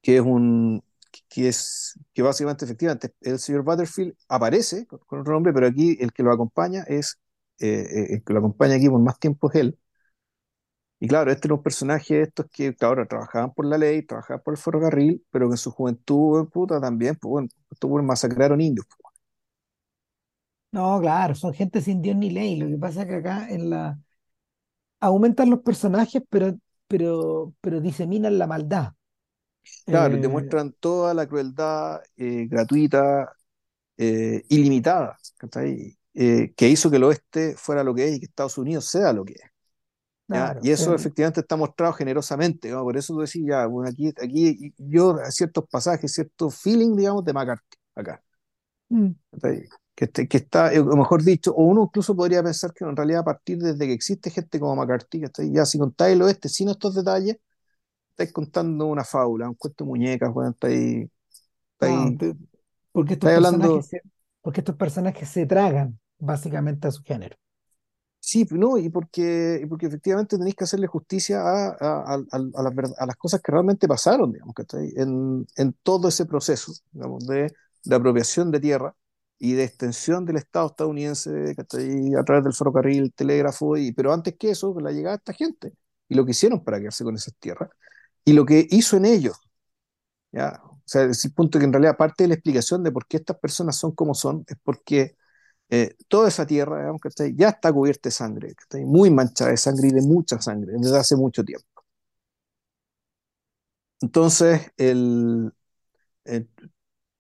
que 0.02 0.18
es 0.18 0.22
un 0.22 0.84
que 1.30 1.48
es 1.48 2.00
que 2.14 2.22
básicamente 2.22 2.66
efectivamente 2.66 3.14
el 3.22 3.40
señor 3.40 3.64
Butterfield 3.64 4.16
aparece 4.28 4.86
con, 4.88 5.00
con 5.00 5.22
otro 5.22 5.34
nombre, 5.34 5.54
pero 5.54 5.68
aquí 5.68 5.98
el 6.00 6.14
que 6.14 6.24
lo 6.24 6.32
acompaña 6.32 6.84
es 6.88 7.20
eh, 7.60 8.14
el 8.16 8.24
que 8.24 8.34
lo 8.34 8.40
acompaña 8.40 8.76
aquí 8.76 8.90
por 8.90 9.02
más 9.02 9.20
tiempo 9.20 9.50
es 9.52 9.56
él. 9.62 9.80
Y 11.00 11.08
claro, 11.08 11.32
este 11.32 11.48
era 11.48 11.56
un 11.56 11.64
personaje 11.64 12.16
de 12.16 12.22
estos 12.24 12.48
que, 12.52 12.76
claro, 12.76 13.08
trabajaban 13.08 13.54
por 13.54 13.66
la 13.66 13.78
ley, 13.78 14.02
trabajaban 14.04 14.42
por 14.44 14.54
el 14.56 14.58
ferrocarril, 14.60 15.24
pero 15.32 15.48
que 15.48 15.54
en 15.54 15.58
su 15.58 15.72
juventud, 15.72 16.50
puta, 16.50 16.82
también, 16.82 17.16
pues 17.16 17.30
bueno, 17.30 17.50
estos 17.70 17.92
masacraron 18.04 18.62
indios. 18.62 18.88
No, 20.78 21.02
claro, 21.02 21.34
son 21.34 21.56
gente 21.56 21.82
sin 21.82 22.04
Dios 22.04 22.16
ni 22.16 22.30
ley. 22.30 22.56
Lo 22.56 22.68
que 22.68 22.78
pasa 22.78 23.02
es 23.02 23.08
que 23.08 23.16
acá 23.16 23.50
en 23.50 23.72
la 23.72 23.98
aumentan 25.00 25.50
los 25.50 25.62
personajes, 25.62 26.22
pero, 26.30 26.56
pero, 26.88 27.56
pero 27.62 27.82
diseminan 27.82 28.38
la 28.38 28.46
maldad. 28.46 28.94
Claro, 29.88 30.16
eh... 30.16 30.20
demuestran 30.20 30.74
toda 30.74 31.16
la 31.16 31.26
crueldad 31.26 32.02
eh, 32.16 32.46
gratuita, 32.48 33.34
eh, 33.98 34.44
ilimitada, 34.50 35.18
que 36.14 36.70
hizo 36.70 36.92
que 36.92 36.98
el 36.98 37.04
oeste 37.06 37.56
fuera 37.58 37.84
lo 37.84 37.96
que 37.96 38.10
es 38.10 38.16
y 38.16 38.20
que 38.20 38.26
Estados 38.28 38.60
Unidos 38.60 38.86
sea 38.86 39.12
lo 39.14 39.26
que 39.26 39.34
es. 39.34 39.50
Claro, 40.28 40.60
y 40.62 40.70
eso 40.70 40.94
efectivamente 40.94 41.40
está 41.40 41.56
mostrado 41.56 41.94
generosamente, 41.94 42.70
¿no? 42.70 42.84
por 42.84 42.98
eso 42.98 43.16
tú 43.16 43.22
decís, 43.22 43.44
ya, 43.48 43.66
bueno, 43.66 43.90
aquí, 43.90 44.14
aquí 44.22 44.74
yo 44.78 45.18
ciertos 45.30 45.66
pasajes, 45.72 46.14
cierto 46.14 46.52
feeling, 46.52 46.96
digamos, 46.96 47.26
de 47.26 47.34
McCarthy, 47.34 47.78
acá. 47.96 48.22
Mm. 48.90 49.12
Que, 49.98 50.28
que, 50.28 50.38
está, 50.38 50.70
o 50.80 50.96
mejor 50.96 51.24
dicho, 51.24 51.52
o 51.56 51.64
uno 51.64 51.86
incluso 51.86 52.16
podría 52.16 52.44
pensar 52.44 52.72
que 52.72 52.86
en 52.86 52.96
realidad 52.96 53.22
a 53.22 53.26
partir 53.26 53.58
desde 53.58 53.88
que 53.88 53.94
existe 53.94 54.30
gente 54.30 54.60
como 54.60 54.76
McCarthy, 54.76 55.22
que 55.22 55.26
está 55.26 55.44
ya 55.44 55.66
si 55.66 55.80
contáis 55.80 56.14
el 56.14 56.22
oeste 56.22 56.50
sin 56.50 56.70
estos 56.70 56.94
detalles, 56.94 57.38
estáis 58.12 58.32
contando 58.32 58.86
una 58.86 59.04
fábula, 59.04 59.50
un 59.50 59.56
cuento 59.56 59.84
de 59.84 59.88
muñecas, 59.88 60.32
bueno, 60.32 60.52
está 60.52 60.68
ahí, 60.68 61.10
está 61.74 61.90
no, 61.90 62.16
porque, 62.92 63.14
estos 63.14 63.32
hablando... 63.32 63.82
se, 63.82 64.04
porque 64.44 64.62
estos 64.62 64.76
personajes 64.76 65.30
se 65.30 65.48
tragan 65.48 66.00
básicamente 66.20 66.88
a 66.88 66.92
su 66.92 67.02
género. 67.02 67.36
Sí, 68.20 68.46
no, 68.52 68.78
y 68.78 68.90
porque, 68.90 69.60
y 69.64 69.66
porque 69.66 69.88
efectivamente 69.88 70.38
tenéis 70.38 70.54
que 70.56 70.66
hacerle 70.66 70.86
justicia 70.86 71.42
a, 71.42 71.70
a, 71.70 72.14
a, 72.14 72.20
a 72.34 72.40
las, 72.62 72.94
a 73.00 73.06
las 73.08 73.16
cosas 73.16 73.42
que 73.42 73.52
realmente 73.52 73.88
pasaron, 73.88 74.32
digamos, 74.32 74.54
en, 74.96 75.48
en 75.56 75.74
todo 75.82 76.08
ese 76.08 76.28
proceso 76.28 76.72
digamos, 76.92 77.26
de, 77.26 77.52
de 77.84 77.96
apropiación 77.96 78.52
de 78.52 78.60
tierra 78.60 78.96
y 79.40 79.54
de 79.54 79.64
extensión 79.64 80.26
del 80.26 80.38
Estado 80.38 80.68
estadounidense 80.68 81.56
a 82.20 82.24
través 82.24 82.44
del 82.44 82.54
ferrocarril, 82.54 83.04
el 83.04 83.14
telégrafo, 83.14 83.78
y, 83.78 83.92
pero 83.94 84.14
antes 84.14 84.36
que 84.38 84.52
eso, 84.52 84.76
la 84.80 84.92
llegada 84.92 85.18
de 85.18 85.20
esta 85.20 85.34
gente 85.34 85.74
y 86.10 86.16
lo 86.16 86.26
que 86.26 86.32
hicieron 86.32 86.64
para 86.64 86.80
quedarse 86.80 87.04
con 87.04 87.16
esas 87.16 87.36
tierras 87.40 87.70
y 88.26 88.34
lo 88.34 88.46
que 88.46 88.68
hizo 88.72 88.98
en 88.98 89.06
ellos. 89.06 89.38
¿ya? 90.32 90.62
O 90.64 90.82
sea, 90.86 91.04
es 91.04 91.26
el 91.26 91.34
punto 91.34 91.60
que 91.60 91.66
en 91.66 91.74
realidad 91.74 91.98
parte 91.98 92.24
de 92.24 92.30
la 92.30 92.34
explicación 92.36 92.84
de 92.84 92.92
por 92.92 93.08
qué 93.08 93.18
estas 93.18 93.38
personas 93.40 93.78
son 93.78 93.92
como 93.94 94.14
son 94.14 94.44
es 94.48 94.58
porque 94.64 95.16
eh, 95.70 95.96
toda 96.08 96.30
esa 96.30 96.46
tierra 96.48 96.80
digamos, 96.80 97.02
ya 97.36 97.50
está 97.50 97.74
cubierta 97.74 98.10
de 98.10 98.14
sangre, 98.14 98.56
muy 98.86 99.12
manchada 99.12 99.52
de 99.52 99.58
sangre 99.58 99.90
y 99.90 99.92
de 99.94 100.02
mucha 100.02 100.42
sangre 100.42 100.74
desde 100.78 100.98
hace 100.98 101.16
mucho 101.18 101.44
tiempo. 101.44 101.68
Entonces, 104.02 104.72
el, 104.78 105.52
el 106.26 106.50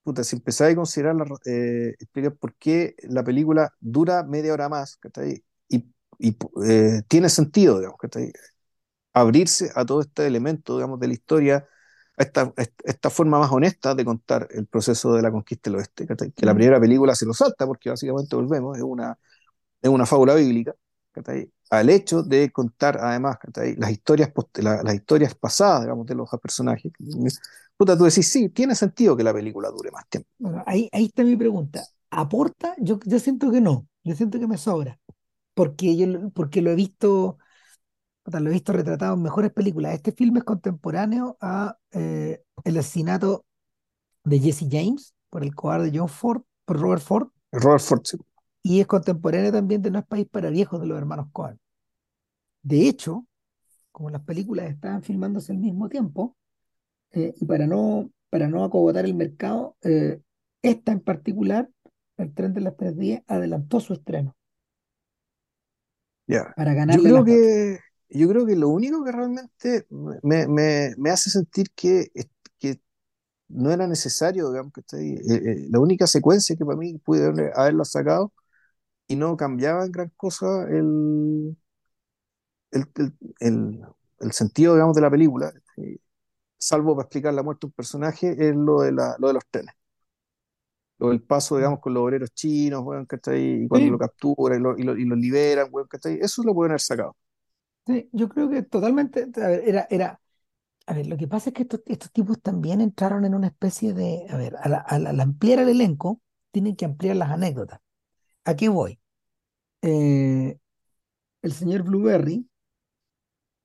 puta, 0.08 0.24
si 0.24 0.36
empezáis 0.38 0.74
a 0.74 0.76
considerar, 0.78 1.16
la, 1.16 1.26
eh, 1.46 1.96
explicar 2.00 2.36
por 2.38 2.56
qué 2.56 2.96
la 3.04 3.24
película 3.24 3.74
dura 3.82 4.24
media 4.24 4.54
hora 4.54 4.70
más, 4.70 5.00
Y, 5.70 5.86
y 6.20 6.38
eh, 6.66 7.02
tiene 7.10 7.30
sentido, 7.30 7.78
digamos, 7.80 8.00
Abrirse 9.14 9.72
a 9.76 9.84
todo 9.86 10.02
este 10.02 10.28
elemento, 10.28 10.76
digamos, 10.76 11.00
de 11.00 11.08
la 11.08 11.14
historia, 11.14 11.68
a 12.18 12.24
esta, 12.24 12.54
esta 12.84 13.10
forma 13.10 13.40
más 13.40 13.52
honesta 13.52 13.96
de 13.96 14.06
contar 14.06 14.48
el 14.52 14.68
proceso 14.68 15.14
de 15.14 15.22
la 15.24 15.32
conquista 15.32 15.70
del 15.72 15.80
oeste, 15.80 16.06
Que 16.36 16.46
la 16.46 16.54
primera 16.54 16.80
película 16.80 17.16
se 17.16 17.26
lo 17.26 17.34
salta, 17.34 17.66
porque 17.66 17.90
básicamente 17.90 18.36
volvemos, 18.36 18.78
es 18.78 18.84
una, 18.84 19.18
es 19.82 19.90
una 19.90 20.06
fábula 20.06 20.36
bíblica, 20.36 20.76
al 21.70 21.90
hecho 21.90 22.24
de 22.24 22.52
contar 22.52 22.98
además 23.02 23.38
las 23.78 23.92
historias 23.92 24.32
la, 24.56 24.84
las 24.84 24.96
historias 24.96 25.36
pasadas 25.36 25.82
digamos 25.82 26.06
de 26.08 26.16
los 26.16 26.30
personajes 26.42 26.92
puta 27.78 27.98
tú 27.98 28.04
decís 28.04 28.28
sí 28.28 28.49
tiene 28.49 28.76
sentido 28.76 29.16
que 29.16 29.24
la 29.24 29.34
película 29.34 29.70
dure 29.70 29.91
más 29.91 30.08
tiempo. 30.10 30.30
Bueno, 30.40 30.64
ahí, 30.66 30.90
ahí 30.91 31.06
está 31.06 31.24
mi 31.24 31.36
pregunta. 31.36 31.84
Aporta 32.10 32.76
yo, 32.80 32.99
yo 33.06 33.20
siento 33.20 33.52
que 33.52 33.62
no. 33.62 33.88
Yo 34.04 34.16
siento 34.16 34.40
que 34.40 34.48
me 34.48 34.58
sobra. 34.58 34.99
Porque 35.54 35.95
yo 35.95 36.30
porque 36.32 36.62
lo 36.62 36.72
he 36.72 36.76
visto 36.76 37.38
puta, 38.24 38.40
lo 38.40 38.49
he 38.49 38.54
visto 38.54 38.74
retratado 38.74 39.14
en 39.16 39.22
mejores 39.22 39.52
películas. 39.52 39.94
Este 39.94 40.12
filme 40.12 40.40
es 40.40 40.45
contemporáneo 40.45 41.38
a 41.40 41.78
eh, 41.91 42.41
el 42.64 42.78
asesinato 42.78 43.45
de 44.24 44.40
Jesse 44.40 44.68
James 44.70 45.14
por 45.30 45.44
el 45.44 45.56
cobarde 45.56 45.91
John 45.94 46.10
Ford 46.10 46.41
por 46.66 46.80
Robert 46.80 47.02
Ford. 47.02 47.30
Robert 47.52 47.82
Ford 47.82 48.02
sí. 48.04 48.18
Y 48.62 48.82
es 48.82 48.88
contemporáneo 48.88 49.52
también 49.52 49.82
de 49.82 49.91
No 49.91 49.99
es 49.99 50.06
País 50.06 50.28
para 50.30 50.49
Viejos 50.49 50.82
de 50.82 50.88
los 50.88 50.98
hermanos 50.98 51.28
Cohen. 51.32 51.58
De 52.62 52.88
hecho, 52.88 53.26
como 53.94 54.10
las 54.10 54.22
películas 54.24 54.70
estaban 54.70 55.02
filmándose 55.02 55.54
al 55.54 55.60
mismo 55.60 55.88
tiempo, 55.88 56.36
eh, 57.12 57.34
y 57.40 57.46
para 57.46 57.68
no, 57.68 58.12
para 58.30 58.48
no 58.48 58.64
acogotar 58.64 59.06
el 59.06 59.16
mercado, 59.16 59.78
eh, 59.84 60.22
esta 60.62 60.92
en 60.92 61.02
particular, 61.02 61.70
el 62.18 62.34
tren 62.34 62.54
de 62.54 62.62
las 62.62 62.76
3.10, 62.78 63.24
adelantó 63.28 63.80
su 63.80 63.94
estreno. 63.94 64.36
Yeah. 66.28 66.54
Para 66.56 66.74
ganar 66.74 67.00
yo 67.00 67.04
creo 67.04 67.24
que 67.24 67.80
Yo 68.10 68.30
creo 68.30 68.46
que 68.46 68.56
lo 68.56 68.70
único 68.70 69.04
que 69.04 69.12
realmente 69.12 69.86
me, 70.24 70.48
me, 70.48 70.94
me 70.98 71.10
hace 71.10 71.30
sentir 71.30 71.68
que, 71.76 72.08
que 72.60 72.80
no 73.50 73.72
era 73.72 73.88
necesario, 73.88 74.50
digamos, 74.52 74.74
que 74.74 74.82
estoy, 74.82 75.12
eh, 75.14 75.24
eh, 75.30 75.68
la 75.72 75.80
única 75.82 76.08
secuencia 76.08 76.56
que 76.58 76.66
para 76.66 76.78
mí 76.78 76.98
pude 77.00 77.52
haberla 77.56 77.86
sacado 77.86 78.34
y 79.08 79.16
no 79.18 79.38
cambiaba 79.38 79.86
en 79.86 79.92
gran 79.94 80.12
cosa 80.18 80.66
el, 80.70 81.58
el, 82.72 82.86
el, 82.96 83.14
el, 83.40 83.82
el 84.20 84.32
sentido, 84.32 84.74
digamos, 84.76 84.96
de 84.96 85.02
la 85.02 85.12
película, 85.12 85.54
eh, 85.78 85.98
salvo 86.58 86.96
para 86.96 87.06
explicar 87.06 87.34
la 87.34 87.44
muerte 87.44 87.62
de 87.64 87.68
un 87.70 87.74
personaje, 87.74 88.32
es 88.32 88.56
lo 88.56 88.82
de, 88.82 88.92
la, 88.94 89.16
lo 89.20 89.28
de 89.30 89.34
los 89.36 89.46
trenes. 89.50 89.76
Lo 91.00 91.10
del 91.10 91.22
paso, 91.22 91.58
digamos, 91.58 91.80
con 91.80 91.94
los 91.94 92.04
obreros 92.04 92.32
chinos, 92.34 92.84
bueno, 92.84 93.06
¿cachai? 93.06 93.64
Y 93.66 93.68
cuando 93.68 93.92
Sí. 93.92 93.92
lo 93.92 94.00
capturan 94.00 94.60
y 94.60 94.64
lo, 94.64 94.78
y 94.78 94.84
lo, 94.84 94.98
y 94.98 95.06
lo 95.06 95.16
liberan, 95.16 95.70
bueno, 95.72 95.88
¿cachai? 95.88 96.18
Eso 96.22 96.42
lo 96.44 96.54
pueden 96.56 96.72
haber 96.72 96.82
sacado. 96.82 97.16
Sí, 97.86 98.10
yo 98.12 98.28
creo 98.28 98.50
que 98.50 98.64
totalmente, 98.64 99.28
a 99.42 99.48
ver, 99.48 99.62
era, 99.66 99.88
era, 99.90 100.22
a 100.88 100.94
ver, 100.96 101.08
lo 101.08 101.18
que 101.18 101.28
pasa 101.28 101.50
es 101.52 101.56
que 101.56 101.64
estos, 101.64 101.82
estos 101.88 102.12
tipos 102.12 102.42
también 102.42 102.82
entraron 102.82 103.26
en 103.26 103.36
una 103.36 103.48
especie 103.48 103.94
de, 103.94 104.28
a 104.30 104.38
ver, 104.38 104.56
al, 104.62 104.76
al- 104.88 105.08
al 105.08 105.20
ampliar 105.22 105.60
el 105.60 105.70
elenco, 105.70 106.22
tienen 106.52 106.76
que 106.76 106.86
ampliar 106.86 107.18
las 107.18 107.32
anécdotas. 107.32 107.82
¿A 108.46 108.56
qué 108.56 108.70
voy? 108.70 109.00
Eh, 109.84 110.60
el 111.44 111.54
señor 111.54 111.84
Blueberry, 111.84 112.48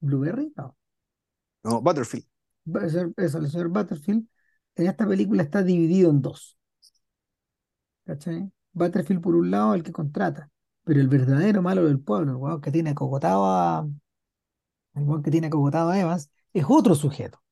Blueberry, 0.03 0.53
no, 0.55 0.77
No, 1.65 1.81
Butterfield. 1.81 2.25
Eso, 2.65 3.41
el 3.41 3.51
señor 3.51 3.69
Butterfield, 3.69 4.27
en 4.77 4.87
esta 4.87 5.07
película 5.07 5.43
está 5.43 5.63
dividido 5.63 6.11
en 6.11 6.23
dos, 6.23 6.59
¿cachai? 8.05 8.51
Butterfield 8.73 9.21
por 9.23 9.35
un 9.35 9.51
lado, 9.51 9.75
el 9.75 9.83
que 9.83 9.93
contrata, 9.93 10.51
pero 10.85 11.01
el 11.01 11.09
verdadero 11.09 11.63
malo 11.63 11.85
del 11.87 12.01
pueblo, 12.01 12.33
el 12.33 12.37
weón 12.37 12.61
que 12.61 12.71
tiene 12.71 12.91
acogotado 12.91 13.45
a, 13.47 13.87
el 14.95 15.23
que 15.23 15.31
tiene 15.31 15.49
acogotado 15.49 15.91
a 15.91 15.99
Evans, 15.99 16.31
es 16.53 16.65
otro 16.69 16.95
sujeto. 16.95 17.43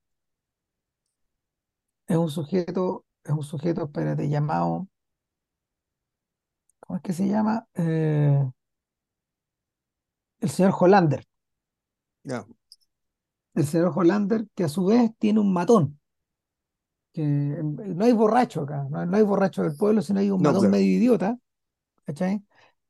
Es 2.07 2.17
un 2.17 2.29
sujeto, 2.29 3.05
es 3.23 3.31
un 3.31 3.43
sujeto, 3.43 3.85
espérate, 3.85 4.29
llamado, 4.29 4.87
¿cómo 6.79 6.97
es 6.97 7.03
que 7.03 7.13
se 7.13 7.27
llama? 7.27 7.67
Eh, 7.75 8.51
el 10.41 10.49
señor 10.49 10.73
Hollander. 10.77 11.23
Ya, 12.23 12.45
El 13.53 13.65
señor 13.65 13.91
Hollander, 13.95 14.45
que 14.55 14.63
a 14.63 14.69
su 14.69 14.85
vez 14.85 15.11
tiene 15.19 15.39
un 15.39 15.51
matón. 15.53 15.99
Que 17.13 17.21
no 17.23 18.05
hay 18.05 18.13
borracho 18.13 18.61
acá, 18.61 18.87
no, 18.89 19.05
no 19.05 19.17
hay 19.17 19.23
borracho 19.23 19.63
del 19.63 19.75
pueblo, 19.75 20.01
sino 20.01 20.19
hay 20.19 20.29
un 20.29 20.41
no, 20.41 20.49
matón 20.49 20.61
claro. 20.61 20.71
medio 20.71 20.97
idiota, 20.97 21.37
¿cachai? 22.05 22.41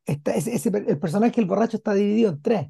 Está, 0.05 0.35
ese, 0.35 0.69
el 0.69 0.99
personaje, 0.99 1.41
el 1.41 1.47
borracho, 1.47 1.77
está 1.77 1.93
dividido 1.93 2.31
en 2.31 2.41
tres. 2.41 2.67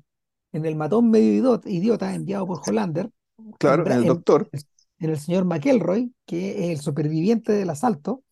En 0.53 0.65
el 0.65 0.75
matón 0.75 1.09
medio 1.09 1.33
idiota, 1.33 1.69
idiota 1.69 2.15
enviado 2.15 2.47
por 2.47 2.61
Hollander, 2.65 3.09
en, 3.37 3.51
Claro, 3.57 3.85
en 3.85 3.91
el 3.91 4.05
doctor, 4.05 4.49
en 4.99 5.09
el 5.09 5.19
señor 5.19 5.45
McElroy, 5.45 6.13
que 6.25 6.65
es 6.65 6.69
el 6.71 6.79
superviviente 6.79 7.51
del 7.51 7.69
asalto, 7.69 8.23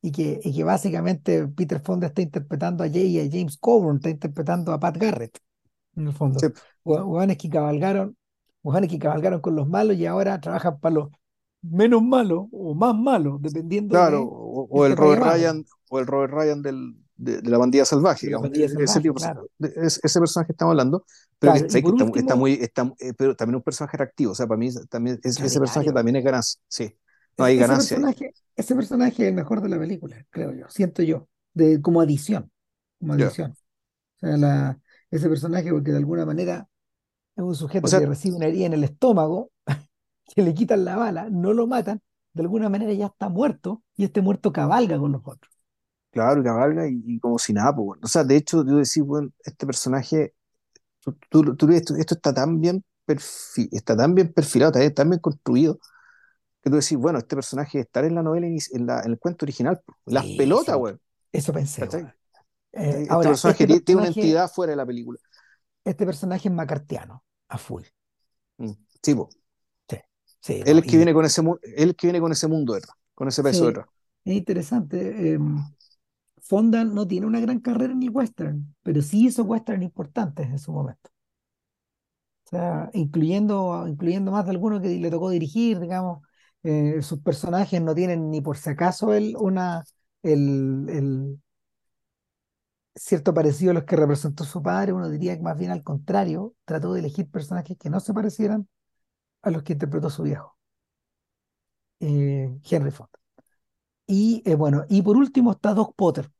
y 0.00 0.10
que, 0.12 0.40
y 0.42 0.54
que 0.54 0.64
básicamente 0.64 1.46
Peter 1.48 1.80
Fonda 1.80 2.08
está 2.08 2.22
interpretando 2.22 2.82
a 2.82 2.88
Jay 2.88 3.16
y 3.16 3.20
a 3.20 3.30
James 3.30 3.56
Coburn, 3.56 3.96
está 3.96 4.10
interpretando 4.10 4.72
a 4.72 4.80
Pat 4.80 4.96
Garrett, 4.96 5.38
en 5.96 6.08
el 6.08 6.12
fondo. 6.12 6.40
sí, 6.40 6.46
Hueones 6.84 7.36
que 7.36 7.48
cabalgaron, 7.48 8.16
hueones 8.62 8.90
que 8.90 8.98
cabalgaron 8.98 9.40
con 9.40 9.56
los 9.56 9.68
malos 9.68 9.96
y 9.96 10.06
ahora 10.06 10.40
trabajan 10.40 10.78
para 10.80 10.94
los 10.96 11.08
menos 11.62 12.02
malos 12.02 12.46
o 12.52 12.74
más 12.74 12.94
malos, 12.96 13.40
dependiendo 13.42 14.00
claro, 14.00 14.22
de 14.22 14.28
o, 14.28 14.66
o 14.70 14.86
el 14.86 14.96
Robert 14.96 15.22
Ryan, 15.22 15.64
o 15.90 15.98
el 16.00 16.06
Robert 16.06 16.32
Ryan 16.32 16.62
del, 16.62 16.94
de, 17.16 17.40
de 17.42 17.50
la 17.50 17.58
bandida 17.58 17.84
salvaje, 17.84 18.30
la 18.30 18.40
pandilla 18.40 18.68
de- 18.68 18.84
ese 18.84 19.00
salvaje, 19.00 19.02
tipo, 19.02 19.14
claro. 19.14 19.48
ese, 19.60 20.00
ese 20.02 20.18
personaje 20.20 20.48
que 20.48 20.52
estamos 20.52 20.72
hablando, 20.72 21.04
pero 21.38 21.52
Claro, 21.52 21.68
y 21.68 21.68
¿sabes 21.68 21.84
que 21.84 21.92
por 21.92 21.94
está, 22.14 22.34
último, 22.34 22.36
muy, 22.36 22.54
está, 22.54 22.92
eh, 23.00 23.12
pero 23.16 23.34
también 23.36 23.56
un 23.56 23.62
personaje 23.62 23.96
atractivo, 23.96 24.32
o 24.32 24.34
sea, 24.34 24.46
para 24.46 24.58
mí 24.58 24.68
también 24.88 25.18
es- 25.22 25.40
ese 25.42 25.58
personaje 25.60 25.92
también 25.92 26.16
es 26.16 26.24
ganancia, 26.24 26.60
sí, 26.68 26.96
no 27.38 27.44
hay 27.44 27.56
ese 27.56 27.76
ganancia. 27.76 27.76
personaje, 27.76 28.34
ese 28.56 28.74
personaje 28.74 29.22
es 29.24 29.28
el 29.28 29.34
mejor 29.34 29.60
de 29.62 29.68
la 29.68 29.78
película, 29.78 30.24
creo 30.30 30.52
yo, 30.52 30.68
siento 30.68 31.02
yo, 31.02 31.28
de, 31.54 31.80
como 31.82 32.00
adición, 32.00 32.50
como 32.98 33.14
adición. 33.14 33.52
O 34.16 34.20
sea, 34.20 34.38
la, 34.38 34.80
ese 35.10 35.28
personaje, 35.30 35.70
porque 35.72 35.92
de 35.92 35.98
alguna 35.98 36.26
manera 36.26 36.68
es 37.36 37.42
un 37.44 37.54
O 37.82 37.88
sujeto 37.88 37.94
que 37.94 38.06
recibe 38.06 38.36
una 38.36 38.46
herida 38.46 38.66
en 38.66 38.74
el 38.74 38.84
estómago, 38.84 39.50
que 40.34 40.42
le 40.42 40.54
quitan 40.54 40.84
la 40.84 40.96
bala, 40.96 41.28
no 41.30 41.52
lo 41.52 41.66
matan, 41.66 42.00
de 42.34 42.42
alguna 42.42 42.68
manera 42.68 42.92
ya 42.94 43.06
está 43.06 43.28
muerto 43.28 43.82
y 43.96 44.04
este 44.04 44.22
muerto 44.22 44.52
cabalga 44.52 44.98
con 44.98 45.12
los 45.12 45.22
otros. 45.26 45.52
claro, 46.10 46.42
cabalga 46.42 46.88
y, 46.88 47.02
y 47.06 47.18
como 47.20 47.38
si 47.38 47.52
nada, 47.52 47.74
pues, 47.74 47.86
bueno. 47.86 48.02
O 48.04 48.08
sea, 48.08 48.24
de 48.24 48.36
hecho, 48.36 48.64
yo 48.66 48.76
decía, 48.76 49.02
bueno, 49.04 49.30
este 49.44 49.66
personaje, 49.66 50.34
tú, 51.30 51.56
tú- 51.56 51.70
esto, 51.72 51.96
esto 51.96 52.14
está 52.14 52.34
tan 52.34 52.60
bien 52.60 52.84
está 53.72 53.96
tan 53.96 54.14
bien 54.14 54.32
perfilado, 54.32 54.78
está 54.78 54.94
tan 55.02 55.10
bien 55.10 55.20
construido, 55.20 55.78
que 56.62 56.70
tú 56.70 56.76
decís, 56.76 56.98
bueno, 56.98 57.18
este 57.20 57.36
personaje 57.36 57.80
estar 57.80 58.04
en 58.04 58.14
la 58.16 58.22
novela, 58.24 58.46
en, 58.48 58.86
la, 58.86 59.00
en 59.02 59.12
el 59.12 59.18
cuento 59.20 59.44
original, 59.46 59.80
las 60.06 60.26
Sí, 60.26 60.36
pelotas, 60.36 60.76
weón, 60.78 61.00
eso 61.32 61.52
pensé. 61.52 61.96
Eh, 62.72 63.06
Este 63.08 63.08
ahora, 63.08 63.30
personaje 63.30 63.66
este 63.66 63.66
tie- 63.66 63.84
tiene 63.84 64.00
una 64.00 64.08
personaje, 64.08 64.08
entidad 64.08 64.50
fuera 64.50 64.72
de 64.72 64.76
la 64.76 64.86
película. 64.86 65.18
Este 65.84 66.06
personaje 66.06 66.48
es 66.48 66.54
macartiano, 66.54 67.24
a 67.48 67.58
full. 67.58 67.84
Mm, 68.58 68.72
Sí, 69.02 69.14
po. 69.14 69.28
Sí, 69.88 69.96
sí, 70.40 70.64
Él 70.64 70.78
no, 70.78 70.80
es 70.80 70.84
que 70.86 70.96
y 70.96 70.96
viene 70.96 71.12
con 71.14 71.24
ese, 71.24 71.42
él 71.76 71.90
es 71.90 71.96
que 71.96 72.06
viene 72.06 72.20
con 72.20 72.32
ese 72.32 72.48
mundo 72.48 72.74
detrás, 72.74 72.96
con 73.14 73.28
ese 73.28 73.42
peso 73.42 73.66
sí, 73.66 73.66
detrás. 73.66 73.86
es 74.24 74.34
interesante. 74.36 75.34
eh, 75.34 75.38
Fonda 76.42 76.84
no 76.84 77.06
tiene 77.08 77.26
una 77.26 77.40
gran 77.40 77.60
carrera 77.60 77.94
en 77.94 78.02
el 78.02 78.10
western, 78.10 78.74
pero 78.82 79.00
sí 79.02 79.26
hizo 79.28 79.44
western 79.44 79.82
importantes 79.82 80.46
en 80.48 80.58
su 80.58 80.72
momento. 80.72 81.10
O 82.46 82.48
sea, 82.50 82.90
incluyendo, 82.92 83.86
incluyendo 83.88 84.30
más 84.32 84.44
de 84.44 84.50
alguno 84.50 84.80
que 84.80 84.88
le 84.88 85.10
tocó 85.10 85.30
dirigir, 85.30 85.80
digamos, 85.80 86.22
eh, 86.62 87.00
sus 87.02 87.20
personajes 87.20 87.80
no 87.80 87.94
tienen 87.94 88.30
ni 88.30 88.40
por 88.42 88.58
si 88.58 88.70
acaso 88.70 89.14
el, 89.14 89.34
una, 89.38 89.84
el, 90.22 90.86
el 90.90 91.41
cierto 92.94 93.34
parecido 93.34 93.70
a 93.72 93.74
los 93.74 93.84
que 93.84 93.96
representó 93.96 94.44
su 94.44 94.62
padre, 94.62 94.92
uno 94.92 95.08
diría 95.10 95.36
que 95.36 95.42
más 95.42 95.58
bien 95.58 95.70
al 95.70 95.82
contrario, 95.84 96.54
trató 96.64 96.92
de 96.94 97.00
elegir 97.00 97.30
personajes 97.30 97.76
que 97.78 97.90
no 97.90 98.00
se 98.00 98.14
parecieran 98.14 98.68
a 99.42 99.50
los 99.50 99.62
que 99.64 99.74
interpretó 99.74 100.10
su 100.10 100.24
viejo, 100.24 100.56
eh, 102.00 102.50
Henry 102.70 102.90
Fonda. 102.90 103.18
Y 104.06 104.42
eh, 104.46 104.54
bueno, 104.56 104.84
y 104.88 105.02
por 105.02 105.16
último 105.16 105.52
está 105.52 105.74
Doc 105.74 105.94
Potter, 105.96 106.30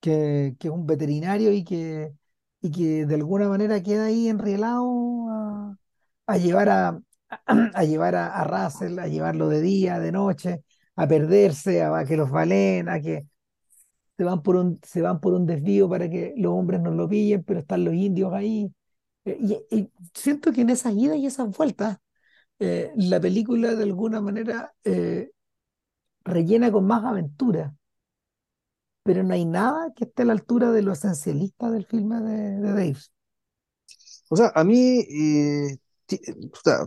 que, 0.00 0.56
que 0.58 0.68
es 0.68 0.74
un 0.74 0.86
veterinario 0.86 1.52
y 1.52 1.64
que, 1.64 2.14
y 2.60 2.70
que 2.70 3.06
de 3.06 3.14
alguna 3.14 3.48
manera 3.48 3.82
queda 3.82 4.06
ahí 4.06 4.28
enrielado 4.28 5.28
a, 5.30 5.76
a 6.26 6.36
llevar 6.38 6.68
a, 6.68 7.00
a 7.74 7.84
llevar 7.84 8.14
a, 8.16 8.44
Russell, 8.44 8.98
a 8.98 9.08
llevarlo 9.08 9.48
de 9.48 9.60
día, 9.60 9.98
de 10.00 10.12
noche, 10.12 10.64
a 10.96 11.06
perderse, 11.08 11.82
a, 11.82 11.96
a 11.98 12.04
que 12.04 12.16
los 12.16 12.30
balen, 12.30 12.88
a 12.88 13.00
que 13.00 13.26
se 14.16 14.24
van 14.24 14.42
por 14.42 14.56
un, 14.56 14.80
se 14.82 15.02
van 15.02 15.20
por 15.20 15.34
un 15.34 15.46
desvío 15.46 15.88
para 15.88 16.08
que 16.10 16.34
los 16.36 16.52
hombres 16.52 16.80
no 16.80 16.90
lo 16.92 17.08
pillen, 17.08 17.42
pero 17.44 17.60
están 17.60 17.84
los 17.84 17.94
indios 17.94 18.32
ahí. 18.32 18.72
Eh, 19.24 19.38
Y, 19.70 19.90
siento 20.14 20.52
que 20.52 20.62
en 20.62 20.70
esas 20.70 20.94
idas 20.94 21.18
y 21.18 21.26
esas 21.26 21.56
vueltas, 21.56 21.98
eh, 22.60 22.92
la 22.96 23.20
película 23.20 23.74
de 23.74 23.84
alguna 23.84 24.20
manera 24.20 24.74
eh, 24.84 25.30
rellena 26.24 26.72
con 26.72 26.86
más 26.86 27.04
aventura, 27.04 27.74
pero 29.02 29.22
no 29.22 29.34
hay 29.34 29.44
nada 29.44 29.92
que 29.94 30.04
esté 30.04 30.22
a 30.22 30.24
la 30.26 30.32
altura 30.32 30.72
de 30.72 30.82
lo 30.82 30.92
esencialista 30.92 31.70
del 31.70 31.86
filme 31.86 32.20
de, 32.20 32.60
de 32.60 32.68
Dave. 32.72 32.96
O 34.28 34.36
sea, 34.36 34.52
a 34.54 34.64
mí, 34.64 35.00
eh, 35.00 35.76
o 36.52 36.56
sea, 36.62 36.86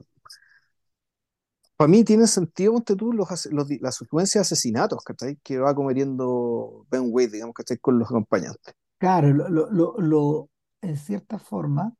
para 1.77 1.87
mí 1.89 2.03
tiene 2.03 2.27
sentido, 2.27 2.73
ponte 2.73 2.95
tú, 2.95 3.13
los, 3.13 3.29
los 3.51 3.67
las 3.81 3.95
secuencias 3.97 4.49
de 4.49 4.55
asesinatos, 4.55 5.03
¿cachai? 5.03 5.37
Que 5.43 5.59
va 5.59 5.75
cometiendo 5.75 6.85
Ben 6.89 7.03
Wade, 7.11 7.29
digamos, 7.29 7.55
¿cachai? 7.55 7.77
Con 7.79 7.99
los 7.99 8.07
acompañantes. 8.09 8.75
Claro, 8.99 9.29
lo, 9.33 9.49
lo, 9.49 9.69
lo, 9.71 9.95
lo- 9.99 10.49
en 10.81 10.97
cierta 10.97 11.39
forma 11.39 11.93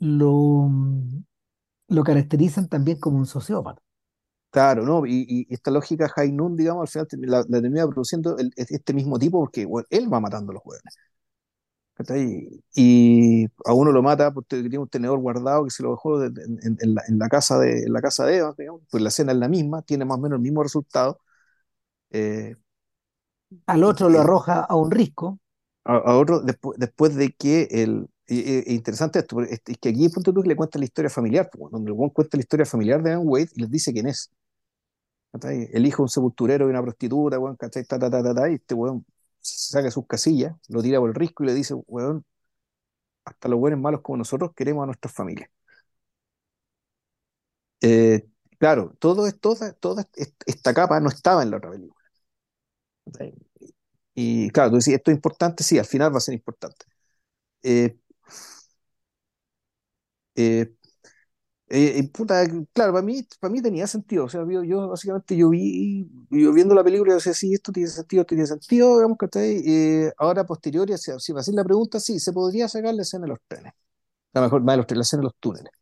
lo, 0.00 0.68
lo 1.88 2.04
caracterizan 2.04 2.68
también 2.68 3.00
como 3.00 3.18
un 3.18 3.26
sociópata. 3.26 3.82
Claro, 4.50 4.84
¿no? 4.84 5.04
Y, 5.06 5.26
y 5.28 5.52
esta 5.54 5.70
lógica 5.70 6.10
Noon, 6.32 6.56
digamos, 6.56 6.96
al 6.96 7.06
final 7.06 7.30
la, 7.30 7.38
la 7.48 7.60
termina 7.60 7.86
produciendo 7.86 8.38
el- 8.38 8.52
este 8.56 8.94
mismo 8.94 9.18
tipo 9.18 9.38
porque 9.40 9.66
bueno, 9.66 9.86
él 9.90 10.12
va 10.12 10.18
matando 10.20 10.52
a 10.52 10.54
los 10.54 10.62
hueones. 10.64 10.96
Y 12.74 13.46
a 13.64 13.72
uno 13.74 13.92
lo 13.92 14.02
mata 14.02 14.32
porque 14.32 14.60
tiene 14.60 14.78
un 14.78 14.88
tenedor 14.88 15.18
guardado 15.20 15.64
que 15.64 15.70
se 15.70 15.82
lo 15.82 15.90
dejó 15.92 16.18
de- 16.20 16.30
de- 16.30 16.42
en, 16.44 16.76
en 16.80 16.94
la, 16.94 17.02
en 17.08 17.18
la 17.18 17.28
casa 17.28 17.58
de, 17.58 17.84
en 17.84 17.92
la 17.92 18.00
casa 18.02 18.26
de 18.26 18.36
Eva, 18.38 18.54
digamos, 18.58 18.82
pues 18.90 19.02
la 19.02 19.08
escena 19.08 19.32
es 19.32 19.38
la 19.38 19.48
misma, 19.48 19.82
tiene 19.82 20.04
más 20.04 20.18
o 20.18 20.20
menos 20.20 20.36
el 20.38 20.42
mismo 20.42 20.62
resultado. 20.62 21.20
Eh, 22.10 22.56
Al 23.66 23.84
otro 23.84 24.08
lo 24.08 24.18
eh, 24.18 24.22
arroja 24.22 24.58
a 24.64 24.74
un 24.74 24.90
risco. 24.90 25.38
a, 25.84 25.96
a 25.96 26.16
otro, 26.18 26.40
después, 26.40 26.78
después 26.78 27.14
de 27.16 27.32
que 27.32 27.68
el. 27.70 28.08
Es 28.28 28.66
interesante 28.68 29.20
esto, 29.20 29.36
porque 29.36 29.54
es 29.54 29.78
que 29.78 29.88
aquí 29.90 30.08
ponte 30.08 30.32
tú 30.32 30.42
que 30.42 30.48
le 30.48 30.56
cuenta 30.56 30.80
la 30.80 30.84
historia 30.84 31.08
familiar, 31.08 31.48
donde 31.70 31.92
el 31.92 31.96
cuenta 32.12 32.36
la 32.36 32.40
historia 32.40 32.66
familiar 32.66 33.00
de 33.00 33.10
Ben 33.10 33.20
Wade 33.24 33.50
y 33.54 33.60
les 33.60 33.70
dice 33.70 33.92
quién 33.92 34.08
es. 34.08 34.32
El 35.72 35.86
hijo 35.86 35.98
de 35.98 36.04
un 36.04 36.08
sepulturero 36.08 36.66
y 36.66 36.70
una 36.70 36.82
prostituta, 36.82 37.38
weón, 37.38 37.56
ta, 37.56 37.68
ta, 37.70 37.82
ta, 37.98 38.34
ta, 38.34 38.50
y 38.50 38.54
este 38.54 38.74
weón 38.74 39.04
se 39.46 39.72
saca 39.72 39.90
sus 39.90 40.06
casillas, 40.06 40.54
lo 40.68 40.82
tira 40.82 40.98
por 41.00 41.10
el 41.10 41.14
risco 41.14 41.44
y 41.44 41.46
le 41.48 41.54
dice, 41.54 41.74
weón, 41.86 42.24
hasta 43.26 43.48
los 43.48 43.58
buenos 43.60 43.78
malos 43.80 44.00
como 44.02 44.16
nosotros 44.18 44.52
queremos 44.54 44.82
a 44.82 44.86
nuestras 44.86 45.12
familias. 45.14 45.50
Eh, 47.80 48.26
claro, 48.58 48.94
todo 48.98 49.30
toda, 49.32 49.72
toda 49.74 50.08
est- 50.14 50.42
esta 50.46 50.74
capa 50.74 51.00
no 51.00 51.08
estaba 51.08 51.42
en 51.42 51.50
la 51.50 51.58
otra 51.58 51.70
película. 51.70 51.94
Y 54.14 54.50
claro, 54.50 54.70
tú 54.70 54.76
decís, 54.76 54.94
esto 54.94 55.10
es 55.10 55.16
importante, 55.16 55.62
sí, 55.64 55.78
al 55.78 55.84
final 55.86 56.12
va 56.14 56.18
a 56.18 56.20
ser 56.20 56.34
importante. 56.34 56.86
Eh, 57.62 57.96
eh, 60.34 60.72
eh, 61.68 62.08
puta, 62.12 62.44
claro, 62.72 62.92
para 62.92 63.02
mí, 63.02 63.26
para 63.40 63.52
mí 63.52 63.60
tenía 63.60 63.86
sentido. 63.86 64.24
O 64.26 64.28
sea, 64.28 64.44
yo, 64.48 64.62
yo 64.62 64.88
básicamente 64.88 65.36
yo 65.36 65.48
vi, 65.50 66.08
yo 66.30 66.52
viendo 66.52 66.74
la 66.74 66.84
película, 66.84 67.10
yo 67.10 67.16
decía, 67.16 67.34
sí, 67.34 67.52
esto 67.54 67.72
tiene 67.72 67.88
sentido, 67.88 68.22
esto 68.22 68.34
tiene 68.34 68.46
sentido, 68.46 68.96
digamos 68.96 69.18
que 69.18 69.28
eh, 70.06 70.12
ahora 70.18 70.44
posteriori, 70.44 70.96
si, 70.96 71.10
si 71.18 71.32
me 71.34 71.40
la 71.52 71.64
pregunta, 71.64 71.98
sí, 72.00 72.20
se 72.20 72.32
podría 72.32 72.68
sacar 72.68 72.94
la 72.94 73.02
escena 73.02 73.22
de 73.24 73.28
los 73.30 73.38
trenes. 73.48 73.72
La 74.32 74.42
mejor, 74.42 74.62
más 74.62 74.74
de 74.74 74.78
los, 74.78 74.90
la 74.90 75.02
escena 75.02 75.20
de 75.22 75.24
los 75.24 75.36
túneles. 75.40 75.72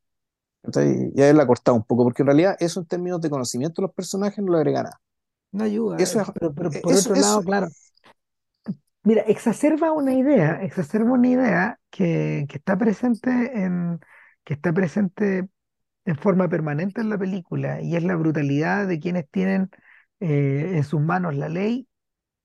¿cachai? 0.63 1.13
Y 1.15 1.23
haberla 1.23 1.47
cortado 1.47 1.77
un 1.77 1.85
poco, 1.85 2.05
porque 2.05 2.23
en 2.23 2.27
realidad 2.27 2.57
eso 2.61 2.81
en 2.81 2.87
términos 2.87 3.21
de 3.21 3.31
conocimiento 3.31 3.83
de 3.83 3.89
los 3.89 3.95
personajes 3.95 4.43
no 4.45 4.53
le 4.53 4.59
agrega 4.59 4.85
nada. 4.85 5.01
No 5.53 5.65
ayuda. 5.65 5.97
Eso 5.99 6.21
es, 6.21 6.29
Pero, 6.35 6.55
pero 6.55 6.71
por 6.71 6.93
eso, 6.93 7.11
otro 7.11 7.15
eso, 7.15 7.23
lado, 7.23 7.43
claro, 7.43 7.69
mira, 9.03 9.23
exacerba 9.23 9.93
una 9.93 10.15
idea, 10.15 10.63
exacerba 10.63 11.13
una 11.13 11.29
idea 11.29 11.81
que, 11.91 12.47
que 12.49 12.59
está 12.59 12.77
presente 12.77 13.31
en, 13.31 14.01
que 14.45 14.55
está 14.55 14.73
presente 14.73 15.49
en 16.05 16.17
forma 16.17 16.49
permanente 16.49 17.01
en 17.01 17.11
la 17.11 17.19
película, 17.19 17.81
y 17.83 17.97
es 17.97 18.05
la 18.05 18.17
brutalidad 18.17 18.87
de 18.89 19.01
quienes 19.01 19.29
tienen 19.31 19.71
eh, 20.21 20.73
en 20.77 20.85
sus 20.85 21.01
manos 21.01 21.35
la 21.37 21.49
ley 21.49 21.89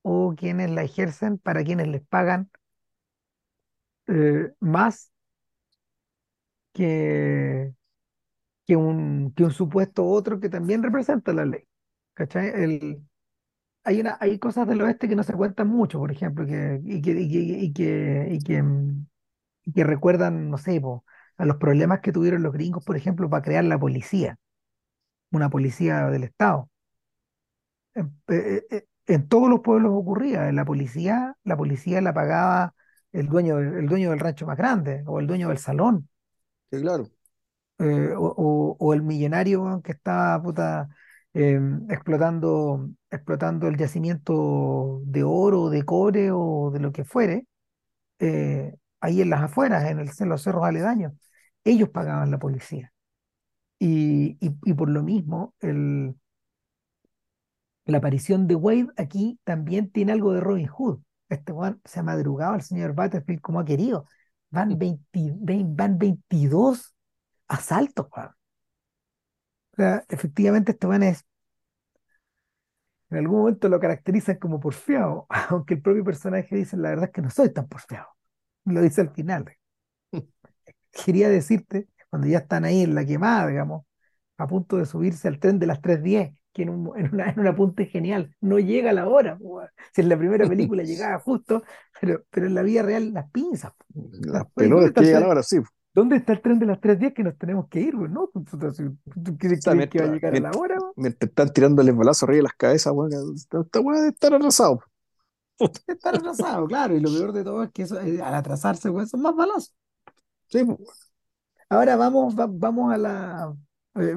o 0.02 0.34
quienes 0.36 0.70
la 0.70 0.82
ejercen 0.84 1.38
para 1.38 1.64
quienes 1.64 1.88
les 1.88 2.02
pagan 2.02 2.50
eh, 4.06 4.52
más 4.60 5.10
que, 6.72 7.74
que 8.66 8.76
un, 8.76 9.32
que 9.36 9.44
un 9.44 9.52
supuesto 9.52 10.06
otro 10.06 10.40
que 10.40 10.48
también 10.48 10.82
representa 10.82 11.32
la 11.32 11.44
ley. 11.46 11.64
¿Cachai? 12.14 12.48
El, 12.50 13.02
hay 13.84 14.00
una, 14.00 14.18
hay 14.20 14.38
cosas 14.40 14.68
del 14.68 14.82
oeste 14.82 15.08
que 15.08 15.16
no 15.16 15.24
se 15.24 15.34
cuentan 15.34 15.68
mucho, 15.68 15.98
por 15.98 16.12
ejemplo, 16.12 16.46
que, 16.46 16.80
y 16.84 17.02
que, 17.02 17.12
y 17.12 17.30
que, 17.30 17.38
y 17.40 17.72
que, 17.74 18.28
y 19.64 19.72
que, 19.72 19.84
recuerdan, 19.84 20.50
no 20.50 20.58
sé, 20.58 20.80
po, 20.80 21.04
a 21.40 21.46
los 21.46 21.56
problemas 21.58 22.00
que 22.02 22.12
tuvieron 22.12 22.42
los 22.44 22.52
gringos, 22.54 22.84
por 22.84 22.96
ejemplo, 22.96 23.30
para 23.30 23.42
crear 23.44 23.64
la 23.64 23.78
policía, 23.80 24.38
una 25.32 25.50
policía 25.50 26.08
del 26.10 26.24
Estado. 26.24 26.70
En, 27.94 28.06
eh, 28.28 28.62
eh, 28.70 28.76
eh, 28.76 28.86
en 29.06 29.28
todos 29.28 29.48
los 29.50 29.60
pueblos 29.60 29.92
ocurría, 29.94 30.48
en 30.48 30.56
la 30.56 30.64
policía, 30.64 31.36
la 31.44 31.56
policía 31.56 32.00
la 32.00 32.14
pagaba 32.14 32.74
el 33.12 33.26
dueño, 33.28 33.58
el 33.58 33.86
dueño 33.86 34.10
del 34.10 34.20
rancho 34.20 34.46
más 34.46 34.56
grande 34.56 35.02
o 35.06 35.18
el 35.20 35.26
dueño 35.26 35.48
del 35.48 35.58
salón. 35.58 36.08
Sí, 36.70 36.80
claro. 36.80 37.10
eh, 37.78 38.12
o, 38.16 38.24
o- 38.36 38.76
o 38.78 38.94
el 38.94 39.02
millonario 39.02 39.80
que 39.84 39.92
estaba 39.92 40.40
puta, 40.42 40.88
em, 41.32 41.86
explotando, 41.90 42.90
explotando 43.10 43.68
el 43.68 43.76
yacimiento 43.76 45.00
de 45.04 45.22
oro, 45.24 45.70
de 45.70 45.84
cobre 45.84 46.30
o 46.32 46.70
de 46.72 46.80
lo 46.80 46.92
que 46.92 47.04
fuere, 47.04 47.46
eh, 48.20 48.74
ahí 49.00 49.22
en 49.22 49.30
las 49.30 49.42
afueras, 49.44 49.90
en, 49.90 50.00
el, 50.00 50.10
en 50.18 50.28
los 50.30 50.42
cerros 50.42 50.64
aledaños. 50.64 51.14
Ellos 51.64 51.88
pagaban 51.90 52.30
la 52.30 52.38
policía. 52.38 52.92
Y, 53.80 54.38
y- 54.40 54.56
y 54.64 54.74
por 54.74 54.90
lo 54.90 55.02
mismo, 55.04 55.54
el, 55.60 56.16
la 57.86 57.98
aparición 57.98 58.46
de 58.46 58.54
Wade 58.54 58.88
aquí 58.96 59.38
también 59.44 59.90
tiene 59.90 60.12
algo 60.12 60.32
de 60.32 60.40
Robin 60.40 60.66
Hood. 60.68 61.00
Este 61.28 61.52
weón 61.52 61.80
se 61.84 62.00
ha 62.00 62.02
madrugado 62.02 62.54
al 62.54 62.62
señor 62.62 62.94
Battlefield 62.94 63.40
como 63.40 63.60
ha 63.60 63.64
querido. 63.64 64.06
Van 64.50 64.78
20 64.78 65.04
vein- 65.12 65.76
van 65.76 65.98
22 65.98 66.94
asaltos, 67.48 68.06
weón. 68.16 68.30
O 69.72 69.76
sea, 69.76 70.04
efectivamente, 70.08 70.70
este 70.72 70.86
weón 70.86 71.02
es 71.02 71.24
En 73.10 73.18
algún 73.18 73.38
momento 73.40 73.68
lo 73.68 73.80
caracterizan 73.80 74.36
como 74.38 74.60
porfiado, 74.60 75.26
aunque 75.50 75.74
el 75.74 75.82
propio 75.82 76.04
personaje 76.04 76.56
dice, 76.56 76.76
la 76.76 76.90
verdad 76.90 77.06
es 77.06 77.10
que 77.12 77.22
no 77.22 77.30
soy 77.30 77.52
tan 77.52 77.68
porfiado. 77.68 78.08
Lo 78.64 78.80
dice 78.82 79.00
al 79.02 79.10
final. 79.10 79.46
Quería 80.92 81.28
decirte, 81.28 81.88
cuando 82.10 82.28
ya 82.28 82.38
están 82.38 82.64
ahí 82.64 82.82
en 82.82 82.94
la 82.94 83.04
quemada, 83.06 83.46
digamos, 83.48 83.84
a 84.38 84.46
punto 84.46 84.76
de 84.76 84.86
subirse 84.86 85.28
al 85.28 85.38
tren 85.38 85.58
de 85.58 85.66
las 85.66 85.80
tres 85.80 86.02
diez 86.02 86.32
que 86.52 86.62
en, 86.62 86.70
un, 86.70 86.92
en, 86.98 87.14
una, 87.14 87.30
en 87.30 87.40
un 87.40 87.46
apunte 87.46 87.86
genial, 87.86 88.34
no 88.40 88.58
llega 88.58 88.90
a 88.90 88.92
la 88.94 89.08
hora. 89.08 89.38
Si 89.94 90.00
en 90.02 90.08
la 90.08 90.18
primera 90.18 90.48
película 90.48 90.82
llegaba 90.84 91.18
justo, 91.20 91.62
pero, 92.00 92.24
pero 92.30 92.46
en 92.46 92.54
la 92.54 92.62
vida 92.62 92.82
real 92.82 93.12
las 93.12 93.30
pinzas. 93.30 93.72
O 93.94 94.10
Las 94.32 94.32
sea, 94.32 94.48
Oye, 94.54 94.68
¿dónde 94.70 94.92
pelotas 94.92 95.04
que 95.04 95.04
llegan 95.04 95.22
ahora, 95.24 95.42
sí. 95.42 95.58
O 95.58 95.64
¿Dónde 95.92 96.16
está 96.16 96.32
el 96.32 96.40
tren 96.40 96.58
de 96.58 96.66
las 96.66 96.80
tres 96.80 96.98
diez 96.98 97.12
que 97.14 97.24
nos 97.24 97.36
tenemos 97.36 97.68
que 97.68 97.80
ir, 97.80 97.96
güey? 97.96 98.10
¿No? 98.10 98.28
¿Tú, 98.28 98.44
tú- 98.44 99.38
crees, 99.38 99.62
sea, 99.62 99.74
crees 99.74 99.88
que 99.90 99.98
va 99.98 100.06
a 100.06 100.08
mientras, 100.08 100.14
llegar 100.14 100.34
a 100.34 100.40
la 100.40 100.50
hora? 100.52 100.78
güey? 100.78 100.92
mientras 100.96 101.28
están 101.30 101.52
tirándoles 101.52 101.96
balazos 101.96 102.24
arriba 102.24 102.38
de 102.38 102.42
las 102.44 102.54
cabezas, 102.54 102.92
weón, 102.94 103.10
esta 103.36 103.80
weá 103.80 103.98
debe 103.98 104.08
estar 104.10 104.34
atrasado. 104.34 104.80
Está 105.86 106.12
retrasado, 106.12 106.66
claro, 106.66 106.96
y 106.96 107.00
lo 107.00 107.10
peor 107.10 107.32
de 107.32 107.44
todo 107.44 107.62
es 107.64 107.70
que 107.72 107.82
eso, 107.82 108.00
eh, 108.00 108.20
al 108.22 108.34
atrasarse, 108.34 108.88
güey, 108.88 109.06
son 109.06 109.22
más 109.22 109.34
balas. 109.34 109.74
Sí, 110.50 110.64
po. 110.64 110.78
Ahora 111.68 111.96
vamos, 111.96 112.36
va- 112.38 112.46
vamos 112.50 112.92
a 112.92 112.98
la. 112.98 113.54
eh, 113.96 114.16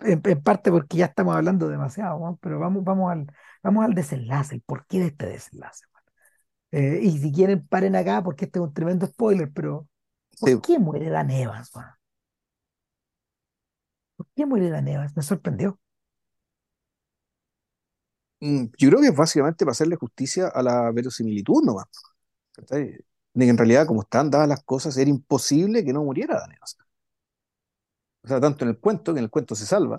en, 0.00 0.22
en 0.24 0.42
parte 0.42 0.70
porque 0.70 0.98
ya 0.98 1.06
estamos 1.06 1.36
hablando 1.36 1.68
demasiado, 1.68 2.18
¿no? 2.20 2.38
Pero 2.42 2.58
vamos, 2.58 2.84
vamos 2.84 3.12
al, 3.12 3.26
vamos 3.62 3.84
al 3.84 3.94
desenlace, 3.94 4.56
el 4.56 4.62
porqué 4.62 5.00
de 5.00 5.06
este 5.08 5.26
desenlace. 5.26 5.84
Eh, 6.72 7.00
y 7.02 7.18
si 7.18 7.32
quieren, 7.32 7.66
paren 7.68 7.96
acá 7.96 8.22
porque 8.24 8.46
este 8.46 8.58
es 8.60 8.64
un 8.64 8.74
tremendo 8.74 9.06
spoiler, 9.06 9.52
pero 9.52 9.88
Sí. 10.44 10.56
¿por 10.56 10.60
qué 10.62 10.78
muere 10.78 11.10
Dan 11.10 11.30
Evans? 11.30 11.70
¿no? 11.76 11.82
¿Por 14.16 14.26
qué 14.34 14.44
muere 14.46 14.68
Dan 14.70 14.88
Evans? 14.88 15.16
Me 15.16 15.22
sorprendió. 15.22 15.78
Mm, 18.40 18.66
Yo 18.78 18.88
creo 18.90 19.00
que 19.00 19.08
es 19.08 19.16
básicamente 19.16 19.64
para 19.64 19.72
hacerle 19.72 19.96
justicia 19.96 20.48
a 20.48 20.62
la 20.62 20.90
verosimilitud 20.92 21.62
nomás. 21.64 21.86
¿cachai? 22.52 22.98
De 23.36 23.44
que 23.46 23.50
en 23.50 23.58
realidad, 23.58 23.86
como 23.86 24.02
están 24.02 24.30
dadas 24.32 24.48
las 24.48 24.64
cosas, 24.64 24.96
era 24.96 25.08
imposible 25.10 25.84
que 25.84 25.92
no 25.92 26.02
muriera 26.04 26.38
Daenerys. 26.40 26.76
O 28.24 28.28
sea, 28.28 28.40
tanto 28.40 28.64
en 28.64 28.70
el 28.70 28.78
cuento, 28.78 29.12
que 29.14 29.18
en 29.20 29.24
el 29.24 29.30
cuento 29.30 29.54
se 29.54 29.66
salva. 29.66 29.98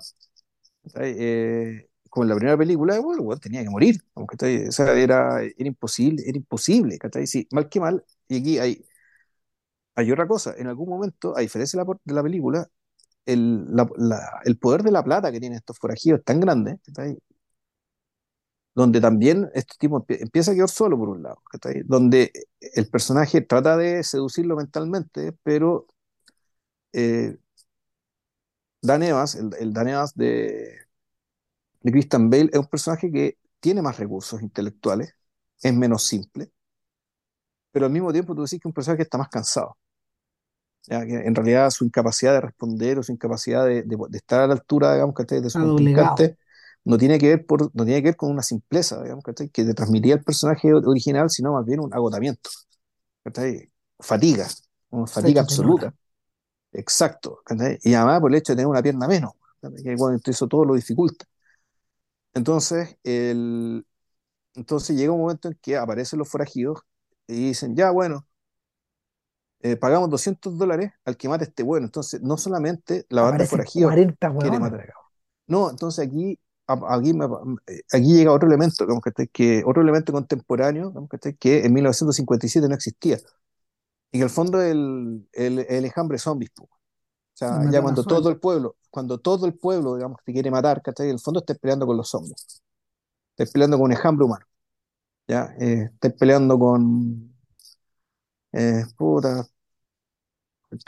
Eh, 0.96 1.88
como 2.10 2.24
en 2.24 2.30
la 2.30 2.36
primera 2.36 2.56
película, 2.58 2.98
bueno, 3.00 3.22
weón 3.22 3.40
tenía 3.40 3.62
que 3.62 3.70
morir. 3.70 4.02
O 4.14 4.26
sea, 4.72 4.92
era, 4.94 5.42
era 5.42 5.68
imposible, 5.68 6.22
era 6.26 6.38
imposible. 6.38 6.98
Sí, 7.26 7.48
mal 7.52 7.68
que 7.68 7.80
mal, 7.80 8.04
y 8.28 8.38
aquí 8.38 8.58
hay, 8.58 8.84
hay 9.96 10.12
otra 10.12 10.26
cosa. 10.28 10.54
En 10.56 10.66
algún 10.68 10.88
momento, 10.88 11.36
a 11.36 11.40
diferencia 11.40 11.78
de 11.80 11.86
la, 11.86 11.94
de 12.04 12.14
la 12.14 12.22
película, 12.22 12.68
el, 13.26 13.66
la- 13.76 13.88
la- 13.98 14.40
el 14.44 14.58
poder 14.58 14.82
de 14.82 14.92
la 14.92 15.04
plata 15.04 15.32
que 15.32 15.40
tienen 15.40 15.58
estos 15.58 15.78
forajidos 15.78 16.20
es 16.20 16.24
tan 16.26 16.40
grande. 16.40 16.78
Donde 18.78 19.00
también 19.00 19.50
este 19.54 19.74
tipo 19.78 19.98
empie- 20.06 20.18
empieza 20.22 20.52
a 20.52 20.54
quedar 20.54 20.68
solo 20.70 20.96
por 20.98 21.08
un 21.10 21.22
lado. 21.22 21.42
Donde 21.86 22.32
el 22.60 22.88
personaje 22.88 23.40
trata 23.42 23.76
de 23.76 24.02
seducirlo 24.04 24.56
mentalmente, 24.56 25.32
pero 25.42 25.86
eh, 26.92 27.38
Dan 28.82 29.02
Evans, 29.02 29.34
el, 29.36 29.50
el 29.60 29.72
Dan 29.72 29.88
Evans 29.88 30.14
de, 30.14 30.78
de 31.82 31.90
Christian 31.92 32.30
Bale, 32.30 32.50
es 32.52 32.58
un 32.58 32.66
personaje 32.66 33.10
que 33.10 33.38
tiene 33.60 33.82
más 33.82 33.98
recursos 33.98 34.40
intelectuales, 34.42 35.14
es 35.62 35.74
menos 35.74 36.04
simple, 36.04 36.50
pero 37.72 37.86
al 37.86 37.92
mismo 37.92 38.12
tiempo 38.12 38.34
tú 38.34 38.42
decís 38.42 38.60
que 38.60 38.68
es 38.68 38.70
un 38.70 38.72
personaje 38.74 38.98
que 38.98 39.02
está 39.04 39.18
más 39.18 39.28
cansado. 39.28 39.76
¿ya? 40.86 41.04
Que 41.06 41.14
en 41.26 41.34
realidad 41.34 41.70
su 41.70 41.84
incapacidad 41.84 42.32
de 42.34 42.40
responder 42.40 42.98
o 42.98 43.02
su 43.02 43.12
incapacidad 43.12 43.66
de, 43.66 43.82
de- 43.82 43.96
de 44.08 44.18
estar 44.18 44.40
a 44.40 44.46
la 44.46 44.54
altura, 44.54 44.94
digamos, 44.94 45.14
¿cachai? 45.14 45.40
de 45.40 45.50
su 45.50 45.60
contrincante, 45.60 46.37
no 46.88 46.98
tiene 46.98 47.18
que 47.20 47.28
ver 47.28 47.46
por, 47.46 47.62
no 47.76 47.86
tiene 47.86 48.02
que 48.02 48.08
ver 48.10 48.16
con 48.16 48.32
una 48.32 48.42
simpleza, 48.42 49.02
digamos, 49.02 49.24
¿cachai? 49.24 49.50
que 49.50 49.64
te 49.64 49.74
transmitía 49.74 50.16
el 50.16 50.24
personaje 50.24 50.74
original, 50.74 51.30
sino 51.30 51.54
más 51.54 51.66
bien 51.66 51.80
un 51.80 51.94
agotamiento, 51.94 52.50
¿cachai? 53.24 53.70
fatiga, 54.00 54.48
una 54.90 55.06
fatiga 55.08 55.42
absoluta, 55.42 55.94
exacto, 56.72 57.40
¿cachai? 57.44 57.78
y 57.82 57.94
además 57.94 58.20
por 58.20 58.32
el 58.32 58.38
hecho 58.38 58.52
de 58.52 58.58
tener 58.58 58.68
una 58.68 58.82
pierna 58.82 59.08
menos, 59.08 59.32
que 59.84 59.96
bueno, 59.96 60.18
eso 60.26 60.48
todo 60.48 60.64
lo 60.66 60.74
dificulta. 60.76 61.26
Entonces, 62.34 62.96
el, 63.04 63.84
entonces 64.54 64.96
llega 64.96 65.12
un 65.12 65.20
momento 65.22 65.48
en 65.48 65.58
que 65.62 65.76
aparecen 65.76 66.18
los 66.20 66.28
forajidos 66.30 66.80
y 67.28 67.34
dicen, 67.48 67.76
ya 67.76 67.90
bueno, 67.92 68.26
eh, 69.60 69.76
pagamos 69.76 70.10
200 70.10 70.56
dólares 70.58 70.92
al 71.04 71.16
que 71.16 71.28
mate 71.28 71.44
a 71.44 71.48
este 71.48 71.62
bueno. 71.62 71.86
Entonces, 71.86 72.22
no 72.22 72.36
solamente 72.36 73.06
la 73.08 73.22
banda 73.22 73.44
de 73.44 73.48
Aparecen 73.48 73.48
forajidos 73.50 73.90
40 73.90 74.28
quiere 74.38 74.58
matar. 74.58 74.94
No, 75.46 75.70
entonces 75.70 76.06
aquí, 76.06 76.38
a- 76.38 76.38
aquí, 76.68 77.14
me- 77.14 77.26
aquí 77.92 78.14
llega 78.14 78.32
otro 78.32 78.48
elemento, 78.48 78.84
digamos, 78.84 79.02
¿cachai? 79.02 79.28
que, 79.28 79.62
otro 79.66 79.82
elemento 79.82 80.12
contemporáneo 80.12 80.88
digamos, 80.88 81.08
¿cachai? 81.10 81.34
que 81.36 81.64
en 81.64 81.72
1957 81.72 82.68
no 82.68 82.74
existía. 82.74 83.18
Y 84.12 84.18
que 84.18 84.24
al 84.24 84.30
fondo 84.30 84.62
el, 84.62 85.28
el, 85.32 85.60
el 85.60 85.84
enjambre 85.84 86.18
zombies. 86.18 86.50
O 86.60 86.68
sea, 87.34 87.70
ya 87.70 87.82
cuando 87.82 88.04
todo 88.04 88.30
el 88.30 88.38
pueblo, 88.40 88.76
cuando 88.90 89.18
todo 89.18 89.46
el 89.46 89.54
pueblo, 89.54 89.96
digamos, 89.96 90.18
te 90.24 90.32
quiere 90.32 90.50
matar, 90.50 90.82
¿cachai? 90.82 91.06
En 91.08 91.14
el 91.14 91.20
fondo 91.20 91.40
estás 91.40 91.58
peleando 91.58 91.86
con 91.86 91.96
los 91.96 92.08
zombies. 92.08 92.62
Estás 93.36 93.52
peleando 93.52 93.78
con 93.78 93.86
un 93.86 93.92
enjambre 93.92 94.24
humano. 94.26 94.46
¿ya? 95.28 95.54
Eh, 95.60 95.90
estás 95.94 96.12
peleando 96.14 96.58
con... 96.58 97.34
Eh, 98.52 98.84
puta, 98.96 99.46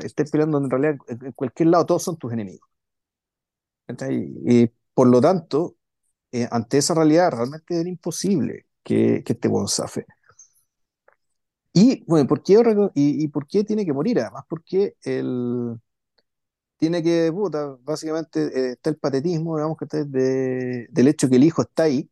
estás 0.03 0.31
peleando 0.31 0.59
en 0.59 0.71
realidad 0.71 0.97
en 1.09 1.33
cualquier 1.33 1.69
lado, 1.69 1.87
todos 1.87 2.03
son 2.03 2.17
tus 2.17 2.33
enemigos. 2.33 2.69
¿cachai? 3.87 4.33
Y 4.47 4.71
por 4.95 5.09
lo 5.09 5.21
tanto, 5.21 5.77
eh, 6.33 6.49
ante 6.53 6.79
esa 6.79 6.95
realidad 6.95 7.33
realmente 7.33 7.81
era 7.81 7.89
imposible 7.89 8.67
que, 8.85 9.23
que 9.25 9.35
este 9.35 9.49
weón 9.49 9.69
zafe. 9.69 10.07
Y 11.73 12.05
bueno, 12.07 12.27
¿por 12.27 12.43
qué, 12.43 12.55
y, 12.95 13.25
y 13.25 13.29
por 13.29 13.47
qué 13.47 13.63
tiene 13.65 13.85
que 13.87 13.93
morir? 13.93 14.19
Además, 14.21 14.45
porque 14.49 14.97
él 15.03 15.77
tiene 16.79 17.03
que, 17.03 17.31
puta, 17.33 17.77
básicamente 17.83 18.41
eh, 18.71 18.73
está 18.73 18.91
el 18.91 18.97
patetismo, 18.99 19.57
digamos, 19.57 19.77
que 19.79 19.85
está 19.85 20.05
de, 20.05 20.87
del 20.91 21.09
hecho 21.09 21.29
que 21.29 21.37
el 21.37 21.45
hijo 21.45 21.63
está 21.63 21.85
ahí, 21.85 22.11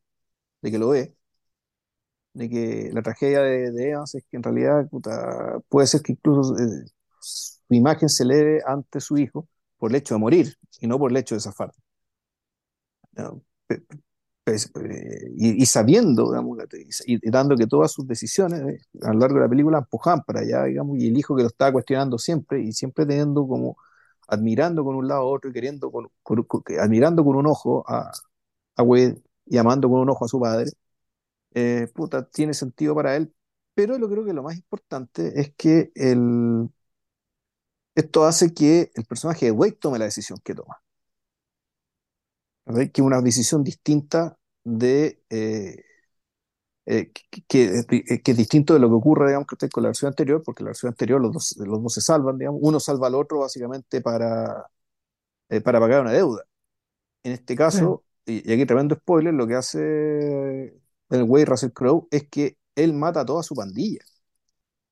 de 0.62 0.70
que 0.72 0.78
lo 0.78 0.90
ve, 0.90 1.16
de 2.34 2.48
que 2.48 2.90
la 2.92 3.02
tragedia 3.02 3.40
de, 3.42 3.70
de 3.72 3.90
Evans 3.90 4.14
es 4.14 4.24
que 4.30 4.36
en 4.36 4.42
realidad, 4.42 4.88
puta, 4.88 5.58
puede 5.68 5.86
ser 5.86 6.02
que 6.02 6.12
incluso 6.12 6.56
eh, 6.58 6.84
su 7.20 7.58
imagen 7.70 8.08
se 8.08 8.22
eleve 8.24 8.62
ante 8.66 9.00
su 9.00 9.18
hijo 9.18 9.48
por 9.78 9.90
el 9.90 9.96
hecho 9.96 10.14
de 10.14 10.20
morir 10.20 10.56
y 10.80 10.86
no 10.86 10.98
por 10.98 11.10
el 11.10 11.16
hecho 11.18 11.34
de 11.34 11.40
zafar. 11.40 11.72
Pues, 14.44 14.70
eh, 14.82 15.30
y, 15.36 15.66
sabiendo, 15.66 16.32
y, 17.06 17.30
dando 17.30 17.56
que 17.56 17.66
todas 17.66 17.92
sus 17.92 18.06
decisiones 18.06 18.60
eh, 18.60 18.80
a 19.02 19.12
lo 19.12 19.20
largo 19.20 19.36
de 19.36 19.42
la 19.42 19.48
película 19.48 19.78
empujaban 19.78 20.22
para 20.24 20.40
allá, 20.40 20.64
digamos, 20.64 20.98
y 20.98 21.08
el 21.08 21.18
hijo 21.18 21.36
que 21.36 21.42
lo 21.42 21.48
estaba 21.48 21.72
cuestionando 21.72 22.18
siempre 22.18 22.62
y 22.62 22.72
siempre 22.72 23.04
teniendo 23.06 23.46
como, 23.46 23.76
admirando 24.28 24.84
con 24.84 24.96
un 24.96 25.08
lado 25.08 25.22
a 25.22 25.24
otro 25.24 25.50
y 25.50 25.52
queriendo, 25.52 25.90
con, 25.90 26.10
admirando 26.80 27.24
con 27.24 27.36
un 27.36 27.46
ojo 27.46 27.84
a, 27.88 28.12
Wade 28.78 29.22
y 29.46 29.58
amando 29.58 29.88
con 29.90 30.00
un 30.00 30.10
ojo 30.10 30.24
a 30.24 30.28
su 30.28 30.40
padre, 30.40 30.70
eh, 31.54 31.88
puta, 31.94 32.28
tiene 32.28 32.54
sentido 32.54 32.94
para 32.94 33.16
él, 33.16 33.34
pero 33.74 33.98
lo 33.98 34.08
creo 34.10 34.24
que 34.24 34.32
lo 34.34 34.42
más 34.42 34.56
importante 34.56 35.40
es 35.40 35.54
que 35.56 35.92
el, 35.94 36.68
esto 37.94 38.24
hace 38.24 38.54
que 38.54 38.90
el 38.94 39.04
personaje 39.04 39.46
de 39.46 39.52
Wade 39.52 39.72
tome 39.72 39.98
la 39.98 40.06
decisión 40.06 40.38
que 40.42 40.54
toma. 40.54 40.80
¿Verdad? 42.68 42.90
Que 42.92 43.02
una 43.02 43.20
decisión 43.20 43.64
distinta 43.64 44.38
de, 44.64 45.22
eh, 45.30 45.82
eh, 46.86 47.10
que, 47.12 47.42
que, 47.46 47.64
eh, 47.90 48.22
que, 48.22 48.30
es 48.30 48.36
distinto 48.36 48.74
de 48.74 48.80
lo 48.80 48.88
que 48.88 48.94
ocurre, 48.94 49.26
digamos, 49.28 49.46
que 49.46 49.68
con 49.68 49.82
la 49.82 49.90
versión 49.90 50.08
anterior, 50.08 50.42
porque 50.44 50.62
la 50.62 50.70
versión 50.70 50.90
anterior 50.90 51.20
los 51.20 51.32
dos, 51.32 51.56
los 51.58 51.82
dos 51.82 51.94
se 51.94 52.00
salvan, 52.00 52.38
digamos, 52.38 52.60
uno 52.62 52.80
salva 52.80 53.08
al 53.08 53.14
otro 53.14 53.40
básicamente 53.40 54.00
para, 54.00 54.66
eh, 55.50 55.60
para 55.60 55.80
pagar 55.80 56.02
una 56.02 56.12
deuda. 56.12 56.44
En 57.22 57.32
este 57.32 57.56
caso, 57.56 58.04
y, 58.26 58.48
y, 58.48 58.52
aquí 58.54 58.66
tremendo 58.66 58.94
spoiler, 58.96 59.34
lo 59.34 59.46
que 59.46 59.54
hace 59.54 60.80
el 61.10 61.24
güey 61.24 61.44
Russell 61.44 61.72
Crowe 61.72 62.06
es 62.10 62.28
que 62.28 62.56
él 62.74 62.92
mata 62.94 63.20
a 63.20 63.26
toda 63.26 63.42
su 63.42 63.54
pandilla. 63.54 64.00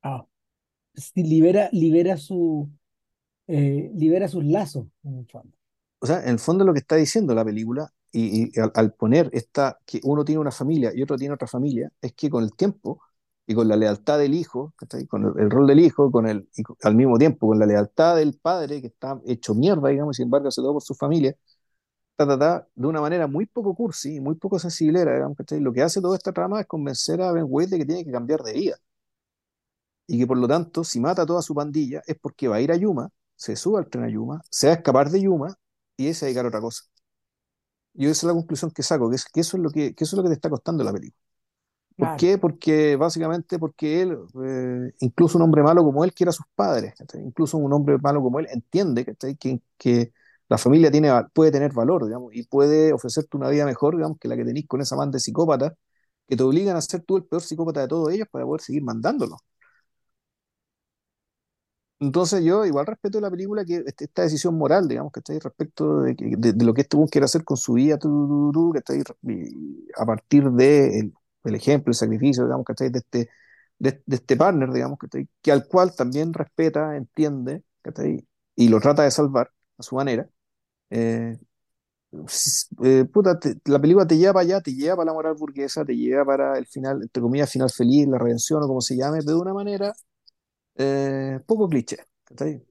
Ah, 0.02 0.26
libera, 1.14 1.68
libera, 1.72 2.16
su, 2.16 2.70
eh, 3.46 3.90
libera 3.94 4.28
sus 4.28 4.44
lazos, 4.44 4.86
en 5.04 5.18
el 5.18 5.26
fondo. 5.26 5.56
O 5.98 6.06
sea, 6.06 6.22
en 6.22 6.30
el 6.30 6.38
fondo 6.38 6.64
lo 6.64 6.72
que 6.72 6.80
está 6.80 6.96
diciendo 6.96 7.34
la 7.34 7.44
película, 7.44 7.92
y, 8.12 8.50
y 8.56 8.60
al, 8.60 8.72
al, 8.74 8.94
poner 8.94 9.28
esta, 9.32 9.78
que 9.84 10.00
uno 10.04 10.24
tiene 10.24 10.40
una 10.40 10.50
familia 10.50 10.92
y 10.94 11.02
otro 11.02 11.16
tiene 11.16 11.34
otra 11.34 11.48
familia, 11.48 11.92
es 12.00 12.12
que 12.14 12.30
con 12.30 12.44
el 12.44 12.54
tiempo 12.54 13.00
y 13.46 13.54
con 13.54 13.68
la 13.68 13.76
lealtad 13.76 14.18
del 14.18 14.34
hijo, 14.34 14.74
con 15.08 15.24
el, 15.24 15.32
el, 15.40 15.50
rol 15.50 15.66
del 15.66 15.80
hijo, 15.80 16.10
con 16.10 16.26
el, 16.26 16.48
y 16.56 16.62
al 16.82 16.94
mismo 16.94 17.18
tiempo 17.18 17.46
con 17.48 17.58
la 17.58 17.66
lealtad 17.66 18.16
del 18.16 18.38
padre 18.38 18.80
que 18.80 18.88
está 18.88 19.20
hecho 19.26 19.54
mierda, 19.54 19.88
digamos, 19.88 20.16
y 20.16 20.18
sin 20.18 20.24
embargo 20.24 20.48
hace 20.48 20.60
todo 20.60 20.74
por 20.74 20.82
su 20.82 20.94
familia, 20.94 21.36
ta, 22.16 22.26
ta, 22.26 22.38
ta, 22.38 22.68
de 22.74 22.86
una 22.86 23.00
manera 23.00 23.26
muy 23.26 23.46
poco 23.46 23.74
cursi, 23.74 24.20
muy 24.20 24.36
poco 24.36 24.58
sensible, 24.58 25.00
digamos, 25.00 25.36
lo 25.50 25.72
que 25.72 25.82
hace 25.82 26.00
toda 26.00 26.16
esta 26.16 26.32
trama 26.32 26.60
es 26.60 26.66
convencer 26.66 27.20
a 27.22 27.32
Ben 27.32 27.46
Wade 27.48 27.68
de 27.68 27.78
que 27.78 27.86
tiene 27.86 28.04
que 28.04 28.12
cambiar 28.12 28.42
de 28.42 28.52
vida. 28.54 28.76
Y 30.06 30.18
que 30.18 30.26
por 30.26 30.38
lo 30.38 30.46
tanto, 30.48 30.84
si 30.84 31.00
mata 31.00 31.22
a 31.22 31.26
toda 31.26 31.42
su 31.42 31.54
pandilla, 31.54 32.02
es 32.06 32.16
porque 32.20 32.48
va 32.48 32.56
a 32.56 32.60
ir 32.60 32.72
a 32.72 32.76
Yuma, 32.76 33.10
se 33.34 33.56
sube 33.56 33.78
al 33.78 33.88
tren 33.88 34.04
a 34.04 34.08
Yuma, 34.08 34.40
se 34.50 34.68
va 34.68 34.74
a 34.74 34.76
escapar 34.76 35.10
de 35.10 35.20
Yuma 35.22 35.56
y 35.96 36.08
es 36.08 36.20
dedicar 36.20 36.44
a 36.44 36.48
otra 36.48 36.60
cosa. 36.60 36.84
Yo 37.94 38.10
esa 38.10 38.26
es 38.26 38.28
la 38.28 38.32
conclusión 38.34 38.70
que 38.70 38.82
saco, 38.82 39.08
que, 39.08 39.16
es, 39.16 39.24
que, 39.24 39.40
eso, 39.40 39.56
es 39.56 39.62
lo 39.62 39.70
que, 39.70 39.94
que 39.94 40.04
eso 40.04 40.16
es 40.16 40.18
lo 40.18 40.22
que 40.22 40.28
te 40.28 40.34
está 40.34 40.50
costando 40.50 40.84
la 40.84 40.92
película. 40.92 41.22
¿Por 41.96 42.08
claro. 42.08 42.16
qué? 42.18 42.38
Porque 42.38 42.96
básicamente 42.96 43.58
porque 43.58 44.02
él, 44.02 44.18
eh, 44.44 44.92
incluso 45.00 45.38
un 45.38 45.44
hombre 45.44 45.62
malo 45.62 45.82
como 45.82 46.04
él, 46.04 46.12
quiere 46.12 46.28
a 46.30 46.32
sus 46.32 46.44
padres, 46.54 46.94
incluso 47.14 47.56
un 47.56 47.72
hombre 47.72 47.96
malo 47.98 48.22
como 48.22 48.38
él 48.38 48.48
entiende 48.50 49.04
que, 49.04 49.60
que 49.78 50.12
la 50.48 50.58
familia 50.58 50.90
tiene, 50.90 51.10
puede 51.32 51.50
tener 51.50 51.72
valor, 51.72 52.04
digamos, 52.04 52.34
y 52.34 52.42
puede 52.44 52.92
ofrecerte 52.92 53.36
una 53.36 53.48
vida 53.48 53.64
mejor, 53.64 53.96
digamos, 53.96 54.18
que 54.18 54.28
la 54.28 54.36
que 54.36 54.44
tenéis 54.44 54.66
con 54.66 54.82
esa 54.82 54.94
banda 54.94 55.16
de 55.16 55.20
psicópatas 55.20 55.72
que 56.28 56.36
te 56.36 56.42
obligan 56.42 56.76
a 56.76 56.80
ser 56.82 57.02
tú 57.02 57.16
el 57.16 57.24
peor 57.24 57.42
psicópata 57.42 57.80
de 57.80 57.88
todos 57.88 58.12
ellos 58.12 58.28
para 58.30 58.44
poder 58.44 58.60
seguir 58.60 58.82
mandándolo. 58.82 59.38
Entonces 61.98 62.44
yo 62.44 62.66
igual 62.66 62.86
respeto 62.86 63.20
la 63.20 63.30
película 63.30 63.64
que 63.64 63.82
esta 63.86 64.22
decisión 64.22 64.56
moral, 64.56 64.86
digamos, 64.86 65.12
que 65.12 65.20
está 65.20 65.32
ahí 65.32 65.38
respecto 65.38 66.02
de, 66.02 66.14
de, 66.14 66.52
de, 66.52 66.64
lo 66.64 66.74
que 66.74 66.82
este 66.82 66.98
quiere 67.10 67.24
hacer 67.24 67.42
con 67.44 67.56
su 67.56 67.74
vida, 67.74 67.98
tu, 67.98 68.08
tu, 68.08 68.52
tu, 68.52 68.72
que 68.72 68.78
está 68.80 68.92
ahí, 68.92 69.02
a 69.96 70.04
partir 70.04 70.50
de 70.50 71.10
el 71.44 71.54
ejemplo, 71.54 71.90
el 71.90 71.94
sacrificio, 71.94 72.44
digamos, 72.44 72.66
que 72.66 72.72
está 72.72 72.84
ahí, 72.84 72.90
de 72.90 72.98
este, 72.98 73.30
de, 73.78 74.02
de, 74.06 74.16
este 74.16 74.36
partner, 74.36 74.70
digamos, 74.72 74.98
que, 74.98 75.06
está 75.06 75.18
ahí, 75.18 75.28
que 75.42 75.52
al 75.52 75.66
cual 75.66 75.94
también 75.96 76.32
respeta, 76.34 76.96
entiende, 76.96 77.62
que 77.82 77.90
está 77.90 78.02
ahí, 78.02 78.26
y 78.56 78.68
lo 78.68 78.80
trata 78.80 79.02
de 79.04 79.10
salvar 79.10 79.52
a 79.78 79.82
su 79.82 79.96
manera. 79.96 80.28
Eh, 80.90 81.38
eh, 82.84 83.04
puta, 83.12 83.38
te, 83.38 83.56
la 83.66 83.80
película 83.80 84.06
te 84.06 84.16
lleva 84.16 84.34
para 84.34 84.42
allá, 84.44 84.60
te 84.60 84.74
lleva 84.74 84.96
para 84.96 85.06
la 85.06 85.12
moral 85.12 85.34
burguesa, 85.34 85.84
te 85.84 85.96
lleva 85.96 86.24
para 86.24 86.58
el 86.58 86.66
final, 86.66 87.02
entre 87.02 87.22
comillas, 87.22 87.50
final 87.50 87.70
feliz, 87.70 88.06
la 88.08 88.18
redención 88.18 88.62
o 88.62 88.66
como 88.68 88.80
se 88.80 88.96
llame, 88.96 89.18
pero 89.20 89.36
de 89.36 89.42
una 89.42 89.54
manera 89.54 89.94
eh, 90.76 91.40
poco 91.46 91.68
cliché, 91.68 91.98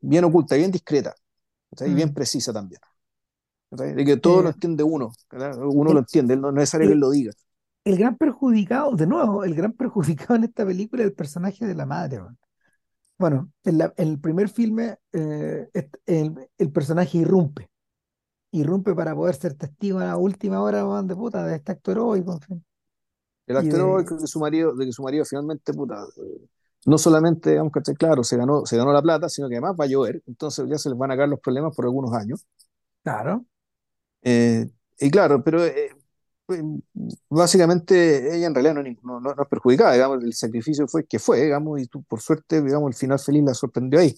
bien 0.02 0.24
oculta, 0.24 0.56
bien 0.56 0.72
discreta, 0.72 1.16
y 1.80 1.90
mm. 1.90 1.96
bien 1.96 2.14
precisa 2.14 2.54
también. 2.54 2.82
De 3.72 4.06
que 4.06 4.18
todo 4.18 4.40
eh, 4.40 4.44
lo 4.44 4.50
entiende 4.50 4.84
uno, 4.84 5.12
uno 5.32 5.90
el, 5.90 5.94
lo 5.94 6.00
entiende, 6.00 6.38
no 6.38 6.50
es 6.50 6.56
necesario 6.56 6.88
que 6.88 6.94
él 6.94 7.00
lo 7.00 7.10
diga. 7.10 7.32
El 7.84 7.98
gran 7.98 8.18
perjudicado, 8.18 8.96
de 8.96 9.06
nuevo, 9.06 9.44
el 9.44 9.54
gran 9.54 9.74
perjudicado 9.74 10.36
en 10.36 10.46
esta 10.46 10.66
película 10.66 11.04
es 11.04 11.10
el 11.10 11.14
personaje 11.14 11.66
de 11.66 11.76
la 11.76 11.86
madre. 11.86 12.20
Man. 12.20 12.38
Bueno, 13.18 13.52
en, 13.64 13.78
la, 13.78 13.94
en, 13.98 14.10
el 14.10 14.20
primer 14.20 14.50
filme 14.50 14.98
eh, 15.14 15.70
el, 16.06 16.50
el, 16.58 16.72
personaje 16.72 17.20
irrumpe, 17.20 17.70
irrumpe 18.52 18.94
para 18.94 19.16
poder 19.16 19.36
ser 19.36 19.54
testigo 19.54 20.00
a 20.00 20.06
la 20.06 20.18
última 20.18 20.62
hora 20.62 20.84
man, 20.86 21.08
de 21.08 21.16
puta 21.16 21.46
de 21.46 21.56
este 21.56 21.74
acto 21.74 21.92
heroico. 21.92 22.34
En 22.34 22.42
fin. 22.42 22.66
El 23.48 23.58
acto 23.58 23.76
heroico 23.76 24.16
de... 24.16 24.22
de, 24.22 24.28
su 24.28 24.40
marido, 24.40 24.76
de 24.76 24.86
que 24.86 24.92
su 24.92 25.04
marido 25.04 25.24
finalmente, 25.26 25.74
puta, 25.74 26.06
no 26.86 26.98
solamente, 27.00 27.52
digamos 27.52 27.74
claro, 27.98 28.24
se 28.24 28.38
ganó, 28.38 28.66
se 28.66 28.78
ganó 28.78 28.94
la 28.94 29.02
plata, 29.02 29.28
sino 29.28 29.50
que 29.50 29.56
además 29.56 29.76
va 29.80 29.86
a 29.86 29.88
llover, 29.88 30.22
entonces 30.28 30.66
ya 30.70 30.78
se 30.78 30.90
les 30.90 30.98
van 30.98 31.12
a 31.12 31.18
caer 31.18 31.30
los 31.30 31.40
problemas 31.40 31.76
por 31.76 31.86
algunos 31.86 32.14
años. 32.14 32.46
Claro. 33.04 33.46
Eh, 34.22 34.70
y 35.00 35.10
claro, 35.10 35.44
pero 35.44 35.66
eh, 35.66 35.92
básicamente 37.30 38.36
ella 38.36 38.48
en 38.48 38.54
realidad 38.54 38.76
no, 38.76 38.84
no, 39.04 39.20
no, 39.20 39.32
es 39.32 39.50
perjudicada, 39.50 39.94
digamos, 39.94 40.24
el 40.24 40.34
sacrificio 40.34 40.88
fue 40.88 41.06
que 41.06 41.18
fue, 41.18 41.42
digamos, 41.42 41.82
y 41.82 41.88
tú, 41.88 42.04
por 42.04 42.22
suerte, 42.22 42.62
digamos, 42.62 42.90
el 42.90 42.96
final 42.96 43.20
feliz 43.20 43.44
la 43.44 43.54
sorprendió 43.56 44.00
ahí. 44.00 44.16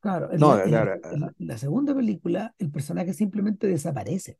Claro, 0.00 0.32
en, 0.32 0.40
no, 0.40 0.56
la, 0.56 0.64
claro. 0.64 0.94
En, 0.94 1.20
la, 1.20 1.34
en 1.38 1.46
la, 1.46 1.58
segunda 1.58 1.94
película 1.94 2.54
el 2.58 2.70
personaje 2.70 3.12
simplemente 3.12 3.66
desaparece. 3.66 4.38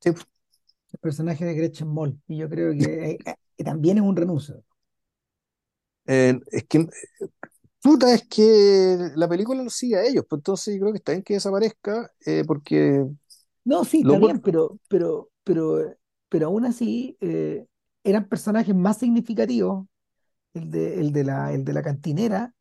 Sí. 0.00 0.10
El 0.10 0.98
personaje 0.98 1.44
de 1.44 1.54
Gretchen 1.54 1.88
Moll, 1.88 2.18
y 2.26 2.38
yo 2.38 2.48
creo 2.48 2.72
que, 2.72 3.10
eh, 3.12 3.18
que 3.56 3.64
también 3.64 3.98
es 3.98 4.02
un 4.02 4.16
renuncio. 4.16 4.64
Eh, 6.12 6.40
es 6.50 6.64
que 6.64 6.88
puta 7.80 8.12
es 8.12 8.26
que 8.26 9.12
la 9.14 9.28
película 9.28 9.62
lo 9.62 9.70
sigue 9.70 9.96
a 9.96 10.02
ellos, 10.02 10.24
pues 10.28 10.40
entonces 10.40 10.74
yo 10.74 10.80
creo 10.80 10.92
que 10.92 10.98
está 10.98 11.12
bien 11.12 11.22
que 11.22 11.34
desaparezca 11.34 12.10
eh, 12.26 12.42
porque 12.44 13.06
no, 13.64 13.84
sí, 13.84 14.00
está 14.04 14.18
bien, 14.18 14.40
pero, 14.40 14.80
pero, 14.88 15.30
pero, 15.44 15.96
pero 16.28 16.46
aún 16.48 16.64
así 16.64 17.16
eh, 17.20 17.64
eran 18.02 18.28
personajes 18.28 18.74
más 18.74 18.98
significativos, 18.98 19.86
el 20.52 20.68
de, 20.72 21.00
el, 21.00 21.12
de 21.12 21.22
la, 21.22 21.52
el 21.52 21.64
de 21.64 21.72
la 21.74 21.82
cantinera 21.82 22.54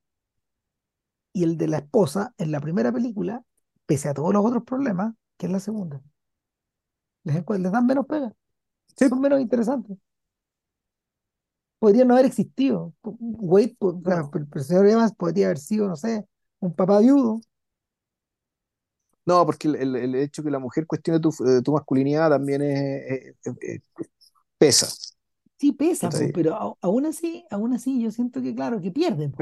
y 1.34 1.44
el 1.44 1.58
de 1.58 1.70
la 1.70 1.78
esposa 1.78 2.36
en 2.38 2.52
la 2.52 2.60
primera 2.60 2.92
película, 2.92 3.44
pese 3.88 4.10
a 4.10 4.14
todos 4.14 4.32
los 4.32 4.46
otros 4.46 4.64
problemas, 4.64 5.16
que 5.38 5.48
es 5.48 5.52
la 5.52 5.60
segunda. 5.60 6.04
Les, 7.24 7.44
les 7.48 7.72
dan 7.72 7.88
menos 7.88 8.06
pega, 8.06 8.32
sí. 8.96 9.10
son 9.10 9.22
menos 9.22 9.42
interesantes 9.42 9.98
podría 11.80 12.06
no 12.06 12.14
haber 12.14 12.28
existido. 12.28 12.94
Wade, 13.02 13.76
o 13.80 14.02
sea, 14.04 14.30
el, 14.34 14.48
el 14.54 14.64
señor 14.64 14.88
Evans 14.88 15.14
podría 15.16 15.48
haber 15.48 15.58
sido, 15.58 15.88
no 15.88 15.96
sé, 15.96 16.26
un 16.60 16.76
papá 16.76 17.00
viudo. 17.00 17.42
No, 19.26 19.46
porque 19.46 19.68
el, 19.68 19.76
el, 19.76 19.96
el 19.96 20.16
hecho 20.16 20.44
que 20.44 20.52
la 20.52 20.60
mujer 20.60 20.88
cuestione 20.88 21.20
tu, 21.20 21.30
eh, 21.30 21.62
tu 21.64 21.72
masculinidad 21.72 22.30
también 22.30 22.62
es, 22.62 23.36
es, 23.44 23.54
es, 23.62 23.82
pesa. 24.58 24.88
Sí, 25.60 25.74
pesa, 25.74 26.10
pero 26.34 26.78
aún 26.82 27.06
así, 27.06 27.46
aún 27.52 27.74
así 27.74 28.02
yo 28.02 28.12
siento 28.12 28.42
que 28.42 28.56
claro, 28.56 28.80
que 28.80 28.92
pierden. 28.92 29.36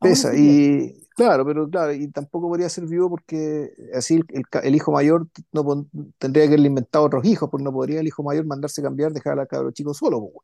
Pesa, 0.00 0.34
y 0.34 0.88
pierde. 0.88 1.08
claro, 1.14 1.44
pero 1.44 1.68
claro, 1.68 1.92
y 1.92 2.08
tampoco 2.08 2.48
podría 2.48 2.70
ser 2.70 2.86
vivo 2.86 3.10
porque 3.10 3.70
así 3.94 4.18
el, 4.62 4.74
hijo 4.74 4.92
mayor 4.92 5.28
no 5.52 5.86
tendría 6.16 6.44
que 6.44 6.48
haberle 6.48 6.68
inventado 6.68 7.04
otros 7.04 7.24
hijos, 7.26 7.50
porque 7.50 7.64
no 7.64 7.72
podría 7.72 8.00
el 8.00 8.06
hijo 8.06 8.22
mayor 8.22 8.46
mandarse 8.46 8.82
cambiar, 8.82 9.12
dejar 9.12 9.38
a 9.38 9.46
cabro 9.46 9.70
chico 9.70 9.92
solo. 9.92 10.20
Po. 10.20 10.42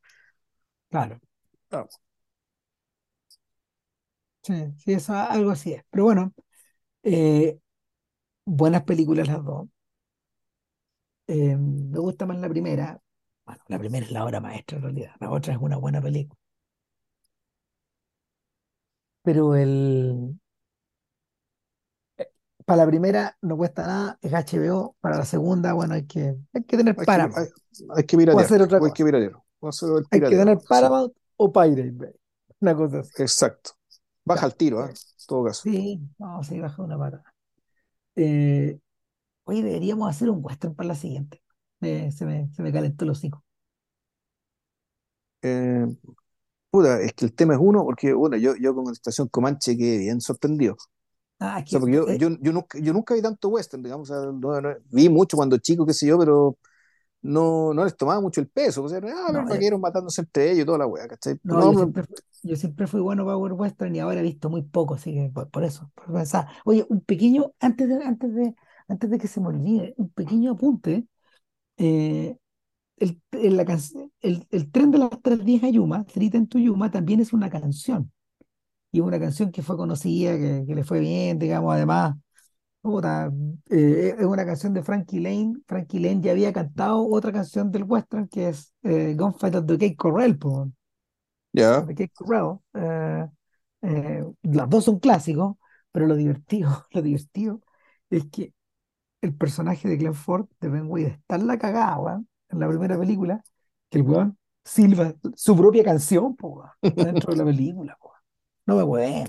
Sí, 4.43 4.55
sí, 4.79 4.93
eso 4.93 5.15
algo 5.15 5.51
así 5.51 5.73
es. 5.73 5.85
Pero 5.91 6.05
bueno, 6.05 6.35
eh, 7.05 7.59
buenas 8.47 8.85
películas 8.85 9.29
las 9.29 9.45
dos. 9.45 9.69
Eh, 11.27 11.57
me 11.57 11.99
gusta 11.99 12.25
más 12.27 12.39
la 12.39 12.49
primera. 12.49 13.01
Bueno, 13.47 13.63
la 13.69 13.79
primera 13.79 14.07
es 14.07 14.13
la 14.13 14.25
obra 14.25 14.41
maestra 14.41 14.79
en 14.79 14.83
realidad. 14.85 15.13
La 15.21 15.31
otra 15.31 15.53
es 15.55 15.59
una 15.61 15.77
buena 15.77 16.01
película. 16.01 16.39
Pero 19.23 19.55
el. 19.57 20.39
eh, 22.19 22.31
Para 22.65 22.85
la 22.85 22.87
primera 22.87 23.37
no 23.43 23.57
cuesta 23.57 23.87
nada, 23.87 24.19
es 24.23 24.33
HBO. 24.33 24.97
Para 25.01 25.19
la 25.19 25.25
segunda, 25.25 25.73
bueno, 25.73 25.95
hay 25.95 26.07
que, 26.07 26.37
hay 26.53 26.65
que 26.65 26.77
tener 26.77 26.97
Hay 26.99 27.07
que, 27.07 27.13
hay, 27.13 27.47
hay 27.97 28.05
que 28.05 28.17
o 28.17 28.19
piratear, 28.19 28.45
hacer 28.45 28.63
otra 28.63 28.79
o 28.79 28.85
hay 28.87 28.93
que 28.93 29.05
o 29.61 29.69
hacer 29.69 29.89
el 29.91 30.05
Hay 30.11 30.21
que 30.21 30.37
tener 30.37 30.59
Paramount 30.69 31.13
o 31.37 31.53
Pirate 31.53 31.91
Bay. 31.93 32.13
Una 32.61 32.77
cosa 32.77 33.01
así. 33.01 33.15
exacto. 33.17 33.73
Baja 34.25 34.47
Ya. 34.47 34.47
al 34.47 34.57
tiro, 34.57 34.85
¿eh? 34.87 34.91
En 34.91 34.95
todo 35.27 35.45
caso. 35.45 35.65
Sí, 35.65 36.01
vamos 36.19 36.51
a 36.51 36.55
ir 36.55 36.63
bajar 36.63 36.85
una 36.85 36.99
pata. 36.99 37.25
Eh, 38.17 38.79
Oye, 39.45 39.63
deberíamos 39.63 40.09
hacer 40.11 40.31
un 40.31 40.41
western 40.45 40.75
para 40.77 40.89
la 40.89 40.95
siguiente. 40.97 41.43
Eh, 41.83 42.13
se 42.13 42.27
me, 42.27 42.49
se 42.55 42.63
me 42.63 42.73
calentó 42.73 43.05
el 43.05 43.11
hocico. 43.13 43.45
Eh, 45.43 45.87
puta, 46.71 47.01
es 47.03 47.13
que 47.15 47.27
el 47.27 47.35
tema 47.35 47.55
es 47.55 47.61
uno, 47.63 47.85
porque 47.85 48.13
bueno, 48.15 48.37
yo, 48.37 48.57
yo 48.57 48.75
con 48.75 48.93
Estación 48.93 49.29
Comanche 49.29 49.77
quedé 49.77 49.99
bien 49.99 50.21
sorprendido. 50.21 50.75
Ah, 51.41 51.61
O 51.65 51.65
es 51.65 51.65
sea, 51.71 51.81
que, 51.81 51.81
porque 51.81 51.95
yo, 51.97 52.13
yo, 52.15 52.31
yo, 52.41 52.53
nunca, 52.53 52.79
yo 52.81 52.93
nunca 52.93 53.15
vi 53.15 53.23
tanto 53.23 53.49
western, 53.51 53.83
digamos, 53.83 54.11
o 54.11 54.15
sea, 54.23 54.33
no- 54.33 54.61
no- 54.63 54.77
vi 54.91 55.09
mucho 55.11 55.37
cuando 55.37 55.59
chico, 55.59 55.87
qué 55.87 55.95
sé 55.95 56.07
yo, 56.09 56.19
pero 56.19 56.59
no, 57.25 57.75
no 57.75 57.85
les 57.85 57.97
tomaba 57.97 58.21
mucho 58.21 58.41
el 58.41 58.49
peso. 58.49 58.85
O 58.85 58.89
sea, 58.89 59.01
ah, 59.05 59.33
no, 59.33 59.49
yo, 59.49 59.49
vaqueros 59.49 59.81
matándose 59.81 60.23
entre 60.23 60.53
ellos 60.53 60.63
y 60.65 60.67
toda 60.67 60.79
la 60.79 60.87
wea, 60.87 61.09
¿cachai? 61.09 61.39
no, 61.43 61.63
No, 61.63 61.65
yo 61.65 61.77
siempre, 61.77 62.05
fu- 62.05 62.15
yo 62.43 62.57
siempre 62.57 62.87
fui 62.87 63.01
bueno 63.01 63.25
para 63.25 63.37
western 63.37 63.95
y 63.95 64.01
ahora 64.01 64.21
he 64.21 64.23
visto 64.23 64.51
muy 64.51 64.63
poco, 64.63 64.95
así 64.95 65.13
que 65.15 65.31
por, 65.33 65.51
por 65.51 65.65
eso, 65.65 65.91
por 65.95 66.13
pensar. 66.13 66.47
Oye, 66.65 66.87
un 66.89 67.01
pequeño, 67.03 67.53
antes 67.61 67.89
de, 67.89 68.05
antes 68.05 68.35
de, 68.35 68.55
antes 68.89 69.11
de 69.11 69.19
que 69.19 69.29
se 69.29 69.41
me 69.41 69.49
olvide, 69.49 69.95
un 69.97 70.11
pequeño 70.11 70.53
apunte. 70.53 71.07
eh, 71.79 72.37
el, 72.99 73.21
en 73.33 73.57
la 73.59 73.65
el, 74.23 74.47
el 74.51 74.71
tren 74.73 74.91
de 74.93 74.99
las 74.99 75.11
310 75.23 75.65
a 75.65 75.71
Yuma, 75.71 76.05
Ten 76.07 76.49
to 76.49 76.59
Yuma, 76.59 76.91
también 76.91 77.21
es 77.21 77.33
una 77.33 77.51
canción. 77.51 78.13
Y 78.93 79.01
una 79.01 79.19
canción 79.21 79.51
que 79.53 79.63
fue 79.63 79.77
conocida, 79.77 80.37
que, 80.39 80.65
que 80.67 80.75
le 80.75 80.85
fue 80.85 81.01
bien, 81.01 81.39
digamos, 81.39 81.75
además, 81.75 82.17
puta, 82.85 83.33
eh, 83.71 84.15
es 84.19 84.27
una 84.27 84.45
canción 84.45 84.75
de 84.75 84.83
Frankie 84.83 85.19
Lane. 85.19 85.55
Frankie 85.67 85.99
Lane 86.01 86.21
ya 86.21 86.33
había 86.33 86.53
cantado 86.53 87.09
otra 87.09 87.33
canción 87.33 87.73
del 87.73 87.85
western 87.85 88.29
que 88.29 88.51
es 88.51 88.75
eh, 88.83 89.15
Gunfight 89.19 89.55
of 89.55 89.65
the 89.67 89.79
Cape 89.79 89.97
Corral, 89.97 90.39
Ya. 91.55 91.87
Corral. 92.13 92.59
Eh, 92.75 93.27
eh, 93.81 94.25
las 94.43 94.69
dos 94.69 94.85
son 94.85 94.99
clásicos, 94.99 95.57
pero 95.93 96.07
lo 96.07 96.15
divertido, 96.15 96.85
lo 96.93 97.01
divertido 97.01 97.63
es 98.11 98.27
que 98.27 98.53
el 99.23 99.35
personaje 99.35 99.89
de 99.89 99.97
Glenn 99.97 100.15
Ford, 100.15 100.47
de 100.61 100.69
Ben 100.69 100.87
Wade, 100.87 101.07
está 101.07 101.37
en 101.37 101.47
la 101.47 101.59
cagada, 101.59 101.99
weón, 101.99 102.29
en 102.51 102.61
la 102.61 102.69
primera 102.69 102.99
película, 102.99 103.43
que 103.89 104.01
el 104.01 104.05
weón 104.05 104.39
silba 104.63 105.15
su 105.35 105.57
propia 105.57 105.85
canción, 105.85 106.37
po, 106.37 106.65
dentro 106.83 107.33
de 107.33 107.39
la 107.39 107.45
película, 107.47 107.97
po. 107.99 108.13
No 108.67 108.77
me 108.77 108.83
weón. 108.83 109.29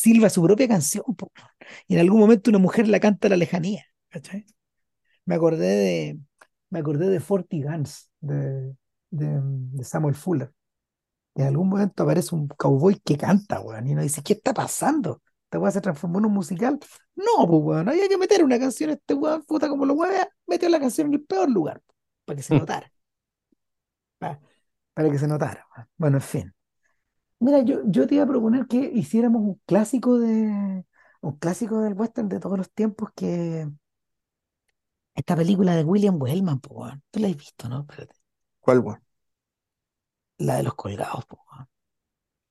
Silba 0.00 0.30
su 0.30 0.42
propia 0.42 0.68
canción, 0.68 1.04
po. 1.16 1.30
Y 1.86 1.94
en 1.94 2.00
algún 2.00 2.20
momento 2.20 2.50
una 2.50 2.58
mujer 2.58 2.88
la 2.88 3.00
canta 3.00 3.28
a 3.28 3.30
la 3.30 3.36
lejanía, 3.36 3.84
¿cachai? 4.08 4.46
Me 5.26 5.34
acordé 5.36 5.66
de, 5.68 6.20
me 6.70 6.78
acordé 6.80 7.08
de 7.08 7.20
Forty 7.20 7.62
Guns, 7.62 8.10
de, 8.20 8.74
de, 9.10 9.40
de 9.42 9.84
Samuel 9.84 10.14
Fuller. 10.14 10.52
Y 11.34 11.42
en 11.42 11.48
algún 11.48 11.68
momento 11.68 12.02
aparece 12.02 12.34
un 12.34 12.48
cowboy 12.48 12.98
que 13.04 13.16
canta, 13.16 13.60
weón, 13.60 13.86
y 13.86 13.92
uno 13.92 14.02
dice, 14.02 14.22
¿qué 14.22 14.34
está 14.34 14.52
pasando? 14.54 15.22
¿Esta 15.44 15.58
weá 15.58 15.70
se 15.72 15.80
transformó 15.80 16.18
en 16.18 16.26
un 16.26 16.32
musical? 16.34 16.78
No, 17.14 17.46
pues 17.46 17.62
weón, 17.62 17.88
había 17.88 18.08
que 18.08 18.18
meter 18.18 18.44
una 18.44 18.58
canción 18.58 18.90
a 18.90 18.94
este 18.94 19.14
weón, 19.14 19.42
puta 19.44 19.68
como 19.68 19.86
lo 19.86 19.94
mueve, 19.94 20.16
metió 20.46 20.68
la 20.68 20.80
canción 20.80 21.08
en 21.08 21.14
el 21.14 21.24
peor 21.24 21.50
lugar, 21.50 21.80
para 22.24 22.36
que 22.36 22.42
se 22.42 22.54
notara, 22.54 22.92
pa- 24.18 24.40
para, 24.94 25.10
que 25.10 25.18
se 25.18 25.28
notara. 25.28 25.66
Bueno, 25.96 26.18
en 26.18 26.22
fin. 26.22 26.54
Mira, 27.40 27.62
yo, 27.62 27.80
yo 27.86 28.06
te 28.06 28.14
iba 28.16 28.24
a 28.24 28.28
proponer 28.28 28.66
que 28.66 28.76
hiciéramos 28.94 29.42
un 29.42 29.60
clásico 29.66 30.18
de, 30.18 30.84
un 31.22 31.38
clásico 31.38 31.80
del 31.80 31.94
western 31.94 32.28
de 32.28 32.38
todos 32.38 32.58
los 32.58 32.70
tiempos, 32.70 33.10
que 33.14 33.68
esta 35.14 35.36
película 35.36 35.74
de 35.74 35.84
William 35.84 36.20
Wellman, 36.20 36.60
pues 36.60 36.76
weón, 36.78 37.02
tú 37.10 37.20
la 37.20 37.28
has 37.28 37.36
visto, 37.36 37.68
¿no? 37.68 37.80
Espérate. 37.80 38.14
¿Cuál, 38.60 38.80
weón? 38.80 39.02
La 40.38 40.56
de 40.56 40.62
los 40.62 40.74
colgados, 40.74 41.24
pues 41.26 41.40
weón. 41.50 41.68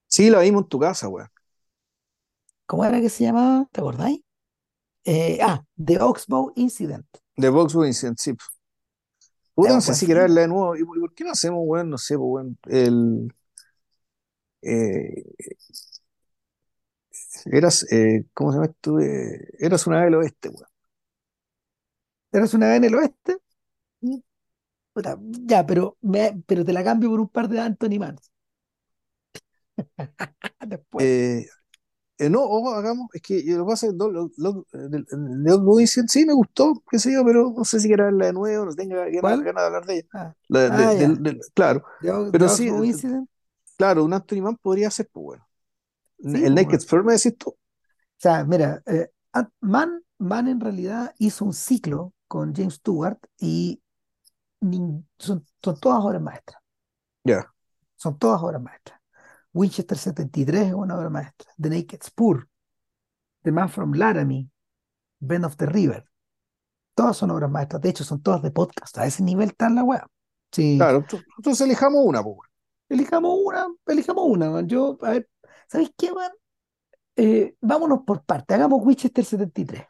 Sí, 0.07 0.30
la 0.30 0.40
vimos 0.40 0.64
en 0.64 0.70
tu 0.70 0.80
casa, 0.80 1.07
weón. 1.07 1.30
¿Cómo 2.66 2.84
era 2.86 2.99
que 2.99 3.10
se 3.10 3.24
llamaba? 3.24 3.68
¿Te 3.72 3.82
acordáis? 3.82 4.22
Eh, 5.03 5.40
ah, 5.41 5.64
The 5.84 5.99
Oxbow 6.02 6.52
Incident. 6.56 7.06
De 7.36 7.49
Vox 7.49 7.76
Vincent, 7.76 8.18
sí. 8.20 8.36
Puta, 9.56 9.74
no 9.74 9.82
sé 9.82 9.94
si 9.94 10.06
film. 10.06 10.20
verla 10.20 10.41
de 10.41 10.48
nuevo. 10.48 10.76
¿Y 10.76 10.84
por 10.84 11.14
qué 11.14 11.24
no 11.24 11.32
hacemos, 11.32 11.61
weón? 11.64 11.90
No 11.90 11.98
sé, 11.98 12.16
weón. 12.16 12.57
El. 12.68 13.34
Eh, 14.61 15.23
eras. 17.52 17.86
Eh, 17.91 18.26
¿cómo 18.34 18.52
se 18.52 18.57
llama 18.57 18.68
esto? 18.68 18.99
Eh, 18.99 19.48
eras 19.60 19.88
una 19.88 19.98
vez 19.98 20.06
del 20.06 20.15
oeste, 20.15 20.49
weón. 20.49 20.68
¿Eres 22.31 22.53
una 22.56 22.68
vez 22.69 22.77
en 22.77 22.84
el 22.86 22.95
oeste? 22.95 23.38
Mm, 24.02 24.18
puta, 24.94 25.18
ya, 25.52 25.65
pero, 25.68 25.98
me, 26.02 26.44
pero 26.48 26.65
te 26.65 26.73
la 26.73 26.84
cambio 26.86 27.10
por 27.11 27.19
un 27.22 27.30
par 27.30 27.49
de 27.49 27.60
Anthony 27.61 27.99
Mann 27.99 28.18
después. 30.68 31.06
Eh, 31.06 31.45
eh, 32.19 32.30
no, 32.30 32.41
o 32.44 32.69
hagamos. 32.76 33.10
Es 33.14 33.22
que 33.23 33.44
lo 33.48 33.65
que 33.65 33.69
pasa 33.72 33.88
es 33.88 33.94
que 33.94 33.98
el- 33.98 35.07
el 35.48 35.60
Vox 35.61 35.77
Vincent 35.80 36.10
sí 36.10 36.26
me 36.26 36.34
gustó, 36.34 36.84
qué 36.91 36.99
sé 36.99 37.14
yo, 37.14 37.26
pero 37.26 37.53
no 37.57 37.65
sé 37.65 37.80
si 37.80 37.88
quiero 37.88 38.06
verla 38.06 38.27
de 38.27 38.34
nuevo, 38.34 38.65
no 38.65 38.76
tengo 38.76 38.95
ganas, 38.98 39.56
de 39.56 39.61
hablar 39.61 39.86
de 39.86 39.95
ella. 39.95 40.07
Ah, 40.14 40.36
La- 40.49 40.69
de- 40.72 40.95
ah, 41.06 41.15
claro, 41.53 41.84
pero 42.31 42.49
sí, 42.49 42.68
Incident. 42.68 43.30
Claro, 43.80 44.03
un 44.03 44.14
Anthony 44.14 44.41
Mann 44.43 44.57
podría 44.57 44.91
ser, 44.91 45.10
pues, 45.11 45.23
bueno. 45.26 45.47
Sí, 46.19 46.43
El 46.45 46.53
pues, 46.53 46.65
Naked. 46.68 46.80
Spear, 46.81 47.03
me 47.03 47.14
decís 47.14 47.38
tú. 47.38 47.51
O 47.51 47.57
sea, 48.18 48.43
mira, 48.45 48.81
eh, 48.85 49.10
Ant- 49.34 49.51
Mann, 49.61 50.03
Mann 50.19 50.47
en 50.49 50.60
realidad 50.60 51.15
hizo 51.19 51.45
un 51.45 51.53
ciclo 51.53 52.14
con 52.27 52.53
James 52.53 52.76
Stewart 52.76 53.19
y 53.39 53.81
son, 55.18 55.45
son 55.60 55.80
todas 55.80 56.03
obras 56.03 56.22
maestras. 56.22 56.61
Ya, 57.26 57.51
Son 57.95 58.18
todas 58.18 58.41
obras 58.41 58.61
maestras. 58.61 58.99
Winchester 59.53 59.97
73 59.97 60.68
es 60.68 60.73
una 60.73 60.97
obra 60.97 61.10
maestra. 61.10 61.51
The 61.57 61.69
Naked 61.69 62.01
Spur, 62.03 62.47
The 63.43 63.51
Man 63.51 63.69
from 63.69 63.93
Laramie, 63.93 64.49
Bend 65.19 65.45
of 65.45 65.56
the 65.57 65.65
River. 65.65 66.06
Todas 66.95 67.18
son 67.18 67.31
obras 67.31 67.49
maestras. 67.49 67.81
De 67.81 67.89
hecho, 67.89 68.03
son 68.03 68.22
todas 68.22 68.41
de 68.41 68.51
podcast. 68.51 68.97
A 68.97 69.06
ese 69.06 69.23
nivel 69.23 69.49
está 69.49 69.69
la 69.69 69.84
web. 69.84 70.01
Sí. 70.51 70.77
claro, 70.77 71.01
ento- 71.06 71.23
entonces 71.38 71.65
elijamos 71.65 72.01
una, 72.06 72.23
pues. 72.23 72.48
Elijamos 72.90 73.38
una, 73.44 73.68
elijamos 73.88 74.26
una, 74.28 74.49
man. 74.49 74.68
Yo, 74.68 74.98
a 75.02 75.11
ver, 75.11 75.30
¿sabéis 75.68 75.91
qué, 75.98 76.11
man? 76.11 76.32
Eh, 77.18 77.56
vámonos 77.61 78.02
por 78.06 78.24
parte. 78.26 78.56
Hagamos 78.56 78.82
Winchester 78.86 79.26
73, 79.26 79.84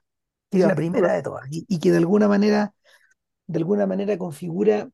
que 0.51 0.57
es 0.59 0.63
la 0.63 0.75
primera 0.75 1.13
de 1.13 1.23
todas, 1.23 1.45
y, 1.51 1.65
y 1.69 1.79
que 1.79 1.91
de 1.91 1.97
alguna 1.99 2.27
manera, 2.27 2.73
de 3.47 3.59
alguna 3.59 3.87
manera 3.87 4.17
configura, 4.17 4.89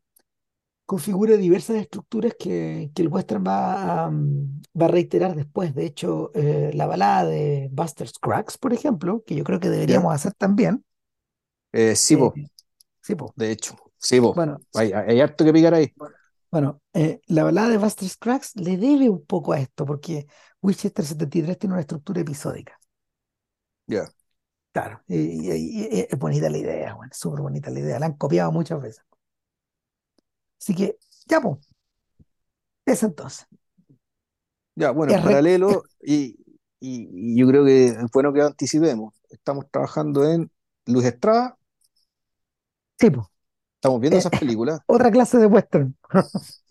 configura 0.85 1.37
diversas 1.37 1.77
estructuras 1.77 2.33
que, 2.39 2.91
que 2.95 3.01
el 3.03 3.09
western 3.09 3.43
va 3.47 4.05
a, 4.05 4.11
mm, 4.11 4.61
va 4.81 4.85
a 4.87 4.89
reiterar 4.89 5.35
después. 5.35 5.75
De 5.75 5.85
hecho, 5.85 6.31
eh, 6.35 6.71
la 6.75 6.87
balada 6.87 7.25
de 7.25 7.69
Buster 7.71 8.07
Scruggs, 8.09 8.57
por 8.59 8.73
ejemplo, 8.73 9.23
que 9.25 9.35
yo 9.35 9.43
creo 9.45 9.59
que 9.59 9.69
Ya. 9.87 10.01
deberíamos 10.01 10.13
hacer 10.15 10.33
también. 10.35 10.85
Eh, 11.71 11.95
sí, 11.95 12.15
eh, 12.15 12.17
po, 12.17 12.41
sí, 13.01 13.15
po. 13.15 13.35
de 13.35 13.51
hecho, 13.51 13.75
sí, 13.97 14.21
po. 14.21 14.35
Bueno, 14.35 14.63
Hay, 14.75 14.93
hay, 14.93 15.05
hay 15.11 15.21
harto 15.21 15.45
que 15.45 15.53
picar 15.53 15.73
ahí. 15.73 15.93
Bueno, 15.95 16.15
eh, 16.93 17.21
la 17.27 17.43
balada 17.43 17.69
de 17.69 17.77
Buster 17.77 18.07
Scruggs 18.09 18.55
le 18.55 18.77
debe 18.77 19.09
un 19.09 19.25
poco 19.25 19.53
a 19.53 19.59
esto, 19.59 19.85
porque 19.85 20.27
Winchester 20.61 21.05
73 21.05 21.57
tiene 21.59 21.73
una 21.73 21.81
estructura 21.81 22.21
episódica. 22.21 22.79
Ya, 23.87 24.13
Claro, 24.73 25.01
y, 25.07 25.15
y- 25.17 25.87
y- 25.99 26.07
es 26.11 26.19
bonita 26.19 26.49
la 26.49 26.57
idea, 26.57 26.93
bueno, 26.95 27.09
es 27.11 27.17
súper 27.17 27.39
bonita 27.41 27.71
la 27.71 27.79
idea, 27.79 27.97
la 27.99 28.07
han 28.07 28.13
copiado 28.17 28.51
muchas 28.51 28.81
veces. 28.81 29.05
Así 30.59 30.75
que, 30.75 30.97
ya, 31.29 31.39
pues, 31.41 31.59
eso 32.85 33.05
entonces. 33.05 33.47
ya, 34.75 34.91
bueno, 34.91 35.13
en 35.13 35.17
Es 35.17 35.21
paralelo, 35.21 35.83
y, 36.01 36.37
y, 36.79 37.09
y 37.35 37.39
yo 37.39 37.47
creo 37.47 37.65
que 37.65 37.87
es 37.87 38.11
bueno 38.13 38.33
que 38.33 38.41
anticipemos. 38.41 39.13
Estamos 39.29 39.69
trabajando 39.71 40.29
en 40.29 40.51
Luis 40.85 41.05
Estrada, 41.05 41.57
sí, 42.99 43.09
pues, 43.11 43.27
estamos 43.85 44.01
viendo 44.01 44.17
eh, 44.17 44.19
esas 44.19 44.33
películas. 44.33 44.79
otra 44.87 45.11
clase 45.11 45.37
de 45.37 45.47
western. 45.47 45.95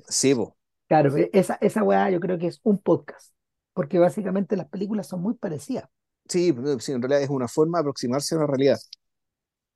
Sí, 0.08 0.34
po, 0.34 0.56
Claro, 0.88 1.16
e- 1.16 1.30
esa, 1.32 1.54
esa 1.60 1.82
weá 1.82 2.10
yo 2.10 2.20
creo 2.20 2.38
que 2.38 2.46
es 2.46 2.60
un 2.62 2.78
podcast, 2.78 3.32
porque 3.72 3.98
básicamente 3.98 4.56
las 4.56 4.68
películas 4.68 5.06
son 5.08 5.20
muy 5.22 5.34
parecidas. 5.34 5.88
sí, 6.28 6.54
sí, 6.80 6.92
en 6.92 7.02
realidad 7.02 7.22
es 7.22 7.30
una 7.30 7.48
forma 7.48 7.78
de 7.78 7.82
aproximarse 7.82 8.34
a 8.34 8.38
la 8.38 8.46
realidad. 8.46 8.78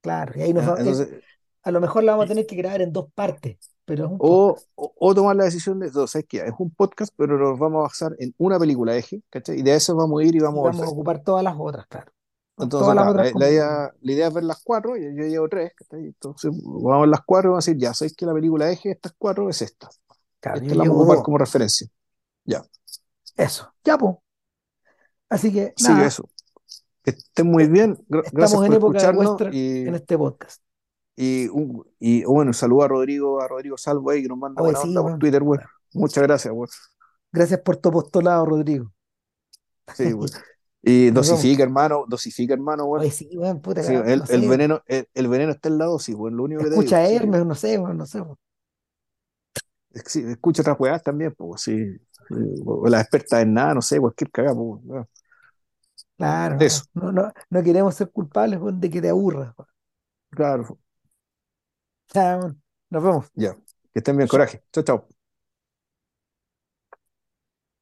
Claro, 0.01 0.33
y 0.37 0.41
ahí 0.43 0.53
nos 0.53 0.65
¿ya? 0.65 0.69
va- 0.69 0.77
eh, 0.77 0.79
Entonces, 0.79 1.09
a 1.63 1.71
lo 1.71 1.81
mejor 1.81 2.03
la 2.03 2.13
vamos 2.13 2.25
a 2.25 2.29
tener 2.29 2.45
que 2.47 2.55
grabar 2.55 2.81
en 2.81 2.93
dos 2.93 3.11
partes, 3.13 3.57
pero 3.85 4.05
es 4.05 4.11
un 4.11 4.19
o, 4.19 4.57
o, 4.75 4.93
o 4.99 5.15
tomar 5.15 5.35
la 5.35 5.45
decisión 5.45 5.79
de, 5.79 5.91
no, 5.91 6.07
¿sabes 6.07 6.27
qué? 6.27 6.39
Es 6.39 6.53
un 6.59 6.71
podcast, 6.71 7.13
pero 7.17 7.37
nos 7.37 7.57
vamos 7.59 7.79
a 7.79 7.83
basar 7.83 8.15
en 8.19 8.33
una 8.37 8.59
película 8.59 8.95
eje, 8.97 9.21
¿cachai? 9.29 9.59
Y 9.59 9.63
de 9.63 9.75
eso 9.75 9.95
vamos 9.95 10.21
a 10.21 10.25
ir 10.25 10.35
y 10.35 10.39
Y 10.53 10.59
vamos 10.61 10.67
a 10.69 10.71
vamos 10.71 10.85
a 10.85 10.89
ocupar 10.89 11.23
todas 11.23 11.43
las 11.43 11.55
otras, 11.57 11.87
claro. 11.87 12.11
Entonces, 12.59 13.33
la, 13.35 13.49
idea, 13.49 13.93
la 14.01 14.11
idea 14.11 14.27
es 14.27 14.33
ver 14.33 14.43
las 14.43 14.61
cuatro, 14.63 14.97
yo, 14.97 15.09
yo 15.09 15.23
llevo 15.25 15.47
tres. 15.47 15.71
Entonces, 15.91 16.51
vamos 16.63 16.93
a 16.93 16.99
ver 16.99 17.09
las 17.09 17.21
cuatro 17.25 17.49
y 17.49 17.51
vamos 17.51 17.67
a 17.67 17.71
decir, 17.71 17.81
ya, 17.81 17.93
¿sabéis 17.93 18.15
que 18.15 18.25
la 18.25 18.33
película 18.33 18.69
eje 18.69 18.89
de 18.89 18.93
estas 18.95 19.13
cuatro 19.17 19.49
es 19.49 19.61
esta? 19.61 19.89
Claro, 20.39 20.61
Esta 20.61 20.75
la 20.75 20.83
vamos 20.83 20.97
a 20.97 21.03
ocupar 21.03 21.23
como 21.23 21.37
referencia. 21.37 21.87
Ya, 22.43 22.63
Eso, 23.37 23.73
ya, 23.83 23.97
pues. 23.97 24.15
Así 25.29 25.53
que, 25.53 25.73
nada, 25.83 26.05
eso. 26.05 26.27
Que 27.03 27.11
estén 27.11 27.47
muy 27.47 27.63
eh, 27.63 27.67
bien, 27.67 27.97
gra- 28.09 28.23
gracias 28.31 28.61
en 28.61 28.67
por 28.67 28.75
época 28.75 28.97
escucharnos 28.97 29.53
y, 29.53 29.87
en 29.87 29.95
este 29.95 30.17
podcast. 30.17 30.61
y, 31.15 31.47
un- 31.49 31.85
y 31.99 32.23
bueno, 32.25 32.51
saludo 32.53 32.83
a 32.83 32.87
Rodrigo, 32.87 33.41
a 33.41 33.47
Rodrigo 33.47 33.77
Salvo 33.77 34.09
ahí 34.09 34.23
que 34.23 34.27
nos 34.27 34.37
manda 34.37 34.61
Oye, 34.61 34.71
buena 34.73 34.81
sí, 34.81 34.87
onda 34.89 35.01
por. 35.01 35.19
Twitter, 35.19 35.43
güey. 35.43 35.59
Muchas 35.93 36.23
gracias, 36.23 36.53
güey. 36.53 36.69
Gracias 37.31 37.59
por 37.61 37.77
tu 37.77 37.89
apostolado, 37.89 38.45
Rodrigo. 38.45 38.91
Sí, 39.95 40.11
güey. 40.11 40.29
Y 40.81 41.11
dosifica, 41.11 41.63
hermano, 41.63 42.05
dosifica, 42.07 42.53
hermano, 42.53 42.85
güey. 42.85 43.01
Oye, 43.03 43.11
sí, 43.11 43.29
weón, 43.33 43.61
puta, 43.61 43.83
Sí, 43.83 43.93
no 43.93 44.03
el, 44.03 44.47
veneno, 44.47 44.81
el, 44.87 45.07
el 45.13 45.27
veneno 45.27 45.51
está 45.51 45.69
en 45.69 45.77
la 45.77 45.85
dosis, 45.85 46.15
güey, 46.15 46.33
lo 46.33 46.43
único 46.43 46.59
que 46.59 46.65
te 46.65 46.69
digo. 46.71 46.81
Escucha 46.81 47.05
Sí, 47.05 47.15
Hermes, 47.15 47.45
no 47.45 47.55
sé, 47.55 47.77
weón, 47.77 47.97
no 47.97 48.05
sé. 48.05 48.21
weón. 48.21 48.37
sí, 50.05 50.23
escucha 50.27 50.61
otras 50.61 50.79
weas 50.79 51.03
también, 51.03 51.33
pues, 51.35 51.61
sí. 51.61 51.97
O 52.65 52.87
la 52.87 53.01
experta 53.01 53.41
en 53.41 53.53
nada, 53.53 53.73
no 53.73 53.81
sé, 53.81 53.99
cualquier 53.99 54.31
cagada, 54.31 54.55
pues, 54.55 54.81
weón. 54.85 55.07
Claro, 56.17 56.57
Eso, 56.59 56.83
no, 56.93 57.11
no, 57.11 57.31
no 57.49 57.63
queremos 57.63 57.95
ser 57.95 58.09
culpables 58.11 58.59
weón, 58.59 58.79
de 58.79 58.89
que 58.89 59.01
te 59.01 59.09
aburras. 59.09 59.53
weón. 59.57 59.69
claro, 60.31 60.63
weón. 62.13 62.61
Nos 62.89 63.03
vemos. 63.03 63.25
ya. 63.33 63.55
Que 63.93 63.99
estén 63.99 64.17
bien, 64.17 64.27
coraje. 64.27 64.63
Chao, 64.71 64.83
chao. 64.83 65.18